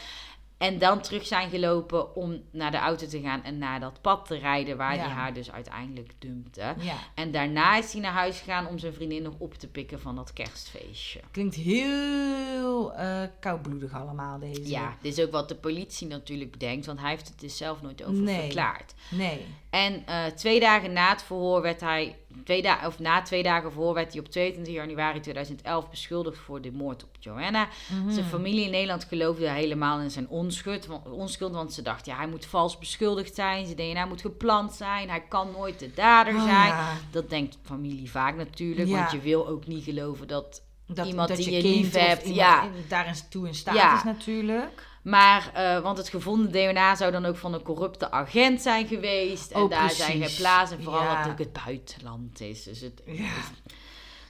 En 0.60 0.78
dan 0.78 1.00
terug 1.00 1.26
zijn 1.26 1.50
gelopen 1.50 2.14
om 2.16 2.42
naar 2.50 2.70
de 2.70 2.76
auto 2.76 3.06
te 3.06 3.20
gaan 3.20 3.44
en 3.44 3.58
naar 3.58 3.80
dat 3.80 4.00
pad 4.00 4.26
te 4.26 4.36
rijden 4.38 4.76
waar 4.76 4.94
Ja. 4.94 5.00
hij 5.02 5.10
haar 5.10 5.32
dus 5.34 5.50
uiteindelijk 5.52 6.12
dumpte. 6.18 6.74
ja. 6.78 6.94
En 7.14 7.30
daarna 7.30 7.76
is 7.76 7.92
hij 7.92 8.00
naar 8.02 8.12
huis 8.12 8.38
gegaan 8.38 8.66
om 8.66 8.78
zijn 8.78 8.92
vriendin 8.92 9.22
nog 9.22 9.34
op 9.38 9.54
te 9.54 9.68
pikken 9.68 10.00
van 10.00 10.16
dat 10.16 10.32
kerstfeestje. 10.32 11.20
Klinkt 11.30 11.54
heel 11.54 12.94
eh 12.94 13.22
koudbloedig 13.40 13.92
allemaal, 13.94 14.38
deze. 14.38 14.68
Ja, 14.68 14.96
dit 15.00 15.18
is 15.18 15.24
ook 15.24 15.30
wat 15.32 15.48
de 15.48 15.54
politie 15.54 16.06
natuurlijk 16.06 16.50
bedenkt, 16.50 16.86
want 16.86 17.00
hij 17.00 17.10
heeft 17.10 17.28
het 17.28 17.40
dus 17.40 17.56
zelf 17.56 17.82
nooit 17.82 18.02
over 18.04 18.22
Nee. 18.22 18.40
verklaard. 18.40 18.94
Nee. 19.10 19.44
En 19.70 20.06
eh, 20.06 20.24
twee 20.26 20.60
dagen 20.60 20.92
na 20.92 21.08
het 21.10 21.22
verhoor 21.22 21.62
werd 21.62 21.80
hij, 21.80 22.16
twee 22.44 22.62
da 22.62 22.86
of 22.86 22.98
na 22.98 23.22
twee 23.22 23.42
dagen 23.42 23.72
verhoor 23.72 23.94
werd 23.94 24.12
hij 24.12 24.20
op 24.20 24.28
22 24.28 24.74
januari 24.74 25.20
2011 25.20 25.90
beschuldigd 25.90 26.38
voor 26.38 26.60
de 26.60 26.72
moord 26.72 27.02
op 27.04 27.16
Joanna. 27.20 27.68
Mhm. 28.02 28.10
Zijn 28.10 28.26
familie 28.26 28.64
in 28.64 28.70
Nederland 28.70 29.04
geloofde 29.04 29.48
helemaal 29.50 30.00
in 30.00 30.10
zijn 30.10 30.28
onschuld, 30.28 30.86
onschuld, 31.04 31.52
want 31.52 31.72
ze 31.72 31.82
dachten, 31.82 32.12
ja, 32.12 32.18
hij 32.18 32.28
moet 32.28 32.46
vals 32.46 32.78
beschuldigd 32.78 33.34
zijn, 33.34 33.64
zijn 33.66 33.76
DNA 33.76 34.04
moet 34.04 34.20
geplant 34.20 34.72
zijn, 34.74 35.08
hij 35.08 35.20
kan 35.28 35.50
nooit 35.50 35.78
de 35.78 35.90
dader 35.94 36.34
Oh, 36.34 36.42
zijn. 36.42 36.66
ja. 36.68 36.92
Dat 37.10 37.30
denkt 37.30 37.58
familie 37.62 38.10
vaak 38.10 38.36
natuurlijk, 38.36 38.88
Ja. 38.88 38.96
want 38.98 39.10
je 39.10 39.20
wil 39.20 39.48
ook 39.48 39.66
niet 39.66 39.84
geloven 39.84 40.28
dat... 40.28 40.62
Dat, 40.86 41.06
Iemand 41.06 41.28
dat 41.28 41.36
die 41.36 41.50
je 41.50 41.62
lief 41.62 41.92
hebt, 41.92 42.28
ja. 42.34 42.62
in- 42.64 42.70
daarin 42.88 43.14
toe 43.30 43.46
in 43.46 43.54
staat 43.54 43.74
Ja. 43.74 43.96
is 43.96 44.02
natuurlijk. 44.04 44.86
Maar, 45.02 45.50
eh, 45.54 45.80
want 45.80 45.98
het 45.98 46.08
gevonden 46.08 46.50
DNA 46.52 46.94
zou 46.94 47.12
dan 47.12 47.24
ook 47.24 47.36
van 47.36 47.54
een 47.54 47.62
corrupte 47.62 48.10
agent 48.10 48.62
zijn 48.62 48.86
geweest. 48.86 49.50
En 49.50 49.60
Oh, 49.62 49.70
daar 49.70 49.90
zijn 49.90 50.22
geplaatst. 50.28 50.72
En 50.74 50.82
vooral 50.82 51.02
Ja. 51.02 51.26
dat 51.26 51.38
het 51.38 51.52
buitenland 51.64 52.40
is. 52.40 52.62
Dus 52.62 52.80
het, 52.80 53.02
Ja. 53.06 53.28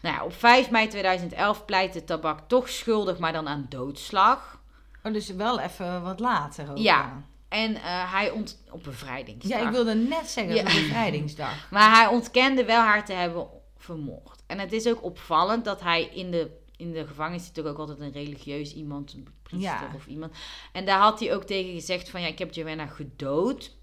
Nou 0.03 0.15
ja, 0.17 0.25
op 0.25 0.35
5 0.35 0.71
mei 0.71 0.89
2011 0.89 1.65
pleitte 1.65 2.05
Tabak 2.05 2.39
toch 2.49 2.69
schuldig, 2.69 3.19
maar 3.19 3.33
dan 3.33 3.49
aan 3.49 3.67
doodslag. 3.69 4.59
Oh, 5.03 5.13
dus 5.13 5.29
wel 5.31 5.61
even 5.61 6.03
wat 6.03 6.21
later 6.21 6.71
ook. 6.71 6.79
Ja. 6.79 7.23
En 7.49 7.75
eh, 7.75 8.13
hij 8.13 8.31
ont... 8.31 8.63
op 8.71 8.83
bevrijdingsdag. 8.85 9.61
Ja, 9.61 9.67
ik 9.67 9.73
wilde 9.73 9.95
net 9.95 10.31
zeggen, 10.31 10.55
Ja. 10.55 10.63
bevrijdingsdag. 10.63 11.71
Maar 11.71 11.97
hij 11.97 12.07
ontkende 12.07 12.65
wel 12.65 12.81
haar 12.81 13.05
te 13.05 13.13
hebben 13.13 13.47
vermoord. 13.79 14.43
En 14.47 14.59
het 14.59 14.73
is 14.73 14.87
ook 14.87 15.05
opvallend 15.05 15.65
dat 15.65 15.81
hij 15.81 16.03
in 16.05 16.31
de, 16.31 16.51
in 16.81 16.93
de 16.93 17.07
gevangenis 17.07 17.45
zit 17.47 17.61
ook, 17.61 17.67
ook 17.67 17.79
altijd 17.79 18.01
een 18.01 18.13
religieus 18.13 18.75
iemand, 18.75 19.13
een 19.13 19.27
priester 19.43 19.71
Ja. 19.71 19.91
of 19.95 20.07
iemand. 20.07 20.33
En 20.73 20.85
daar 20.87 21.01
had 21.01 21.21
hij 21.21 21.35
ook 21.35 21.45
tegen 21.45 21.73
gezegd 21.75 22.11
van 22.11 22.21
ja, 22.21 22.27
ik 22.27 22.39
heb 22.39 22.55
Joanna 22.55 22.87
gedood. 22.87 23.79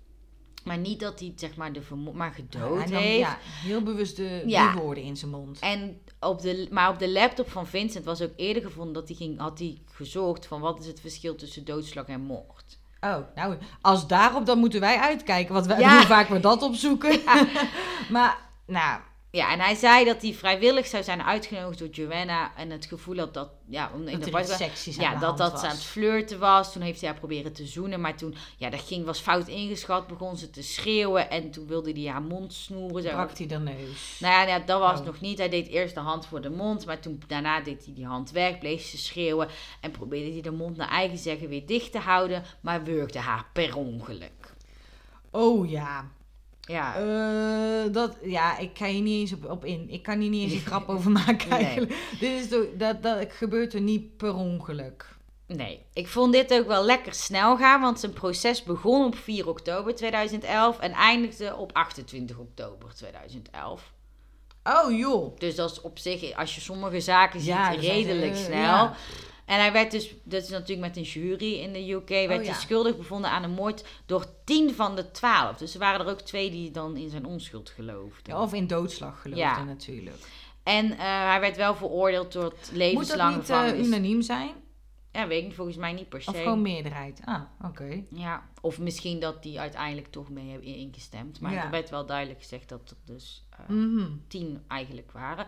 Maar 0.64 0.78
niet 0.78 1.00
dat 1.00 1.20
hij 1.20 1.34
zeg 1.36 1.56
maar 1.56 1.74
de 1.74 1.82
vermoord, 1.82 2.16
maar 2.16 2.32
gedood 2.32 2.90
nam, 2.90 3.02
heeft. 3.02 3.20
ja, 3.20 3.38
heel 3.42 3.82
bewust 3.84 4.16
de, 4.16 4.44
Ja. 4.46 4.74
de 4.74 4.80
woorden 4.80 5.04
in 5.04 5.18
zijn 5.18 5.32
mond. 5.32 5.60
En 5.60 6.02
op 6.20 6.42
de, 6.42 6.68
maar 6.72 6.90
op 6.90 7.00
de 7.00 7.10
laptop 7.12 7.50
van 7.50 7.68
Vincent 7.68 8.06
was 8.06 8.22
ook 8.22 8.32
eerder 8.36 8.62
gevonden 8.64 8.94
dat 8.94 9.08
hij 9.08 9.18
ging, 9.18 9.40
had 9.40 9.60
hij 9.60 9.78
gezocht 9.92 10.46
van 10.46 10.62
wat 10.62 10.80
is 10.80 10.88
het 10.88 11.00
verschil 11.00 11.36
tussen 11.36 11.66
doodslag 11.66 12.06
en 12.06 12.22
moord. 12.22 12.80
Oh, 13.02 13.18
nou, 13.36 13.58
als 13.82 14.08
daarop, 14.08 14.46
dan 14.46 14.60
moeten 14.60 14.80
wij 14.80 14.98
uitkijken. 14.98 15.54
Want 15.54 15.66
wij, 15.66 15.80
Ja. 15.80 15.96
hoe 15.98 16.06
vaak 16.06 16.28
we 16.28 16.40
dat 16.40 16.62
opzoeken. 16.62 17.20
maar, 18.10 18.38
nou, 18.66 19.02
Ja, 19.32 19.52
en 19.52 19.60
hij 19.60 19.76
zei 19.76 20.06
dat 20.06 20.22
hij 20.22 20.34
vrijwillig 20.34 20.86
zou 20.86 21.04
zijn 21.04 21.24
uitgenodigd 21.24 21.80
door 21.80 21.88
Joanna 21.88 22.56
en 22.56 22.70
het 22.70 22.86
gevoel 22.86 23.18
had 23.18 23.34
dat, 23.34 23.50
ja, 23.70 23.92
om 23.94 24.08
in 24.08 24.20
dat 24.20 24.24
de 24.24 24.32
aan 25.02 25.14
ja, 25.14 25.16
dat 25.20 25.38
dat 25.38 25.60
ze 25.60 25.66
aan 25.66 25.72
het 25.72 25.84
flirten 25.84 26.40
was. 26.40 26.74
Toen 26.74 26.82
heeft 26.82 27.00
hij 27.02 27.10
haar 27.10 27.20
proberen 27.20 27.54
te 27.54 27.66
zoenen, 27.66 28.02
maar 28.02 28.18
toen, 28.18 28.36
ja, 28.58 28.70
dat 28.70 28.82
ging, 28.82 29.06
was 29.06 29.20
fout 29.20 29.48
ingeschat, 29.48 30.08
begon 30.08 30.38
ze 30.38 30.50
te 30.50 30.64
schreeuwen 30.64 31.30
en 31.30 31.52
toen 31.52 31.68
wilde 31.68 31.92
hij 31.92 32.12
haar 32.12 32.22
mond 32.22 32.54
snoeren. 32.54 33.04
Zo. 33.04 33.10
brak 33.10 33.38
hij 33.38 33.48
de 33.48 33.60
neus. 33.60 34.18
Nou 34.20 34.34
ja, 34.34 34.56
ja, 34.56 34.60
dat 34.60 34.80
was 34.80 35.00
Oh. 35.00 35.06
nog 35.06 35.22
niet. 35.22 35.38
Hij 35.38 35.50
deed 35.50 35.68
eerst 35.68 35.94
de 35.94 36.00
hand 36.00 36.26
voor 36.26 36.42
de 36.42 36.50
mond, 36.50 36.86
maar 36.86 37.00
toen 37.00 37.22
daarna 37.28 37.62
deed 37.62 37.86
hij 37.86 37.94
die 37.94 38.06
hand 38.06 38.32
weg, 38.32 38.60
bleef 38.60 38.86
ze 38.86 38.98
schreeuwen 38.98 39.48
en 39.82 39.92
probeerde 39.92 40.32
hij 40.32 40.42
de 40.42 40.52
mond 40.52 40.78
naar 40.78 40.90
eigen 40.90 41.18
zeggen 41.18 41.50
weer 41.50 41.66
dicht 41.66 41.92
te 41.92 42.00
houden, 42.00 42.44
maar 42.62 42.84
wurgde 42.84 43.20
haar 43.20 43.46
per 43.54 43.76
ongeluk. 43.76 44.54
Oh 45.32 45.70
ja. 45.70 46.12
Ja, 46.68 46.96
Eh, 46.96 47.94
dat, 47.94 48.18
ja, 48.24 48.58
ik 48.58 48.70
ga 48.74 48.86
hier 48.86 49.02
niet 49.02 49.20
eens 49.20 49.34
op, 49.34 49.50
op 49.52 49.66
in. 49.66 49.86
Ik 49.90 50.04
kan 50.04 50.20
hier 50.20 50.30
niet 50.30 50.44
eens 50.44 50.54
een 50.62 50.68
grap 50.68 50.90
over 50.96 51.12
maken 51.12 51.50
Nee. 51.50 51.64
eigenlijk. 51.64 51.96
Dit 52.20 52.32
is 52.42 52.48
toch, 52.48 52.64
dat, 52.78 53.04
dat 53.04 53.26
gebeurt 53.32 53.74
er 53.74 53.82
niet 53.82 54.18
per 54.18 54.34
ongeluk. 54.36 55.16
Nee, 55.48 55.82
ik 55.94 56.08
vond 56.08 56.34
dit 56.34 56.54
ook 56.54 56.68
wel 56.68 56.84
lekker 56.86 57.14
snel 57.14 57.58
gaan, 57.58 57.82
want 57.82 58.00
zijn 58.00 58.14
proces 58.14 58.64
begon 58.64 59.06
op 59.06 59.16
4 59.16 59.48
oktober 59.50 59.96
2011 59.96 60.80
en 60.80 60.92
eindigde 60.92 61.56
op 61.56 61.72
28 61.74 62.38
oktober 62.38 62.94
2011. 62.96 63.92
Oh 64.64 64.98
joh. 64.98 65.38
Dus 65.38 65.56
dat 65.56 65.72
is 65.72 65.82
op 65.82 66.00
zich, 66.00 66.36
als 66.36 66.56
je 66.56 66.62
sommige 66.62 67.00
zaken 67.02 67.40
ziet, 67.40 67.50
Ja, 67.50 67.70
redelijk 67.70 68.32
eh, 68.36 68.44
snel. 68.44 68.60
ja. 68.60 68.94
En 69.48 69.60
hij 69.60 69.72
werd 69.72 69.92
dus, 69.92 70.14
dat 70.24 70.44
is 70.44 70.50
natuurlijk 70.50 70.88
met 70.88 70.98
een 70.98 71.04
jury 71.04 71.54
in 71.54 71.74
de 71.74 71.92
UK, 71.92 72.10
werd 72.10 72.30
Oh, 72.30 72.36
hij 72.36 72.46
ja. 72.46 72.54
schuldig 72.54 72.98
bevonden 72.98 73.30
aan 73.30 73.44
een 73.44 73.52
moord 73.52 73.86
door 74.06 74.26
10 74.46 74.74
van 74.74 74.96
de 74.96 75.12
12. 75.12 75.58
Dus 75.58 75.74
er 75.74 75.80
waren 75.80 76.06
er 76.06 76.12
ook 76.12 76.22
twee 76.22 76.50
die 76.52 76.72
dan 76.72 76.98
in 76.98 77.10
zijn 77.10 77.26
onschuld 77.26 77.70
geloofden. 77.70 78.34
Ja, 78.36 78.42
of 78.42 78.54
in 78.54 78.68
doodslag 78.68 79.22
geloofde 79.22 79.42
Ja. 79.44 79.64
natuurlijk. 79.64 80.18
En 80.64 80.92
eh, 80.92 80.98
hij 81.00 81.40
werd 81.40 81.58
wel 81.58 81.76
veroordeeld 81.76 82.32
tot 82.32 82.54
Moet 82.54 82.72
levenslange 82.72 83.32
dat 83.32 83.38
niet 83.40 83.46
gevangenis. 83.50 83.88
unaniem 83.88 84.22
zijn? 84.22 84.52
ja, 85.12 85.28
weet 85.28 85.40
ik 85.40 85.46
niet, 85.46 85.56
volgens 85.56 85.78
mij 85.78 85.94
niet 85.94 86.10
per 86.10 86.22
se. 86.22 86.30
Of 86.30 86.38
gewoon 86.38 86.62
meerderheid? 86.62 87.22
Ah, 87.26 87.42
oké. 87.64 88.04
Ja, 88.10 88.50
of 88.62 88.80
misschien 88.80 89.20
dat 89.20 89.44
die 89.44 89.60
uiteindelijk 89.60 90.08
toch 90.12 90.30
mee 90.30 90.50
hebben 90.50 90.68
ingestemd. 90.68 91.40
Maar 91.40 91.54
er 91.54 91.70
werd 91.70 91.90
wel 91.90 92.06
duidelijk 92.06 92.40
gezegd 92.40 92.70
dat 92.70 92.90
er 92.90 92.98
dus 93.16 93.46
eh, 93.50 93.60
Mhm. 93.68 94.08
tien 94.28 94.64
eigenlijk 94.68 95.12
waren. 95.12 95.46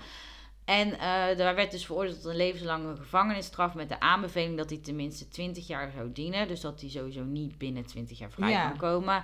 En 0.70 1.00
eh 1.00 1.38
daar 1.38 1.56
werd 1.56 1.72
dus 1.72 1.86
veroordeeld 1.86 2.22
tot 2.22 2.32
een 2.32 2.38
levenslange 2.38 2.96
gevangenisstraf 2.96 3.74
met 3.74 3.90
de 3.90 4.00
aanbeveling 4.00 4.58
dat 4.58 4.70
hij 4.70 4.80
tenminste 4.80 5.28
20 5.28 5.68
jaar 5.68 5.92
zou 5.96 6.12
dienen. 6.12 6.48
Dus 6.48 6.62
dat 6.62 6.82
hij 6.82 6.90
sowieso 6.90 7.24
niet 7.24 7.58
binnen 7.58 7.86
20 7.86 8.18
jaar 8.20 8.32
vrij 8.32 8.50
Ja. 8.50 8.70
kan 8.70 8.78
komen. 8.78 9.24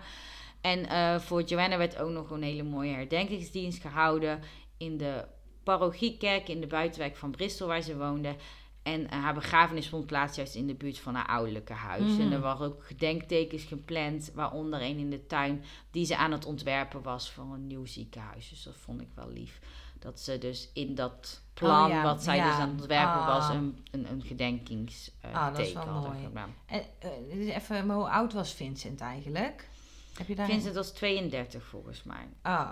En 0.61 0.89
eh, 0.89 1.19
voor 1.19 1.41
Joanna 1.41 1.77
werd 1.77 1.97
ook 1.97 2.09
nog 2.09 2.29
een 2.29 2.43
hele 2.43 2.63
mooie 2.63 2.93
herdenkingsdienst 2.93 3.81
gehouden 3.81 4.39
in 4.77 4.97
de 4.97 5.25
parochiekerk 5.63 6.47
in 6.49 6.61
de 6.61 6.67
buitenwijk 6.67 7.15
van 7.15 7.31
Bristol 7.31 7.67
waar 7.67 7.81
ze 7.81 7.97
woonde. 7.97 8.35
En 8.83 9.09
eh, 9.09 9.19
haar 9.23 9.33
begrafenis 9.33 9.89
vond 9.89 10.05
plaats 10.05 10.35
juist 10.35 10.55
in 10.55 10.67
de 10.67 10.75
buurt 10.75 10.99
van 10.99 11.15
haar 11.15 11.27
ouderlijke 11.27 11.73
huis. 11.73 12.11
Mhm. 12.11 12.21
En 12.21 12.31
er 12.31 12.39
waren 12.39 12.65
ook 12.67 12.83
gedenktekens 12.83 13.63
gepland, 13.63 14.31
waaronder 14.33 14.81
een 14.81 14.97
in 14.97 15.09
de 15.09 15.25
tuin 15.25 15.63
die 15.91 16.05
ze 16.05 16.17
aan 16.17 16.31
het 16.31 16.45
ontwerpen 16.45 17.01
was 17.01 17.31
voor 17.31 17.43
een 17.43 17.67
nieuw 17.67 17.85
ziekenhuis. 17.85 18.49
Dus 18.49 18.63
dat 18.63 18.75
vond 18.75 19.01
ik 19.01 19.09
wel 19.15 19.29
lief. 19.29 19.59
Dat 20.05 20.19
ze 20.19 20.37
dus 20.37 20.69
in 20.73 20.95
dat 20.95 21.41
plan 21.53 21.83
Oh 21.83 21.89
ja, 21.89 22.03
wat 22.03 22.23
zij 22.23 22.35
ja. 22.35 22.45
dus 22.49 22.53
aan 22.59 22.69
het 22.69 22.79
ontwerpen 22.79 23.21
Ah. 23.21 23.27
was, 23.27 23.49
een, 23.49 23.85
een, 23.91 24.09
een 24.11 24.21
gedenkingsteken 24.21 25.33
Ah, 25.33 25.55
dat 25.55 25.59
is 25.65 25.73
wel 25.73 25.83
hadden 25.83 26.11
mooi. 26.11 26.23
gedaan. 26.25 26.55
En, 26.65 26.83
eh, 26.99 27.55
even, 27.55 27.85
maar 27.85 27.95
hoe 27.95 28.09
oud 28.09 28.33
was 28.33 28.53
Vincent 28.53 29.01
eigenlijk? 29.01 29.69
Heb 30.17 30.27
je 30.27 30.35
daar... 30.35 30.45
Vincent 30.45 30.75
was 30.75 30.91
32 30.91 31.63
volgens 31.63 32.03
mij. 32.03 32.27
Ah. 32.41 32.69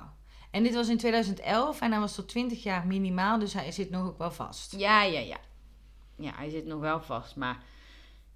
En 0.51 0.63
dit 0.63 0.73
was 0.73 0.87
in 0.89 0.97
2011 0.97 1.81
en 1.81 1.91
hij 1.91 1.99
was 1.99 2.15
tot 2.15 2.27
20 2.27 2.63
jaar 2.63 2.87
minimaal, 2.87 3.39
dus 3.39 3.53
hij 3.53 3.71
zit 3.71 3.89
nog 3.89 4.07
ook 4.07 4.17
wel 4.17 4.31
vast. 4.31 4.75
Ja, 4.77 5.03
ja, 5.03 5.19
ja. 5.19 5.37
Ja, 6.17 6.31
hij 6.35 6.49
zit 6.49 6.65
nog 6.65 6.79
wel 6.79 7.01
vast, 7.01 7.35
maar 7.35 7.63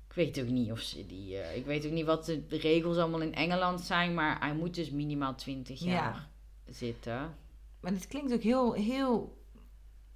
ik 0.10 0.14
weet 0.14 0.40
ook 0.40 0.48
niet 0.48 0.72
of 0.72 0.80
ze 0.80 1.06
die... 1.06 1.38
eh, 1.38 1.56
ik 1.58 1.66
weet 1.66 1.86
ook 1.86 1.92
niet 1.92 2.06
wat 2.06 2.26
de 2.26 2.44
regels 2.50 2.98
allemaal 2.98 3.22
in 3.22 3.36
Engeland 3.36 3.82
zijn, 3.82 4.14
maar 4.14 4.40
hij 4.40 4.54
moet 4.54 4.76
dus 4.76 4.90
minimaal 4.92 5.36
20 5.36 5.80
Ja. 5.80 5.92
jaar 5.92 6.28
zitten. 6.70 7.36
Maar 7.82 7.92
dit 7.94 8.08
klinkt 8.08 8.34
ook 8.34 8.42
heel, 8.42 8.74
heel... 8.74 9.36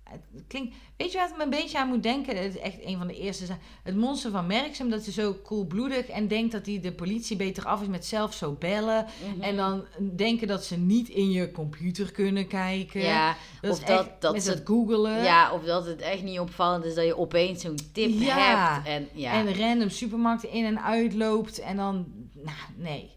Het 0.03 0.43
klinkt, 0.47 0.75
weet 0.97 1.11
je 1.11 1.17
wat 1.17 1.27
het 1.27 1.37
me 1.37 1.43
een 1.43 1.49
beetje 1.49 1.77
aan 1.79 1.87
moet 1.87 2.03
denken? 2.03 2.37
Het 2.37 2.55
is 2.55 2.61
echt 2.61 2.77
een 2.83 2.97
van 2.97 3.07
de 3.07 3.17
eerste. 3.19 3.45
Het 3.83 3.95
monster 3.95 4.31
van 4.31 4.47
Merksem, 4.47 4.89
dat 4.89 5.05
is 5.07 5.13
zo 5.13 5.33
koelbloedig 5.33 6.05
en 6.07 6.27
denkt 6.27 6.51
dat 6.51 6.65
hij 6.65 6.79
de 6.79 6.91
politie 6.93 7.35
beter 7.37 7.65
af 7.65 7.81
is 7.81 7.87
met 7.87 8.05
zelf 8.05 8.33
zo 8.33 8.51
bellen. 8.59 9.05
Mhm. 9.33 9.41
En 9.41 9.55
dan 9.55 9.85
denken 10.15 10.47
dat 10.47 10.63
ze 10.65 10.77
niet 10.77 11.09
in 11.09 11.31
je 11.31 11.51
computer 11.51 12.11
kunnen 12.11 12.47
kijken. 12.47 13.01
Ja, 13.01 13.35
dat 13.61 13.71
of 13.71 13.79
dat- 13.79 13.99
echt 14.07 14.21
dat 14.21 14.33
met 14.33 14.43
ze- 14.43 14.49
dat 14.49 14.61
googelen. 14.65 15.23
ja, 15.23 15.53
of 15.53 15.63
dat 15.63 15.85
het 15.85 16.01
echt 16.01 16.23
niet 16.23 16.39
opvallend 16.39 16.85
is 16.85 16.95
dat 16.95 17.05
je 17.05 17.17
opeens 17.17 17.61
zo'n 17.61 17.77
tip 17.93 18.09
Ja. 18.19 18.73
hebt. 18.73 18.87
En, 18.87 19.07
ja. 19.13 19.33
En 19.33 19.55
random 19.57 19.89
supermarkten 19.89 20.49
in 20.49 20.65
en 20.65 20.81
uit 20.83 21.13
loopt. 21.13 21.59
En 21.59 21.75
dan, 21.77 22.05
nou, 22.33 22.57
nee. 22.75 23.11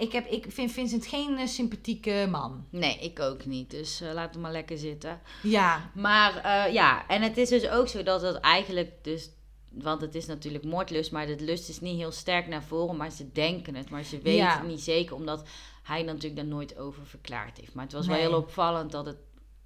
Ik, 0.00 0.12
heb, 0.12 0.26
ik 0.26 0.46
vind 0.48 0.72
Vincent 0.72 1.06
geen 1.06 1.38
eh, 1.38 1.46
sympathieke 1.46 2.26
man. 2.30 2.66
Nee, 2.70 2.98
ik 2.98 3.20
ook 3.20 3.44
niet. 3.44 3.70
Dus 3.70 4.00
eh, 4.00 4.12
laat 4.12 4.32
hem 4.32 4.42
maar 4.42 4.52
lekker 4.52 4.78
zitten. 4.78 5.20
Ja, 5.42 5.90
Maar 5.94 6.36
eh, 6.36 6.72
ja, 6.72 7.06
en 7.06 7.22
het 7.22 7.36
is 7.36 7.48
dus 7.48 7.68
ook 7.68 7.88
zo 7.88 8.02
dat 8.02 8.22
het 8.22 8.36
eigenlijk 8.36 8.92
dus... 9.02 9.30
Want 9.72 10.00
het 10.00 10.14
is 10.14 10.26
natuurlijk 10.26 10.64
moordlust, 10.64 11.12
maar 11.12 11.26
het 11.26 11.40
lust 11.40 11.68
is 11.68 11.80
niet 11.80 11.96
heel 11.96 12.12
sterk 12.12 12.46
naar 12.48 12.62
voren. 12.62 12.96
Maar 12.96 13.10
ze 13.10 13.32
denken 13.32 13.74
het, 13.74 13.90
maar 13.90 14.02
ze 14.02 14.16
weten 14.18 14.32
Ja. 14.44 14.58
het 14.58 14.66
niet 14.66 14.80
zeker. 14.80 15.14
Omdat 15.14 15.48
hij 15.82 16.02
natuurlijk 16.02 16.36
daar 16.36 16.44
nooit 16.44 16.78
over 16.78 17.06
verklaard 17.06 17.56
heeft. 17.58 17.74
Maar 17.74 17.84
het 17.84 17.92
was 17.92 18.06
Nee. 18.06 18.20
wel 18.20 18.28
heel 18.28 18.38
opvallend 18.38 18.92
dat 18.92 19.06
het 19.06 19.16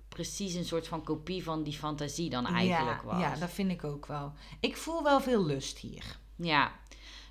precies 0.09 0.55
een 0.55 0.64
soort 0.64 0.89
van 0.89 1.05
kopie 1.05 1.43
van 1.45 1.62
die 1.62 1.72
fantasie 1.72 2.30
dan 2.30 2.47
eigenlijk 2.47 3.03
ja, 3.03 3.09
was. 3.09 3.20
ja, 3.20 3.37
dat 3.37 3.51
vind 3.51 3.70
ik 3.70 3.85
ook 3.85 4.07
wel. 4.07 4.32
Ik 4.61 4.76
voel 4.76 5.03
wel 5.03 5.20
veel 5.20 5.45
lust 5.45 5.78
hier. 5.78 6.05
Ja, 6.37 6.72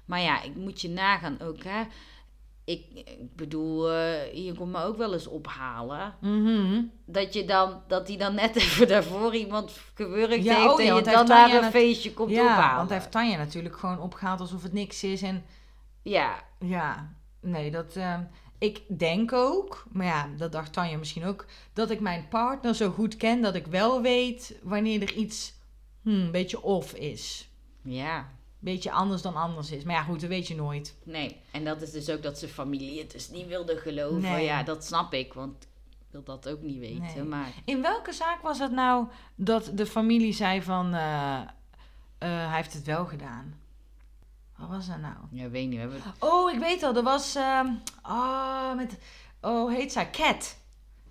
maar 0.05 0.21
ja, 0.21 0.41
ik 0.41 0.55
moet 0.55 0.81
je 0.81 0.89
nagaan 0.89 1.39
ook, 1.41 1.63
hè. 1.63 1.83
Ik, 2.65 2.85
ik 2.93 3.35
bedoel, 3.35 3.91
eh, 3.91 4.45
je 4.45 4.53
komt 4.53 4.71
me 4.71 4.83
ook 4.83 4.97
wel 4.97 5.13
eens 5.13 5.27
ophalen. 5.27 6.15
Mhm. 6.21 6.81
Dat 7.05 7.33
je 7.33 7.45
dan, 7.45 7.81
dat 7.87 8.07
hij 8.07 8.17
dan 8.17 8.35
net 8.35 8.55
even 8.63 8.87
daarvoor 8.87 9.35
iemand 9.35 9.79
gewurgd 9.93 10.43
Ja, 10.43 10.55
heeft 10.55 10.73
oh 10.73 10.81
ja, 10.81 10.89
en 10.89 10.95
je 10.95 11.01
dan 11.01 11.27
naar 11.27 11.63
een 11.63 11.71
feestje 11.71 12.13
komt 12.13 12.31
ja, 12.31 12.43
ophalen. 12.43 12.75
want 12.75 12.89
hij 12.89 12.97
heeft 12.97 13.11
Tanja 13.11 13.37
natuurlijk 13.37 13.77
gewoon 13.77 13.99
opgehaald 13.99 14.39
alsof 14.39 14.63
het 14.63 14.73
niks 14.73 15.03
is. 15.03 15.21
En 15.21 15.43
Ja, 16.01 16.43
ja, 16.59 17.13
nee, 17.39 17.71
dat... 17.71 17.95
ehm, 17.95 18.21
ik 18.57 18.81
denk 18.97 19.33
ook, 19.33 19.85
maar 19.91 20.05
ja, 20.05 20.29
dat 20.37 20.51
dacht 20.51 20.73
Tanja 20.73 20.97
misschien 20.97 21.25
ook... 21.25 21.45
dat 21.73 21.89
ik 21.89 21.99
mijn 21.99 22.27
partner 22.27 22.75
zo 22.75 22.89
goed 22.91 23.17
ken 23.17 23.41
dat 23.41 23.55
ik 23.55 23.67
wel 23.67 24.01
weet 24.01 24.59
wanneer 24.61 25.01
er 25.01 25.13
iets 25.13 25.53
hmm, 26.01 26.13
een 26.13 26.31
beetje 26.31 26.61
off 26.63 26.93
is. 26.93 27.49
ja, 27.83 28.31
beetje 28.63 28.91
anders 28.91 29.21
dan 29.21 29.35
anders 29.35 29.71
is. 29.71 29.83
Maar 29.83 29.95
ja, 29.95 30.03
goed, 30.03 30.19
dat 30.19 30.29
weet 30.29 30.47
je 30.47 30.55
nooit. 30.55 30.95
nee. 31.03 31.39
En 31.51 31.63
dat 31.63 31.81
is 31.81 31.91
dus 31.91 32.09
ook 32.09 32.23
dat 32.23 32.39
zijn 32.39 32.51
familie 32.51 32.99
het 32.99 33.11
dus 33.11 33.29
niet 33.29 33.47
wilde 33.47 33.77
geloven. 33.77 34.21
Nee. 34.21 34.43
Ja, 34.45 34.63
dat 34.63 34.85
snap 34.85 35.13
ik, 35.13 35.33
want 35.33 35.63
ik 35.99 36.07
wil 36.09 36.23
dat 36.23 36.49
ook 36.49 36.61
niet 36.61 36.79
weten. 36.79 37.01
Nee. 37.15 37.23
Maar 37.23 37.53
In 37.65 37.81
welke 37.81 38.13
zaak 38.13 38.41
was 38.41 38.59
het 38.59 38.71
nou 38.71 39.07
dat 39.35 39.71
de 39.73 39.85
familie 39.85 40.33
zei 40.33 40.61
van... 40.61 40.93
eh, 40.93 41.39
eh, 41.39 41.47
hij 42.17 42.55
heeft 42.55 42.73
het 42.73 42.85
wel 42.85 43.05
gedaan? 43.05 43.61
Wat 44.57 44.69
was 44.69 44.87
dat 44.87 44.99
nou? 44.99 45.15
ja, 45.31 45.49
weet 45.49 45.67
niet, 45.67 45.75
we 45.75 45.79
hebben... 45.79 46.01
Oh, 46.19 46.51
ik 46.51 46.59
weet 46.59 46.83
al. 46.83 46.95
Er 46.95 47.03
was... 47.03 47.35
ehm 47.35 47.67
oh, 48.03 48.75
met... 48.75 48.97
Oh, 49.41 49.73
heet 49.73 49.91
zij? 49.91 50.09
Cat. 50.09 50.57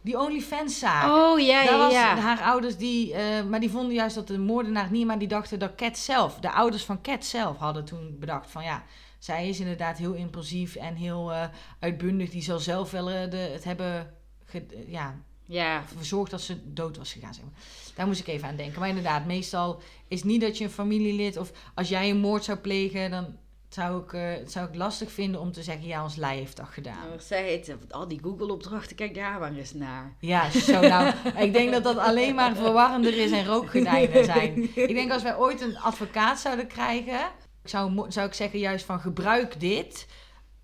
Die 0.03 0.19
OnlyFans 0.19 0.79
zaak. 0.79 1.11
Oh, 1.13 1.41
ja, 1.41 1.65
Daar 1.65 1.73
ja, 1.73 1.79
was 1.79 1.93
ja. 1.93 2.17
haar 2.17 2.41
ouders 2.43 2.77
die... 2.77 3.15
eh, 3.15 3.45
maar 3.45 3.61
die 3.61 3.71
vonden 3.71 3.95
juist 3.95 4.15
dat 4.15 4.27
de 4.27 4.39
moordenaar 4.39 4.91
niet... 4.91 5.07
Maar 5.07 5.19
die 5.19 5.29
dachten 5.29 5.59
dat 5.59 5.75
Cat 5.75 5.99
zelf... 5.99 6.35
De 6.41 6.51
ouders 6.53 6.85
van 6.85 7.03
Cat 7.03 7.25
zelf 7.25 7.57
hadden 7.57 7.85
toen 7.85 8.17
bedacht 8.19 8.51
van... 8.51 8.63
Ja, 8.65 8.85
zij 9.19 9.49
is 9.49 9.61
inderdaad 9.61 9.99
heel 9.99 10.13
impulsief 10.13 10.75
en 10.77 10.95
heel 10.95 11.33
eh, 11.33 11.45
uitbundig. 11.81 12.31
Die 12.31 12.43
zal 12.43 12.59
zelf 12.59 12.91
wel 12.91 13.11
eh, 13.11 13.31
de, 13.31 13.37
het 13.37 13.65
hebben... 13.65 14.15
ge- 14.45 14.85
ja, 14.87 15.15
Ja, 15.47 15.83
verzorgd 15.97 16.31
dat 16.31 16.41
ze 16.41 16.73
dood 16.73 16.97
was 16.97 17.13
gegaan. 17.13 17.35
Zeg 17.35 17.45
maar. 17.45 17.55
Daar 17.95 18.07
moest 18.07 18.21
ik 18.21 18.27
even 18.27 18.49
aan 18.49 18.57
denken. 18.57 18.81
Maar 18.81 18.89
inderdaad, 18.89 19.27
meestal 19.27 19.81
is 20.09 20.23
niet 20.25 20.41
dat 20.41 20.59
je 20.59 20.65
een 20.65 20.71
familielid... 20.71 21.37
of 21.37 21.53
als 21.75 21.89
jij 21.89 22.11
een 22.11 22.19
moord 22.21 22.45
zou 22.45 22.59
plegen... 22.59 23.11
dan 23.11 23.37
zou 23.75 24.03
ik, 24.03 24.13
eh, 24.13 24.47
zou 24.47 24.69
ik 24.69 24.75
lastig 24.75 25.13
vinden 25.13 25.41
om 25.41 25.53
te 25.53 25.63
zeggen... 25.63 25.87
ja, 25.87 26.03
ons 26.03 26.17
lei 26.17 26.39
heeft 26.39 26.57
dat 26.57 26.69
gedaan. 26.71 27.09
nou, 27.09 27.21
zeg 27.21 27.67
het, 27.67 27.93
al 27.93 28.09
die 28.09 28.21
Google-opdrachten, 28.23 28.97
kijk 28.97 29.15
daar 29.15 29.39
maar 29.39 29.53
eens 29.53 29.73
naar. 29.73 30.17
Ja, 30.19 30.51
zo 30.51 30.81
nou. 30.81 31.15
ik 31.37 31.53
denk 31.53 31.73
dat 31.73 31.85
dat 31.85 31.99
alleen 31.99 32.35
maar 32.35 32.57
verwarrender 32.57 33.19
is 33.19 33.31
en 33.31 33.47
rookgordijnen 33.47 34.25
zijn. 34.25 34.63
Ik 34.89 34.95
denk 34.95 35.13
als 35.13 35.23
wij 35.23 35.37
ooit 35.37 35.61
een 35.61 35.79
advocaat 35.79 36.41
zouden 36.41 36.67
krijgen... 36.67 37.21
zou, 37.65 38.05
zou 38.09 38.27
ik 38.27 38.35
zeggen 38.35 38.59
juist 38.59 38.85
van 38.85 39.01
gebruik 39.01 39.61
dit... 39.61 40.07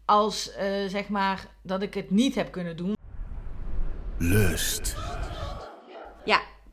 als 0.04 0.52
eh, 0.52 0.66
zeg 0.86 1.09
maar 1.09 1.46
dat 1.62 1.82
ik 1.82 1.94
het 1.94 2.11
niet 2.11 2.34
heb 2.34 2.50
kunnen 2.50 2.76
doen. 2.76 2.96
Lust. 4.18 4.96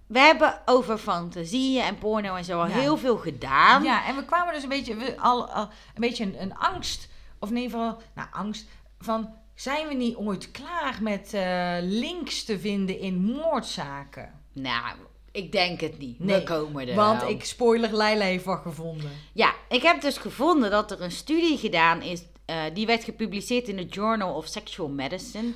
We 0.07 0.19
hebben 0.19 0.61
over 0.65 0.97
fantasieën 0.97 1.83
en 1.83 1.97
porno 1.97 2.35
en 2.35 2.45
zo 2.45 2.59
al 2.59 2.67
Ja. 2.67 2.73
heel 2.73 2.97
veel 2.97 3.17
gedaan. 3.17 3.83
Ja, 3.83 4.07
en 4.07 4.15
we 4.15 4.25
kwamen 4.25 4.53
dus 4.53 4.63
een 4.63 4.69
beetje, 4.69 4.95
we, 4.95 5.17
al, 5.19 5.47
al, 5.49 5.61
een, 5.63 6.01
beetje 6.01 6.23
een, 6.23 6.41
een 6.41 6.55
angst 6.57 7.07
of 7.39 7.49
in 7.49 7.55
ieder 7.57 7.71
geval, 7.71 8.01
nou, 8.15 8.27
angst 8.31 8.67
van, 8.99 9.29
zijn 9.55 9.87
we 9.87 9.93
niet 9.93 10.15
ooit 10.15 10.51
klaar 10.51 10.97
met 11.01 11.33
eh, 11.33 11.75
links 11.81 12.43
te 12.43 12.59
vinden 12.59 12.99
in 12.99 13.23
moordzaken? 13.23 14.39
Nou, 14.53 14.95
ik 15.31 15.51
denk 15.51 15.79
het 15.81 15.97
niet. 15.97 16.19
Nee, 16.19 16.37
We 16.39 16.43
komen 16.43 16.87
er 16.87 16.95
Want 16.95 17.21
wel. 17.21 17.29
ik, 17.29 17.43
spoiler, 17.45 17.95
Leila 17.95 18.23
heeft 18.25 18.45
wat 18.45 18.61
gevonden. 18.61 19.11
Ja, 19.33 19.53
ik 19.69 19.81
heb 19.81 20.01
dus 20.01 20.17
gevonden 20.17 20.71
dat 20.71 20.91
er 20.91 21.01
een 21.01 21.11
studie 21.11 21.57
gedaan 21.57 22.01
is. 22.01 22.23
Eh, 22.45 22.55
die 22.73 22.85
werd 22.85 23.03
gepubliceerd 23.03 23.67
in 23.67 23.75
de 23.75 23.85
Journal 23.85 24.33
of 24.33 24.45
Sexual 24.47 24.89
Medicine. 24.89 25.53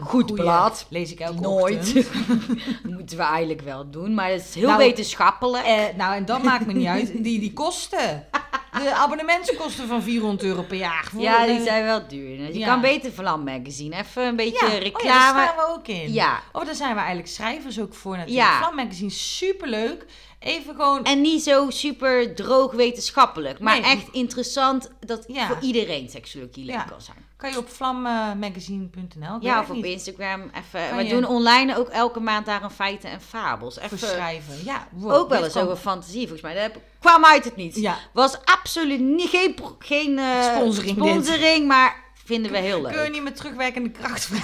Goed 0.00 0.28
Goeie. 0.28 0.42
blad. 0.42 0.86
Lees 0.90 1.12
ik 1.12 1.20
elke 1.20 1.40
Nooit. 1.40 1.94
Moeten 2.96 3.16
we 3.16 3.22
eigenlijk 3.22 3.60
wel 3.60 3.90
doen. 3.90 4.14
Maar 4.14 4.30
het 4.30 4.44
is 4.48 4.54
heel 4.54 4.66
Nou, 4.66 4.78
wetenschappelijk. 4.78 5.64
Eh, 5.64 5.82
nou, 5.96 6.14
en 6.14 6.24
dat 6.24 6.42
maakt 6.42 6.66
me 6.66 6.72
niet 6.72 6.86
uit. 6.86 7.12
Die, 7.24 7.40
die 7.40 7.52
kosten. 7.52 8.26
De 8.72 8.94
abonnementskosten 8.94 9.86
van 9.88 10.02
400 10.02 10.42
euro 10.42 10.62
per 10.62 10.76
jaar. 10.76 11.04
Voor 11.12 11.20
ja, 11.20 11.46
die 11.46 11.58
de- 11.58 11.64
zijn 11.64 11.84
wel 11.84 12.08
duur. 12.08 12.36
Dus 12.36 12.46
Je 12.48 12.58
Ja. 12.58 12.66
kan 12.66 12.80
beter 12.80 13.12
Vlam 13.12 13.44
Magazine. 13.44 13.96
Even 13.96 14.24
een 14.26 14.36
beetje 14.36 14.58
Ja, 14.60 14.66
oh 14.66 14.72
ja, 14.72 14.78
reclame. 14.78 15.08
daar 15.08 15.48
staan 15.52 15.56
we 15.56 15.72
ook 15.74 15.88
in. 15.88 16.12
Ja. 16.12 16.40
Of 16.52 16.64
daar 16.64 16.74
zijn 16.74 16.90
we 16.92 16.98
eigenlijk 16.98 17.28
schrijvers 17.28 17.80
ook 17.80 17.94
voor 17.94 18.16
natuurlijk. 18.16 18.46
Ja. 18.46 18.58
Vlam 18.58 18.74
Magazine, 18.74 19.10
superleuk. 19.10 20.06
Even 20.38 20.74
gewoon... 20.74 21.04
En 21.04 21.20
niet 21.20 21.42
zo 21.42 21.70
super 21.70 22.34
droog 22.34 22.72
wetenschappelijk. 22.72 23.58
Maar 23.58 23.80
Nee. 23.80 23.90
echt 23.90 24.08
interessant 24.12 24.90
dat 25.00 25.24
Ja. 25.26 25.46
voor 25.46 25.58
iedereen 25.60 26.08
seksologie 26.08 26.64
leuk 26.64 26.74
Ja. 26.74 26.82
kan 26.82 27.00
zijn. 27.00 27.16
Kan 27.36 27.50
je 27.50 27.58
op 27.58 27.68
vlammagazine.nl 27.68 29.36
Ja, 29.40 29.60
of 29.60 29.70
op 29.70 29.84
Instagram. 29.84 30.40
Even. 30.54 30.96
We 30.96 31.02
je- 31.04 31.10
doen 31.10 31.26
online 31.26 31.76
ook 31.78 31.88
elke 31.88 32.20
maand 32.20 32.46
daar 32.46 32.62
een 32.62 32.70
feiten 32.70 33.10
en 33.10 33.20
fabels. 33.20 33.76
Even 33.78 33.98
verschrijven. 33.98 34.54
Ja, 34.64 34.88
wow, 34.90 35.12
ook 35.12 35.28
wel 35.28 35.44
eens 35.44 35.52
kan- 35.52 35.62
over 35.62 35.76
fantasie, 35.76 36.20
volgens 36.20 36.40
mij. 36.40 36.54
Dat 36.54 36.82
kwam 37.00 37.24
uit 37.24 37.44
het 37.44 37.56
niet. 37.56 37.76
Ja. 37.76 37.96
Was 38.12 38.38
absoluut 38.44 39.00
niet, 39.00 39.28
geen, 39.28 39.56
geen 39.78 40.18
eh, 40.18 40.42
Sponsoring 40.56 40.96
sponsoring, 40.96 41.66
maar 41.66 42.04
vinden 42.26 42.52
we 42.52 42.58
heel 42.58 42.80
Kun 42.80 42.90
je 42.92 42.96
leuk. 42.96 43.12
niet 43.12 43.22
met 43.22 43.36
terugwerkende 43.36 43.90
kracht? 43.90 44.30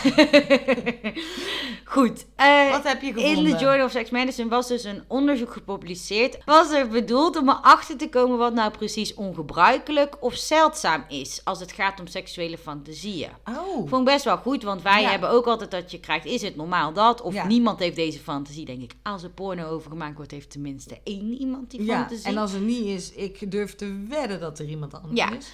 Goed. 1.84 2.26
eh, 2.36 2.70
Wat 2.70 2.84
heb 2.84 3.00
je 3.00 3.06
in 3.06 3.12
gevonden? 3.14 3.44
de 3.44 3.58
Journal 3.58 3.84
of 3.86 3.90
Sex 3.90 4.10
Medicine 4.10 4.48
was 4.48 4.68
dus 4.68 4.84
een 4.84 5.02
onderzoek 5.08 5.52
gepubliceerd. 5.52 6.38
Was 6.44 6.70
er 6.70 6.88
bedoeld 6.88 7.36
om 7.36 7.48
erachter 7.48 7.96
te 7.96 8.08
komen 8.08 8.38
wat 8.38 8.54
nou 8.54 8.70
precies 8.70 9.14
ongebruikelijk 9.14 10.16
of 10.20 10.34
zeldzaam 10.34 11.04
is 11.08 11.40
als 11.44 11.60
het 11.60 11.72
gaat 11.72 12.00
om 12.00 12.06
seksuele 12.06 12.58
fantasieën. 12.58 13.30
Oh. 13.44 13.88
Vond 13.88 14.08
ik 14.08 14.12
best 14.14 14.24
wel 14.24 14.36
goed, 14.36 14.62
want 14.62 14.82
wij 14.82 15.02
Ja. 15.02 15.10
hebben 15.10 15.28
ook 15.30 15.46
altijd 15.46 15.70
dat 15.70 15.90
je 15.90 16.00
krijgt, 16.00 16.24
is 16.26 16.42
het 16.42 16.56
normaal 16.56 16.92
dat? 16.92 17.20
Of 17.20 17.34
Ja. 17.34 17.46
niemand 17.46 17.78
heeft 17.78 17.96
deze 17.96 18.18
fantasie, 18.18 18.64
denk 18.64 18.82
ik. 18.82 18.92
Als 19.02 19.22
er 19.22 19.30
porno 19.30 19.68
over 19.68 19.90
gemaakt 19.90 20.16
wordt, 20.16 20.30
heeft 20.30 20.50
tenminste 20.50 20.98
één 21.04 21.32
iemand 21.40 21.70
die 21.70 21.84
Ja, 21.84 21.96
fantasie. 21.98 22.26
en 22.26 22.36
als 22.38 22.52
er 22.52 22.60
niet 22.60 22.84
is, 22.86 23.12
ik 23.12 23.50
durf 23.50 23.74
te 23.74 24.04
wedden 24.08 24.40
dat 24.40 24.58
er 24.58 24.66
iemand 24.66 24.94
anders 24.94 25.20
Ja. 25.20 25.32
is. 25.36 25.46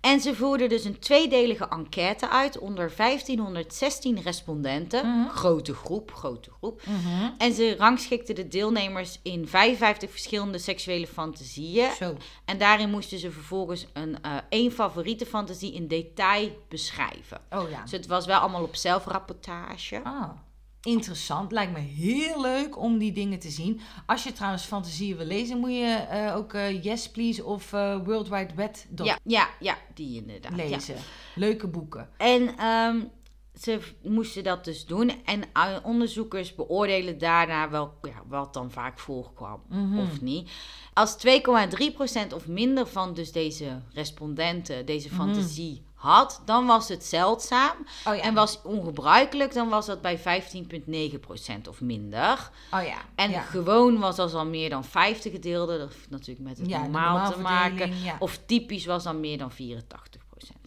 En 0.00 0.20
ze 0.20 0.34
voerden 0.34 0.68
dus 0.68 0.84
een 0.84 0.98
tweedelige 0.98 1.68
enquête 1.68 2.28
uit 2.30 2.58
onder 2.58 2.92
1516 2.96 4.20
respondenten. 4.20 5.06
Mhm. 5.06 5.28
Grote 5.28 5.74
groep, 5.74 6.14
grote 6.14 6.50
groep. 6.50 6.82
En 7.38 7.52
ze 7.52 7.74
rangschikten 7.78 8.34
de 8.34 8.48
deelnemers 8.48 9.18
in 9.22 9.48
55 9.48 10.10
verschillende 10.10 10.58
seksuele 10.58 11.06
fantasieën. 11.06 11.90
Zo. 11.92 12.16
En 12.44 12.58
daarin 12.58 12.90
moesten 12.90 13.18
ze 13.18 13.30
vervolgens 13.30 13.86
een 13.92 14.22
eh, 14.22 14.36
één 14.48 14.72
favoriete 14.72 15.26
fantasie 15.26 15.72
in 15.74 15.88
detail 15.88 16.50
beschrijven. 16.68 17.40
Oh 17.50 17.70
ja. 17.70 17.82
Dus 17.82 17.92
het 17.92 18.06
was 18.06 18.26
wel 18.26 18.38
allemaal 18.38 18.62
op 18.62 18.76
zelfrapportage. 18.76 20.00
Ah, 20.04 20.30
interessant. 20.92 21.52
Lijkt 21.52 21.72
me 21.72 21.78
heel 21.78 22.40
leuk 22.40 22.78
om 22.78 22.98
die 22.98 23.12
dingen 23.12 23.38
te 23.38 23.50
zien. 23.50 23.80
Als 24.06 24.22
je 24.24 24.32
trouwens 24.32 24.64
fantasieën 24.64 25.16
wil 25.16 25.26
lezen, 25.26 25.58
moet 25.58 25.70
je 25.72 26.06
eh, 26.10 26.36
ook 26.36 26.52
eh, 26.52 26.82
Yes 26.84 27.10
Please 27.10 27.44
of 27.44 27.72
eh 27.72 27.96
World 28.04 28.28
Wide 28.28 28.54
Web 28.54 28.76
Ja, 29.04 29.18
ja, 29.24 29.48
ja, 29.60 29.76
die 29.94 30.16
inderdaad. 30.20 30.56
ja. 30.56 30.68
lezen. 30.68 30.94
Leuke 31.34 31.66
boeken. 31.66 32.08
En 32.16 32.56
ehm, 32.56 33.00
ze 33.60 33.80
moesten 34.02 34.44
dat 34.44 34.64
dus 34.64 34.86
doen. 34.86 35.12
En 35.24 35.42
onderzoekers 35.82 36.54
beoordelen 36.54 37.18
daarna 37.18 37.70
wel, 37.70 37.92
ja, 38.02 38.22
wat 38.28 38.54
dan 38.54 38.70
vaak 38.70 38.98
voorkwam 38.98 39.62
Mhm. 39.68 39.98
of 39.98 40.20
niet. 40.20 40.50
Als 40.92 41.16
2,3% 41.16 42.32
of 42.34 42.46
minder 42.46 42.86
van 42.86 43.14
dus 43.14 43.32
deze 43.32 43.82
respondenten 43.92 44.86
deze 44.86 45.08
fantasie 45.10 45.82
had, 45.98 46.42
dan 46.44 46.66
was 46.66 46.88
het 46.88 47.04
zeldzaam. 47.04 47.76
Oh 48.06 48.14
ja. 48.16 48.22
En 48.22 48.34
was 48.34 48.62
ongebruikelijk, 48.62 49.54
dan 49.54 49.68
was 49.68 49.86
dat 49.86 50.00
bij 50.00 50.18
15,9% 50.18 51.68
of 51.68 51.80
minder. 51.80 52.50
Oh 52.74 52.82
ja. 52.82 52.98
En 53.14 53.30
ja. 53.30 53.40
gewoon 53.40 53.98
was 53.98 54.16
dat 54.16 54.34
al 54.34 54.46
meer 54.46 54.70
dan 54.70 54.84
50 54.84 55.32
gedeelde. 55.32 55.78
Dat 55.78 55.92
heeft 55.92 56.10
natuurlijk 56.10 56.48
met 56.48 56.58
het 56.58 56.68
Ja, 56.68 56.80
normaal 56.80 57.32
te 57.32 57.38
maken. 57.38 57.92
Of 58.18 58.38
typisch 58.46 58.86
was 58.86 59.04
dan 59.04 59.20
meer 59.20 59.38
dan 59.38 59.52
84%. 59.52 59.56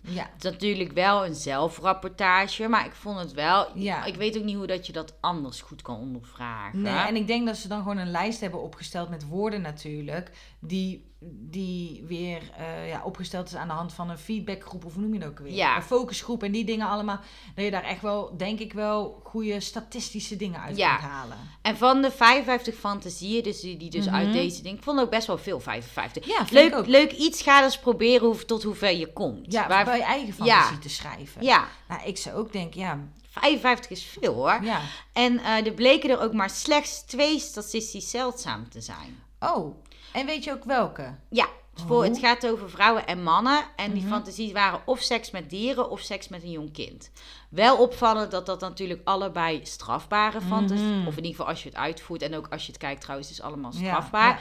ja. 0.01 0.29
Het 0.33 0.45
is 0.45 0.51
natuurlijk 0.51 0.91
wel 0.91 1.25
een 1.25 1.35
zelfrapportage, 1.35 2.67
maar 2.67 2.85
ik 2.85 2.93
vond 2.93 3.19
het 3.19 3.31
wel. 3.31 3.67
Ja. 3.75 4.05
Ik 4.05 4.15
weet 4.15 4.37
ook 4.37 4.43
niet 4.43 4.55
hoe 4.55 4.67
dat 4.67 4.85
je 4.85 4.93
dat 4.93 5.13
anders 5.19 5.61
goed 5.61 5.81
kan 5.81 5.97
ondervragen. 5.97 6.81
Nee, 6.81 7.07
en 7.07 7.15
ik 7.15 7.27
denk 7.27 7.45
dat 7.45 7.57
ze 7.57 7.67
dan 7.67 7.81
gewoon 7.81 7.97
een 7.97 8.11
lijst 8.11 8.39
hebben 8.39 8.61
opgesteld 8.61 9.09
met 9.09 9.27
woorden 9.27 9.61
natuurlijk. 9.61 10.31
Die, 10.59 11.10
die 11.29 12.03
weer 12.07 12.41
eh, 12.57 12.87
ja, 12.89 13.01
opgesteld 13.03 13.47
is 13.47 13.55
aan 13.55 13.67
de 13.67 13.73
hand 13.73 13.93
van 13.93 14.09
een 14.09 14.17
feedbackgroep, 14.17 14.85
of 14.85 14.93
hoe 14.93 15.01
noem 15.01 15.13
je 15.13 15.19
dat 15.19 15.29
ook 15.29 15.39
weer? 15.39 15.53
Ja. 15.53 15.75
Een 15.75 15.81
focusgroep 15.81 16.43
en 16.43 16.51
die 16.51 16.65
dingen 16.65 16.87
allemaal. 16.87 17.19
Dat 17.55 17.65
je 17.65 17.71
daar 17.71 17.83
echt 17.83 18.01
wel, 18.01 18.37
denk 18.37 18.59
ik 18.59 18.73
wel, 18.73 19.21
goede 19.23 19.59
statistische 19.59 20.35
dingen 20.35 20.59
uit 20.61 20.77
Ja. 20.77 20.95
kunt 20.95 21.09
halen. 21.11 21.37
En 21.61 21.77
van 21.77 22.01
de 22.01 22.11
55 22.11 22.75
fantasieën, 22.75 23.43
dus 23.43 23.59
die, 23.59 23.77
die 23.77 23.89
dus 23.89 24.05
Mhm. 24.05 24.15
uit 24.15 24.33
deze 24.33 24.61
ding, 24.61 24.77
ik 24.77 24.83
vond 24.83 24.99
ook 24.99 25.09
best 25.09 25.27
wel 25.27 25.37
veel 25.37 25.59
55. 25.59 26.25
Ja, 26.27 26.45
leuk, 26.49 26.75
ook. 26.75 26.85
leuk 26.87 27.11
iets, 27.11 27.41
ga 27.41 27.63
eens 27.63 27.79
proberen 27.79 28.27
hoe, 28.27 28.45
tot 28.45 28.63
hoe 28.63 28.75
ver 28.75 28.93
je 28.97 29.13
komt. 29.13 29.51
Ja, 29.51 29.67
Waar- 29.67 29.85
bij 29.85 29.97
je 29.97 30.03
eigen 30.03 30.33
fantasie 30.33 30.79
te 30.79 30.89
schrijven. 30.89 31.43
ja, 31.43 31.67
Nou, 31.87 32.01
ik 32.05 32.17
zou 32.17 32.35
ook 32.35 32.51
denken, 32.51 32.79
ja, 32.79 32.99
55 33.29 33.89
is 33.91 34.03
veel 34.03 34.33
hoor. 34.33 34.59
ja. 34.63 34.81
En 35.13 35.39
eh, 35.39 35.65
er 35.65 35.73
bleken 35.73 36.09
er 36.09 36.19
ook 36.21 36.33
maar 36.33 36.49
slechts 36.49 37.01
twee 37.05 37.39
statistisch 37.39 38.09
zeldzaam 38.09 38.69
te 38.69 38.81
zijn. 38.81 39.19
Oh, 39.39 39.75
en 40.13 40.25
weet 40.25 40.43
je 40.43 40.51
ook 40.51 40.63
welke? 40.63 41.15
Ja, 41.29 41.47
voor, 41.73 41.97
Oh. 41.97 42.03
het 42.03 42.17
gaat 42.19 42.47
over 42.47 42.69
vrouwen 42.69 43.07
en 43.07 43.23
mannen. 43.23 43.63
En 43.75 43.91
die 43.91 44.01
Mhm. 44.01 44.11
fantasies 44.11 44.51
waren 44.51 44.81
of 44.85 44.99
seks 44.99 45.31
met 45.31 45.49
dieren 45.49 45.89
of 45.89 45.99
seks 45.99 46.27
met 46.27 46.43
een 46.43 46.51
jong 46.51 46.73
kind. 46.73 47.11
Wel 47.49 47.77
opvallend 47.77 48.31
dat 48.31 48.45
dat 48.45 48.59
natuurlijk 48.59 49.01
allebei 49.03 49.59
strafbare 49.65 50.41
fantasies... 50.41 50.85
Mhm. 50.85 51.07
Of 51.07 51.17
in 51.17 51.23
ieder 51.23 51.31
geval 51.31 51.47
als 51.47 51.63
je 51.63 51.69
het 51.69 51.77
uitvoert. 51.77 52.21
En 52.21 52.35
ook 52.35 52.47
als 52.49 52.61
je 52.65 52.71
het 52.71 52.81
kijkt 52.81 53.01
trouwens, 53.01 53.29
is 53.29 53.41
allemaal 53.41 53.71
strafbaar. 53.71 54.29
ja. 54.29 54.39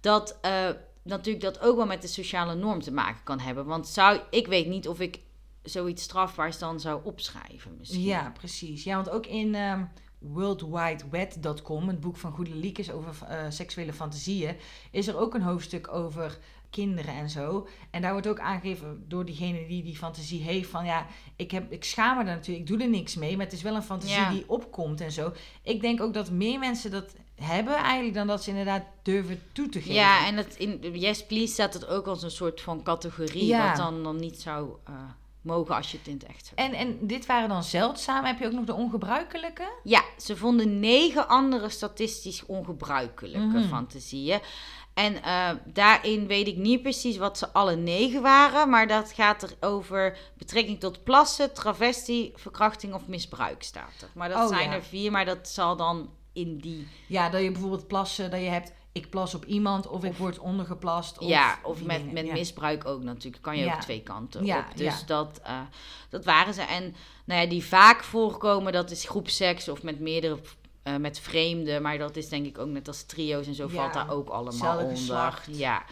Dat 0.00 0.38
eh, 0.40 0.68
natuurlijk 1.02 1.44
dat 1.44 1.60
ook 1.60 1.76
wel 1.76 1.86
met 1.86 2.02
de 2.02 2.08
sociale 2.08 2.54
norm 2.54 2.80
te 2.82 2.92
maken 2.92 3.22
kan 3.24 3.40
hebben. 3.40 3.64
Want 3.66 3.88
zou, 3.88 4.20
ik 4.30 4.46
weet 4.46 4.66
niet 4.66 4.88
of 4.88 5.00
ik 5.00 5.20
zoiets 5.62 6.02
strafbaars 6.02 6.58
dan 6.58 6.80
zou 6.80 7.00
opschrijven 7.04 7.76
misschien. 7.78 8.02
Ja, 8.02 8.32
precies. 8.38 8.84
Ja, 8.84 8.94
want 8.94 9.10
ook 9.10 9.26
in 9.26 9.54
ehm 9.54 9.82
worldwidewed.com, 10.20 11.88
het 11.88 12.00
boek 12.00 12.16
van 12.16 12.32
Goede 12.32 12.54
Liekes 12.54 12.90
over 12.90 13.14
eh, 13.28 13.38
seksuele 13.48 13.92
fantasieën, 13.92 14.56
is 14.90 15.06
er 15.06 15.18
ook 15.18 15.34
een 15.34 15.42
hoofdstuk 15.42 15.92
over 15.92 16.38
kinderen 16.70 17.14
en 17.14 17.30
zo. 17.30 17.68
En 17.90 18.02
daar 18.02 18.12
wordt 18.12 18.26
ook 18.26 18.40
aangegeven 18.40 19.04
door 19.08 19.24
diegene 19.24 19.66
die 19.66 19.82
die 19.82 19.96
fantasie 19.96 20.42
heeft 20.42 20.70
van 20.70 20.84
ja, 20.84 21.06
ik, 21.36 21.50
heb, 21.50 21.72
ik 21.72 21.84
schaam 21.84 22.18
me 22.18 22.24
daar 22.24 22.34
natuurlijk, 22.34 22.68
ik 22.68 22.76
doe 22.76 22.84
er 22.86 22.90
niks 22.90 23.14
mee, 23.14 23.36
maar 23.36 23.44
het 23.44 23.54
is 23.54 23.62
wel 23.62 23.74
een 23.74 23.82
fantasie 23.82 24.16
Ja. 24.16 24.30
die 24.30 24.44
opkomt 24.46 25.00
en 25.00 25.12
zo. 25.12 25.32
Ik 25.62 25.80
denk 25.80 26.00
ook 26.00 26.14
dat 26.14 26.30
meer 26.30 26.58
mensen 26.58 26.90
dat 26.90 27.14
hebben 27.34 27.74
eigenlijk 27.74 28.14
dan 28.14 28.26
dat 28.26 28.42
ze 28.42 28.50
inderdaad 28.50 28.84
durven 29.02 29.40
toe 29.52 29.68
te 29.68 29.78
geven. 29.78 29.94
Ja, 29.94 30.26
en 30.26 30.36
het, 30.36 30.56
in 30.56 30.98
Yes 30.98 31.26
Please 31.26 31.52
staat 31.52 31.74
het 31.74 31.86
ook 31.86 32.06
als 32.06 32.22
een 32.22 32.30
soort 32.30 32.60
van 32.60 32.82
categorie. 32.82 33.46
Ja. 33.46 33.68
Wat 33.68 33.76
dan, 33.76 34.02
dan 34.02 34.16
niet 34.16 34.40
zou 34.40 34.70
eh, 34.84 34.94
mogen 35.42 35.74
als 35.74 35.90
je 35.90 35.98
het 35.98 36.06
in 36.06 36.14
het 36.14 36.24
echt 36.24 36.52
En, 36.54 36.72
en 36.72 37.06
dit 37.06 37.26
waren 37.26 37.48
dan 37.48 37.62
zeldzaam. 37.64 38.24
Heb 38.24 38.38
je 38.38 38.46
ook 38.46 38.52
nog 38.52 38.64
de 38.64 38.74
ongebruikelijke? 38.74 39.68
Ja, 39.82 40.02
ze 40.18 40.36
vonden 40.36 40.80
negen 40.80 41.28
andere 41.28 41.68
statistisch 41.68 42.46
ongebruikelijke 42.46 43.58
Mhm. 43.58 43.68
fantasieën. 43.68 44.40
En 44.94 45.22
eh, 45.22 45.50
daarin 45.64 46.26
weet 46.26 46.46
ik 46.46 46.56
niet 46.56 46.82
precies 46.82 47.16
wat 47.16 47.38
ze 47.38 47.52
alle 47.52 47.76
negen 47.76 48.22
waren, 48.22 48.68
maar 48.70 48.86
dat 48.88 49.12
gaat 49.12 49.42
er 49.42 49.50
over 49.60 50.18
betrekking 50.38 50.80
tot 50.80 51.04
plassen, 51.04 51.52
travestie, 51.54 52.32
verkrachting 52.34 52.94
of 52.94 53.06
misbruik 53.06 53.62
staat 53.62 54.02
er. 54.02 54.08
Maar 54.14 54.28
dat 54.28 54.38
Oh, 54.42 54.48
zijn 54.48 54.68
ja. 54.70 54.74
er 54.74 54.82
vier, 54.82 55.10
maar 55.10 55.24
dat 55.24 55.48
zal 55.48 55.76
dan 55.76 56.10
in 56.32 56.58
die... 56.58 56.88
Ja, 57.06 57.30
dat 57.30 57.42
je 57.42 57.50
bijvoorbeeld 57.50 57.86
plassen, 57.86 58.30
dat 58.30 58.40
je 58.40 58.46
hebt, 58.48 58.72
ik 58.92 59.10
plas 59.10 59.34
op 59.34 59.44
iemand 59.44 59.86
of, 59.86 60.04
ik 60.04 60.16
word 60.16 60.38
ondergeplast. 60.38 61.18
Of, 61.18 61.28
ja, 61.28 61.58
of 61.62 61.82
met, 61.82 61.96
dingen, 61.98 62.14
met 62.14 62.26
ja. 62.26 62.32
misbruik 62.32 62.86
ook 62.86 63.02
natuurlijk. 63.02 63.42
Kan 63.42 63.56
je 63.58 63.64
Ja. 63.64 63.74
ook 63.74 63.80
twee 63.80 64.02
kanten 64.02 64.44
Ja, 64.44 64.58
op. 64.58 64.76
Dus 64.76 65.06
dat, 65.06 65.40
eh, 65.42 65.60
dat 66.08 66.24
waren 66.24 66.54
ze. 66.54 66.62
En 66.62 66.94
nou 67.24 67.40
ja, 67.42 67.46
die 67.48 67.64
vaak 67.64 68.02
voorkomen, 68.04 68.72
dat 68.72 68.90
is 68.90 69.04
groepseks 69.04 69.68
of 69.68 69.82
met 69.82 70.00
meerdere... 70.00 70.38
eh, 70.82 70.96
met 70.96 71.18
vreemden, 71.20 71.82
maar 71.82 71.98
dat 71.98 72.16
is 72.16 72.28
denk 72.28 72.46
ik 72.46 72.58
ook 72.58 72.68
net 72.68 72.88
als 72.88 73.02
trio's 73.02 73.46
en 73.46 73.54
zo 73.54 73.68
valt 73.68 73.92
daar 73.94 74.10
ook 74.10 74.28
allemaal 74.28 74.78
onder. 74.78 74.96
geslacht. 74.96 75.46
Ja. 75.50 75.82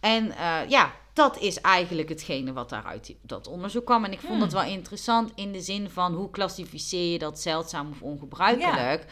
En 0.00 0.30
eh, 0.36 0.68
ja, 0.68 0.92
dat 1.12 1.38
is 1.38 1.60
eigenlijk 1.60 2.08
hetgene 2.08 2.52
wat 2.52 2.68
daaruit 2.68 3.14
dat 3.22 3.46
onderzoek 3.46 3.84
kwam. 3.84 4.04
En 4.04 4.12
ik 4.12 4.18
vond 4.20 4.32
Hmm. 4.32 4.42
het 4.42 4.52
wel 4.52 4.62
interessant 4.64 5.32
in 5.34 5.52
de 5.52 5.60
zin 5.60 5.90
van 5.90 6.14
hoe 6.14 6.30
klassificeer 6.30 7.12
je 7.12 7.18
dat 7.18 7.40
zeldzaam 7.40 7.90
of 7.90 8.02
ongebruikelijk? 8.02 9.06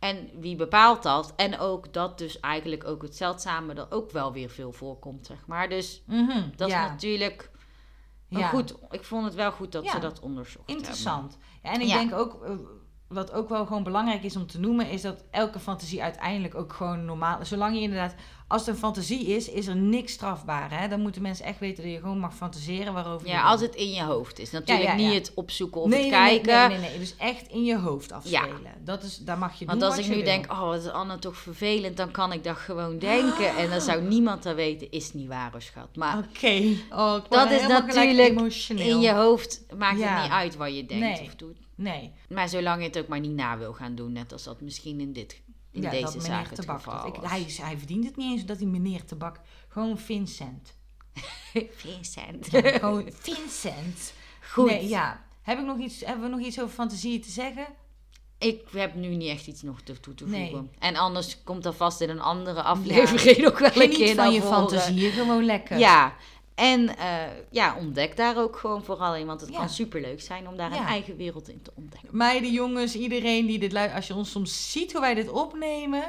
En 0.00 0.30
wie 0.40 0.56
bepaalt 0.56 1.02
dat? 1.02 1.32
En 1.36 1.58
ook 1.58 1.92
dat 1.92 2.18
dus 2.18 2.40
eigenlijk 2.40 2.84
ook 2.84 3.02
het 3.02 3.16
zeldzame 3.16 3.74
er 3.74 3.86
ook 3.90 4.10
wel 4.10 4.32
weer 4.32 4.50
veel 4.50 4.72
voorkomt, 4.72 5.26
zeg 5.26 5.46
maar. 5.46 5.68
Dus 5.68 6.02
Mhm, 6.06 6.42
dat 6.56 6.68
ja. 6.70 6.84
is 6.84 6.90
natuurlijk... 6.90 7.50
Maar 8.28 8.40
Ja. 8.40 8.48
goed, 8.48 8.74
ik 8.90 9.04
vond 9.04 9.24
het 9.24 9.34
wel 9.34 9.52
goed 9.52 9.72
dat 9.72 9.84
Ja. 9.84 9.90
ze 9.90 9.98
dat 9.98 10.20
onderzocht 10.20 10.68
Interessant. 10.70 11.38
Ja, 11.62 11.72
en 11.72 11.80
ik 11.80 11.88
denk 11.88 12.12
ook, 12.14 12.44
eh, 12.44 12.50
wat 13.08 13.32
ook 13.32 13.48
wel 13.48 13.66
gewoon 13.66 13.82
belangrijk 13.82 14.22
is 14.22 14.36
om 14.36 14.46
te 14.46 14.60
noemen, 14.60 14.90
is 14.90 15.02
dat 15.02 15.24
elke 15.30 15.58
fantasie 15.58 16.02
uiteindelijk 16.02 16.54
ook 16.54 16.72
gewoon 16.72 17.04
normaal. 17.04 17.44
Zolang 17.44 17.74
je 17.74 17.80
inderdaad, 17.80 18.14
als 18.50 18.60
het 18.66 18.70
een 18.74 18.80
fantasie 18.80 19.26
is, 19.26 19.48
is 19.48 19.66
er 19.66 19.76
niks 19.76 20.12
strafbaar. 20.12 20.80
Hè? 20.80 20.88
Dan 20.88 21.00
moeten 21.00 21.22
mensen 21.22 21.44
echt 21.44 21.58
weten 21.58 21.82
dat 21.84 21.92
je 21.92 21.98
gewoon 21.98 22.18
mag 22.18 22.34
fantaseren 22.34 22.92
waarover 22.92 23.28
Ja, 23.28 23.42
als 23.42 23.60
het 23.60 23.74
in 23.74 23.90
je 23.90 24.02
hoofd 24.02 24.38
is. 24.38 24.50
Natuurlijk 24.50 24.88
Ja, 24.88 24.94
ja, 24.94 25.00
ja. 25.00 25.08
niet 25.08 25.18
het 25.18 25.34
opzoeken 25.34 25.80
of 25.80 25.88
nee, 25.88 26.00
het 26.02 26.10
nee, 26.10 26.40
kijken. 26.40 26.68
Nee, 26.68 26.78
nee, 26.78 26.90
nee, 26.90 26.98
Dus 26.98 27.14
echt 27.16 27.48
in 27.48 27.64
je 27.64 27.78
hoofd 27.78 28.12
afspelen. 28.12 28.60
Dat 28.84 29.02
is, 29.02 29.18
daar 29.18 29.38
mag 29.38 29.58
je 29.58 29.64
Want 29.66 29.78
doen 29.80 29.88
als 29.88 29.96
wat 29.96 30.04
ik 30.04 30.10
nu 30.10 30.16
wil. 30.16 30.24
denk, 30.24 30.52
oh, 30.52 30.60
wat 30.60 30.82
is 30.82 30.88
Anne 30.88 31.18
toch 31.18 31.36
vervelend, 31.36 31.96
dan 31.96 32.10
kan 32.10 32.32
ik 32.32 32.44
dat 32.44 32.56
gewoon 32.56 32.98
denken. 32.98 33.56
En 33.56 33.70
dan 33.70 33.80
zou 33.80 34.02
niemand 34.02 34.42
dat 34.42 34.54
weten, 34.54 34.90
is 34.90 35.12
niet 35.12 35.28
waar, 35.28 35.52
schat. 35.58 35.96
Maar 35.96 36.18
Oké. 36.18 36.46
Oh, 36.90 37.14
ik 37.16 37.24
word 37.28 37.28
dat 37.30 37.50
is 37.50 37.66
natuurlijk 37.66 38.28
emotioneel. 38.28 38.88
in 38.88 39.00
je 39.00 39.12
hoofd 39.12 39.62
maakt 39.78 39.98
Ja. 39.98 40.14
het 40.14 40.22
niet 40.22 40.32
uit 40.32 40.56
wat 40.56 40.74
je 40.76 40.86
denkt 40.86 41.04
Nee. 41.18 41.26
of 41.26 41.34
doet. 41.34 41.56
Nee. 41.74 42.10
Maar 42.28 42.48
zolang 42.48 42.80
je 42.80 42.86
het 42.86 42.98
ook 42.98 43.08
maar 43.08 43.20
niet 43.20 43.34
na 43.34 43.58
wil 43.58 43.72
gaan 43.72 43.94
doen, 43.94 44.12
net 44.12 44.32
als 44.32 44.42
dat 44.44 44.60
misschien 44.60 45.00
in, 45.00 45.12
dit, 45.12 45.40
in 45.72 45.82
ja, 45.82 45.90
deze 45.90 46.02
dat 46.04 46.14
meneer 46.14 46.28
zaak 46.28 46.50
het 46.50 46.66
Tabak. 46.66 46.84
dat 46.84 47.16
ik, 47.16 47.22
hij, 47.30 47.46
hij 47.62 47.76
verdient 47.78 48.04
het 48.04 48.16
niet 48.16 48.32
eens 48.32 48.44
dat 48.44 48.56
hij 48.58 48.66
meneer 48.66 49.04
Tabak. 49.04 49.40
Gewoon 49.68 49.98
Vincent. 49.98 50.76
Vincent. 51.76 52.50
Ja, 52.50 52.60
gewoon 52.78 53.10
Vincent. 53.12 54.12
Goed. 54.52 54.66
Nee, 54.70 54.88
ja. 54.88 55.24
Heb 55.42 55.58
ik 55.58 55.64
nog 55.64 55.78
iets, 55.78 56.04
hebben 56.04 56.30
we 56.30 56.36
nog 56.36 56.46
iets 56.46 56.60
over 56.60 56.74
fantasieën 56.74 57.20
te 57.20 57.30
zeggen? 57.30 57.66
Ik 58.38 58.60
heb 58.72 58.94
nu 58.94 59.08
niet 59.16 59.28
echt 59.30 59.46
iets 59.46 59.62
nog 59.62 59.80
te- 59.80 60.00
toe 60.00 60.14
te 60.14 60.24
voegen. 60.24 60.52
Nee. 60.52 60.68
En 60.78 60.96
anders 60.96 61.42
komt 61.44 61.62
dat 61.62 61.74
vast 61.76 62.00
in 62.00 62.10
een 62.10 62.20
andere 62.20 62.62
aflevering 62.62 63.38
nog 63.48 63.58
wel 63.58 63.82
een 63.82 63.90
keer 63.90 64.14
van 64.14 64.32
je 64.32 64.42
fantasieën, 64.42 65.12
gewoon 65.12 65.44
lekker. 65.44 65.78
Ja. 65.78 66.14
En 66.60 66.96
eh, 66.96 67.06
ja, 67.50 67.76
ontdek 67.78 68.16
daar 68.16 68.38
ook 68.38 68.56
gewoon 68.56 68.84
vooral 68.84 69.14
in. 69.16 69.26
Want 69.26 69.40
het 69.40 69.50
Ja. 69.50 69.58
kan 69.58 69.68
superleuk 69.68 70.20
zijn 70.20 70.48
om 70.48 70.56
daar 70.56 70.72
Ja. 70.72 70.80
een 70.80 70.86
eigen 70.86 71.16
wereld 71.16 71.48
in 71.48 71.62
te 71.62 71.70
ontdekken. 71.74 72.08
Meiden, 72.16 72.52
jongens, 72.52 72.94
iedereen 72.94 73.46
die 73.46 73.58
dit 73.58 73.72
luistert, 73.72 73.96
als 73.96 74.06
je 74.06 74.14
ons 74.14 74.30
soms 74.30 74.72
ziet 74.72 74.92
hoe 74.92 75.00
wij 75.00 75.14
dit 75.14 75.28
opnemen. 75.30 76.02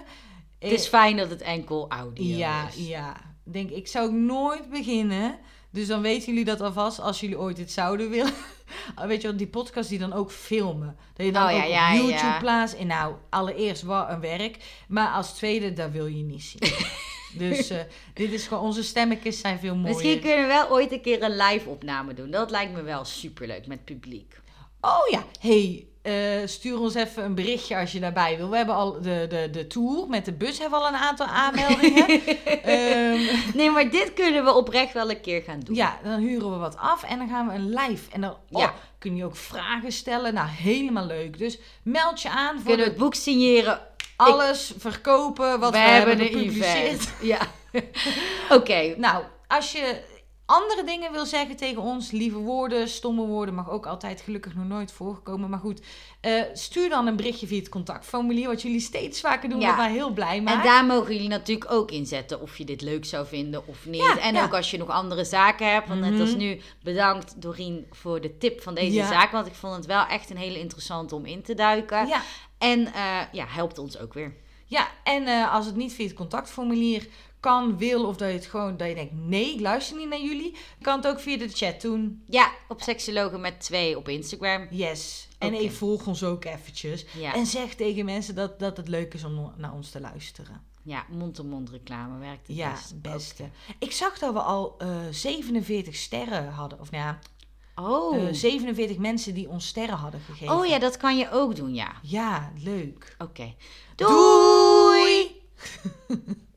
Het 0.60 0.72
is 0.72 0.88
fijn 0.88 1.18
dat 1.18 1.30
het 1.30 1.42
enkel 1.42 1.86
audio 1.90 2.38
Ja, 2.38 2.68
is. 2.68 2.88
ja. 2.88 3.16
Denk, 3.44 3.70
ik 3.70 3.88
zou 3.88 4.06
ook 4.08 4.14
nooit 4.16 4.70
beginnen. 4.70 5.38
Dus 5.70 5.88
dan 5.88 6.02
weten 6.02 6.28
jullie 6.28 6.46
dat 6.46 6.62
alvast 6.62 7.00
als 7.00 7.20
jullie 7.20 7.40
ooit 7.40 7.56
dit 7.56 7.72
zouden 7.72 8.10
willen. 8.10 8.34
Weet 9.08 9.22
je 9.22 9.28
wel, 9.28 9.38
die 9.38 9.48
podcast 9.48 9.90
die 9.90 10.00
dan 10.00 10.14
ook 10.14 10.32
filmen. 10.32 10.98
Dat 11.14 11.26
je 11.26 11.32
dan 11.32 11.44
Oh, 11.46 11.52
ja, 11.52 11.64
ook 11.64 11.70
ja, 11.70 11.90
op 11.92 11.96
YouTube 11.98 12.16
ja. 12.18 12.40
plaatst. 12.40 12.76
En 12.76 12.88
nou, 12.88 13.16
allereerst 13.30 13.82
wat 13.84 14.10
een 14.10 14.20
werk. 14.20 14.58
Maar 14.88 15.08
als 15.14 15.34
tweede, 15.34 15.74
dat 15.74 15.92
wil 15.92 16.06
je 16.06 16.24
niet 16.24 16.44
zien. 16.44 16.60
dus 17.34 17.70
eh, 17.70 17.78
dit 18.14 18.32
is 18.32 18.48
gewoon, 18.48 18.64
onze 18.64 18.84
stemmetjes 18.84 19.40
zijn 19.40 19.60
veel 19.60 19.76
mooier. 19.76 19.96
Misschien 19.96 20.20
kunnen 20.22 20.42
we 20.42 20.48
wel 20.48 20.70
ooit 20.70 20.92
een 20.92 21.02
keer 21.02 21.24
een 21.24 21.38
live 21.38 21.70
opname 21.70 22.14
doen. 22.14 22.32
Dat 22.32 22.52
lijkt 22.52 22.74
me 22.74 22.82
wel 22.82 23.06
superleuk 23.06 23.68
met 23.68 23.86
publiek. 23.86 24.40
Oh 24.82 25.08
ja, 25.10 25.24
hey, 25.40 25.86
eh, 26.02 26.14
stuur 26.48 26.80
ons 26.80 26.94
even 26.94 27.24
een 27.24 27.36
berichtje 27.36 27.78
als 27.78 27.92
je 27.92 28.00
daarbij 28.00 28.38
wil. 28.38 28.50
We 28.50 28.58
hebben 28.58 28.76
al 28.76 29.02
de, 29.02 29.26
de, 29.30 29.50
de 29.52 29.68
tour 29.68 30.08
met 30.08 30.26
de 30.26 30.34
bus 30.34 30.60
hebben 30.60 30.80
we 30.80 30.86
al 30.86 30.92
een 30.92 31.00
aantal 31.00 31.26
aanmeldingen. 31.44 32.08
Ehm, 32.64 33.20
Nee, 33.54 33.70
maar 33.72 33.90
dit 33.90 34.14
kunnen 34.14 34.44
we 34.44 34.54
oprecht 34.54 34.94
wel 34.94 35.10
een 35.10 35.22
keer 35.22 35.42
gaan 35.42 35.60
doen. 35.60 35.76
ja, 35.76 36.00
dan 36.04 36.20
huren 36.20 36.52
we 36.52 36.58
wat 36.58 36.78
af 36.78 37.04
en 37.04 37.18
dan 37.18 37.28
gaan 37.28 37.48
we 37.48 37.54
een 37.54 37.70
live. 37.70 38.12
En 38.12 38.22
dan 38.22 38.32
oh, 38.32 38.60
Ja. 38.62 38.74
kun 38.98 39.16
je 39.16 39.26
ook 39.26 39.36
vragen 39.36 39.92
stellen. 39.92 40.34
Nou, 40.34 40.48
helemaal 40.50 41.06
leuk. 41.06 41.38
Dus 41.38 41.60
meld 41.84 42.22
je 42.22 42.30
aan 42.30 42.56
voor 42.56 42.66
Kunnen 42.66 42.86
we 42.86 42.92
het 42.92 43.00
boek 43.02 43.16
signeren? 43.16 43.80
Alles 44.28 44.74
verkopen 44.78 45.60
wat 45.60 45.72
we, 45.72 45.78
hebben 45.78 46.18
gepubliceerd. 46.18 47.10
Ja. 47.22 47.40
Oké. 48.58 48.94
Nou, 48.98 49.24
als 49.48 49.72
je 49.72 50.10
andere 50.46 50.84
dingen 50.84 51.12
wil 51.12 51.26
zeggen 51.26 51.56
tegen 51.56 51.82
ons, 51.82 52.12
lieve 52.12 52.38
woorden, 52.38 52.90
stomme 52.90 53.26
woorden, 53.26 53.56
mag 53.56 53.70
ook 53.70 53.86
altijd 53.86 54.22
gelukkig 54.22 54.56
nog 54.56 54.66
nooit 54.68 54.92
voorkomen. 54.92 55.50
Maar 55.50 55.60
goed, 55.60 55.82
eh, 56.22 56.42
stuur 56.54 56.90
dan 56.90 57.08
een 57.08 57.16
berichtje 57.16 57.48
via 57.48 57.60
het 57.60 57.70
contactformulier, 57.70 58.48
wat 58.48 58.62
jullie 58.62 58.80
steeds 58.80 59.22
vaker 59.22 59.50
doen, 59.50 59.60
Ja. 59.60 59.76
wat 59.78 59.86
heel 59.86 60.10
blij 60.10 60.42
maakt. 60.42 60.58
En 60.58 60.64
daar 60.64 60.86
mogen 60.86 61.14
jullie 61.14 61.30
natuurlijk 61.30 61.72
ook 61.72 61.92
in 61.92 62.06
zetten 62.06 62.42
of 62.42 62.58
je 62.58 62.66
dit 62.66 62.82
leuk 62.82 63.06
zou 63.06 63.28
vinden 63.28 63.68
of 63.68 63.86
niet. 63.86 64.02
Ja, 64.02 64.18
en 64.20 64.34
ja. 64.34 64.44
ook 64.44 64.54
als 64.54 64.72
je 64.72 64.78
nog 64.78 64.90
andere 64.90 65.24
zaken 65.26 65.72
hebt. 65.74 65.88
Want 65.88 66.00
net 66.00 66.12
Mhm. 66.12 66.22
als 66.22 66.36
nu, 66.36 66.62
bedankt 66.84 67.42
Doreen 67.42 67.86
voor 67.92 68.22
de 68.22 68.38
tip 68.38 68.62
van 68.62 68.74
deze 68.76 68.94
Ja. 68.94 69.08
zaak. 69.08 69.32
Want 69.32 69.48
ik 69.48 69.54
vond 69.54 69.76
het 69.76 69.86
wel 69.86 70.06
echt 70.06 70.30
een 70.30 70.38
hele 70.38 70.60
interessante 70.60 71.16
om 71.16 71.26
in 71.26 71.42
te 71.42 71.54
duiken. 71.54 72.08
En 72.62 72.94
eh, 72.94 73.20
ja, 73.32 73.46
helpt 73.48 73.78
ons 73.78 73.98
ook 73.98 74.14
weer. 74.14 74.34
ja, 74.66 74.88
en 75.04 75.28
eh, 75.28 75.54
als 75.54 75.66
het 75.66 75.76
niet 75.76 75.94
via 75.94 76.06
het 76.06 76.16
contactformulier 76.16 77.08
kan, 77.40 77.78
wil, 77.78 78.06
of 78.08 78.16
dat 78.18 78.28
je 78.30 78.34
het 78.36 78.46
gewoon, 78.46 78.78
dat 78.78 78.88
je 78.88 78.96
denkt, 78.96 79.14
nee, 79.14 79.54
ik 79.54 79.60
luister 79.60 79.98
niet 79.98 80.10
naar 80.10 80.22
jullie, 80.22 80.56
kan 80.82 80.98
het 80.98 81.08
ook 81.08 81.20
via 81.20 81.38
de 81.38 81.48
chat 81.50 81.82
doen. 81.82 82.24
Ja, 82.28 82.52
op 82.68 82.82
Seksologen 82.82 83.42
met 83.42 83.60
twee 83.60 83.98
op 83.98 84.08
Instagram. 84.10 84.68
Yes. 84.70 85.28
En 85.38 85.54
ik 85.54 85.72
volg 85.72 86.08
ons 86.08 86.24
ook 86.24 86.46
eventjes. 86.46 87.06
Ja, 87.18 87.34
En 87.34 87.46
zeg 87.46 87.74
tegen 87.76 88.06
mensen 88.06 88.36
dat, 88.36 88.60
dat 88.60 88.78
het 88.78 88.88
leuk 88.88 89.14
is 89.14 89.24
om 89.24 89.52
naar 89.58 89.74
ons 89.74 89.90
te 89.90 90.00
luisteren. 90.02 90.62
ja 90.84 91.06
mond-to-mond 91.10 91.70
reclame 91.70 92.18
werkt 92.20 92.48
het 92.48 92.56
Ja, 92.56 92.72
best. 92.72 93.02
beste. 93.02 93.44
Ik 93.80 93.92
zag 93.92 94.20
dat 94.20 94.34
we 94.34 94.42
al 94.42 94.76
eh 94.78 94.88
47 95.12 95.96
sterren 95.96 96.48
hadden. 96.52 96.80
Of 96.80 96.92
nou 96.92 97.04
ja, 97.04 97.20
Oh. 97.76 98.28
eh, 98.28 98.34
47 98.34 98.98
mensen 98.98 99.34
die 99.34 99.50
ons 99.50 99.68
sterren 99.68 99.98
hadden 99.98 100.20
gegeven. 100.22 100.56
oh 100.56 100.66
ja, 100.66 100.80
dat 100.80 100.98
kan 100.98 101.18
je 101.18 101.32
ook 101.32 101.56
doen, 101.56 101.74
ja. 101.74 101.92
Ja, 102.02 102.52
leuk. 102.64 103.16
Oké. 103.18 103.54
Doei! 103.96 105.42